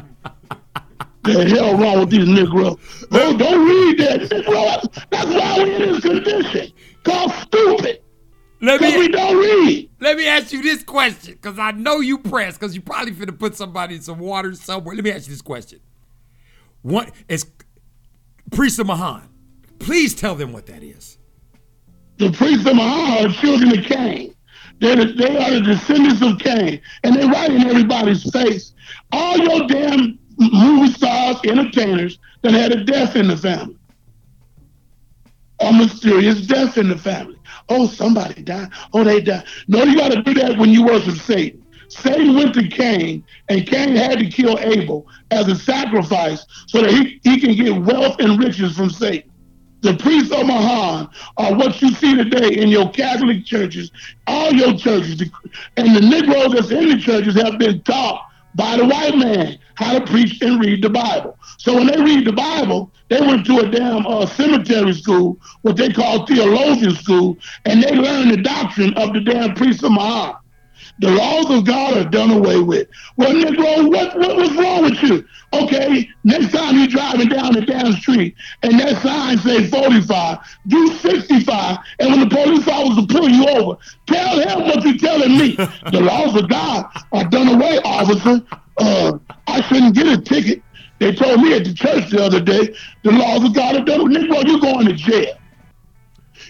The 1.23 1.47
hell 1.49 1.79
wrong 1.79 2.01
with 2.01 2.11
these 2.11 2.29
Negroes? 2.29 2.77
Oh, 3.13 3.37
don't 3.39 3.67
read 3.67 3.99
that, 4.01 4.21
Negro. 4.21 5.07
That's 5.09 5.27
why 5.27 5.59
we're 5.59 5.73
in 5.73 5.93
this 5.93 6.01
condition. 6.01 6.73
Called 7.05 7.33
stupid. 7.33 8.03
Let 8.61 8.83
me, 8.83 8.99
we 8.99 9.09
don't 9.09 9.39
read. 9.39 9.91
Let 9.99 10.19
me 10.19 10.27
ask 10.27 10.53
you 10.53 10.63
this 10.63 10.85
question, 10.85 11.35
because 11.35 11.59
I 11.59 11.71
know 11.71 12.01
you 12.01 12.19
pressed, 12.19 12.61
because 12.61 12.75
you 12.75 12.83
probably 12.83 13.13
finna 13.13 13.39
put 13.39 13.57
somebody 13.57 13.95
in 13.95 14.03
some 14.03 14.19
water 14.19 14.55
somewhere. 14.55 14.95
Let 14.95 15.05
me 15.05 15.11
ask 15.11 15.27
you 15.27 15.33
this 15.33 15.41
question. 15.41 15.81
What 16.83 17.11
is 17.31 17.47
Priest 18.51 18.79
of 18.79 18.89
Mahan? 18.89 19.27
Please 19.79 20.15
tell 20.15 20.35
them 20.35 20.53
what 20.53 20.67
that 20.67 20.83
is. 20.83 21.17
The 22.21 22.31
priests 22.31 22.67
of 22.67 22.77
Mahan 22.77 23.31
are 23.31 23.33
children 23.33 23.79
of 23.79 23.83
Cain. 23.83 24.35
They're 24.79 24.95
the, 24.95 25.07
they 25.07 25.39
are 25.39 25.53
the 25.53 25.63
descendants 25.63 26.21
of 26.21 26.39
Cain. 26.39 26.83
And 27.03 27.17
they're 27.17 27.51
in 27.51 27.67
everybody's 27.67 28.31
face. 28.31 28.75
All 29.11 29.39
your 29.39 29.67
damn 29.67 30.19
movie 30.37 30.93
stars, 30.93 31.39
entertainers 31.45 32.19
that 32.43 32.53
had 32.53 32.73
a 32.73 32.85
death 32.85 33.17
in 33.17 33.29
the 33.29 33.39
family. 33.39 33.79
A 35.61 35.73
mysterious 35.73 36.47
death 36.47 36.77
in 36.77 36.91
the 36.91 36.99
family. 36.99 37.39
Oh, 37.71 37.87
somebody 37.87 38.43
died. 38.43 38.69
Oh, 38.93 39.03
they 39.03 39.23
died. 39.23 39.45
No, 39.67 39.85
you 39.85 39.97
got 39.97 40.13
to 40.13 40.23
do 40.23 40.35
that 40.35 40.59
when 40.59 40.69
you 40.69 40.85
worship 40.85 41.17
Satan. 41.17 41.65
Satan 41.89 42.35
went 42.35 42.53
to 42.53 42.69
Cain, 42.69 43.25
and 43.49 43.67
Cain 43.67 43.97
had 43.97 44.19
to 44.19 44.27
kill 44.29 44.59
Abel 44.59 45.07
as 45.31 45.49
a 45.49 45.55
sacrifice 45.55 46.45
so 46.67 46.83
that 46.83 46.91
he, 46.91 47.19
he 47.25 47.41
can 47.41 47.55
get 47.57 47.83
wealth 47.83 48.21
and 48.21 48.39
riches 48.39 48.77
from 48.77 48.91
Satan. 48.91 49.30
The 49.83 49.97
priests 49.97 50.33
of 50.33 50.47
Mahan 50.47 51.09
are 51.39 51.55
what 51.55 51.81
you 51.81 51.91
see 51.91 52.15
today 52.15 52.61
in 52.61 52.69
your 52.69 52.91
Catholic 52.91 53.45
churches, 53.45 53.91
all 54.27 54.53
your 54.53 54.77
churches, 54.77 55.23
and 55.77 55.97
the 55.97 56.01
Negroes 56.01 56.53
that's 56.53 56.71
in 56.71 56.89
the 56.89 56.99
churches 56.99 57.35
have 57.41 57.59
been 57.59 57.81
taught 57.83 58.27
by 58.55 58.77
the 58.77 58.85
white 58.85 59.17
man 59.17 59.59
how 59.77 59.99
to 59.99 60.05
preach 60.05 60.43
and 60.43 60.61
read 60.61 60.83
the 60.83 60.91
Bible. 60.91 61.39
So 61.57 61.75
when 61.75 61.87
they 61.87 62.01
read 62.01 62.27
the 62.27 62.33
Bible, 62.33 62.91
they 63.09 63.21
went 63.21 63.47
to 63.47 63.61
a 63.61 63.71
damn 63.71 64.07
uh, 64.07 64.27
cemetery 64.27 64.93
school, 64.93 65.39
what 65.63 65.77
they 65.77 65.91
call 65.93 66.27
theologian 66.27 66.95
school, 66.95 67.39
and 67.65 67.83
they 67.83 67.93
learned 67.93 68.33
the 68.33 68.43
doctrine 68.43 68.93
of 68.95 69.15
the 69.15 69.21
damn 69.21 69.55
priests 69.55 69.83
of 69.83 69.93
Mahan. 69.93 70.35
The 71.01 71.11
laws 71.11 71.51
of 71.51 71.65
God 71.65 71.97
are 71.97 72.09
done 72.09 72.31
away 72.31 72.61
with. 72.61 72.87
Well, 73.17 73.33
Negro, 73.33 73.89
what, 73.89 74.15
what 74.19 74.37
was 74.37 74.53
wrong 74.55 74.83
with 74.83 75.03
you? 75.03 75.27
Okay, 75.55 76.07
next 76.25 76.53
time 76.53 76.79
you're 76.79 76.89
driving 76.89 77.29
down 77.29 77.55
the 77.55 77.63
damn 77.63 77.93
street 77.95 78.37
and 78.63 78.79
that 78.79 79.03
sign 79.03 79.39
say 79.39 79.67
45, 79.67 80.39
do 80.69 80.89
65, 80.99 81.79
and 82.01 82.11
when 82.11 82.21
the 82.21 82.29
police 82.29 82.69
officer 82.69 83.07
pull 83.07 83.31
you 83.31 83.49
over, 83.49 83.79
tell 84.07 84.39
him 84.41 84.69
what 84.69 84.85
you're 84.85 84.99
telling 84.99 85.39
me. 85.39 85.57
the 85.91 86.01
laws 86.01 86.37
of 86.37 86.51
God 86.51 86.87
are 87.13 87.25
done 87.25 87.49
away, 87.49 87.79
officer. 87.83 88.45
Uh, 88.77 89.19
I 89.47 89.63
shouldn't 89.63 89.95
get 89.95 90.07
a 90.07 90.21
ticket. 90.21 90.63
They 90.99 91.15
told 91.15 91.41
me 91.41 91.55
at 91.55 91.65
the 91.65 91.73
church 91.73 92.11
the 92.11 92.23
other 92.23 92.41
day, 92.41 92.75
the 93.05 93.13
laws 93.13 93.43
of 93.43 93.55
God 93.55 93.75
are 93.75 93.85
done 93.85 94.01
away. 94.01 94.13
Negro, 94.13 94.47
you're 94.47 94.61
going 94.61 94.87
to 94.87 94.93
jail. 94.93 95.40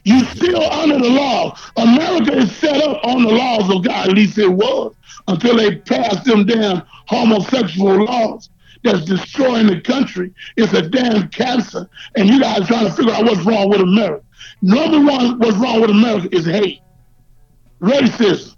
You 0.05 0.25
still 0.27 0.63
under 0.63 0.99
the 0.99 1.11
law. 1.11 1.57
America 1.77 2.37
is 2.37 2.55
set 2.57 2.83
up 2.83 3.05
on 3.05 3.23
the 3.23 3.31
laws 3.31 3.71
of 3.75 3.85
God, 3.85 4.09
at 4.09 4.15
least 4.15 4.39
it 4.39 4.49
was, 4.49 4.95
until 5.29 5.57
they 5.57 5.77
passed 5.77 6.25
them 6.25 6.47
damn 6.47 6.83
homosexual 7.07 8.05
laws 8.05 8.51
that's 8.83 9.05
destroying 9.05 9.67
the 9.67 9.81
country. 9.81 10.33
It's 10.57 10.73
a 10.73 10.83
damn 10.83 11.29
cancer. 11.29 11.89
And 12.17 12.29
you 12.29 12.41
guys 12.41 12.67
trying 12.67 12.87
to 12.87 12.93
figure 12.93 13.13
out 13.13 13.25
what's 13.25 13.45
wrong 13.45 13.69
with 13.69 13.81
America. 13.81 14.25
Number 14.63 15.01
one, 15.01 15.39
what's 15.39 15.57
wrong 15.59 15.81
with 15.81 15.91
America 15.91 16.29
is 16.33 16.47
hate. 16.47 16.81
Racism. 17.81 18.57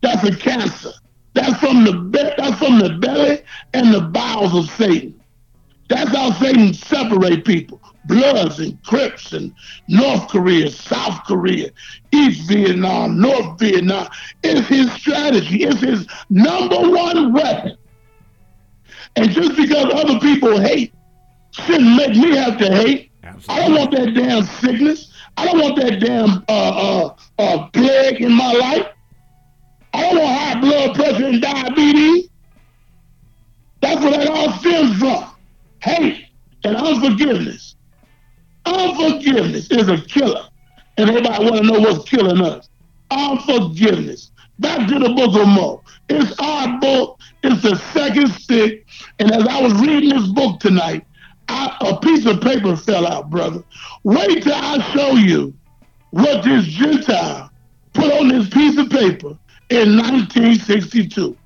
That's 0.00 0.24
a 0.24 0.34
cancer. 0.34 0.90
That's 1.34 1.58
from 1.60 1.84
the 1.84 1.92
be- 1.92 2.34
that's 2.36 2.58
from 2.58 2.78
the 2.78 2.90
belly 3.00 3.42
and 3.72 3.92
the 3.92 4.00
bowels 4.00 4.54
of 4.54 4.70
Satan. 4.72 5.20
That's 5.88 6.14
how 6.14 6.32
Satan 6.32 6.74
separate 6.74 7.44
people. 7.44 7.81
Bloods 8.06 8.58
and 8.58 8.82
Crips 8.82 9.32
and 9.32 9.54
North 9.88 10.28
Korea, 10.28 10.70
South 10.70 11.24
Korea, 11.24 11.70
East 12.12 12.48
Vietnam, 12.48 13.20
North 13.20 13.58
Vietnam. 13.58 14.08
It's 14.42 14.66
his 14.68 14.92
strategy. 14.92 15.64
It's 15.64 15.80
his 15.80 16.06
number 16.30 16.76
one 16.76 17.32
weapon. 17.32 17.76
And 19.16 19.30
just 19.30 19.56
because 19.56 19.92
other 19.94 20.18
people 20.20 20.58
hate 20.58 20.92
shouldn't 21.52 21.96
make 21.96 22.16
me 22.16 22.34
have 22.36 22.58
to 22.58 22.74
hate. 22.74 23.10
I 23.48 23.60
don't 23.60 23.74
want 23.74 23.90
that 23.92 24.14
damn 24.14 24.44
sickness. 24.44 25.12
I 25.36 25.46
don't 25.46 25.60
want 25.60 25.76
that 25.76 26.00
damn 26.00 26.44
uh, 26.48 26.52
uh, 26.52 27.16
uh, 27.38 27.66
plague 27.68 28.20
in 28.20 28.32
my 28.32 28.52
life. 28.52 28.86
I 29.94 30.02
don't 30.02 30.18
want 30.18 30.38
high 30.38 30.60
blood 30.60 30.94
pressure 30.94 31.26
and 31.26 31.40
diabetes. 31.40 32.28
That's 33.80 34.00
where 34.00 34.12
that 34.12 34.28
all 34.28 34.52
stems 34.52 34.98
from. 34.98 35.34
Hate 35.80 36.26
and 36.64 36.76
unforgiveness. 36.76 37.76
Unforgiveness 38.64 39.70
is 39.70 39.88
a 39.88 40.00
killer. 40.02 40.44
And 40.98 41.08
everybody 41.08 41.44
want 41.44 41.56
to 41.56 41.62
know 41.62 41.80
what's 41.80 42.08
killing 42.08 42.40
us. 42.40 42.68
Unforgiveness. 43.10 44.30
Back 44.58 44.86
to 44.88 44.98
the 44.98 45.08
book 45.08 45.34
of 45.34 45.48
Mo. 45.48 45.82
It's 46.08 46.38
our 46.38 46.78
book. 46.78 47.18
It's 47.42 47.62
the 47.62 47.76
second 47.92 48.28
stick. 48.28 48.86
And 49.18 49.32
as 49.32 49.46
I 49.46 49.60
was 49.60 49.72
reading 49.74 50.10
this 50.10 50.28
book 50.28 50.60
tonight, 50.60 51.04
I, 51.48 51.76
a 51.80 51.96
piece 51.98 52.26
of 52.26 52.40
paper 52.40 52.76
fell 52.76 53.06
out, 53.06 53.30
brother. 53.30 53.64
Wait 54.04 54.42
till 54.42 54.54
I 54.54 54.78
show 54.92 55.12
you 55.12 55.52
what 56.10 56.44
this 56.44 56.64
Gentile 56.66 57.50
put 57.94 58.12
on 58.12 58.28
this 58.28 58.48
piece 58.48 58.78
of 58.78 58.90
paper 58.90 59.36
in 59.70 59.96
1962. 59.96 61.36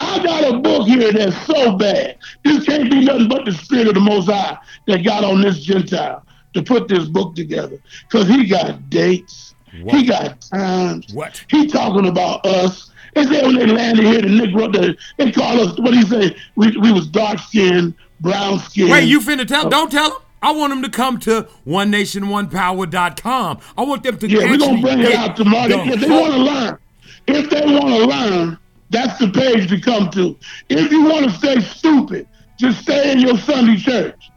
I 0.00 0.22
got 0.22 0.54
a 0.54 0.58
book 0.58 0.86
here 0.86 1.12
that's 1.12 1.36
so 1.46 1.76
bad. 1.76 2.16
This 2.44 2.64
can't 2.64 2.90
be 2.90 3.04
nothing 3.04 3.28
but 3.28 3.44
the 3.44 3.52
Spirit 3.52 3.88
of 3.88 3.94
the 3.94 4.00
Most 4.00 4.30
High 4.30 4.58
that 4.86 5.04
got 5.04 5.24
on 5.24 5.42
this 5.42 5.60
Gentile 5.60 6.24
to 6.54 6.62
put 6.62 6.88
this 6.88 7.04
book 7.06 7.34
together. 7.34 7.78
Because 8.08 8.28
he 8.28 8.46
got 8.46 8.90
dates, 8.90 9.54
he 9.72 10.06
got 10.06 10.40
times. 10.40 11.12
What? 11.12 11.44
He 11.48 11.66
talking 11.66 12.08
about 12.08 12.44
us. 12.46 12.90
They 13.14 13.24
said 13.24 13.44
when 13.44 13.56
they 13.56 13.66
landed 13.66 14.04
here, 14.04 14.22
the 14.22 14.28
Negro, 14.28 14.72
the, 14.72 14.96
they 15.16 15.32
call 15.32 15.60
us, 15.60 15.78
what 15.78 15.92
do 15.92 15.98
you 15.98 16.06
say? 16.06 16.36
We, 16.54 16.76
we 16.76 16.92
was 16.92 17.08
dark 17.08 17.38
skinned, 17.40 17.94
brown 18.20 18.60
skinned. 18.60 18.90
Wait, 18.90 19.04
you 19.04 19.20
finna 19.20 19.46
tell? 19.46 19.66
Uh, 19.66 19.70
don't 19.70 19.90
tell 19.90 20.10
them. 20.10 20.18
I 20.42 20.52
want 20.52 20.70
them 20.70 20.82
to 20.82 20.88
come 20.88 21.18
to 21.20 21.46
onenationonepower.com. 21.66 23.60
I 23.76 23.82
want 23.82 24.02
them 24.02 24.16
to 24.18 24.28
Yeah, 24.28 24.50
we're 24.50 24.56
gonna 24.58 24.80
bring 24.80 25.00
it 25.00 25.12
out 25.14 25.36
tomorrow. 25.36 25.68
the 25.68 25.92
If 25.92 26.00
they 26.00 26.08
want 26.08 26.32
to 26.32 26.38
learn, 26.38 26.78
if 27.26 27.50
they 27.50 27.60
want 27.60 27.88
to 27.88 28.06
learn, 28.06 28.58
that's 28.88 29.18
the 29.18 29.28
page 29.28 29.68
to 29.68 29.80
come 29.80 30.10
to. 30.10 30.36
If 30.68 30.90
you 30.90 31.04
want 31.04 31.26
to 31.26 31.30
stay 31.32 31.60
stupid, 31.60 32.26
just 32.58 32.80
stay 32.80 33.12
in 33.12 33.20
your 33.20 33.36
Sunday 33.38 33.76
church. 33.76 34.30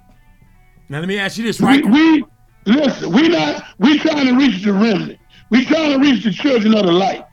Now 0.90 1.00
let 1.00 1.08
me 1.08 1.18
ask 1.18 1.38
you 1.38 1.44
this, 1.44 1.60
We, 1.60 1.68
right? 1.68 1.86
we 1.86 2.26
listen. 2.66 3.12
We 3.12 3.30
not. 3.30 3.64
We 3.80 4.00
trying 4.00 4.28
to 4.28 4.34
reach 4.36 4.64
the 4.64 4.74
remnant. 4.74 5.20
We 5.50 5.66
trying 5.66 5.94
to 5.94 6.00
reach 6.00 6.24
the 6.24 6.32
children 6.32 6.76
of 6.76 6.86
the 6.86 6.92
light. 6.92 7.26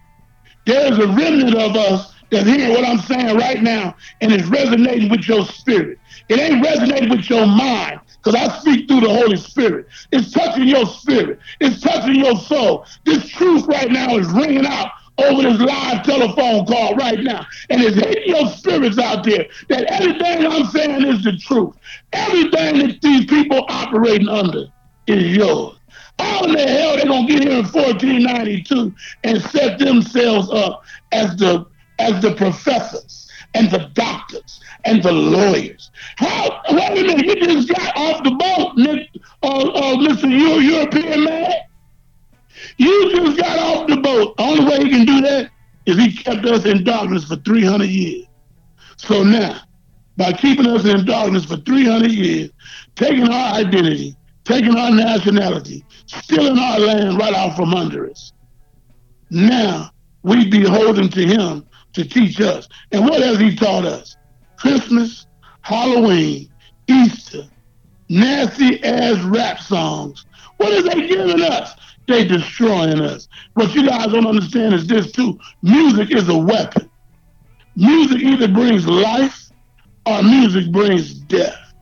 There's 0.66 0.98
a 0.98 1.06
remnant 1.08 1.54
of 1.54 1.76
us 1.76 2.14
that's 2.30 2.46
hearing 2.46 2.70
what 2.70 2.84
I'm 2.86 3.00
saying 3.00 3.36
right 3.36 3.62
now, 3.62 3.96
and 4.20 4.32
it's 4.32 4.46
resonating 4.46 5.08
with 5.08 5.26
your 5.26 5.44
spirit. 5.46 5.98
It 6.28 6.38
ain't 6.38 6.64
resonating 6.64 7.08
with 7.08 7.28
your 7.28 7.46
mind, 7.46 8.00
because 8.22 8.34
I 8.34 8.56
speak 8.60 8.86
through 8.86 9.00
the 9.00 9.08
Holy 9.08 9.36
Spirit. 9.36 9.86
It's 10.12 10.30
touching 10.30 10.68
your 10.68 10.86
spirit. 10.86 11.40
It's 11.60 11.80
touching 11.80 12.14
your 12.14 12.36
soul. 12.36 12.84
This 13.04 13.28
truth 13.30 13.66
right 13.66 13.90
now 13.90 14.16
is 14.16 14.28
ringing 14.28 14.66
out 14.66 14.92
over 15.24 15.42
this 15.42 15.60
live 15.60 16.02
telephone 16.04 16.66
call 16.66 16.94
right 16.96 17.20
now. 17.20 17.46
And 17.68 17.82
it's 17.82 17.96
hitting 17.96 18.34
your 18.34 18.48
spirits 18.48 18.98
out 18.98 19.24
there 19.24 19.46
that 19.68 19.84
everything 19.84 20.46
I'm 20.46 20.66
saying 20.66 21.04
is 21.06 21.22
the 21.24 21.36
truth. 21.38 21.74
Everything 22.12 22.78
that 22.78 23.00
these 23.02 23.26
people 23.26 23.64
operating 23.68 24.28
under 24.28 24.66
is 25.06 25.36
yours. 25.36 25.76
How 26.18 26.44
in 26.44 26.52
the 26.52 26.60
hell 26.60 26.96
they 26.96 27.04
gonna 27.04 27.26
get 27.26 27.42
here 27.42 27.52
in 27.52 27.64
1492 27.64 28.94
and 29.24 29.42
set 29.42 29.78
themselves 29.78 30.50
up 30.50 30.84
as 31.12 31.34
the 31.36 31.66
as 31.98 32.20
the 32.22 32.34
professors 32.34 33.30
and 33.54 33.70
the 33.70 33.90
doctors 33.94 34.60
and 34.84 35.02
the 35.02 35.12
lawyers? 35.12 35.90
How? 36.16 36.60
Wait 36.70 36.98
a 36.98 37.06
minute, 37.06 37.26
you 37.26 37.46
just 37.46 37.68
got 37.68 37.96
off 37.96 38.22
the 38.22 38.30
boat, 38.32 38.76
Nick, 38.76 39.08
uh, 39.42 39.46
uh, 39.46 39.96
Mr. 39.96 40.30
Eu- 40.30 40.60
European 40.60 41.24
man. 41.24 41.52
You 42.80 43.10
just 43.14 43.36
got 43.36 43.58
off 43.58 43.88
the 43.88 43.98
boat. 43.98 44.34
Only 44.38 44.64
way 44.64 44.78
he 44.84 44.88
can 44.88 45.04
do 45.04 45.20
that 45.20 45.50
is 45.84 45.98
he 45.98 46.16
kept 46.16 46.46
us 46.46 46.64
in 46.64 46.82
darkness 46.82 47.24
for 47.24 47.36
300 47.36 47.84
years. 47.84 48.24
So 48.96 49.22
now, 49.22 49.60
by 50.16 50.32
keeping 50.32 50.66
us 50.66 50.86
in 50.86 51.04
darkness 51.04 51.44
for 51.44 51.58
300 51.58 52.10
years, 52.10 52.48
taking 52.96 53.28
our 53.28 53.52
identity, 53.56 54.16
taking 54.44 54.74
our 54.76 54.90
nationality, 54.90 55.84
stealing 56.06 56.58
our 56.58 56.78
land 56.78 57.18
right 57.18 57.34
out 57.34 57.54
from 57.54 57.74
under 57.74 58.08
us, 58.08 58.32
now 59.28 59.90
we 60.22 60.48
beholden 60.48 61.10
to 61.10 61.26
him 61.26 61.66
to 61.92 62.02
teach 62.02 62.40
us. 62.40 62.66
And 62.92 63.04
what 63.04 63.20
has 63.20 63.38
he 63.38 63.54
taught 63.54 63.84
us? 63.84 64.16
Christmas, 64.56 65.26
Halloween, 65.60 66.50
Easter, 66.86 67.42
nasty 68.08 68.82
ass 68.82 69.22
rap 69.24 69.60
songs. 69.60 70.24
What 70.56 70.72
are 70.72 70.82
they 70.82 71.08
giving 71.08 71.42
us? 71.42 71.74
They 72.10 72.24
destroying 72.24 73.00
us. 73.00 73.28
What 73.54 73.72
you 73.72 73.86
guys 73.86 74.08
don't 74.08 74.26
understand 74.26 74.74
is 74.74 74.84
this 74.84 75.12
too. 75.12 75.38
Music 75.62 76.10
is 76.10 76.28
a 76.28 76.36
weapon. 76.36 76.90
Music 77.76 78.20
either 78.20 78.48
brings 78.48 78.84
life 78.88 79.48
or 80.06 80.20
music 80.20 80.72
brings 80.72 81.14
death. 81.14 81.72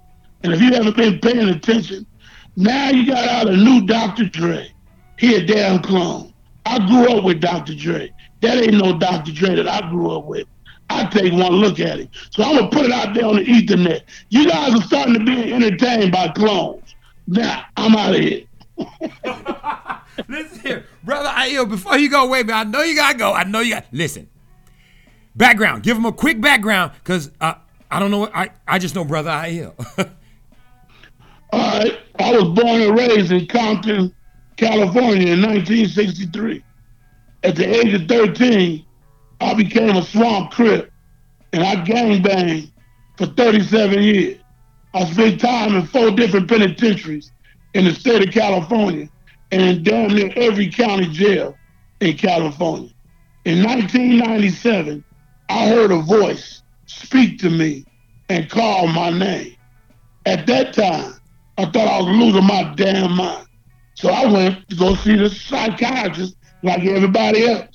And 0.43 0.53
if 0.53 0.61
you 0.61 0.71
haven't 0.75 0.99
been 0.99 1.19
paying 1.21 1.49
attention, 1.49 2.07
now 2.57 2.91
you 2.91 3.07
got 3.07 3.27
out 3.27 3.49
a 3.49 3.57
new 3.57 3.87
Dr. 3.87 4.29
Dre. 4.29 4.71
He 5.19 5.35
a 5.35 5.47
damn 5.47 5.81
clone. 5.81 6.35
I 6.67 6.87
grew 6.87 7.17
up 7.17 7.25
with 7.25 7.41
Dr. 7.41 7.75
Dre. 7.75 8.13
That 8.43 8.59
ain't 8.59 8.75
no 8.75 8.99
Dr. 8.99 9.33
Dre 9.33 9.55
that 9.55 9.67
I 9.67 9.89
grew 9.89 10.11
up 10.11 10.27
with. 10.27 10.47
I 10.91 11.07
take 11.07 11.33
one 11.33 11.53
look 11.53 11.81
at 11.81 12.01
him. 12.01 12.11
So 12.33 12.43
I'm 12.43 12.55
gonna 12.55 12.69
put 12.69 12.85
it 12.85 12.93
out 12.93 13.15
there 13.15 13.25
on 13.25 13.37
the 13.37 13.45
ethernet. 13.47 14.03
You 14.29 14.47
guys 14.47 14.75
are 14.75 14.83
starting 14.83 15.15
to 15.15 15.25
be 15.25 15.55
entertained 15.55 16.13
by 16.13 16.29
clones. 16.29 16.95
Now 17.27 17.65
I'm 17.79 17.97
out 17.97 18.15
of 18.15 18.21
here. 18.21 18.45
Listen 20.27 20.61
here, 20.61 20.87
brother 21.05 21.29
Aiel. 21.29 21.69
Before 21.69 21.97
you 21.99 22.11
go 22.11 22.25
away, 22.27 22.43
man, 22.43 22.67
I 22.67 22.71
know 22.71 22.83
you 22.83 22.97
gotta 22.97 23.17
go. 23.17 23.33
I 23.33 23.45
know 23.45 23.61
you 23.61 23.75
got. 23.75 23.87
Listen, 23.93 24.29
background. 25.37 25.83
Give 25.83 25.97
him 25.97 26.07
a 26.07 26.13
quick 26.13 26.41
background, 26.41 26.93
cause 27.05 27.31
uh, 27.41 27.55
I 27.91 28.01
don't 28.01 28.11
know. 28.11 28.19
what- 28.21 28.35
I 28.35 28.51
I 28.67 28.79
just 28.79 28.95
know 28.95 29.05
brother 29.05 29.31
Aiel. 29.31 29.75
All 31.53 31.79
right. 31.79 31.99
I 32.19 32.33
was 32.33 32.45
born 32.61 32.83
and 32.83 32.99
raised 32.99 33.33
in 33.33 33.47
Compton, 33.47 34.15
California 34.57 35.33
in 35.33 35.41
1963. 35.43 36.63
At 37.45 37.57
the 37.57 37.65
age 37.65 37.95
of 37.95 38.07
13, 38.09 38.85
I 39.41 39.55
became 39.55 39.97
a 39.97 40.03
swamp 40.03 40.51
crip 40.51 40.93
and 41.53 41.63
I 41.63 41.77
gangbanged 41.77 42.71
for 43.17 43.27
37 43.27 44.03
years. 44.03 44.39
I 44.95 45.05
spent 45.07 45.41
time 45.41 45.77
in 45.77 45.87
four 45.87 46.11
different 46.11 46.49
penitentiaries 46.49 47.31
in 47.75 47.85
the 47.85 47.93
state 47.95 48.27
of 48.27 48.35
California 48.35 49.09
and 49.51 49.63
in 49.63 49.83
damn 49.83 50.15
near 50.15 50.33
every 50.37 50.71
county 50.71 51.09
jail 51.09 51.57
in 52.01 52.17
California. 52.17 52.91
In 53.45 53.63
1997, 53.65 55.05
I 55.49 55.69
heard 55.69 55.91
a 55.91 56.01
voice 56.03 56.63
speak 56.87 57.39
to 57.41 57.51
me 57.51 57.85
and 58.29 58.51
call 58.51 58.87
my 58.89 59.11
name. 59.11 59.55
At 60.27 60.47
that 60.47 60.75
time, 60.75 61.15
I 61.57 61.65
thought 61.65 61.89
I 61.89 61.99
was 62.01 62.17
losing 62.17 62.47
my 62.47 62.75
damn 62.77 63.17
mind. 63.17 63.47
So 63.95 64.11
I 64.11 64.31
went 64.31 64.69
to 64.69 64.77
go 64.77 64.95
see 64.95 65.17
the 65.17 65.31
psychiatrist 65.31 66.37
like 66.63 66.85
everybody 66.85 67.47
else. 67.47 67.69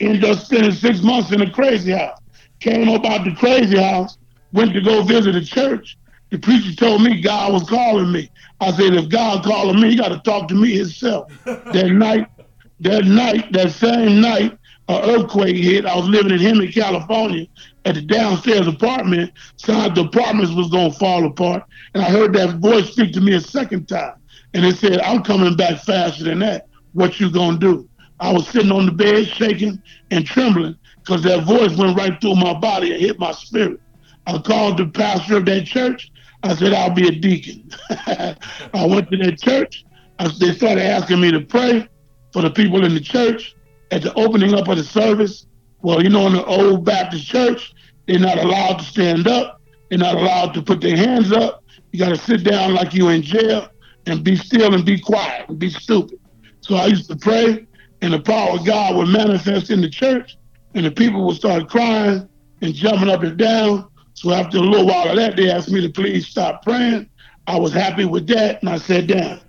Ended 0.00 0.24
up 0.24 0.38
spending 0.38 0.72
six 0.72 1.02
months 1.02 1.32
in 1.32 1.42
a 1.42 1.50
crazy 1.50 1.92
house. 1.92 2.18
Came 2.60 2.88
up 2.88 3.04
out 3.04 3.24
the 3.24 3.34
crazy 3.34 3.78
house, 3.78 4.16
went 4.52 4.72
to 4.72 4.80
go 4.80 5.02
visit 5.02 5.34
a 5.34 5.44
church. 5.44 5.98
The 6.30 6.38
preacher 6.38 6.74
told 6.74 7.02
me 7.02 7.20
God 7.20 7.52
was 7.52 7.68
calling 7.68 8.12
me. 8.12 8.30
I 8.60 8.70
said, 8.72 8.94
if 8.94 9.08
God 9.08 9.44
calling 9.44 9.80
me, 9.80 9.90
he 9.90 9.96
got 9.96 10.08
to 10.08 10.20
talk 10.20 10.48
to 10.48 10.54
me 10.54 10.76
himself. 10.76 11.32
that 11.44 11.90
night, 11.90 12.28
that 12.80 13.04
night, 13.04 13.52
that 13.52 13.72
same 13.72 14.20
night, 14.20 14.58
an 14.88 15.10
earthquake 15.10 15.56
hit. 15.56 15.86
I 15.86 15.96
was 15.96 16.08
living 16.08 16.32
in 16.32 16.38
Henry, 16.38 16.72
California, 16.72 17.46
at 17.84 17.94
the 17.94 18.02
downstairs 18.02 18.66
apartment. 18.66 19.32
Sounded 19.56 19.94
the 19.94 20.08
apartments 20.08 20.52
was 20.52 20.68
gonna 20.68 20.92
fall 20.92 21.26
apart, 21.26 21.62
and 21.94 22.02
I 22.02 22.10
heard 22.10 22.32
that 22.34 22.56
voice 22.56 22.90
speak 22.92 23.12
to 23.14 23.20
me 23.20 23.34
a 23.34 23.40
second 23.40 23.86
time, 23.86 24.14
and 24.54 24.64
it 24.64 24.76
said, 24.78 25.00
"I'm 25.00 25.22
coming 25.22 25.56
back 25.56 25.82
faster 25.82 26.24
than 26.24 26.38
that. 26.40 26.66
What 26.92 27.20
you 27.20 27.30
gonna 27.30 27.58
do?" 27.58 27.88
I 28.20 28.32
was 28.32 28.48
sitting 28.48 28.72
on 28.72 28.86
the 28.86 28.92
bed, 28.92 29.28
shaking 29.28 29.80
and 30.10 30.26
trembling, 30.26 30.76
because 31.04 31.22
that 31.22 31.44
voice 31.44 31.76
went 31.76 31.96
right 31.96 32.18
through 32.20 32.36
my 32.36 32.54
body 32.54 32.92
and 32.92 33.00
hit 33.00 33.18
my 33.18 33.32
spirit. 33.32 33.80
I 34.26 34.38
called 34.38 34.78
the 34.78 34.86
pastor 34.86 35.38
of 35.38 35.46
that 35.46 35.66
church. 35.66 36.10
I 36.42 36.54
said, 36.54 36.72
I'll 36.72 36.94
be 36.94 37.08
a 37.08 37.12
deacon. 37.12 37.70
I 37.90 38.86
went 38.86 39.10
to 39.10 39.16
that 39.18 39.40
church. 39.40 39.84
I, 40.18 40.28
they 40.38 40.52
started 40.52 40.84
asking 40.84 41.20
me 41.20 41.30
to 41.32 41.40
pray 41.40 41.88
for 42.32 42.42
the 42.42 42.50
people 42.50 42.84
in 42.84 42.94
the 42.94 43.00
church 43.00 43.56
at 43.90 44.02
the 44.02 44.14
opening 44.14 44.54
up 44.54 44.68
of 44.68 44.76
the 44.76 44.84
service. 44.84 45.46
Well, 45.82 46.02
you 46.02 46.10
know, 46.10 46.26
in 46.26 46.34
the 46.34 46.44
old 46.44 46.84
Baptist 46.84 47.26
church, 47.26 47.72
they're 48.06 48.18
not 48.18 48.38
allowed 48.38 48.78
to 48.78 48.84
stand 48.84 49.26
up. 49.26 49.60
They're 49.88 49.98
not 49.98 50.16
allowed 50.16 50.54
to 50.54 50.62
put 50.62 50.80
their 50.80 50.96
hands 50.96 51.32
up. 51.32 51.64
You 51.92 51.98
got 51.98 52.10
to 52.10 52.16
sit 52.16 52.44
down 52.44 52.74
like 52.74 52.94
you 52.94 53.08
in 53.08 53.22
jail 53.22 53.68
and 54.06 54.22
be 54.22 54.36
still 54.36 54.74
and 54.74 54.84
be 54.84 54.98
quiet 54.98 55.48
and 55.48 55.58
be 55.58 55.70
stupid. 55.70 56.18
So 56.60 56.74
I 56.74 56.86
used 56.86 57.08
to 57.10 57.16
pray, 57.16 57.66
and 58.02 58.12
the 58.12 58.20
power 58.20 58.58
of 58.58 58.66
God 58.66 58.96
would 58.96 59.08
manifest 59.08 59.70
in 59.70 59.80
the 59.80 59.88
church, 59.88 60.36
and 60.74 60.84
the 60.84 60.90
people 60.90 61.26
would 61.26 61.36
start 61.36 61.68
crying 61.68 62.28
and 62.60 62.74
jumping 62.74 63.08
up 63.08 63.22
and 63.22 63.36
down. 63.36 63.88
So 64.18 64.32
after 64.32 64.58
a 64.58 64.62
little 64.62 64.84
while 64.84 65.10
of 65.10 65.16
that, 65.16 65.36
they 65.36 65.48
asked 65.48 65.70
me 65.70 65.80
to 65.80 65.88
please 65.88 66.26
stop 66.26 66.64
praying. 66.64 67.08
I 67.46 67.56
was 67.56 67.72
happy 67.72 68.04
with 68.04 68.26
that, 68.26 68.60
and 68.60 68.68
I 68.68 68.76
sat 68.78 69.06
down. 69.06 69.40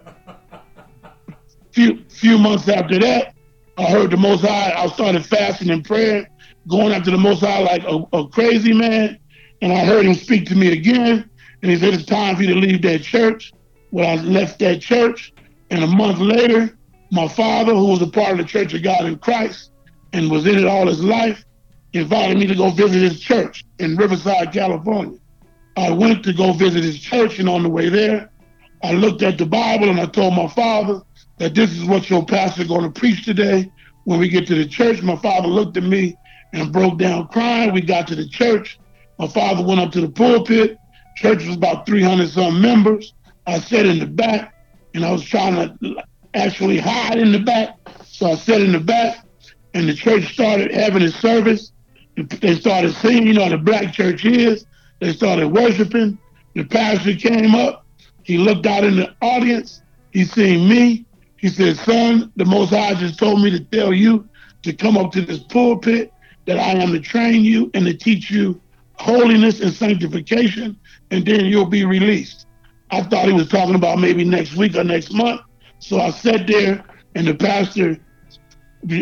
Few 1.71 2.05
few 2.07 2.37
months 2.37 2.69
after 2.69 2.99
that, 2.99 3.33
I 3.79 3.85
heard 3.85 4.11
the 4.11 4.17
Most 4.17 4.41
High. 4.41 4.71
I 4.77 4.85
started 4.89 5.25
fasting 5.25 5.71
and 5.71 5.83
praying, 5.83 6.27
going 6.67 6.93
after 6.93 7.09
the 7.09 7.17
Most 7.17 7.39
High 7.39 7.61
like 7.61 7.83
a, 7.83 8.05
a 8.13 8.27
crazy 8.27 8.71
man. 8.71 9.17
And 9.63 9.73
I 9.73 9.85
heard 9.85 10.05
him 10.05 10.13
speak 10.13 10.45
to 10.49 10.55
me 10.55 10.71
again, 10.71 11.27
and 11.63 11.71
he 11.71 11.75
said, 11.75 11.95
"It's 11.95 12.05
time 12.05 12.35
for 12.35 12.43
you 12.43 12.53
to 12.53 12.59
leave 12.59 12.83
that 12.83 13.01
church." 13.01 13.51
Well, 13.89 14.07
I 14.07 14.21
left 14.21 14.59
that 14.59 14.81
church, 14.81 15.33
and 15.71 15.83
a 15.83 15.87
month 15.87 16.19
later, 16.19 16.77
my 17.11 17.27
father, 17.27 17.73
who 17.73 17.87
was 17.87 18.03
a 18.03 18.07
part 18.07 18.33
of 18.33 18.37
the 18.37 18.43
Church 18.43 18.75
of 18.75 18.83
God 18.83 19.05
in 19.05 19.17
Christ 19.17 19.71
and 20.13 20.29
was 20.29 20.45
in 20.45 20.59
it 20.59 20.67
all 20.67 20.85
his 20.85 21.03
life, 21.03 21.43
invited 21.93 22.37
me 22.37 22.47
to 22.47 22.55
go 22.55 22.69
visit 22.69 23.01
his 23.01 23.19
church 23.19 23.63
in 23.79 23.95
Riverside, 23.95 24.51
California. 24.53 25.17
I 25.77 25.91
went 25.91 26.23
to 26.25 26.33
go 26.33 26.53
visit 26.53 26.83
his 26.83 26.99
church, 26.99 27.39
and 27.39 27.49
on 27.49 27.63
the 27.63 27.69
way 27.69 27.89
there, 27.89 28.29
I 28.83 28.93
looked 28.93 29.23
at 29.23 29.37
the 29.37 29.45
Bible 29.45 29.89
and 29.89 29.99
I 29.99 30.05
told 30.05 30.35
my 30.35 30.47
father 30.47 31.01
that 31.37 31.55
this 31.55 31.71
is 31.71 31.83
what 31.85 32.09
your 32.09 32.25
pastor 32.25 32.65
going 32.65 32.83
to 32.83 32.99
preach 32.99 33.25
today. 33.25 33.71
When 34.05 34.19
we 34.19 34.29
get 34.29 34.47
to 34.47 34.55
the 34.55 34.67
church, 34.67 35.01
my 35.01 35.15
father 35.17 35.47
looked 35.47 35.77
at 35.77 35.83
me 35.83 36.15
and 36.53 36.71
broke 36.71 36.97
down 36.97 37.27
crying. 37.27 37.73
We 37.73 37.81
got 37.81 38.07
to 38.07 38.15
the 38.15 38.27
church. 38.27 38.79
My 39.17 39.27
father 39.27 39.63
went 39.63 39.81
up 39.81 39.91
to 39.93 40.01
the 40.01 40.09
pulpit. 40.09 40.77
Church 41.17 41.45
was 41.45 41.57
about 41.57 41.85
300 41.85 42.29
some 42.29 42.61
members. 42.61 43.13
I 43.45 43.59
sat 43.59 43.85
in 43.85 43.99
the 43.99 44.07
back 44.07 44.53
and 44.93 45.03
I 45.03 45.11
was 45.11 45.23
trying 45.23 45.77
to 45.79 46.03
actually 46.33 46.77
hide 46.77 47.17
in 47.17 47.31
the 47.31 47.39
back. 47.39 47.77
So 48.05 48.31
I 48.31 48.35
sat 48.35 48.61
in 48.61 48.71
the 48.71 48.79
back 48.79 49.25
and 49.73 49.87
the 49.87 49.93
church 49.93 50.33
started 50.33 50.71
having 50.71 51.03
a 51.03 51.11
service. 51.11 51.71
They 52.23 52.55
started 52.55 52.93
singing, 52.95 53.35
know, 53.35 53.49
the 53.49 53.57
black 53.57 53.93
church 53.93 54.25
is. 54.25 54.65
They 54.99 55.13
started 55.13 55.47
worshiping. 55.47 56.17
The 56.55 56.65
pastor 56.65 57.15
came 57.15 57.55
up. 57.55 57.85
He 58.23 58.37
looked 58.37 58.65
out 58.65 58.83
in 58.83 58.95
the 58.95 59.15
audience. 59.21 59.81
He 60.11 60.25
seen 60.25 60.67
me. 60.67 61.05
He 61.37 61.47
said, 61.47 61.77
son, 61.77 62.31
the 62.35 62.45
Most 62.45 62.71
High 62.71 62.95
just 62.95 63.17
told 63.17 63.41
me 63.41 63.49
to 63.51 63.59
tell 63.59 63.93
you 63.93 64.27
to 64.63 64.73
come 64.73 64.97
up 64.97 65.11
to 65.13 65.21
this 65.21 65.39
pulpit, 65.39 66.11
that 66.45 66.59
I 66.59 66.71
am 66.71 66.91
to 66.91 66.99
train 66.99 67.43
you 67.43 67.71
and 67.73 67.85
to 67.85 67.93
teach 67.93 68.29
you 68.29 68.59
holiness 68.95 69.61
and 69.61 69.71
sanctification, 69.71 70.77
and 71.11 71.25
then 71.25 71.45
you'll 71.45 71.65
be 71.65 71.85
released. 71.85 72.47
I 72.91 73.03
thought 73.03 73.27
he 73.27 73.33
was 73.33 73.47
talking 73.47 73.75
about 73.75 73.99
maybe 73.99 74.25
next 74.25 74.55
week 74.55 74.75
or 74.75 74.83
next 74.83 75.13
month. 75.13 75.41
So 75.79 76.01
I 76.01 76.09
sat 76.09 76.47
there, 76.47 76.83
and 77.15 77.27
the 77.27 77.35
pastor 77.35 77.97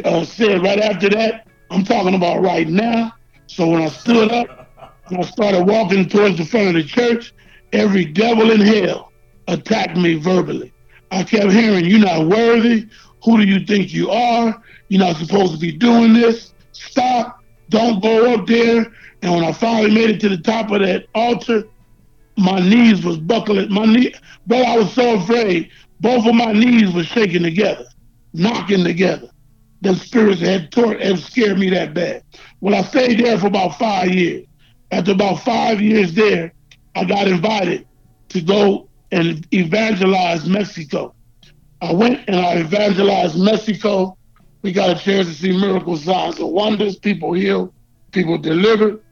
uh, 0.05 0.25
said 0.25 0.61
right 0.61 0.79
after 0.79 1.09
that, 1.09 1.46
I'm 1.69 1.83
talking 1.83 2.15
about 2.15 2.41
right 2.41 2.67
now. 2.67 3.13
So 3.47 3.67
when 3.67 3.81
I 3.81 3.89
stood 3.89 4.31
up 4.31 4.69
and 5.07 5.17
I 5.17 5.21
started 5.21 5.65
walking 5.67 6.07
towards 6.07 6.37
the 6.37 6.45
front 6.45 6.69
of 6.69 6.73
the 6.75 6.83
church, 6.83 7.33
every 7.73 8.05
devil 8.05 8.51
in 8.51 8.61
hell 8.61 9.11
attacked 9.47 9.97
me 9.97 10.15
verbally. 10.15 10.73
I 11.11 11.23
kept 11.23 11.51
hearing, 11.51 11.85
You're 11.85 11.99
not 11.99 12.27
worthy. 12.27 12.87
Who 13.23 13.37
do 13.37 13.43
you 13.43 13.65
think 13.65 13.93
you 13.93 14.09
are? 14.09 14.61
You're 14.89 14.99
not 14.99 15.17
supposed 15.17 15.53
to 15.53 15.59
be 15.59 15.71
doing 15.71 16.13
this. 16.13 16.53
Stop. 16.71 17.43
Don't 17.69 18.01
go 18.01 18.33
up 18.33 18.47
there. 18.47 18.91
And 19.21 19.33
when 19.33 19.43
I 19.43 19.51
finally 19.51 19.91
made 19.93 20.09
it 20.09 20.19
to 20.21 20.29
the 20.29 20.37
top 20.37 20.71
of 20.71 20.81
that 20.81 21.07
altar, 21.15 21.67
my 22.37 22.59
knees 22.59 23.03
was 23.03 23.17
buckling. 23.17 23.71
My 23.71 23.85
knee, 23.85 24.13
but 24.45 24.63
I 24.65 24.77
was 24.77 24.93
so 24.93 25.19
afraid. 25.19 25.71
Both 25.99 26.27
of 26.27 26.35
my 26.35 26.53
knees 26.53 26.93
were 26.93 27.03
shaking 27.03 27.43
together, 27.43 27.85
knocking 28.33 28.83
together. 28.83 29.29
The 29.81 29.95
spirits 29.95 30.41
had 30.41 30.71
tore, 30.71 30.93
and 30.93 31.19
scared 31.19 31.59
me 31.59 31.69
that 31.69 31.93
bad. 31.93 32.23
Well, 32.61 32.75
I 32.75 32.81
stayed 32.81 33.19
there 33.19 33.37
for 33.37 33.47
about 33.47 33.77
five 33.77 34.09
years. 34.09 34.45
After 34.91 35.11
about 35.11 35.41
five 35.43 35.81
years 35.81 36.13
there, 36.13 36.53
I 36.95 37.03
got 37.05 37.27
invited 37.27 37.87
to 38.29 38.41
go 38.41 38.89
and 39.11 39.45
evangelize 39.53 40.47
Mexico. 40.47 41.13
I 41.81 41.93
went 41.93 42.27
and 42.27 42.37
I 42.37 42.59
evangelized 42.59 43.37
Mexico. 43.37 44.17
We 44.63 44.71
got 44.71 44.97
a 44.97 44.99
chance 44.99 45.27
to 45.27 45.33
see 45.33 45.51
miracle 45.55 45.95
signs 45.97 46.39
and 46.39 46.51
wonders. 46.51 46.95
People 46.95 47.33
healed, 47.33 47.71
people 48.11 48.37
delivered. 48.37 49.03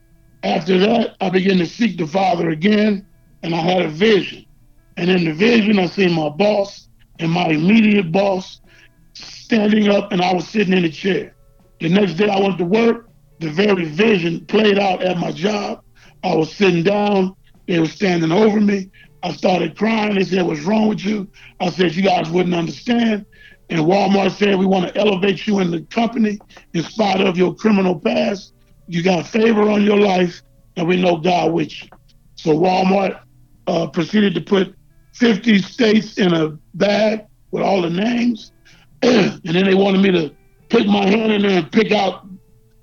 After 0.43 0.77
that, 0.79 1.15
I 1.21 1.29
began 1.29 1.57
to 1.59 1.65
seek 1.65 1.97
the 1.97 2.07
Father 2.07 2.49
again, 2.49 3.05
and 3.43 3.53
I 3.53 3.59
had 3.59 3.83
a 3.83 3.89
vision. 3.89 4.45
And 4.97 5.09
in 5.09 5.25
the 5.25 5.33
vision, 5.33 5.77
I 5.77 5.85
seen 5.87 6.13
my 6.13 6.29
boss 6.29 6.87
and 7.19 7.31
my 7.31 7.47
immediate 7.47 8.11
boss 8.11 8.61
standing 9.45 9.89
up, 9.89 10.11
and 10.11 10.21
I 10.21 10.33
was 10.33 10.47
sitting 10.47 10.73
in 10.73 10.85
a 10.85 10.89
chair. 10.89 11.35
The 11.79 11.89
next 11.89 12.15
day, 12.15 12.29
I 12.29 12.39
went 12.39 12.57
to 12.57 12.65
work. 12.65 13.09
The 13.39 13.49
very 13.49 13.85
vision 13.85 14.45
played 14.45 14.79
out 14.79 15.03
at 15.03 15.17
my 15.17 15.31
job. 15.31 15.83
I 16.23 16.35
was 16.35 16.51
sitting 16.51 16.83
down. 16.83 17.35
They 17.67 17.79
were 17.79 17.87
standing 17.87 18.31
over 18.31 18.59
me. 18.59 18.89
I 19.21 19.33
started 19.33 19.77
crying. 19.77 20.15
They 20.15 20.23
said, 20.23 20.45
What's 20.45 20.61
wrong 20.61 20.87
with 20.87 21.05
you? 21.05 21.27
I 21.59 21.69
said, 21.69 21.95
You 21.95 22.01
guys 22.01 22.29
wouldn't 22.29 22.55
understand. 22.55 23.25
And 23.69 23.81
Walmart 23.81 24.31
said, 24.31 24.57
We 24.57 24.65
want 24.65 24.87
to 24.87 24.97
elevate 24.99 25.45
you 25.45 25.59
in 25.59 25.69
the 25.69 25.81
company 25.83 26.39
in 26.73 26.83
spite 26.83 27.21
of 27.21 27.37
your 27.37 27.53
criminal 27.55 27.99
past. 27.99 28.53
You 28.87 29.03
got 29.03 29.27
favor 29.27 29.69
on 29.69 29.83
your 29.83 29.99
life, 29.99 30.41
and 30.75 30.87
we 30.87 30.99
know 30.99 31.17
God 31.17 31.53
with 31.53 31.83
you. 31.83 31.89
So 32.35 32.51
Walmart 32.51 33.19
uh, 33.67 33.87
proceeded 33.87 34.33
to 34.35 34.41
put 34.41 34.75
50 35.13 35.59
states 35.59 36.17
in 36.17 36.33
a 36.33 36.57
bag 36.73 37.25
with 37.51 37.63
all 37.63 37.81
the 37.81 37.89
names. 37.89 38.51
And 39.05 39.41
then 39.43 39.65
they 39.65 39.75
wanted 39.75 40.01
me 40.01 40.11
to 40.11 40.35
pick 40.69 40.87
my 40.87 41.05
hand 41.05 41.31
in 41.31 41.41
there 41.43 41.59
and 41.59 41.71
pick 41.71 41.91
out 41.91 42.27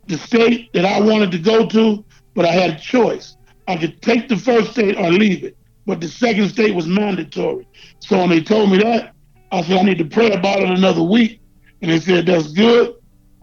the 0.07 0.19
state 0.19 0.73
that 0.73 0.85
I 0.85 1.01
wanted 1.01 1.31
to 1.33 1.39
go 1.39 1.67
to, 1.67 2.05
but 2.35 2.45
I 2.45 2.53
had 2.53 2.71
a 2.71 2.79
choice. 2.79 3.37
I 3.69 3.77
could 3.77 4.01
take 4.03 4.29
the 4.29 4.37
first 4.37 4.73
state 4.73 4.97
or 4.97 5.11
leave 5.11 5.45
it, 5.45 5.57
but 5.87 6.01
the 6.01 6.09
second 6.09 6.49
state 6.49 6.75
was 6.75 6.87
mandatory. 6.87 7.67
So 8.01 8.19
when 8.19 8.31
they 8.31 8.43
told 8.43 8.71
me 8.71 8.79
that, 8.79 9.15
I 9.51 9.63
said 9.63 9.79
I 9.79 9.83
need 9.83 9.99
to 9.99 10.05
pray 10.05 10.31
about 10.33 10.61
it 10.61 10.71
another 10.71 11.03
week, 11.03 11.41
and 11.81 11.91
they 11.91 12.01
said 12.01 12.27
that's 12.27 12.53
good. 12.53 12.95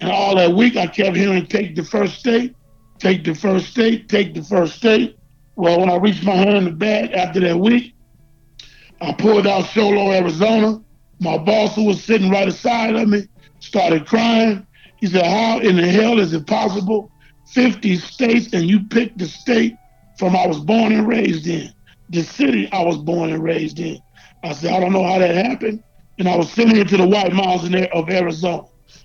And 0.01 0.11
all 0.11 0.35
that 0.35 0.51
week, 0.51 0.77
I 0.77 0.88
kept 0.88 1.15
hearing 1.15 1.45
take 1.45 1.76
the 1.76 1.84
first 1.84 2.19
state, 2.19 2.56
take 2.97 3.23
the 3.23 3.34
first 3.34 3.68
state, 3.68 4.07
take 4.07 4.34
the 4.34 4.43
first 4.43 4.76
state. 4.76 5.18
Well, 5.56 5.80
when 5.81 5.89
I 5.89 5.97
reached 5.97 6.23
my 6.23 6.35
hand 6.35 6.56
in 6.56 6.64
the 6.65 6.72
bag 6.72 7.11
after 7.11 7.39
that 7.41 7.57
week, 7.57 7.93
I 9.01 9.14
pulled 9.14 9.45
out 9.45 9.65
Show 9.68 9.89
Low, 9.89 10.11
Arizona. 10.11 10.81
My 11.19 11.37
boss, 11.37 11.75
who 11.75 11.85
was 11.85 12.03
sitting 12.03 12.29
right 12.29 12.47
aside 12.47 12.95
of 12.95 13.07
me, 13.09 13.27
started 13.59 14.05
crying. 14.05 14.65
He 14.97 15.07
said, 15.07 15.25
How 15.25 15.59
in 15.59 15.75
the 15.75 15.87
hell 15.87 16.19
is 16.19 16.33
it 16.33 16.47
possible? 16.47 17.11
50 17.47 17.97
states, 17.97 18.53
and 18.53 18.69
you 18.69 18.85
picked 18.85 19.17
the 19.17 19.25
state 19.25 19.77
from 20.17 20.35
I 20.35 20.45
was 20.45 20.59
born 20.59 20.91
and 20.91 21.07
raised 21.07 21.47
in, 21.47 21.73
the 22.09 22.21
city 22.21 22.71
I 22.71 22.83
was 22.83 22.97
born 22.97 23.31
and 23.31 23.43
raised 23.43 23.79
in. 23.79 23.99
I 24.43 24.53
said, 24.53 24.73
I 24.73 24.79
don't 24.79 24.93
know 24.93 25.03
how 25.03 25.19
that 25.19 25.35
happened. 25.35 25.83
And 26.17 26.27
I 26.27 26.35
was 26.35 26.51
sending 26.51 26.77
it 26.77 26.89
to 26.89 26.97
the 26.97 27.07
White 27.07 27.33
Mountains 27.33 27.87
of 27.93 28.09
Arizona. 28.09 28.63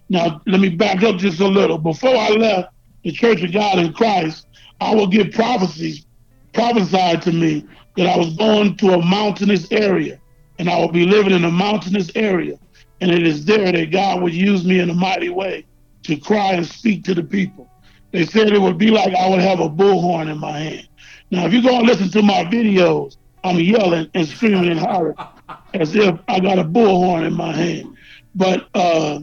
Now, 0.08 0.40
let 0.46 0.60
me 0.60 0.68
back 0.68 1.02
up 1.02 1.16
just 1.16 1.40
a 1.40 1.46
little. 1.46 1.78
Before 1.78 2.14
I 2.14 2.30
left 2.30 2.70
the 3.04 3.12
Church 3.12 3.42
of 3.42 3.52
God 3.52 3.78
in 3.78 3.92
Christ, 3.92 4.46
I 4.80 4.94
will 4.94 5.06
give 5.06 5.30
prophecies 5.30 6.04
prophesied 6.52 7.20
to 7.22 7.32
me 7.32 7.66
that 7.96 8.06
I 8.06 8.16
was 8.16 8.34
going 8.36 8.76
to 8.78 8.94
a 8.94 9.04
mountainous 9.04 9.70
area 9.70 10.20
and 10.59 10.68
I 10.68 10.78
will 10.78 10.93
be 10.93 11.06
living 11.06 11.32
in 11.32 11.44
a 11.44 11.51
mountainous 11.51 12.10
area. 12.14 12.59
And 13.01 13.10
it 13.10 13.26
is 13.26 13.44
there 13.44 13.72
that 13.72 13.90
God 13.90 14.22
would 14.22 14.35
use 14.35 14.64
me 14.64 14.81
in 14.81 14.90
a 14.90 14.94
mighty 14.94 15.31
way 15.31 15.66
to 16.05 16.16
cry 16.16 16.52
and 16.52 16.66
speak 16.66 17.05
to 17.05 17.14
the 17.14 17.24
people. 17.24 17.68
They 18.12 18.24
said 18.24 18.48
it 18.48 18.60
would 18.60 18.78
be 18.78 18.90
like 18.90 19.14
I 19.14 19.28
would 19.28 19.40
have 19.40 19.60
a 19.60 19.68
bullhorn 19.68 20.31
in 20.31 20.39
my 20.39 20.59
hand. 20.59 20.89
Now, 21.31 21.47
if 21.47 21.52
you 21.52 21.62
go 21.62 21.78
and 21.78 21.86
listen 21.86 22.10
to 22.10 22.22
my 22.22 22.44
videos, 22.44 23.16
I'm 23.43 23.59
yelling 23.59 24.09
and 24.14 24.26
screaming 24.26 24.70
and 24.70 24.78
hollering 24.78 25.16
as 25.74 25.94
if 25.97 26.18
I 26.28 26.40
got 26.40 26.59
a 26.59 26.64
bullhorn 26.64 27.26
in 27.26 27.35
my 27.35 27.52
hand. 27.52 27.97
But 28.35 28.68
uh, 28.74 29.20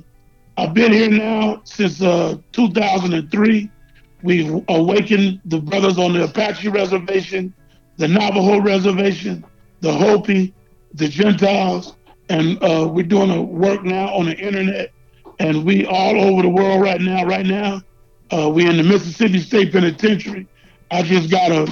I've 0.57 0.73
been 0.73 0.91
here 0.91 1.09
now 1.09 1.61
since 1.63 2.01
uh, 2.01 2.37
2003. 2.51 3.71
We've 4.23 4.63
awakened 4.67 5.41
the 5.45 5.59
brothers 5.59 5.97
on 5.97 6.13
the 6.13 6.25
Apache 6.25 6.67
Reservation, 6.67 7.53
the 7.97 8.07
Navajo 8.07 8.59
Reservation, 8.61 9.43
the 9.79 9.91
Hopi, 9.91 10.53
the 10.93 11.07
Gentiles, 11.07 11.95
and 12.29 12.61
uh, 12.63 12.87
we're 12.91 13.03
doing 13.03 13.31
a 13.31 13.41
work 13.41 13.83
now 13.83 14.13
on 14.13 14.25
the 14.25 14.37
internet. 14.37 14.91
And 15.39 15.65
we 15.65 15.85
all 15.85 16.21
over 16.21 16.41
the 16.43 16.49
world 16.49 16.81
right 16.81 17.01
now. 17.01 17.25
Right 17.25 17.45
now, 17.45 17.81
uh, 18.31 18.49
we 18.49 18.67
in 18.69 18.77
the 18.77 18.83
Mississippi 18.83 19.39
State 19.39 19.71
Penitentiary. 19.71 20.47
I 20.91 21.01
just 21.03 21.31
got 21.31 21.51
a 21.51 21.71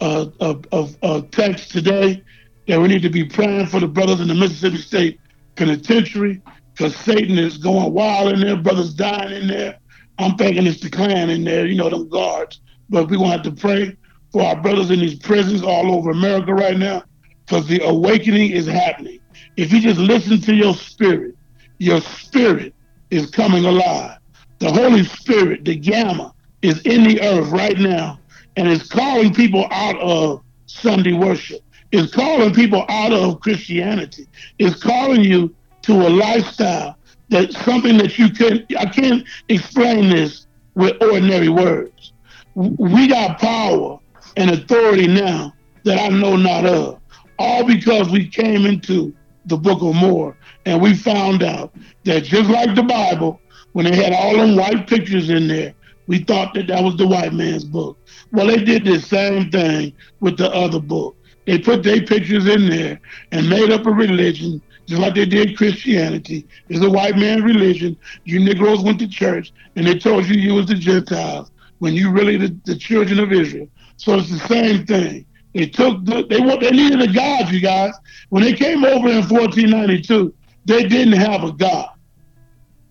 a, 0.00 0.30
a, 0.40 0.88
a, 1.02 1.22
text 1.30 1.70
today 1.70 2.22
that 2.66 2.80
we 2.80 2.88
need 2.88 3.02
to 3.02 3.10
be 3.10 3.24
praying 3.24 3.66
for 3.66 3.80
the 3.80 3.86
brothers 3.86 4.20
in 4.20 4.28
the 4.28 4.34
Mississippi 4.34 4.78
State 4.78 5.20
Penitentiary 5.56 6.40
because 6.72 6.96
Satan 6.96 7.38
is 7.38 7.58
going 7.58 7.92
wild 7.92 8.32
in 8.32 8.40
there, 8.40 8.56
brothers 8.56 8.94
dying 8.94 9.42
in 9.42 9.48
there. 9.48 9.78
I'm 10.18 10.36
thinking 10.36 10.66
it's 10.66 10.80
the 10.80 10.88
Klan 10.88 11.28
in 11.28 11.44
there, 11.44 11.66
you 11.66 11.74
know, 11.74 11.90
them 11.90 12.08
guards. 12.08 12.60
But 12.88 13.08
to 13.08 13.24
have 13.24 13.42
to 13.42 13.52
pray 13.52 13.96
for 14.32 14.42
our 14.42 14.60
brothers 14.60 14.90
in 14.90 15.00
these 15.00 15.18
prisons 15.18 15.62
all 15.62 15.94
over 15.94 16.10
America 16.10 16.54
right 16.54 16.78
now 16.78 17.02
because 17.50 17.66
the 17.66 17.80
awakening 17.84 18.52
is 18.52 18.66
happening. 18.66 19.18
If 19.56 19.72
you 19.72 19.80
just 19.80 19.98
listen 19.98 20.40
to 20.42 20.54
your 20.54 20.72
spirit, 20.72 21.34
your 21.78 22.00
spirit 22.00 22.72
is 23.10 23.28
coming 23.30 23.64
alive. 23.64 24.18
The 24.60 24.70
Holy 24.70 25.02
Spirit, 25.02 25.64
the 25.64 25.74
Gamma, 25.74 26.32
is 26.62 26.80
in 26.82 27.02
the 27.02 27.20
earth 27.20 27.48
right 27.48 27.76
now 27.76 28.20
and 28.54 28.68
is 28.68 28.88
calling 28.88 29.34
people 29.34 29.66
out 29.72 29.98
of 29.98 30.44
Sunday 30.66 31.12
worship, 31.12 31.60
is 31.90 32.12
calling 32.12 32.54
people 32.54 32.84
out 32.88 33.12
of 33.12 33.40
Christianity, 33.40 34.28
is 34.60 34.80
calling 34.80 35.22
you 35.22 35.52
to 35.82 35.94
a 35.94 36.08
lifestyle 36.08 36.96
that 37.30 37.52
something 37.52 37.96
that 37.98 38.16
you 38.16 38.30
can 38.30 38.64
I 38.78 38.86
can't 38.86 39.26
explain 39.48 40.10
this 40.10 40.46
with 40.76 41.02
ordinary 41.02 41.48
words. 41.48 42.12
We 42.54 43.08
got 43.08 43.40
power 43.40 43.98
and 44.36 44.50
authority 44.50 45.08
now 45.08 45.52
that 45.84 45.98
I 45.98 46.08
know 46.08 46.36
not 46.36 46.66
of. 46.66 46.99
All 47.40 47.64
because 47.64 48.10
we 48.10 48.28
came 48.28 48.66
into 48.66 49.14
the 49.46 49.56
book 49.56 49.80
of 49.80 49.94
Moore 49.94 50.36
and 50.66 50.78
we 50.78 50.92
found 50.94 51.42
out 51.42 51.74
that 52.04 52.24
just 52.24 52.50
like 52.50 52.74
the 52.74 52.82
Bible, 52.82 53.40
when 53.72 53.86
they 53.86 53.96
had 53.96 54.12
all 54.12 54.36
them 54.36 54.56
white 54.56 54.86
pictures 54.86 55.30
in 55.30 55.48
there, 55.48 55.72
we 56.06 56.18
thought 56.18 56.52
that 56.52 56.66
that 56.66 56.84
was 56.84 56.98
the 56.98 57.06
white 57.06 57.32
man's 57.32 57.64
book. 57.64 57.96
Well, 58.30 58.46
they 58.46 58.62
did 58.62 58.84
the 58.84 59.00
same 59.00 59.50
thing 59.50 59.94
with 60.20 60.36
the 60.36 60.52
other 60.52 60.80
book. 60.80 61.16
They 61.46 61.58
put 61.58 61.82
their 61.82 62.02
pictures 62.02 62.46
in 62.46 62.68
there 62.68 63.00
and 63.32 63.48
made 63.48 63.70
up 63.70 63.86
a 63.86 63.90
religion, 63.90 64.60
just 64.84 65.00
like 65.00 65.14
they 65.14 65.24
did 65.24 65.56
Christianity. 65.56 66.46
It's 66.68 66.84
a 66.84 66.90
white 66.90 67.16
man's 67.16 67.42
religion. 67.42 67.96
You 68.24 68.40
Negroes 68.40 68.82
went 68.82 68.98
to 68.98 69.08
church 69.08 69.50
and 69.76 69.86
they 69.86 69.98
told 69.98 70.26
you 70.26 70.34
you 70.34 70.52
was 70.52 70.66
the 70.66 70.74
Gentiles 70.74 71.50
when 71.78 71.94
you 71.94 72.10
really 72.10 72.36
the, 72.36 72.54
the 72.66 72.76
children 72.76 73.18
of 73.18 73.32
Israel. 73.32 73.68
So 73.96 74.16
it's 74.16 74.30
the 74.30 74.46
same 74.46 74.84
thing. 74.84 75.24
They 75.54 75.66
took 75.66 76.04
the, 76.04 76.26
they 76.28 76.40
want 76.40 76.60
they 76.60 76.70
needed 76.70 77.02
a 77.02 77.12
God, 77.12 77.50
you 77.50 77.60
guys. 77.60 77.94
When 78.28 78.42
they 78.42 78.52
came 78.52 78.84
over 78.84 79.08
in 79.08 79.26
1492, 79.28 80.34
they 80.64 80.84
didn't 80.84 81.14
have 81.14 81.44
a 81.44 81.52
God. 81.52 81.90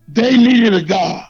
They 0.10 0.36
needed 0.36 0.74
a 0.74 0.84
God. 0.84 1.26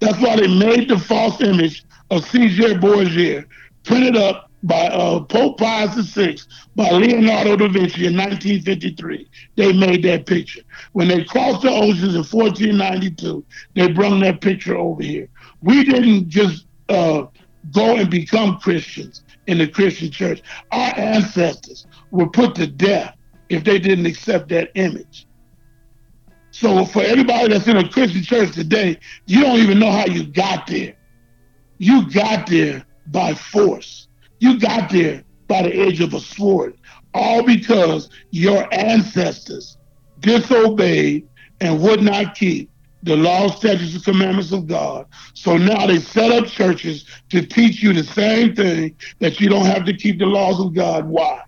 That's 0.00 0.18
why 0.20 0.36
they 0.36 0.48
made 0.48 0.88
the 0.88 0.98
false 0.98 1.40
image 1.40 1.84
of 2.10 2.24
Caesar 2.28 2.78
Borgia, 2.78 3.44
printed 3.84 4.16
up 4.16 4.50
by 4.62 4.88
uh, 4.88 5.20
Pope 5.20 5.58
Pius 5.58 5.94
VI 6.12 6.36
by 6.76 6.90
Leonardo 6.90 7.56
da 7.56 7.68
Vinci 7.68 8.06
in 8.06 8.16
1953. 8.16 9.28
They 9.56 9.72
made 9.72 10.02
that 10.04 10.26
picture. 10.26 10.62
When 10.92 11.08
they 11.08 11.24
crossed 11.24 11.62
the 11.62 11.70
oceans 11.70 12.14
in 12.14 12.24
1492, 12.24 13.44
they 13.74 13.92
brought 13.92 14.20
that 14.20 14.40
picture 14.40 14.76
over 14.76 15.02
here. 15.02 15.28
We 15.62 15.84
didn't 15.84 16.28
just 16.28 16.66
uh, 16.88 17.26
go 17.72 17.96
and 17.96 18.10
become 18.10 18.58
Christians 18.58 19.22
in 19.50 19.58
the 19.58 19.66
Christian 19.66 20.10
church. 20.10 20.42
Our 20.70 20.96
ancestors 20.96 21.86
were 22.12 22.28
put 22.28 22.54
to 22.54 22.66
death 22.68 23.16
if 23.48 23.64
they 23.64 23.80
didn't 23.80 24.06
accept 24.06 24.48
that 24.50 24.70
image. 24.76 25.26
So 26.52 26.84
for 26.84 27.02
everybody 27.02 27.48
that's 27.48 27.66
in 27.66 27.76
a 27.76 27.88
Christian 27.88 28.22
church 28.22 28.52
today, 28.52 28.98
you 29.26 29.40
don't 29.40 29.58
even 29.58 29.80
know 29.80 29.90
how 29.90 30.06
you 30.06 30.24
got 30.24 30.66
there. 30.68 30.94
You 31.78 32.08
got 32.10 32.46
there 32.46 32.84
by 33.08 33.34
force. 33.34 34.08
You 34.38 34.58
got 34.58 34.88
there 34.90 35.24
by 35.48 35.62
the 35.62 35.74
edge 35.74 36.00
of 36.00 36.14
a 36.14 36.20
sword, 36.20 36.76
all 37.12 37.42
because 37.42 38.08
your 38.30 38.72
ancestors 38.72 39.78
disobeyed 40.20 41.28
and 41.60 41.80
would 41.82 42.02
not 42.02 42.36
keep 42.36 42.70
the 43.02 43.16
laws, 43.16 43.56
statutes, 43.56 43.94
and 43.94 44.04
commandments 44.04 44.52
of 44.52 44.66
God. 44.66 45.06
So 45.34 45.56
now 45.56 45.86
they 45.86 45.98
set 45.98 46.30
up 46.30 46.46
churches 46.46 47.06
to 47.30 47.44
teach 47.44 47.82
you 47.82 47.92
the 47.92 48.04
same 48.04 48.54
thing 48.54 48.96
that 49.20 49.40
you 49.40 49.48
don't 49.48 49.66
have 49.66 49.84
to 49.86 49.96
keep 49.96 50.18
the 50.18 50.26
laws 50.26 50.60
of 50.60 50.74
God. 50.74 51.06
Why? 51.06 51.40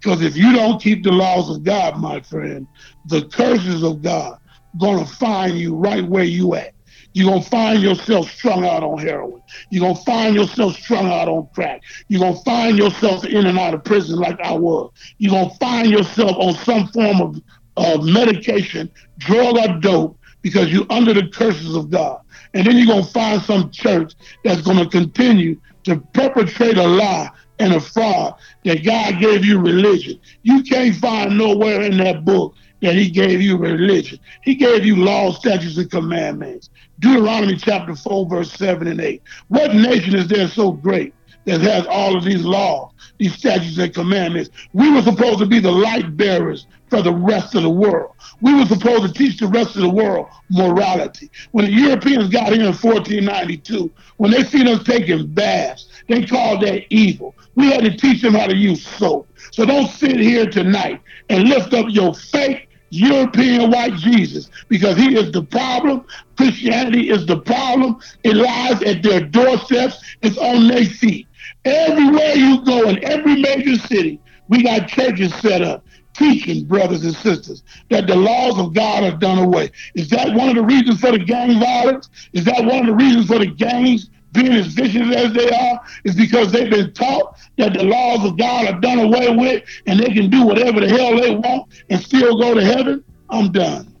Because 0.00 0.22
if 0.22 0.36
you 0.36 0.52
don't 0.52 0.80
keep 0.80 1.02
the 1.02 1.12
laws 1.12 1.50
of 1.54 1.62
God, 1.62 1.98
my 1.98 2.20
friend, 2.20 2.66
the 3.04 3.26
curses 3.26 3.82
of 3.82 4.02
God 4.02 4.38
gonna 4.78 5.04
find 5.04 5.58
you 5.58 5.74
right 5.74 6.06
where 6.06 6.24
you 6.24 6.54
at. 6.54 6.74
You're 7.12 7.30
gonna 7.30 7.42
find 7.42 7.82
yourself 7.82 8.30
strung 8.30 8.64
out 8.64 8.84
on 8.84 8.98
heroin. 8.98 9.42
You're 9.68 9.80
gonna 9.80 10.04
find 10.04 10.34
yourself 10.34 10.76
strung 10.76 11.10
out 11.10 11.28
on 11.28 11.48
crack. 11.52 11.82
You're 12.08 12.20
gonna 12.20 12.40
find 12.44 12.78
yourself 12.78 13.24
in 13.24 13.46
and 13.46 13.58
out 13.58 13.74
of 13.74 13.84
prison 13.84 14.18
like 14.18 14.38
I 14.40 14.52
was. 14.52 14.90
You're 15.18 15.32
gonna 15.32 15.54
find 15.60 15.90
yourself 15.90 16.36
on 16.36 16.54
some 16.54 16.86
form 16.88 17.20
of, 17.20 17.42
of 17.76 18.04
medication, 18.04 18.90
drug 19.18 19.56
or 19.56 19.80
dope, 19.80 20.19
because 20.42 20.72
you're 20.72 20.86
under 20.90 21.12
the 21.12 21.28
curses 21.28 21.74
of 21.74 21.90
God. 21.90 22.20
And 22.54 22.66
then 22.66 22.76
you're 22.76 22.86
gonna 22.86 23.04
find 23.04 23.42
some 23.42 23.70
church 23.70 24.14
that's 24.44 24.62
gonna 24.62 24.88
continue 24.88 25.60
to 25.84 25.96
perpetrate 26.12 26.76
a 26.76 26.86
lie 26.86 27.30
and 27.58 27.74
a 27.74 27.80
fraud 27.80 28.34
that 28.64 28.84
God 28.84 29.20
gave 29.20 29.44
you 29.44 29.58
religion. 29.58 30.18
You 30.42 30.62
can't 30.62 30.96
find 30.96 31.36
nowhere 31.36 31.82
in 31.82 31.98
that 31.98 32.24
book 32.24 32.54
that 32.80 32.94
he 32.94 33.10
gave 33.10 33.42
you 33.42 33.56
religion. 33.56 34.18
He 34.42 34.54
gave 34.54 34.84
you 34.84 34.96
laws, 34.96 35.36
statutes, 35.38 35.76
and 35.76 35.90
commandments. 35.90 36.70
Deuteronomy 36.98 37.56
chapter 37.56 37.94
4, 37.94 38.26
verse 38.28 38.52
7 38.52 38.86
and 38.86 39.00
8. 39.00 39.22
What 39.48 39.74
nation 39.74 40.14
is 40.14 40.28
there 40.28 40.48
so 40.48 40.72
great 40.72 41.14
that 41.50 41.60
has 41.60 41.86
all 41.86 42.16
of 42.16 42.24
these 42.24 42.44
laws, 42.44 42.92
these 43.18 43.34
statutes 43.34 43.78
and 43.78 43.92
commandments? 43.94 44.50
We 44.72 44.90
were 44.90 45.02
supposed 45.02 45.38
to 45.40 45.46
be 45.46 45.58
the 45.58 45.70
light 45.70 46.16
bearers 46.16 46.66
for 46.88 47.02
the 47.02 47.12
rest 47.12 47.54
of 47.54 47.62
the 47.62 47.70
world. 47.70 48.14
We 48.40 48.54
were 48.54 48.66
supposed 48.66 49.02
to 49.02 49.12
teach 49.12 49.38
the 49.38 49.46
rest 49.46 49.76
of 49.76 49.82
the 49.82 49.90
world 49.90 50.28
morality. 50.50 51.30
When 51.52 51.66
the 51.66 51.72
Europeans 51.72 52.28
got 52.28 52.48
here 52.48 52.60
in 52.60 52.74
1492, 52.74 53.90
when 54.16 54.30
they 54.30 54.42
seen 54.42 54.66
us 54.68 54.82
taking 54.84 55.26
baths, 55.28 55.88
they 56.08 56.24
called 56.26 56.62
that 56.62 56.84
evil. 56.92 57.34
We 57.54 57.70
had 57.70 57.84
to 57.84 57.96
teach 57.96 58.22
them 58.22 58.34
how 58.34 58.46
to 58.46 58.56
use 58.56 58.84
soap. 58.84 59.28
So 59.52 59.64
don't 59.64 59.88
sit 59.88 60.18
here 60.18 60.46
tonight 60.46 61.00
and 61.28 61.48
lift 61.48 61.74
up 61.74 61.86
your 61.88 62.14
fake 62.14 62.68
European 62.90 63.70
white 63.70 63.94
Jesus 63.94 64.50
because 64.68 64.96
he 64.96 65.16
is 65.16 65.30
the 65.30 65.42
problem. 65.42 66.04
Christianity 66.36 67.10
is 67.10 67.24
the 67.26 67.38
problem. 67.38 67.98
It 68.24 68.36
lies 68.36 68.82
at 68.82 69.02
their 69.02 69.20
doorsteps. 69.20 70.02
It's 70.22 70.38
on 70.38 70.68
their 70.68 70.84
feet. 70.84 71.28
Everywhere 71.64 72.34
you 72.34 72.64
go 72.64 72.88
in 72.88 73.04
every 73.04 73.36
major 73.36 73.76
city, 73.76 74.20
we 74.48 74.62
got 74.62 74.88
churches 74.88 75.34
set 75.36 75.62
up 75.62 75.84
teaching 76.14 76.64
brothers 76.66 77.04
and 77.04 77.14
sisters 77.14 77.62
that 77.88 78.06
the 78.06 78.16
laws 78.16 78.58
of 78.58 78.74
God 78.74 79.04
are 79.04 79.16
done 79.16 79.38
away. 79.38 79.70
Is 79.94 80.08
that 80.10 80.34
one 80.34 80.48
of 80.48 80.54
the 80.56 80.62
reasons 80.62 81.00
for 81.00 81.12
the 81.12 81.18
gang 81.18 81.60
violence? 81.60 82.08
Is 82.32 82.44
that 82.44 82.64
one 82.64 82.80
of 82.80 82.86
the 82.86 82.94
reasons 82.94 83.26
for 83.26 83.38
the 83.38 83.46
gangs 83.46 84.10
being 84.32 84.52
as 84.52 84.68
vicious 84.68 85.14
as 85.14 85.32
they 85.32 85.50
are? 85.50 85.80
Is 86.04 86.14
because 86.14 86.52
they've 86.52 86.70
been 86.70 86.92
taught 86.92 87.38
that 87.58 87.74
the 87.74 87.84
laws 87.84 88.24
of 88.24 88.38
God 88.38 88.66
are 88.66 88.80
done 88.80 88.98
away 88.98 89.34
with 89.34 89.64
and 89.86 90.00
they 90.00 90.12
can 90.12 90.30
do 90.30 90.44
whatever 90.44 90.80
the 90.80 90.88
hell 90.88 91.16
they 91.16 91.34
want 91.34 91.72
and 91.88 92.00
still 92.00 92.38
go 92.38 92.54
to 92.54 92.64
heaven? 92.64 93.04
I'm 93.28 93.52
done. 93.52 93.96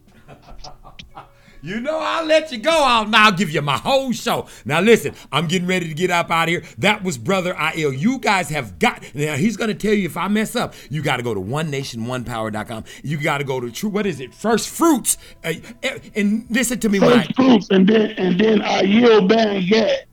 You 1.62 1.80
know, 1.80 1.98
I'll 1.98 2.24
let 2.24 2.52
you 2.52 2.58
go. 2.58 2.70
I'll 2.70 3.06
now 3.06 3.30
give 3.30 3.50
you 3.50 3.62
my 3.62 3.76
whole 3.76 4.12
show. 4.12 4.46
Now, 4.64 4.80
listen, 4.80 5.14
I'm 5.30 5.46
getting 5.46 5.68
ready 5.68 5.88
to 5.88 5.94
get 5.94 6.10
up 6.10 6.30
out 6.30 6.44
of 6.44 6.48
here. 6.48 6.62
That 6.78 7.02
was 7.02 7.18
Brother 7.18 7.54
Aiel. 7.54 7.96
You 7.96 8.18
guys 8.18 8.48
have 8.50 8.78
got, 8.78 9.02
now 9.14 9.34
he's 9.36 9.56
going 9.56 9.68
to 9.68 9.74
tell 9.74 9.92
you 9.92 10.06
if 10.06 10.16
I 10.16 10.28
mess 10.28 10.56
up, 10.56 10.74
you 10.88 11.02
got 11.02 11.18
to 11.18 11.22
go 11.22 11.34
to 11.34 11.40
onenationonepower.com. 11.40 12.84
You 13.02 13.16
got 13.18 13.38
to 13.38 13.44
go 13.44 13.60
to 13.60 13.70
True, 13.70 13.90
what 13.90 14.06
is 14.06 14.20
it? 14.20 14.34
First 14.34 14.68
Fruits. 14.68 15.18
Uh, 15.44 15.54
and 16.14 16.46
listen 16.50 16.78
to 16.80 16.88
me 16.88 17.00
when 17.00 17.12
I, 17.12 17.22
First 17.24 17.36
fruits 17.36 17.68
and 17.70 17.88
then 17.88 18.10
and 18.12 18.38
then 18.38 18.62
I 18.62 18.82
yield 18.82 19.28
bang 19.28 19.62
yet. 19.62 20.06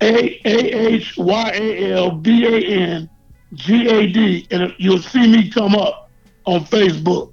A 0.00 0.40
A 0.44 0.88
H 0.88 1.16
Y 1.16 1.50
A 1.54 1.92
L 1.92 2.10
B 2.12 2.44
A 2.46 2.80
N 2.80 3.10
G 3.54 3.88
A 3.88 4.06
D 4.06 4.46
and 4.50 4.74
you'll 4.78 4.98
see 4.98 5.26
me 5.26 5.50
come 5.50 5.74
up 5.74 6.10
on 6.44 6.64
Facebook. 6.64 7.32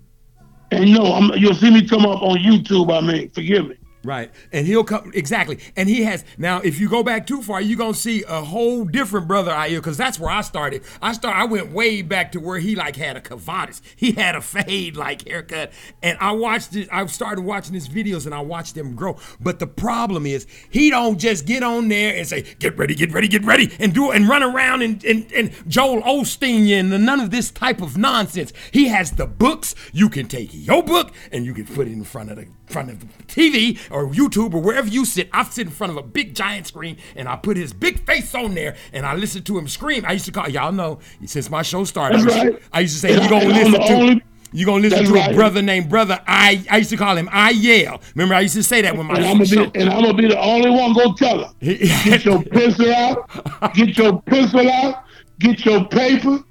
And 0.73 0.93
no, 0.93 1.13
I'm, 1.13 1.31
you'll 1.37 1.53
see 1.53 1.69
me 1.69 1.87
come 1.87 2.05
up 2.05 2.21
on 2.21 2.37
YouTube. 2.37 2.91
I 2.91 3.01
mean, 3.01 3.29
forgive 3.29 3.67
me. 3.67 3.77
Right. 4.03 4.31
And 4.51 4.67
he'll 4.67 4.83
come 4.83 5.11
exactly. 5.13 5.59
And 5.77 5.87
he 5.87 6.03
has 6.03 6.25
now 6.37 6.59
if 6.59 6.79
you 6.79 6.89
go 6.89 7.03
back 7.03 7.25
too 7.25 7.41
far, 7.41 7.61
you're 7.61 7.77
gonna 7.77 7.93
see 7.93 8.23
a 8.27 8.41
whole 8.41 8.83
different 8.83 9.27
brother 9.27 9.55
here, 9.63 9.79
because 9.79 9.95
that's 9.95 10.19
where 10.19 10.29
I 10.29 10.41
started. 10.41 10.83
I 11.01 11.13
start 11.13 11.37
I 11.37 11.45
went 11.45 11.71
way 11.71 12.01
back 12.01 12.33
to 12.33 12.39
where 12.39 12.59
he 12.59 12.75
like 12.75 12.97
had 12.97 13.15
a 13.15 13.21
cavadas. 13.21 13.81
He 13.95 14.11
had 14.11 14.35
a 14.35 14.41
fade 14.41 14.97
like 14.97 15.25
haircut. 15.27 15.71
And 16.01 16.17
I 16.19 16.33
watched 16.33 16.75
it, 16.75 16.89
I 16.91 17.05
started 17.05 17.43
watching 17.43 17.73
his 17.73 17.87
videos 17.87 18.25
and 18.25 18.35
I 18.35 18.41
watched 18.41 18.75
them 18.75 18.93
grow. 18.93 19.17
But 19.39 19.59
the 19.59 19.67
problem 19.67 20.25
is 20.25 20.47
he 20.69 20.89
don't 20.89 21.17
just 21.17 21.45
get 21.45 21.63
on 21.63 21.87
there 21.87 22.15
and 22.15 22.27
say, 22.27 22.41
get 22.59 22.77
ready, 22.77 22.95
get 22.95 23.13
ready, 23.13 23.29
get 23.29 23.45
ready, 23.45 23.71
and 23.79 23.93
do 23.93 24.11
it 24.11 24.17
and 24.17 24.27
run 24.27 24.43
around 24.43 24.81
and 24.81 25.03
and, 25.05 25.31
and 25.31 25.51
Joel 25.69 26.01
Osteen 26.01 26.69
and 26.77 26.89
none 27.05 27.21
of 27.21 27.31
this 27.31 27.51
type 27.51 27.81
of 27.81 27.97
nonsense. 27.97 28.51
He 28.71 28.89
has 28.89 29.11
the 29.11 29.27
books. 29.27 29.75
You 29.93 30.09
can 30.09 30.27
take 30.27 30.49
your 30.51 30.83
book 30.83 31.13
and 31.31 31.45
you 31.45 31.53
can 31.53 31.65
put 31.65 31.87
it 31.87 31.93
in 31.93 32.03
front 32.03 32.29
of 32.31 32.35
the 32.35 32.47
front 32.73 32.89
of 32.91 32.97
TV 33.27 33.79
or 33.91 34.07
YouTube 34.07 34.53
or 34.53 34.61
wherever 34.61 34.87
you 34.87 35.05
sit. 35.05 35.29
I 35.31 35.43
sit 35.43 35.67
in 35.67 35.73
front 35.73 35.91
of 35.91 35.97
a 35.97 36.03
big 36.03 36.35
giant 36.35 36.67
screen 36.67 36.97
and 37.15 37.27
I 37.29 37.35
put 37.37 37.55
his 37.55 37.71
big 37.73 38.05
face 38.05 38.33
on 38.35 38.53
there 38.55 38.75
and 38.91 39.05
I 39.05 39.15
listen 39.15 39.43
to 39.43 39.57
him 39.57 39.67
scream. 39.67 40.03
I 40.05 40.13
used 40.13 40.25
to 40.25 40.31
call 40.31 40.49
y'all 40.49 40.71
know 40.71 40.99
since 41.25 41.49
my 41.49 41.61
show 41.61 41.83
started. 41.85 42.21
That's 42.21 42.33
I 42.35 42.43
used, 42.43 42.53
right. 42.55 42.63
I 42.73 42.79
used 42.81 42.93
to 42.95 42.99
say 42.99 43.11
you 43.13 43.29
gonna 43.29 43.35
I- 43.35 43.39
and 43.43 43.53
I'm 43.53 43.71
listen 43.71 43.87
to 43.87 43.93
only- 43.93 44.23
you 44.55 44.67
gonna 44.67 44.81
listen 44.83 44.99
That's 45.05 45.25
to 45.25 45.31
a 45.31 45.33
brother 45.33 45.63
named 45.63 45.89
brother 45.89 46.19
I 46.27 46.63
I 46.69 46.77
used 46.77 46.91
to 46.91 46.97
call 46.97 47.15
him 47.17 47.27
I 47.31 47.49
yell. 47.49 47.99
Remember 48.13 48.35
I 48.35 48.41
used 48.41 48.53
to 48.53 48.61
say 48.61 48.81
that 48.83 48.95
when 48.95 49.07
my 49.07 49.15
And 49.15 49.25
I'm 49.25 49.33
gonna 49.33 49.45
show. 49.47 49.65
be 49.67 49.79
and 49.79 49.89
I'm 49.89 50.03
gonna 50.03 50.13
be 50.13 50.27
the 50.27 50.39
only 50.39 50.69
one 50.69 50.93
go 50.93 51.13
tell 51.13 51.45
her. 51.45 51.51
Get 51.61 52.23
your 52.25 52.43
pencil 52.43 52.93
out, 52.93 53.73
get 53.73 53.97
your 53.97 54.21
pencil 54.21 54.69
out, 54.69 55.05
get 55.39 55.65
your 55.65 55.85
paper, 55.85 56.43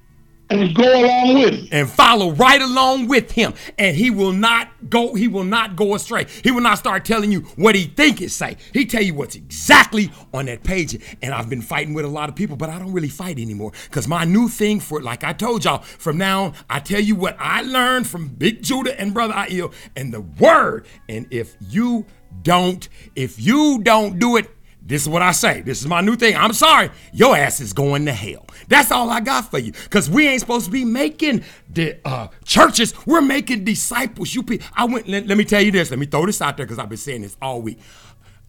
and 0.60 0.74
go 0.74 0.82
along 0.82 1.34
with 1.34 1.54
it. 1.54 1.68
and 1.72 1.88
follow 1.88 2.32
right 2.32 2.60
along 2.60 3.08
with 3.08 3.30
him. 3.32 3.54
And 3.78 3.96
he 3.96 4.10
will 4.10 4.32
not 4.32 4.68
go 4.88 5.14
he 5.14 5.28
will 5.28 5.44
not 5.44 5.76
go 5.76 5.94
astray. 5.94 6.26
He 6.42 6.50
will 6.50 6.60
not 6.60 6.78
start 6.78 7.04
telling 7.04 7.32
you 7.32 7.40
what 7.56 7.74
he 7.74 7.84
think 7.84 8.20
it 8.20 8.30
say. 8.30 8.56
He 8.72 8.84
tell 8.84 9.02
you 9.02 9.14
what's 9.14 9.34
exactly 9.36 10.10
on 10.32 10.46
that 10.46 10.62
page. 10.62 10.98
And 11.22 11.32
i've 11.34 11.48
been 11.48 11.62
fighting 11.62 11.94
with 11.94 12.04
a 12.04 12.08
lot 12.08 12.28
of 12.28 12.34
people 12.36 12.56
but 12.56 12.68
i 12.70 12.78
don't 12.78 12.92
really 12.92 13.08
fight 13.08 13.38
anymore. 13.38 13.72
Because 13.84 14.06
my 14.08 14.24
new 14.24 14.48
thing 14.48 14.80
for 14.80 15.00
like 15.00 15.24
i 15.24 15.32
told 15.32 15.64
y'all 15.64 15.78
from 15.82 16.18
now 16.18 16.32
on 16.44 16.54
i 16.70 16.78
tell 16.80 17.00
you 17.00 17.14
what 17.16 17.36
i 17.38 17.62
learned 17.62 18.06
from 18.06 18.28
big 18.28 18.62
judah 18.62 18.98
and 19.00 19.14
brother 19.14 19.34
Aiel 19.34 19.72
and 19.96 20.12
the 20.12 20.20
word. 20.20 20.86
And 21.08 21.26
if 21.30 21.56
you 21.60 22.06
don't 22.42 22.88
if 23.14 23.40
you 23.40 23.80
don't 23.82 24.18
do 24.18 24.36
it 24.36 24.50
this 24.84 25.02
is 25.02 25.08
what 25.08 25.22
I 25.22 25.32
say. 25.32 25.62
This 25.62 25.80
is 25.80 25.86
my 25.86 26.00
new 26.00 26.16
thing. 26.16 26.36
I'm 26.36 26.52
sorry. 26.52 26.90
Your 27.12 27.36
ass 27.36 27.60
is 27.60 27.72
going 27.72 28.04
to 28.06 28.12
hell. 28.12 28.46
That's 28.68 28.90
all 28.90 29.10
I 29.10 29.20
got 29.20 29.50
for 29.50 29.58
you. 29.58 29.72
Because 29.72 30.10
we 30.10 30.26
ain't 30.26 30.40
supposed 30.40 30.66
to 30.66 30.72
be 30.72 30.84
making 30.84 31.44
the 31.70 31.96
uh, 32.04 32.28
churches. 32.44 32.92
We're 33.06 33.20
making 33.20 33.64
disciples. 33.64 34.34
You 34.34 34.42
people. 34.42 34.66
I 34.74 34.86
went, 34.86 35.08
let, 35.08 35.26
let 35.26 35.38
me 35.38 35.44
tell 35.44 35.62
you 35.62 35.70
this. 35.70 35.90
Let 35.90 35.98
me 35.98 36.06
throw 36.06 36.26
this 36.26 36.42
out 36.42 36.56
there 36.56 36.66
because 36.66 36.78
I've 36.78 36.88
been 36.88 36.98
saying 36.98 37.22
this 37.22 37.36
all 37.40 37.62
week. 37.62 37.78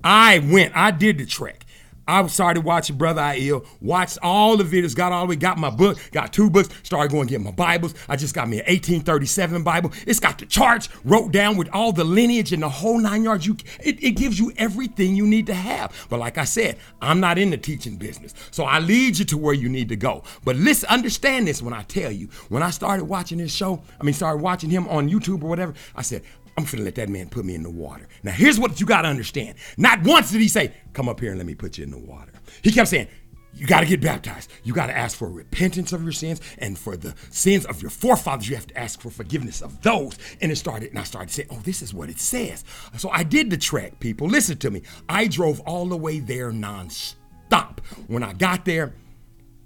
I 0.04 0.40
went, 0.40 0.76
I 0.76 0.92
did 0.92 1.20
the 1.20 1.26
trek. 1.26 1.66
I 2.08 2.26
started 2.28 2.62
watching 2.62 2.98
Brother 2.98 3.22
Aiel, 3.22 3.66
watched 3.82 4.18
all 4.22 4.58
the 4.58 4.64
videos, 4.64 4.96
got 4.96 5.12
all 5.12 5.26
the 5.26 5.32
way, 5.32 5.36
got 5.36 5.58
my 5.58 5.70
book, 5.70 5.98
got 6.12 6.34
two 6.34 6.50
books, 6.50 6.70
started 6.84 7.12
going 7.12 7.28
get 7.28 7.42
my 7.42 7.52
Bibles. 7.52 7.96
I 8.10 8.16
just 8.16 8.36
got 8.36 8.50
me 8.50 8.58
an 8.58 8.66
1837 8.66 9.64
Bible. 9.64 9.92
It's 10.06 10.20
got 10.20 10.38
the 10.38 10.46
charts, 10.46 10.90
wrote 11.04 11.32
down 11.32 11.58
with 11.58 11.70
all 11.72 11.92
the 11.92 12.04
lineage 12.04 12.52
and 12.52 12.62
the 12.62 12.70
whole 12.70 13.00
nine 13.00 13.24
yards. 13.24 13.46
You, 13.46 13.56
it, 13.82 14.04
it 14.04 14.12
gives 14.12 14.40
you 14.40 14.52
everything 14.58 15.16
you 15.16 15.26
need 15.26 15.48
to 15.48 15.54
have. 15.54 16.08
But 16.10 16.20
like 16.20 16.38
I 16.38 16.44
said, 16.44 16.78
I'm 17.02 17.20
not 17.20 17.38
in 17.38 17.50
the 17.50 17.58
teaching 17.58 17.96
business. 17.96 18.34
So 18.52 18.66
I 18.66 18.80
lead 18.80 19.18
you 19.18 19.26
to 19.26 19.38
where 19.38 19.54
you 19.54 19.70
need 19.70 19.90
to 19.90 19.96
go. 19.96 20.24
But 20.44 20.56
listen, 20.58 20.90
understand 20.90 21.48
this 21.48 21.62
when 21.62 21.74
I 21.74 21.84
tell 21.84 22.12
you. 22.12 22.28
When 22.50 22.64
I 22.64 22.70
started 22.70 23.06
watching 23.06 23.38
this 23.38 23.54
show, 23.54 23.82
I 24.00 24.04
mean, 24.04 24.14
started 24.14 24.42
watching 24.42 24.70
him 24.70 24.88
on 24.90 25.10
YouTube 25.10 25.44
or 25.44 25.48
whatever, 25.48 25.74
I 25.96 26.02
said, 26.02 26.24
I'm 26.58 26.66
finna 26.66 26.84
let 26.84 26.96
that 26.96 27.10
man 27.10 27.30
put 27.30 27.46
me 27.46 27.56
in 27.56 27.64
the 27.64 27.70
water. 27.70 28.08
Now, 28.22 28.32
here's 28.32 28.60
what 28.60 28.80
you 28.80 28.86
gotta 28.86 29.08
understand. 29.08 29.58
Not 29.78 30.04
once 30.04 30.32
did 30.32 30.42
he 30.42 30.48
say, 30.48 30.74
Come 30.94 31.10
up 31.10 31.20
here 31.20 31.30
and 31.30 31.40
let 31.40 31.48
me 31.48 31.56
put 31.56 31.78
you 31.78 31.84
in 31.84 31.92
the 31.92 31.98
water. 31.98 32.32
He 32.62 32.72
kept 32.72 32.90
saying, 32.90 33.08
You 33.56 33.66
gotta 33.66 33.88
get 33.88 34.02
baptized. 34.02 34.52
You 34.64 34.74
gotta 34.74 34.96
ask 34.96 35.18
for 35.18 35.30
repentance 35.30 35.94
of 35.94 36.04
your 36.04 36.12
sins 36.12 36.42
and 36.60 36.78
for 36.78 36.96
the 36.96 37.16
sins 37.32 37.66
of 37.66 37.82
your 37.82 37.90
forefathers. 37.90 38.48
You 38.48 38.56
have 38.56 38.68
to 38.68 38.78
ask 38.78 39.02
for 39.02 39.10
forgiveness 39.10 39.62
of 39.62 39.82
those. 39.82 40.18
And 40.42 40.52
it 40.52 40.58
started, 40.58 40.90
and 40.90 41.00
I 41.00 41.04
started 41.04 41.32
saying, 41.32 41.50
Oh, 41.52 41.60
this 41.64 41.82
is 41.82 41.94
what 41.94 42.10
it 42.10 42.20
says. 42.20 42.64
So 42.98 43.10
I 43.10 43.24
did 43.24 43.50
the 43.50 43.58
trek, 43.58 44.00
people. 44.00 44.28
Listen 44.28 44.58
to 44.58 44.70
me. 44.70 44.84
I 45.10 45.28
drove 45.28 45.60
all 45.62 45.88
the 45.88 45.98
way 45.98 46.20
there 46.20 46.52
non-stop. 46.52 47.82
When 48.08 48.22
I 48.22 48.34
got 48.34 48.66
there, 48.66 48.94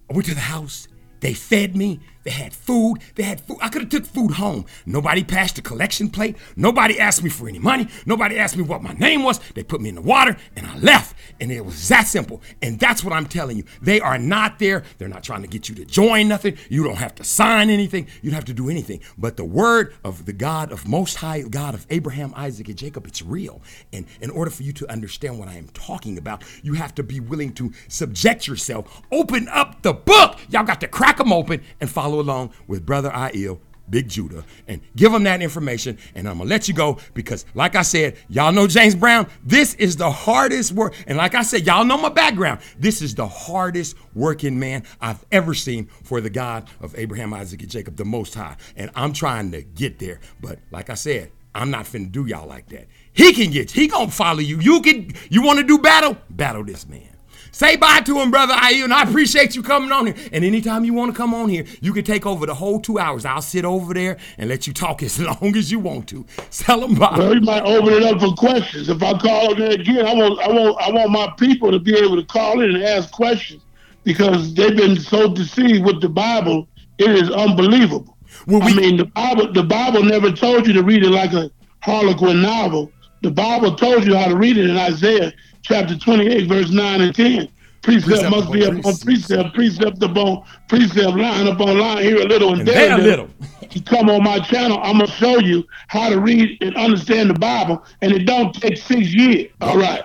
I 0.09 0.14
went 0.14 0.27
to 0.27 0.35
the 0.35 0.39
house. 0.39 0.88
They 1.19 1.34
fed 1.34 1.76
me. 1.76 1.99
They 2.27 2.33
had 2.33 2.53
food. 2.53 2.97
They 3.15 3.23
had 3.23 3.39
food. 3.39 3.55
I 3.61 3.69
could 3.69 3.83
have 3.83 3.89
took 3.89 4.05
food 4.05 4.31
home. 4.31 4.65
Nobody 4.85 5.23
passed 5.23 5.55
the 5.55 5.61
collection 5.61 6.09
plate. 6.09 6.35
Nobody 6.57 6.99
asked 6.99 7.23
me 7.23 7.29
for 7.29 7.47
any 7.47 7.57
money. 7.57 7.87
Nobody 8.05 8.37
asked 8.37 8.57
me 8.57 8.63
what 8.63 8.83
my 8.83 8.91
name 8.91 9.23
was. 9.23 9.39
They 9.55 9.63
put 9.63 9.79
me 9.79 9.87
in 9.87 9.95
the 9.95 10.01
water 10.01 10.35
and 10.57 10.67
I 10.67 10.77
left. 10.79 11.15
And 11.39 11.53
it 11.53 11.63
was 11.63 11.87
that 11.87 12.05
simple. 12.05 12.41
And 12.61 12.81
that's 12.81 13.01
what 13.01 13.13
I'm 13.13 13.27
telling 13.27 13.55
you. 13.55 13.63
They 13.81 14.01
are 14.01 14.17
not 14.17 14.59
there. 14.59 14.83
They're 14.97 15.07
not 15.07 15.23
trying 15.23 15.41
to 15.43 15.47
get 15.47 15.69
you 15.69 15.75
to 15.75 15.85
join 15.85 16.27
nothing. 16.27 16.57
You 16.69 16.83
don't 16.83 16.97
have 16.97 17.15
to 17.15 17.23
sign 17.23 17.69
anything. 17.69 18.07
You 18.21 18.31
don't 18.31 18.35
have 18.35 18.43
to 18.45 18.53
do 18.53 18.69
anything. 18.69 18.99
But 19.17 19.37
the 19.37 19.45
word 19.45 19.93
of 20.03 20.25
the 20.25 20.33
God 20.33 20.73
of 20.73 20.85
Most 20.85 21.15
High, 21.15 21.43
God 21.43 21.75
of 21.75 21.87
Abraham, 21.89 22.33
Isaac, 22.35 22.67
and 22.67 22.77
Jacob, 22.77 23.07
it's 23.07 23.21
real. 23.21 23.61
And 23.93 24.05
in 24.19 24.31
order 24.31 24.51
for 24.51 24.63
you 24.63 24.73
to 24.73 24.91
understand 24.91 25.39
what 25.39 25.47
I 25.47 25.53
am 25.53 25.69
talking 25.69 26.17
about, 26.17 26.43
you 26.61 26.73
have 26.73 26.93
to 26.95 27.03
be 27.03 27.21
willing 27.21 27.53
to 27.53 27.71
subject 27.87 28.47
yourself. 28.47 29.01
Open 29.13 29.47
up 29.47 29.81
the 29.81 29.93
book. 29.93 30.39
Y'all 30.49 30.65
got 30.65 30.81
to 30.81 30.89
crack 30.89 31.19
them 31.19 31.31
open 31.31 31.61
and 31.79 31.89
follow 31.89 32.16
along 32.19 32.52
with 32.68 32.85
Brother 32.85 33.10
Aiel. 33.11 33.60
Big 33.89 34.10
Judah, 34.10 34.44
and 34.68 34.81
give 34.95 35.11
them 35.11 35.23
that 35.23 35.41
information. 35.41 35.98
And 36.15 36.27
I'm 36.27 36.39
gonna 36.39 36.49
let 36.49 36.68
you 36.68 36.73
go 36.73 36.99
because, 37.14 37.45
like 37.53 37.76
I 37.76 37.81
said, 37.81 38.18
y'all 38.27 38.52
know 38.52 38.68
James 38.68 38.95
Brown. 38.95 39.27
This 39.45 39.76
is 39.76 39.95
the 39.95 40.11
hardest 40.11 40.73
work. 40.73 40.94
And 41.07 41.18
like 41.18 41.35
I 41.35 41.41
said, 41.41 41.65
y'all 41.65 41.85
know 41.85 41.98
my 41.98 42.10
background. 42.10 42.60
This 42.77 43.02
is 43.02 43.15
the 43.15 43.27
hardest 43.27 43.95
working 44.14 44.60
man 44.60 44.84
I've 44.99 45.26
ever 45.31 45.53
seen 45.53 45.88
for 46.03 46.22
the 46.22 46.30
God 46.30 46.68
of 46.81 46.98
Abraham, 46.98 47.34
Isaac, 47.34 47.61
and 47.61 47.72
Jacob, 47.72 47.95
the 47.95 48.06
Most 48.06 48.35
High. 48.35 48.57
And 48.76 48.91
I'm 48.95 49.14
trying 49.14 49.52
to 49.52 49.61
get 49.61 49.99
there. 49.99 50.19
But 50.41 50.60
like 50.72 50.89
I 50.89 50.95
said, 50.95 51.31
I'm 51.56 51.72
not 51.72 51.85
finna 51.85 52.11
do 52.11 52.26
y'all 52.26 52.48
like 52.48 52.68
that. 52.69 52.88
He 53.14 53.34
can 53.34 53.52
get, 53.52 53.72
he 53.72 53.88
gonna 53.88 54.11
follow 54.11 54.39
you. 54.39 54.60
You 54.60 54.81
can, 54.81 55.14
you 55.30 55.41
wanna 55.41 55.64
do 55.64 55.80
battle? 55.80 56.18
Battle 56.30 56.64
this 56.64 56.88
man. 56.88 57.16
Say 57.57 57.75
bye 57.75 58.01
to 58.01 58.19
him, 58.19 58.29
brother 58.29 58.53
Aiel, 58.53 58.84
and 58.84 58.93
I 58.93 59.01
appreciate 59.01 59.55
you 59.55 59.63
coming 59.63 59.91
on 59.91 60.05
here. 60.05 60.15
And 60.31 60.45
anytime 60.45 60.85
you 60.85 60.93
want 60.93 61.11
to 61.11 61.17
come 61.17 61.34
on 61.34 61.49
here, 61.49 61.65
you 61.81 61.91
can 61.91 62.03
take 62.03 62.23
over 62.23 62.45
the 62.45 62.53
whole 62.53 62.79
two 62.79 62.99
hours. 62.99 63.25
I'll 63.25 63.41
sit 63.41 63.65
over 63.65 63.95
there 63.95 64.17
and 64.38 64.47
let 64.47 64.67
you 64.67 64.73
talk 64.73 65.01
as 65.09 65.19
long 65.19 65.55
as 65.57 65.71
you 65.71 65.79
want 65.79 66.07
to. 66.09 66.23
Tell 66.51 66.81
them 66.81 66.93
bye. 66.93 67.15
Well, 67.17 67.34
you 67.34 67.41
might 67.41 67.63
open 67.63 67.93
it 67.93 68.03
up 68.03 68.19
for 68.19 68.35
questions. 68.35 68.89
If 68.89 69.01
I 69.01 69.17
call 69.17 69.53
in 69.53 69.57
there 69.57 69.71
again, 69.71 70.05
I 70.05 70.13
want, 70.13 70.39
I 70.39 70.47
want, 70.49 70.77
I 70.79 70.91
want 70.91 71.09
my 71.09 71.34
people 71.39 71.71
to 71.71 71.79
be 71.79 71.97
able 71.97 72.15
to 72.17 72.25
call 72.25 72.61
in 72.61 72.75
and 72.75 72.84
ask 72.84 73.11
questions 73.11 73.63
because 74.03 74.53
they've 74.53 74.77
been 74.77 74.95
so 74.95 75.34
deceived 75.34 75.84
with 75.84 75.99
the 75.99 76.09
Bible. 76.09 76.67
It 76.99 77.09
is 77.09 77.31
unbelievable. 77.31 78.19
Well, 78.45 78.61
I 78.61 78.71
mean, 78.75 78.97
the 78.97 79.05
Bible, 79.05 79.51
the 79.51 79.63
Bible 79.63 80.03
never 80.03 80.31
told 80.31 80.67
you 80.67 80.73
to 80.73 80.84
read 80.84 81.03
it 81.03 81.09
like 81.09 81.34
a 81.34 81.49
Harlequin 81.81 82.39
novel. 82.39 82.91
The 83.23 83.31
Bible 83.31 83.75
told 83.75 84.05
you 84.05 84.15
how 84.15 84.27
to 84.27 84.38
read 84.38 84.57
it 84.57 84.69
in 84.69 84.77
Isaiah 84.77 85.34
chapter 85.68 85.98
28, 85.98 86.48
verse 86.48 86.72
9 86.72 87.02
and 87.02 87.15
10. 87.15 87.49
Precept, 87.84 88.07
Precept 88.07 88.31
must 88.31 88.52
be 88.52 88.64
upon 88.64 88.80
upon 88.80 88.98
precept, 88.98 89.53
precept 89.53 90.03
upon 90.03 90.44
precept, 90.68 91.15
line 91.15 91.48
upon 91.48 91.77
line, 91.77 92.03
here 92.03 92.18
a 92.18 92.26
little 92.26 92.52
and, 92.52 92.60
And 92.60 92.68
there 92.68 92.88
there 92.88 92.99
a 92.99 93.02
little. 93.02 93.30
You 93.72 93.81
come 93.81 94.10
on 94.10 94.23
my 94.23 94.39
channel, 94.39 94.80
I'm 94.81 94.98
gonna 94.98 95.07
show 95.11 95.39
you 95.39 95.64
how 95.88 96.10
to 96.10 96.19
read 96.19 96.57
and 96.61 96.76
understand 96.76 97.30
the 97.30 97.35
Bible, 97.35 97.85
and 98.02 98.11
it 98.11 98.26
don't 98.26 98.53
take 98.53 98.77
six 98.77 99.14
years. 99.14 99.52
All 99.61 99.77
right, 99.77 100.03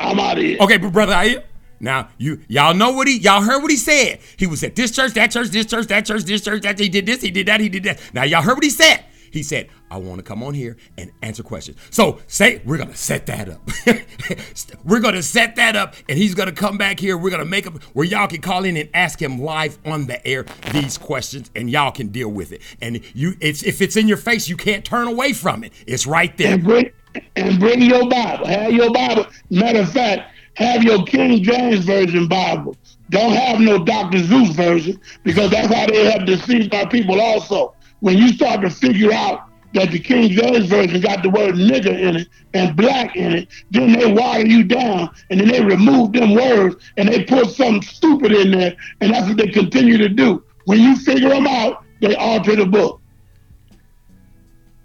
I'm 0.00 0.18
out 0.18 0.38
of 0.38 0.44
here. 0.44 0.58
Okay, 0.60 0.76
but 0.76 0.92
brother, 0.92 1.14
I 1.14 1.44
now 1.80 2.08
you 2.18 2.40
y'all 2.48 2.74
know 2.74 2.92
what 2.92 3.08
he 3.08 3.18
y'all 3.18 3.42
heard 3.42 3.62
what 3.62 3.70
he 3.70 3.76
said. 3.76 4.18
He 4.36 4.46
was 4.46 4.62
at 4.64 4.76
this 4.76 4.90
church, 4.90 5.12
that 5.12 5.30
church, 5.30 5.48
this 5.48 5.66
church, 5.66 5.86
that 5.86 6.04
church, 6.04 6.24
this 6.24 6.42
church, 6.42 6.62
that 6.62 6.78
he 6.78 6.88
did 6.88 7.06
this, 7.06 7.22
he 7.22 7.30
did 7.30 7.46
that, 7.46 7.60
he 7.60 7.68
did 7.68 7.84
that. 7.84 8.00
Now 8.12 8.24
y'all 8.24 8.42
heard 8.42 8.54
what 8.54 8.64
he 8.64 8.70
said. 8.70 9.04
He 9.34 9.42
said, 9.42 9.68
I 9.90 9.96
want 9.96 10.18
to 10.18 10.22
come 10.22 10.44
on 10.44 10.54
here 10.54 10.76
and 10.96 11.10
answer 11.20 11.42
questions. 11.42 11.76
So 11.90 12.20
say 12.28 12.62
we're 12.64 12.78
gonna 12.78 12.94
set 12.94 13.26
that 13.26 13.48
up. 13.48 13.68
we're 14.84 15.00
gonna 15.00 15.24
set 15.24 15.56
that 15.56 15.74
up, 15.74 15.96
and 16.08 16.16
he's 16.16 16.36
gonna 16.36 16.52
come 16.52 16.78
back 16.78 17.00
here. 17.00 17.18
We're 17.18 17.30
gonna 17.30 17.44
make 17.44 17.66
him 17.66 17.80
where 17.94 18.06
y'all 18.06 18.28
can 18.28 18.40
call 18.40 18.64
in 18.64 18.76
and 18.76 18.88
ask 18.94 19.20
him 19.20 19.40
live 19.40 19.76
on 19.84 20.06
the 20.06 20.24
air 20.24 20.46
these 20.72 20.96
questions, 20.96 21.50
and 21.56 21.68
y'all 21.68 21.90
can 21.90 22.08
deal 22.08 22.28
with 22.28 22.52
it. 22.52 22.62
And 22.80 23.00
you, 23.12 23.34
it's 23.40 23.64
if 23.64 23.82
it's 23.82 23.96
in 23.96 24.06
your 24.06 24.18
face, 24.18 24.48
you 24.48 24.56
can't 24.56 24.84
turn 24.84 25.08
away 25.08 25.32
from 25.32 25.64
it. 25.64 25.72
It's 25.84 26.06
right 26.06 26.36
there. 26.38 26.54
And 26.54 26.62
bring 26.62 26.92
and 27.34 27.58
bring 27.58 27.82
your 27.82 28.08
Bible. 28.08 28.46
Have 28.46 28.70
your 28.70 28.92
Bible. 28.92 29.26
Matter 29.50 29.80
of 29.80 29.92
fact, 29.92 30.32
have 30.54 30.84
your 30.84 31.04
King 31.06 31.42
James 31.42 31.84
Version 31.84 32.28
Bible. 32.28 32.76
Don't 33.10 33.32
have 33.32 33.58
no 33.58 33.84
Dr. 33.84 34.18
Zeus 34.18 34.50
version 34.50 35.00
because 35.24 35.50
that's 35.50 35.72
how 35.74 35.86
they 35.86 36.10
have 36.12 36.24
deceived 36.24 36.72
our 36.72 36.88
people 36.88 37.20
also. 37.20 37.74
When 38.04 38.18
you 38.18 38.28
start 38.34 38.60
to 38.60 38.68
figure 38.68 39.14
out 39.14 39.48
that 39.72 39.90
the 39.90 39.98
King 39.98 40.28
James 40.28 40.66
Version 40.66 41.00
got 41.00 41.22
the 41.22 41.30
word 41.30 41.54
nigger 41.54 41.98
in 41.98 42.16
it 42.16 42.28
and 42.52 42.76
black 42.76 43.16
in 43.16 43.32
it, 43.32 43.48
then 43.70 43.94
they 43.94 44.12
water 44.12 44.44
you 44.44 44.62
down 44.62 45.08
and 45.30 45.40
then 45.40 45.48
they 45.48 45.64
remove 45.64 46.12
them 46.12 46.34
words 46.34 46.76
and 46.98 47.08
they 47.08 47.24
put 47.24 47.48
something 47.48 47.80
stupid 47.80 48.32
in 48.32 48.50
there 48.50 48.76
and 49.00 49.14
that's 49.14 49.26
what 49.26 49.38
they 49.38 49.46
continue 49.46 49.96
to 49.96 50.10
do. 50.10 50.44
When 50.66 50.80
you 50.80 50.96
figure 50.96 51.30
them 51.30 51.46
out, 51.46 51.82
they 52.02 52.14
alter 52.14 52.54
the 52.56 52.66
book. 52.66 53.00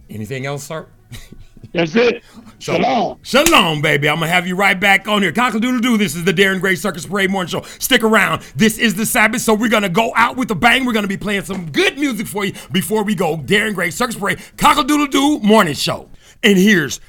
Anything 0.09 0.45
else, 0.45 0.63
sir? 0.63 0.87
That's 1.73 1.95
it. 1.95 2.23
Shalom. 2.59 3.19
Shalom, 3.21 3.81
baby. 3.81 4.09
I'm 4.09 4.15
gonna 4.15 4.27
have 4.27 4.47
you 4.47 4.55
right 4.55 4.79
back 4.79 5.07
on 5.07 5.21
here. 5.21 5.31
Cockle-doodle 5.31 5.79
doo. 5.79 5.97
This 5.97 6.15
is 6.15 6.25
the 6.25 6.33
Darren 6.33 6.59
Gray 6.59 6.75
Circus 6.75 7.05
Parade 7.05 7.29
Morning 7.29 7.49
Show. 7.49 7.61
Stick 7.79 8.03
around. 8.03 8.41
This 8.55 8.77
is 8.77 8.95
the 8.95 9.05
Sabbath, 9.05 9.41
so 9.41 9.53
we're 9.53 9.69
gonna 9.69 9.89
go 9.89 10.11
out 10.15 10.35
with 10.35 10.51
a 10.51 10.55
bang. 10.55 10.85
We're 10.85 10.93
gonna 10.93 11.07
be 11.07 11.17
playing 11.17 11.43
some 11.43 11.71
good 11.71 11.97
music 11.97 12.27
for 12.27 12.43
you 12.45 12.53
before 12.71 13.03
we 13.03 13.15
go. 13.15 13.37
Darren 13.37 13.75
Gray 13.75 13.91
Circus 13.91 14.15
Parade 14.15 14.39
Cockle-doodle 14.57 15.07
doo 15.07 15.39
Morning 15.39 15.75
Show. 15.75 16.09
And 16.43 16.57
here's 16.57 16.99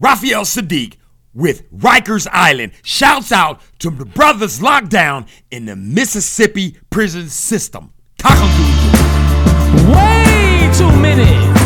Raphael 0.00 0.42
Saadiq 0.42 0.96
with 1.34 1.70
Rikers 1.72 2.26
Island. 2.32 2.72
Shouts 2.82 3.32
out 3.32 3.60
to 3.80 3.90
the 3.90 4.04
brothers 4.04 4.62
locked 4.62 4.90
down 4.90 5.26
in 5.50 5.66
the 5.66 5.76
Mississippi 5.76 6.78
prison 6.90 7.28
system. 7.28 7.92
Cockle-doodle 8.18 8.84
Way 9.92 10.70
too 10.72 10.90
many. 10.96 11.63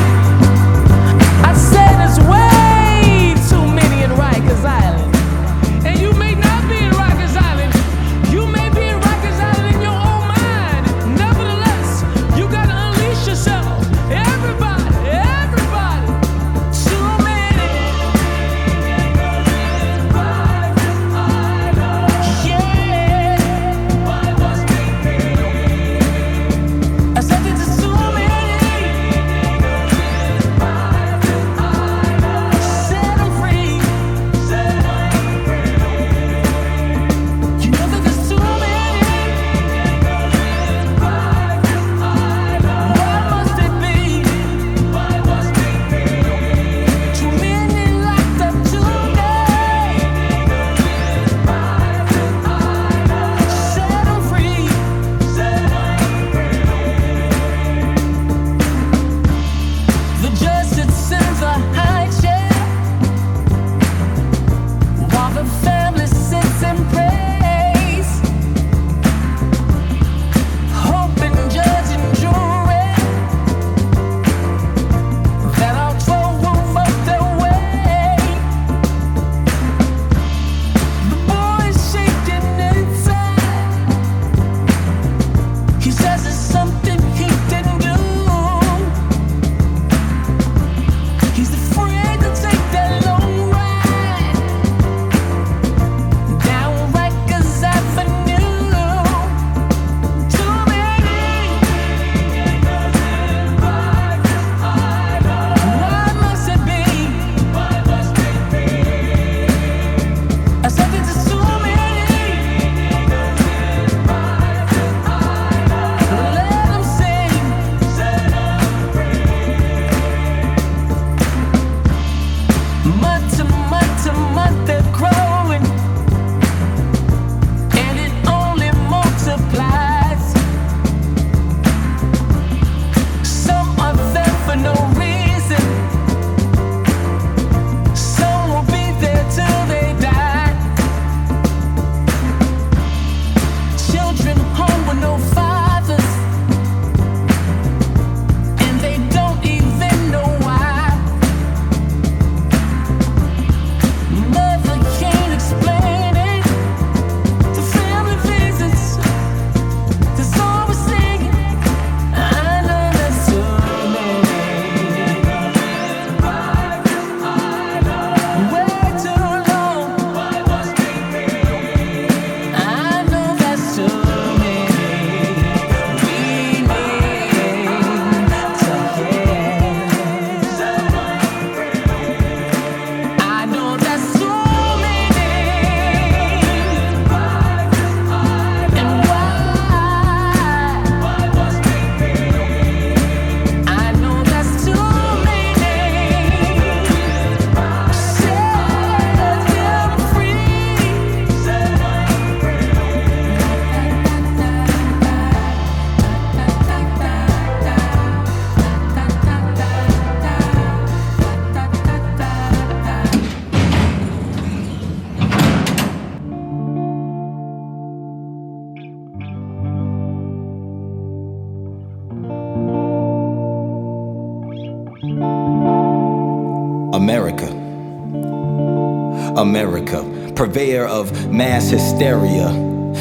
America, 229.39 230.02
purveyor 230.35 230.85
of 230.85 231.31
mass 231.31 231.70
hysteria, 231.70 232.52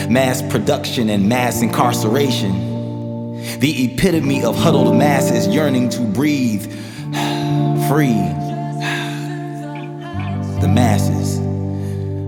mass 0.08 0.44
production, 0.44 1.10
and 1.10 1.28
mass 1.28 1.64
incarceration. 1.64 3.40
The 3.60 3.86
epitome 3.86 4.44
of 4.44 4.56
huddled 4.56 4.96
masses 4.96 5.48
yearning 5.48 5.90
to 5.90 6.02
breathe 6.02 6.66
free. 7.90 8.14
The 10.62 10.68
masses. 10.68 11.17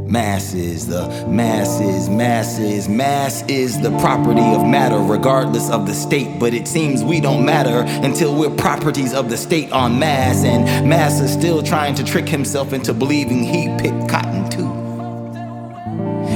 Masses, 0.09 0.87
the 0.87 1.07
masses, 1.27 2.09
masses, 2.09 2.89
mass 2.89 3.43
is 3.43 3.79
the 3.79 3.91
property 3.99 4.41
of 4.41 4.65
matter, 4.65 4.97
regardless 4.97 5.69
of 5.69 5.85
the 5.85 5.93
state. 5.93 6.39
But 6.39 6.55
it 6.55 6.67
seems 6.67 7.03
we 7.03 7.21
don't 7.21 7.45
matter 7.45 7.83
until 8.03 8.35
we're 8.35 8.49
properties 8.49 9.13
of 9.13 9.29
the 9.29 9.37
state 9.37 9.71
on 9.71 9.99
mass. 9.99 10.43
And 10.43 10.89
mass 10.89 11.19
is 11.19 11.31
still 11.31 11.61
trying 11.61 11.93
to 11.93 12.03
trick 12.03 12.27
himself 12.27 12.73
into 12.73 12.91
believing 12.91 13.43
he 13.43 13.67
picked 13.77 14.09
cotton 14.09 14.49
too. 14.49 14.67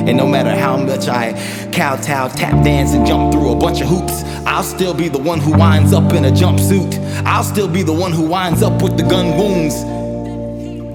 And 0.06 0.18
no 0.18 0.28
matter 0.28 0.52
how 0.52 0.78
much 0.78 1.08
I 1.08 1.34
kowtow, 1.72 2.28
tap 2.28 2.64
dance, 2.64 2.94
and 2.94 3.08
jump 3.08 3.34
through 3.34 3.54
a 3.54 3.56
bunch 3.56 3.82
of 3.82 3.88
hoops, 3.88 4.22
I'll 4.46 4.62
still 4.62 4.94
be 4.94 5.08
the 5.08 5.18
one 5.18 5.40
who 5.40 5.52
winds 5.52 5.94
up 5.94 6.14
in 6.14 6.26
a 6.26 6.32
jumpsuit. 6.32 7.00
I'll 7.26 7.44
still 7.44 7.68
be 7.68 7.82
the 7.82 7.94
one 7.94 8.12
who 8.12 8.28
winds 8.28 8.62
up 8.62 8.84
with 8.84 8.98
the 8.98 9.04
gun 9.04 9.36
wounds. 9.36 9.93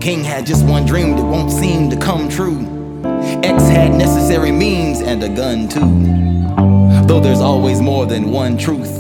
King 0.01 0.23
had 0.23 0.47
just 0.47 0.65
one 0.65 0.87
dream 0.87 1.17
that 1.17 1.25
won't 1.25 1.51
seem 1.51 1.91
to 1.91 1.97
come 1.97 2.29
true. 2.29 2.61
X 3.43 3.65
had 3.69 3.93
necessary 3.95 4.53
means 4.53 5.01
and 5.01 5.23
a 5.25 5.29
gun 5.29 5.69
too. 5.69 7.07
Though 7.07 7.19
there's 7.21 7.41
always 7.41 7.81
more 7.81 8.07
than 8.07 8.31
one 8.31 8.57
truth. 8.57 8.95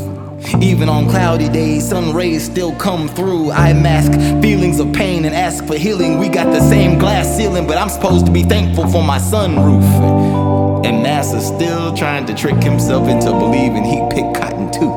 Even 0.60 0.88
on 0.88 1.08
cloudy 1.08 1.48
days, 1.48 1.88
sun 1.88 2.12
rays 2.14 2.44
still 2.44 2.74
come 2.74 3.08
through. 3.08 3.52
I 3.52 3.72
mask 3.74 4.12
feelings 4.42 4.80
of 4.80 4.92
pain 4.92 5.24
and 5.24 5.34
ask 5.34 5.64
for 5.66 5.76
healing. 5.76 6.18
We 6.18 6.28
got 6.28 6.46
the 6.46 6.60
same 6.68 6.98
glass 6.98 7.28
ceiling, 7.36 7.66
but 7.66 7.78
I'm 7.78 7.90
supposed 7.90 8.26
to 8.26 8.32
be 8.32 8.42
thankful 8.42 8.88
for 8.88 9.02
my 9.02 9.18
sunroof. 9.18 10.84
And 10.84 11.02
Massa's 11.02 11.46
still 11.46 11.96
trying 11.96 12.26
to 12.26 12.34
trick 12.34 12.60
himself 12.62 13.08
into 13.08 13.30
believing 13.30 13.84
he 13.84 14.00
picked 14.10 14.36
cotton 14.36 14.72
too. 14.72 14.92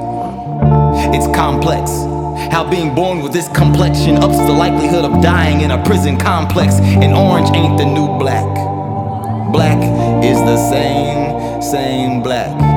It's 1.15 1.27
complex. 1.35 2.10
How 2.51 2.69
being 2.69 2.93
born 2.95 3.21
with 3.21 3.33
this 3.33 3.47
complexion 3.49 4.17
ups 4.17 4.37
the 4.37 4.53
likelihood 4.53 5.05
of 5.05 5.21
dying 5.21 5.61
in 5.61 5.71
a 5.71 5.83
prison 5.83 6.17
complex. 6.17 6.75
And 6.75 7.13
orange 7.13 7.49
ain't 7.55 7.77
the 7.77 7.85
new 7.85 8.07
black. 8.17 8.47
Black 9.51 9.79
is 10.23 10.37
the 10.39 10.57
same, 10.69 11.61
same 11.61 12.21
black. 12.21 12.70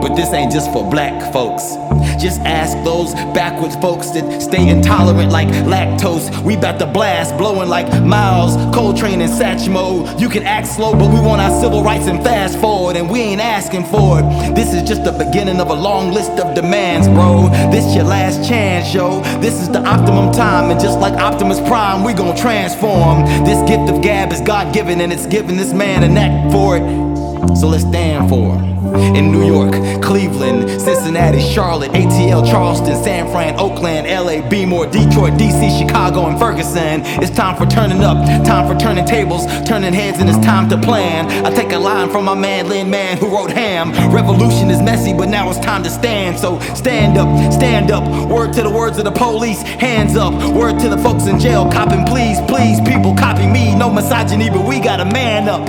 But 0.00 0.14
this 0.14 0.32
ain't 0.32 0.52
just 0.52 0.72
for 0.72 0.88
black 0.88 1.32
folks. 1.32 1.76
Just 2.22 2.40
ask 2.40 2.76
those 2.84 3.14
backwards 3.34 3.76
folks 3.76 4.10
that 4.10 4.42
stay 4.42 4.68
intolerant 4.68 5.30
like 5.30 5.48
lactose. 5.48 6.36
We 6.42 6.56
bout 6.56 6.78
to 6.78 6.86
blast, 6.86 7.36
blowing 7.36 7.68
like 7.68 7.86
Miles, 8.02 8.56
Coltrane, 8.74 9.20
and 9.20 9.30
Satchmo. 9.30 10.18
You 10.20 10.28
can 10.28 10.42
act 10.42 10.66
slow, 10.66 10.92
but 10.92 11.12
we 11.12 11.20
want 11.20 11.40
our 11.40 11.60
civil 11.60 11.82
rights 11.82 12.06
and 12.06 12.22
fast 12.22 12.58
forward, 12.60 12.96
and 12.96 13.08
we 13.08 13.20
ain't 13.20 13.40
asking 13.40 13.84
for 13.84 14.20
it. 14.20 14.54
This 14.54 14.74
is 14.74 14.88
just 14.88 15.04
the 15.04 15.12
beginning 15.12 15.60
of 15.60 15.70
a 15.70 15.74
long 15.74 16.12
list 16.12 16.32
of 16.32 16.54
demands, 16.54 17.08
bro. 17.08 17.48
This 17.70 17.94
your 17.94 18.04
last 18.04 18.48
chance, 18.48 18.92
yo. 18.92 19.20
This 19.40 19.60
is 19.60 19.68
the 19.68 19.80
optimum 19.80 20.32
time, 20.32 20.70
and 20.70 20.80
just 20.80 20.98
like 20.98 21.14
Optimus 21.14 21.60
Prime, 21.68 22.04
we 22.04 22.12
gon' 22.14 22.36
transform. 22.36 23.24
This 23.44 23.60
gift 23.68 23.90
of 23.90 24.02
gab 24.02 24.32
is 24.32 24.40
God 24.40 24.74
given, 24.74 25.00
and 25.00 25.12
it's 25.12 25.26
giving 25.26 25.56
this 25.56 25.72
man 25.72 26.02
a 26.02 26.08
knack 26.08 26.50
for 26.50 26.76
it. 26.76 27.56
So 27.56 27.68
let's 27.68 27.84
stand 27.84 28.28
for 28.28 28.58
him. 28.58 28.77
In 28.78 29.32
New 29.32 29.44
York, 29.44 29.72
Cleveland, 30.00 30.70
Cincinnati, 30.80 31.40
Charlotte, 31.40 31.90
ATL, 31.92 32.48
Charleston, 32.48 32.94
San 33.02 33.28
Fran, 33.32 33.58
Oakland, 33.58 34.06
LA, 34.06 34.48
Beemore, 34.48 34.90
Detroit, 34.90 35.32
DC, 35.32 35.78
Chicago, 35.80 36.26
and 36.28 36.38
Ferguson. 36.38 37.02
It's 37.20 37.34
time 37.34 37.56
for 37.56 37.66
turning 37.66 38.04
up, 38.04 38.24
time 38.46 38.68
for 38.68 38.78
turning 38.78 39.04
tables, 39.04 39.46
turning 39.66 39.92
heads, 39.92 40.20
and 40.20 40.28
it's 40.28 40.38
time 40.44 40.68
to 40.68 40.78
plan. 40.78 41.26
I 41.44 41.50
take 41.50 41.72
a 41.72 41.78
line 41.78 42.08
from 42.08 42.24
my 42.24 42.36
man 42.36 42.68
Lin 42.68 42.88
Man 42.88 43.18
who 43.18 43.28
wrote 43.34 43.50
Ham. 43.50 43.90
Revolution 44.14 44.70
is 44.70 44.80
messy, 44.80 45.12
but 45.12 45.28
now 45.28 45.50
it's 45.50 45.58
time 45.58 45.82
to 45.82 45.90
stand. 45.90 46.38
So 46.38 46.60
stand 46.76 47.18
up, 47.18 47.52
stand 47.52 47.90
up. 47.90 48.30
Word 48.30 48.52
to 48.54 48.62
the 48.62 48.70
words 48.70 48.96
of 48.98 49.04
the 49.04 49.10
police, 49.10 49.60
hands 49.62 50.16
up. 50.16 50.32
Word 50.54 50.78
to 50.80 50.88
the 50.88 50.98
folks 50.98 51.26
in 51.26 51.40
jail, 51.40 51.68
copping, 51.68 52.06
please, 52.06 52.40
please, 52.42 52.80
people 52.82 53.16
copy 53.16 53.46
me. 53.46 53.74
No 53.74 53.90
misogyny, 53.90 54.50
but 54.50 54.64
we 54.64 54.78
gotta 54.78 55.04
man 55.04 55.48
up. 55.48 55.66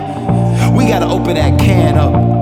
We 0.75 0.87
gotta 0.87 1.07
open 1.07 1.33
that 1.35 1.59
can 1.59 1.97
up. 1.97 2.38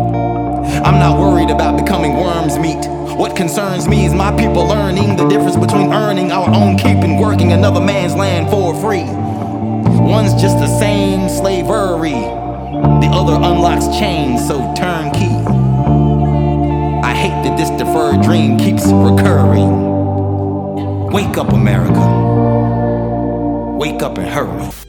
I'm 0.83 0.99
not 0.99 1.19
worried 1.19 1.49
about 1.49 1.77
becoming 1.77 2.15
worms 2.17 2.57
meat. 2.59 2.85
What 3.17 3.35
concerns 3.35 3.87
me 3.87 4.05
is 4.05 4.13
my 4.13 4.31
people 4.37 4.67
learning 4.67 5.15
the 5.15 5.27
difference 5.27 5.55
between 5.55 5.91
earning 5.91 6.31
our 6.31 6.47
own 6.53 6.77
keep 6.77 6.97
and 6.97 7.19
working 7.19 7.51
another 7.51 7.79
man's 7.79 8.13
land 8.13 8.49
for 8.49 8.75
free. 8.75 9.05
One's 9.05 10.39
just 10.39 10.59
the 10.59 10.67
same 10.79 11.27
slavery, 11.29 12.11
the 12.11 13.09
other 13.11 13.33
unlocks 13.33 13.87
chains, 13.97 14.47
so 14.47 14.57
turnkey. 14.75 15.35
I 17.03 17.13
hate 17.13 17.43
that 17.43 17.57
this 17.57 17.69
deferred 17.71 18.21
dream 18.21 18.57
keeps 18.57 18.85
recurring. 18.85 19.97
Wake 21.11 21.37
up, 21.37 21.53
America. 21.53 22.05
Wake 23.77 24.03
up 24.03 24.17
and 24.17 24.27
hurry. 24.27 24.86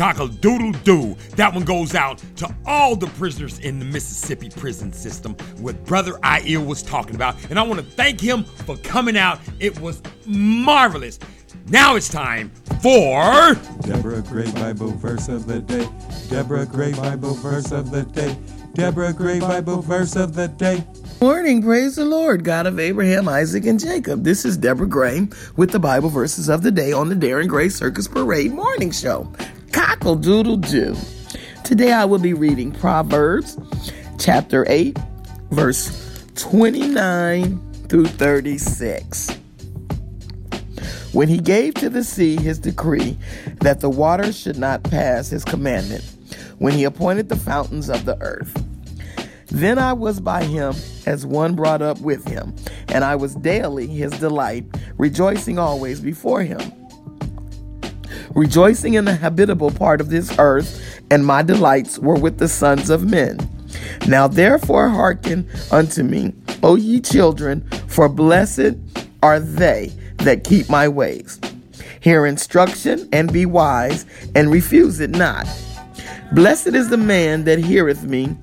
Cockle 0.00 0.28
doodle 0.28 0.72
doo. 0.82 1.14
That 1.36 1.52
one 1.52 1.62
goes 1.62 1.94
out 1.94 2.24
to 2.36 2.48
all 2.64 2.96
the 2.96 3.08
prisoners 3.08 3.58
in 3.58 3.78
the 3.78 3.84
Mississippi 3.84 4.48
prison 4.48 4.94
system, 4.94 5.34
what 5.58 5.84
Brother 5.84 6.12
Aiel 6.22 6.64
was 6.64 6.82
talking 6.82 7.16
about. 7.16 7.36
And 7.50 7.58
I 7.58 7.62
want 7.64 7.80
to 7.80 7.86
thank 7.86 8.18
him 8.18 8.44
for 8.44 8.78
coming 8.78 9.18
out. 9.18 9.40
It 9.58 9.78
was 9.78 10.00
marvelous. 10.24 11.18
Now 11.66 11.96
it's 11.96 12.08
time 12.08 12.50
for. 12.80 13.54
Deborah 13.82 14.22
Gray 14.22 14.50
Bible 14.52 14.92
verse 14.92 15.28
of 15.28 15.46
the 15.46 15.60
day. 15.60 15.86
Deborah 16.30 16.64
Gray 16.64 16.94
Bible 16.94 17.34
verse 17.34 17.70
of 17.70 17.90
the 17.90 18.04
day. 18.04 18.34
Deborah 18.72 19.12
Gray 19.12 19.38
Bible 19.38 19.82
verse 19.82 20.16
of 20.16 20.34
the 20.34 20.48
day. 20.48 20.82
Morning, 21.20 21.62
praise 21.62 21.96
the 21.96 22.06
Lord, 22.06 22.42
God 22.42 22.66
of 22.66 22.80
Abraham, 22.80 23.28
Isaac, 23.28 23.66
and 23.66 23.78
Jacob. 23.78 24.24
This 24.24 24.46
is 24.46 24.56
Deborah 24.56 24.86
Gray 24.86 25.28
with 25.56 25.72
the 25.72 25.78
Bible 25.78 26.08
verses 26.08 26.48
of 26.48 26.62
the 26.62 26.70
day 26.70 26.90
on 26.90 27.10
the 27.10 27.14
Darren 27.14 27.48
Gray 27.48 27.68
Circus 27.68 28.08
Parade 28.08 28.50
Morning 28.50 28.90
Show. 28.90 29.30
Cockle 29.72 30.16
doodle 30.16 30.56
doo. 30.56 30.96
Today 31.64 31.92
I 31.92 32.04
will 32.04 32.18
be 32.18 32.34
reading 32.34 32.72
Proverbs 32.72 33.56
chapter 34.18 34.66
8, 34.68 34.98
verse 35.50 36.24
29 36.34 37.60
through 37.88 38.06
36. 38.06 39.30
When 41.12 41.28
he 41.28 41.38
gave 41.38 41.74
to 41.74 41.88
the 41.88 42.02
sea 42.02 42.36
his 42.36 42.58
decree 42.58 43.16
that 43.60 43.80
the 43.80 43.90
waters 43.90 44.36
should 44.38 44.58
not 44.58 44.82
pass 44.82 45.28
his 45.28 45.44
commandment, 45.44 46.04
when 46.58 46.72
he 46.72 46.84
appointed 46.84 47.28
the 47.28 47.36
fountains 47.36 47.88
of 47.88 48.04
the 48.04 48.20
earth. 48.20 48.52
Then 49.46 49.78
I 49.78 49.92
was 49.92 50.20
by 50.20 50.44
him 50.44 50.74
as 51.06 51.26
one 51.26 51.54
brought 51.54 51.82
up 51.82 52.00
with 52.00 52.26
him, 52.26 52.54
and 52.88 53.04
I 53.04 53.16
was 53.16 53.34
daily 53.36 53.86
his 53.86 54.12
delight, 54.12 54.64
rejoicing 54.98 55.58
always 55.58 56.00
before 56.00 56.42
him 56.42 56.79
rejoicing 58.34 58.94
in 58.94 59.04
the 59.04 59.14
habitable 59.14 59.70
part 59.70 60.00
of 60.00 60.10
this 60.10 60.36
earth, 60.38 61.00
and 61.10 61.24
my 61.24 61.42
delights 61.42 61.98
were 61.98 62.18
with 62.18 62.38
the 62.38 62.48
sons 62.48 62.90
of 62.90 63.10
men. 63.10 63.38
Now 64.06 64.28
therefore 64.28 64.88
hearken 64.88 65.48
unto 65.70 66.02
me, 66.02 66.34
O 66.62 66.76
ye 66.76 67.00
children, 67.00 67.62
for 67.86 68.08
blessed 68.08 68.76
are 69.22 69.40
they 69.40 69.92
that 70.18 70.44
keep 70.44 70.68
my 70.68 70.88
ways. 70.88 71.40
Hear 72.00 72.26
instruction 72.26 73.08
and 73.12 73.32
be 73.32 73.46
wise, 73.46 74.06
and 74.34 74.50
refuse 74.50 75.00
it 75.00 75.10
not. 75.10 75.46
Blessed 76.32 76.68
is 76.68 76.88
the 76.88 76.96
man 76.96 77.44
that 77.44 77.58
heareth 77.58 78.04
me, 78.04 78.36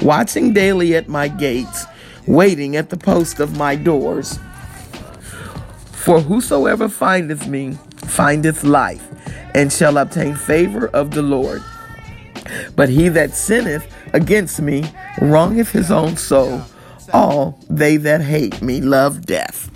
watching 0.00 0.52
daily 0.52 0.94
at 0.94 1.08
my 1.08 1.28
gates, 1.28 1.84
waiting 2.26 2.76
at 2.76 2.90
the 2.90 2.96
post 2.96 3.40
of 3.40 3.56
my 3.56 3.76
doors. 3.76 4.38
For 5.92 6.20
whosoever 6.20 6.88
findeth 6.88 7.46
me 7.46 7.78
findeth 7.98 8.64
life, 8.64 9.06
and 9.54 9.72
shall 9.72 9.98
obtain 9.98 10.34
favor 10.34 10.88
of 10.88 11.10
the 11.12 11.22
Lord. 11.22 11.62
But 12.74 12.88
he 12.88 13.08
that 13.10 13.34
sinneth 13.34 13.92
against 14.12 14.60
me 14.60 14.84
wrongeth 15.20 15.70
his 15.70 15.90
own 15.90 16.16
soul. 16.16 16.62
All 17.12 17.58
they 17.68 17.96
that 17.98 18.22
hate 18.22 18.62
me 18.62 18.80
love 18.80 19.26
death. 19.26 19.70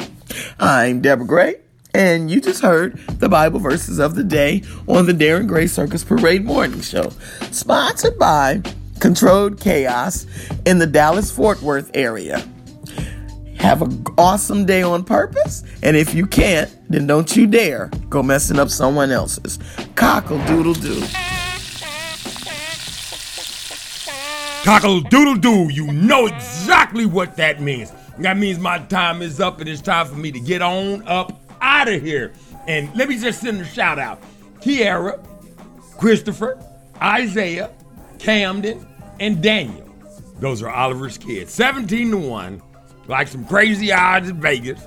I'm 0.59 1.01
Deborah 1.01 1.27
Gray, 1.27 1.55
and 1.95 2.31
you 2.31 2.41
just 2.41 2.63
heard 2.63 2.99
the 3.19 3.29
Bible 3.29 3.61
verses 3.61 3.99
of 3.99 4.15
the 4.15 4.25
day 4.25 4.63
on 4.87 5.07
the 5.07 5.13
Darren 5.13 5.47
Gray 5.47 5.67
Circus 5.67 6.05
Parade 6.05 6.45
Morning 6.45 6.81
Show, 6.81 7.11
sponsored 7.51 8.19
by 8.19 8.63
Controlled 9.01 9.61
Chaos 9.61 10.27
in 10.65 10.79
the 10.79 10.87
Dallas 10.87 11.31
Fort 11.31 11.61
Worth 11.63 11.91
area. 11.95 12.47
Have 13.67 13.83
an 13.83 14.05
awesome 14.17 14.65
day 14.65 14.83
on 14.83 15.03
purpose, 15.03 15.65
and 15.83 15.97
if 15.97 16.15
you 16.15 16.25
can't, 16.25 16.73
then 16.89 17.09
don't 17.09 17.37
you 17.37 17.49
dare 17.49 17.91
go 18.09 18.23
messing 18.23 18.61
up 18.61 18.71
someone 18.71 19.11
else's. 19.11 19.59
Cockle 19.97 20.39
doodle 20.47 20.73
doo. 20.73 21.03
Cockle 24.63 25.01
doodle 25.01 25.35
doo. 25.35 25.69
You 25.69 25.89
know 25.89 26.27
exactly 26.27 27.07
what 27.07 27.37
that 27.39 27.61
means. 27.61 27.91
That 28.21 28.37
means 28.37 28.61
my 28.61 28.79
time 28.79 29.21
is 29.21 29.41
up 29.41 29.59
and 29.59 29.69
it's 29.69 29.83
time 29.83 30.07
for 30.07 30.15
me 30.15 30.31
to 30.31 30.39
get 30.39 30.63
on 30.63 31.03
up 31.09 31.33
out 31.61 31.89
of 31.89 32.01
here. 32.01 32.35
And 32.69 32.95
let 32.95 33.09
me 33.09 33.19
just 33.19 33.41
send 33.41 33.61
a 33.61 33.65
shout 33.65 33.99
out 33.99 34.23
Kiara, 34.61 35.19
Christopher, 35.99 36.57
Isaiah, 37.03 37.73
Camden, 38.21 38.87
and 39.19 39.43
Daniel. 39.43 39.87
Those 40.39 40.63
are 40.63 40.71
Oliver's 40.71 41.19
kids. 41.19 41.53
17 41.53 42.13
to 42.13 42.17
1, 42.19 42.63
like 43.09 43.29
some 43.29 43.45
crazy 43.47 43.93
odds 43.93 44.29
in 44.29 44.41
Vegas. 44.41 44.85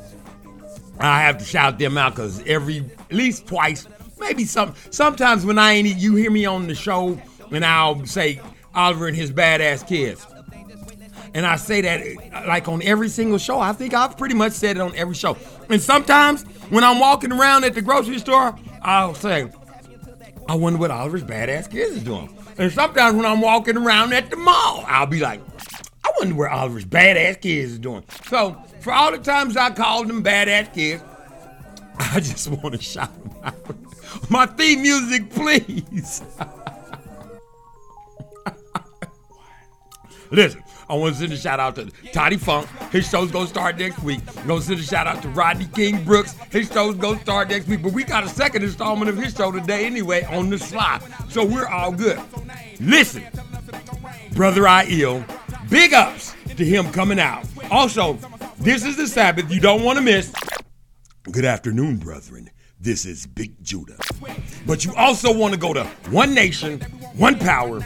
I 1.00 1.22
have 1.22 1.38
to 1.38 1.46
shout 1.46 1.80
them 1.80 1.98
out 1.98 2.16
because 2.16 2.46
every, 2.46 2.80
at 3.10 3.14
least 3.14 3.48
twice, 3.48 3.88
maybe 4.20 4.44
some, 4.44 4.76
sometimes 4.90 5.46
when 5.46 5.58
I 5.58 5.74
ain't, 5.74 5.88
you 5.88 6.16
hear 6.16 6.32
me 6.32 6.46
on 6.46 6.68
the 6.68 6.76
show 6.76 7.20
and 7.52 7.66
I'll 7.66 8.06
say 8.06 8.42
Oliver 8.76 9.08
and 9.08 9.16
his 9.16 9.32
badass 9.32 9.88
kids. 9.88 10.26
And 11.34 11.46
I 11.46 11.56
say 11.58 11.82
that 11.82 12.48
like 12.48 12.68
on 12.68 12.82
every 12.82 13.08
single 13.08 13.38
show. 13.38 13.60
I 13.60 13.72
think 13.74 13.94
I've 13.94 14.18
pretty 14.18 14.36
much 14.36 14.54
said 14.54 14.78
it 14.78 14.80
on 14.82 14.96
every 14.96 15.16
show. 15.16 15.38
And 15.70 15.82
sometimes 15.82 16.44
when 16.70 16.84
I'm 16.84 17.00
walking 17.00 17.32
around 17.32 17.66
at 17.66 17.76
the 17.76 17.82
grocery 17.82 18.20
store, 18.20 18.58
I'll 18.82 19.14
say, 19.14 19.50
I 20.48 20.56
wonder 20.56 20.80
what 20.80 20.92
Oliver's 20.92 21.24
badass 21.24 21.70
kids 21.70 21.98
is 21.98 22.04
doing. 22.04 22.36
And 22.58 22.72
sometimes 22.72 23.16
when 23.16 23.26
I'm 23.26 23.42
walking 23.42 23.78
around 23.78 24.14
at 24.14 24.30
the 24.30 24.36
mall, 24.36 24.84
I'll 24.88 25.06
be 25.06 25.20
like, 25.20 25.40
Wonder 26.20 26.36
where 26.36 26.50
Oliver's 26.50 26.86
badass 26.86 27.42
kids 27.42 27.74
is 27.74 27.80
doing. 27.80 28.04
So 28.26 28.62
for 28.82 28.92
all 28.92 29.12
the 29.12 29.20
times 29.20 29.56
I 29.56 29.72
called 29.72 30.08
them 30.08 30.24
badass 30.24 30.74
kids, 30.74 31.04
I 31.98 32.20
just 32.20 32.48
want 32.50 32.76
to 32.76 32.82
shout 32.82 33.12
them 33.24 33.34
out. 33.44 33.56
My 34.30 34.46
theme 34.46 34.82
music, 34.82 35.30
please. 35.30 36.22
Listen, 40.32 40.64
I 40.88 40.96
want 40.96 41.16
to 41.16 41.22
send 41.22 41.34
a 41.34 41.38
shout 41.38 41.60
out 41.60 41.76
to 41.76 41.86
Todie 41.86 42.40
Funk. 42.40 42.68
His 42.92 43.10
show's 43.10 43.32
gonna 43.32 43.48
start 43.48 43.78
next 43.78 44.04
week. 44.04 44.20
I'm 44.38 44.48
gonna 44.48 44.62
send 44.62 44.80
a 44.80 44.84
shout 44.84 45.08
out 45.08 45.22
to 45.24 45.30
Rodney 45.30 45.66
King 45.74 46.04
Brooks. 46.04 46.34
His 46.52 46.72
show's 46.72 46.96
gonna 46.96 47.20
start 47.22 47.50
next 47.50 47.68
week. 47.68 47.82
But 47.82 47.94
we 47.94 48.04
got 48.04 48.24
a 48.24 48.30
second 48.30 48.64
installment 48.64 49.10
of 49.10 49.18
his 49.18 49.34
show 49.34 49.52
today 49.52 49.86
anyway 49.86 50.24
on 50.26 50.50
the 50.50 50.58
slot. 50.60 51.04
So 51.30 51.44
we're 51.46 51.68
all 51.68 51.92
good. 51.92 52.20
Listen, 52.80 53.24
Brother 54.34 54.68
I 54.68 54.86
Ill, 54.86 55.24
big 55.70 55.94
ups 55.94 56.36
to 56.56 56.66
him 56.66 56.92
coming 56.92 57.20
out. 57.20 57.46
Also, 57.72 58.18
this 58.60 58.84
is 58.84 58.98
the 58.98 59.08
Sabbath 59.08 59.52
you 59.52 59.60
don't 59.60 59.84
want 59.84 59.98
to 59.98 60.04
miss. 60.04 60.34
Good 61.32 61.46
afternoon, 61.46 61.98
brethren. 61.98 62.50
This 62.80 63.06
is 63.06 63.26
Big 63.26 63.62
Judah. 63.62 63.98
But 64.66 64.86
you 64.86 64.96
also 64.96 65.34
want 65.34 65.54
to 65.54 65.60
go 65.60 65.74
to 65.74 65.84
One 66.12 66.34
Nation, 66.34 66.80
One 67.16 67.38
Power, 67.38 67.86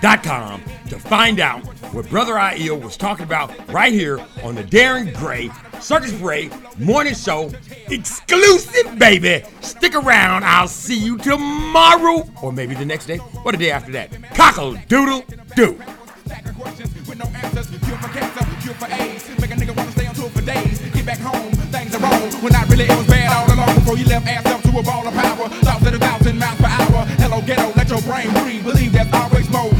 Dot 0.00 0.22
com 0.22 0.62
to 0.88 0.98
find 0.98 1.40
out 1.40 1.62
what 1.92 2.08
Brother 2.08 2.32
Aiel 2.32 2.82
was 2.82 2.96
talking 2.96 3.24
about 3.24 3.52
right 3.70 3.92
here 3.92 4.18
on 4.42 4.54
the 4.54 4.64
Darren 4.64 5.14
Gray 5.14 5.50
Circus 5.78 6.18
Parade 6.18 6.50
Morning 6.78 7.14
Show. 7.14 7.50
Exclusive, 7.88 8.98
baby. 8.98 9.44
Stick 9.60 9.94
around. 9.94 10.44
I'll 10.44 10.68
see 10.68 10.98
you 10.98 11.18
tomorrow. 11.18 12.26
Or 12.42 12.50
maybe 12.50 12.74
the 12.74 12.86
next 12.86 13.06
day. 13.06 13.20
Or 13.44 13.52
the 13.52 13.58
day 13.58 13.70
after 13.70 13.92
that. 13.92 14.10
Cockle 14.34 14.76
doodle 14.88 15.22
doo. 15.54 15.78
Make 19.40 19.50
a 19.52 19.54
nigga 19.54 19.76
wanna 19.76 19.90
stay 19.92 20.06
on 20.06 20.14
tour 20.14 20.28
for 20.30 20.42
days. 20.42 20.78
Get 20.92 21.06
back 21.06 21.18
home, 21.18 21.52
things 21.72 21.94
are 21.94 21.98
wrong. 21.98 22.30
When 22.42 22.54
I 22.54 22.62
really 22.64 22.84
it 22.84 22.96
was 22.96 23.06
bad 23.06 23.32
all 23.32 23.54
along 23.54 23.74
before 23.74 23.96
you 23.96 24.04
left 24.04 24.26
ass 24.26 24.46
up 24.46 24.62
to 24.62 24.78
a 24.78 24.82
ball 24.82 25.08
of 25.08 25.14
power. 25.14 25.48
Thoughts 25.48 25.86
at 25.86 25.94
a 25.94 25.98
thousand 25.98 26.38
miles 26.38 26.58
per 26.58 26.66
hour. 26.66 27.04
Hello, 27.18 27.40
ghetto, 27.40 27.72
let 27.76 27.88
your 27.88 28.02
brain 28.02 28.30
breathe. 28.42 28.64
Believe 28.64 28.92
there's 28.92 29.12
always 29.12 29.50
more. 29.50 29.79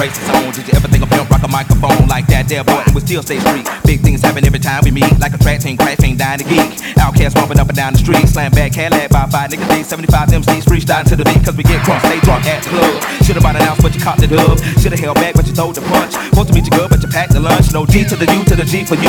Those 0.00 0.16
traces 0.16 0.30
on. 0.30 0.52
Did 0.52 0.66
you 0.68 0.74
ever 0.76 0.88
think 0.88 1.02
of 1.02 1.10
pimp 1.10 1.28
rock 1.28 1.42
a 1.44 1.48
microphone 1.48 2.08
like 2.08 2.26
that 2.28 2.48
there 2.48 2.64
boy? 2.64 2.80
We 2.94 3.00
still 3.04 3.22
stay 3.22 3.38
street. 3.38 3.68
Big 3.84 4.00
things 4.00 4.22
happen 4.22 4.46
every 4.46 4.58
time 4.58 4.80
we 4.84 4.90
meet. 4.90 5.12
Like 5.20 5.34
a 5.34 5.38
track 5.38 5.60
team, 5.60 5.76
crack 5.76 5.98
team, 5.98 6.16
dying 6.16 6.38
to 6.38 6.44
geek. 6.44 6.80
OutKast 6.96 7.34
bumping 7.34 7.60
up 7.60 7.68
and 7.68 7.76
down 7.76 7.92
the 7.92 7.98
street. 7.98 8.24
Slam 8.28 8.50
back, 8.52 8.72
Cadillac 8.72 9.10
by 9.10 9.26
five 9.28 9.50
niggas. 9.50 9.68
Day 9.68 9.82
75 9.82 10.28
MCs 10.28 10.64
freestyling 10.64 11.08
to 11.08 11.16
the 11.16 11.24
beat. 11.24 11.44
Cause 11.44 11.56
we 11.56 11.64
get 11.64 11.84
crunk, 11.84 12.00
stay 12.00 12.20
drunk 12.20 12.46
at 12.46 12.64
the 12.64 12.70
club. 12.70 12.96
Should've 13.24 13.42
bought 13.42 13.56
an 13.56 13.62
ounce, 13.68 13.80
but 13.82 13.94
you 13.94 14.00
caught 14.00 14.18
the 14.18 14.26
dub. 14.26 14.56
Should've 14.80 14.98
held 14.98 15.16
back, 15.16 15.34
but 15.34 15.46
you 15.46 15.52
told 15.52 15.74
the 15.76 15.82
punch. 15.82 16.12
Supposed 16.12 16.48
to 16.48 16.54
meet 16.54 16.64
your 16.64 16.80
girl, 16.80 16.88
but 16.88 17.02
you 17.02 17.08
packed 17.08 17.32
the 17.32 17.40
lunch. 17.40 17.72
No 17.72 17.84
G 17.84 18.04
to 18.04 18.16
the 18.16 18.24
U 18.32 18.44
to 18.44 18.56
the 18.56 18.64
G 18.64 18.84
for 18.84 18.96
you. 18.96 19.08